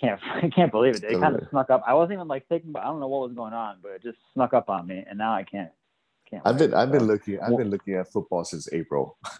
Can't 0.02 0.20
I 0.44 0.50
can't 0.50 0.72
believe 0.72 0.96
it. 0.96 1.04
It 1.04 1.20
kind 1.20 1.36
of 1.36 1.48
snuck 1.52 1.70
up. 1.70 1.84
I 1.88 1.94
wasn't 1.94 2.14
even 2.14 2.28
like 2.28 2.48
thinking. 2.48 2.74
I 2.76 2.84
don't 2.86 3.00
know 3.00 3.08
what 3.08 3.30
was 3.30 3.34
going 3.36 3.54
on, 3.54 3.78
but 3.82 3.92
it 3.92 4.04
just 4.04 4.18
snuck 4.34 4.54
up 4.54 4.70
on 4.70 4.88
me, 4.88 5.06
and 5.08 5.18
now 5.18 5.34
I 5.34 5.44
can't. 5.44 5.70
Can't. 6.30 6.42
I've 6.46 6.58
been 6.58 6.74
I've 6.74 6.92
been 6.92 7.08
looking 7.08 7.40
I've 7.40 7.56
been 7.58 7.70
looking 7.70 7.94
at 7.96 8.12
football 8.12 8.44
since 8.44 8.72
April. 8.74 9.18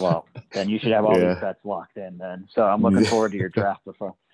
well, 0.00 0.26
then 0.52 0.68
you 0.68 0.78
should 0.78 0.92
have 0.92 1.04
all 1.04 1.18
Yeah. 1.18 1.34
these 1.34 1.40
bets 1.40 1.60
locked 1.64 1.96
in. 1.96 2.18
Then, 2.18 2.46
so 2.54 2.62
I'm 2.62 2.82
looking 2.82 3.04
forward 3.06 3.32
to 3.32 3.38
your 3.38 3.48
draft 3.48 3.84
before. 3.84 4.14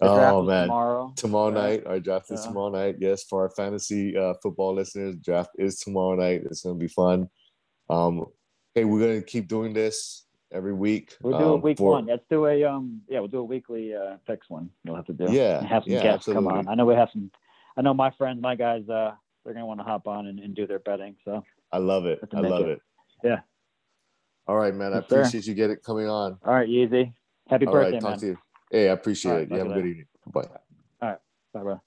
The 0.00 0.08
oh 0.08 0.42
man. 0.42 0.62
tomorrow. 0.62 1.12
Tomorrow 1.16 1.48
Yeah. 1.50 1.54
night, 1.62 1.86
our 1.86 2.00
draft 2.00 2.30
is 2.32 2.40
Yeah. 2.40 2.48
tomorrow 2.48 2.70
night. 2.70 2.96
Yes, 2.98 3.22
for 3.22 3.42
our 3.42 3.50
fantasy 3.50 4.16
uh, 4.16 4.34
football 4.42 4.74
listeners, 4.74 5.14
draft 5.16 5.50
is 5.58 5.78
tomorrow 5.78 6.16
night. 6.16 6.42
It's 6.46 6.62
gonna 6.62 6.74
be 6.74 6.88
fun. 6.88 7.28
Um, 7.88 8.26
hey, 8.74 8.84
we're 8.84 8.98
gonna 8.98 9.22
keep 9.22 9.46
doing 9.46 9.72
this 9.72 10.23
every 10.54 10.72
week. 10.72 11.16
We'll 11.20 11.36
do 11.38 11.44
a 11.44 11.54
um, 11.54 11.60
week 11.60 11.78
for- 11.78 11.90
one. 11.90 12.06
Let's 12.06 12.24
do 12.30 12.46
a 12.46 12.64
um. 12.64 13.02
Yeah, 13.08 13.18
we'll 13.18 13.28
do 13.28 13.40
a 13.40 13.44
weekly 13.44 13.94
uh 13.94 14.16
picks 14.26 14.48
one. 14.48 14.70
We'll 14.84 14.96
have 14.96 15.06
to 15.06 15.12
do. 15.12 15.26
Yeah, 15.30 15.58
And 15.58 15.66
have 15.66 15.84
some 15.84 15.92
yeah, 15.92 16.02
guests 16.02 16.26
come 16.26 16.46
on. 16.46 16.68
I 16.68 16.74
know 16.74 16.86
we 16.86 16.94
have 16.94 17.10
some. 17.12 17.30
I 17.76 17.82
know 17.82 17.92
my 17.92 18.10
friends, 18.12 18.40
my 18.40 18.54
guys. 18.54 18.88
Uh, 18.88 19.12
they're 19.44 19.52
gonna 19.52 19.66
want 19.66 19.80
to 19.80 19.84
hop 19.84 20.06
on 20.06 20.26
and, 20.28 20.38
and 20.40 20.54
do 20.54 20.66
their 20.66 20.78
betting. 20.78 21.16
So 21.24 21.44
I 21.72 21.78
love 21.78 22.06
it. 22.06 22.20
I 22.32 22.40
love 22.40 22.62
it. 22.66 22.68
it. 22.68 22.80
Yeah. 23.22 23.40
All 24.46 24.56
right, 24.56 24.74
man. 24.74 24.92
I 24.92 24.96
Yes, 24.96 25.08
sir. 25.08 25.20
appreciate 25.20 25.46
you 25.46 25.54
getting 25.54 25.76
it 25.76 25.82
coming 25.82 26.08
on. 26.08 26.38
all 26.44 26.54
right, 26.54 26.68
Yeezy. 26.68 27.12
Happy 27.48 27.66
All 27.66 27.72
birthday, 27.72 27.92
right, 27.92 28.00
talk 28.00 28.10
man. 28.10 28.18
to 28.20 28.26
you. 28.26 28.38
Hey, 28.70 28.88
I 28.88 28.92
appreciate 28.92 29.32
right, 29.32 29.42
it. 29.42 29.50
You 29.50 29.58
have 29.58 29.70
a 29.70 29.74
good 29.74 29.86
evening. 29.86 30.06
Bye. 30.26 30.42
All 31.02 31.08
right. 31.10 31.18
Bye, 31.52 31.60
bro. 31.62 31.80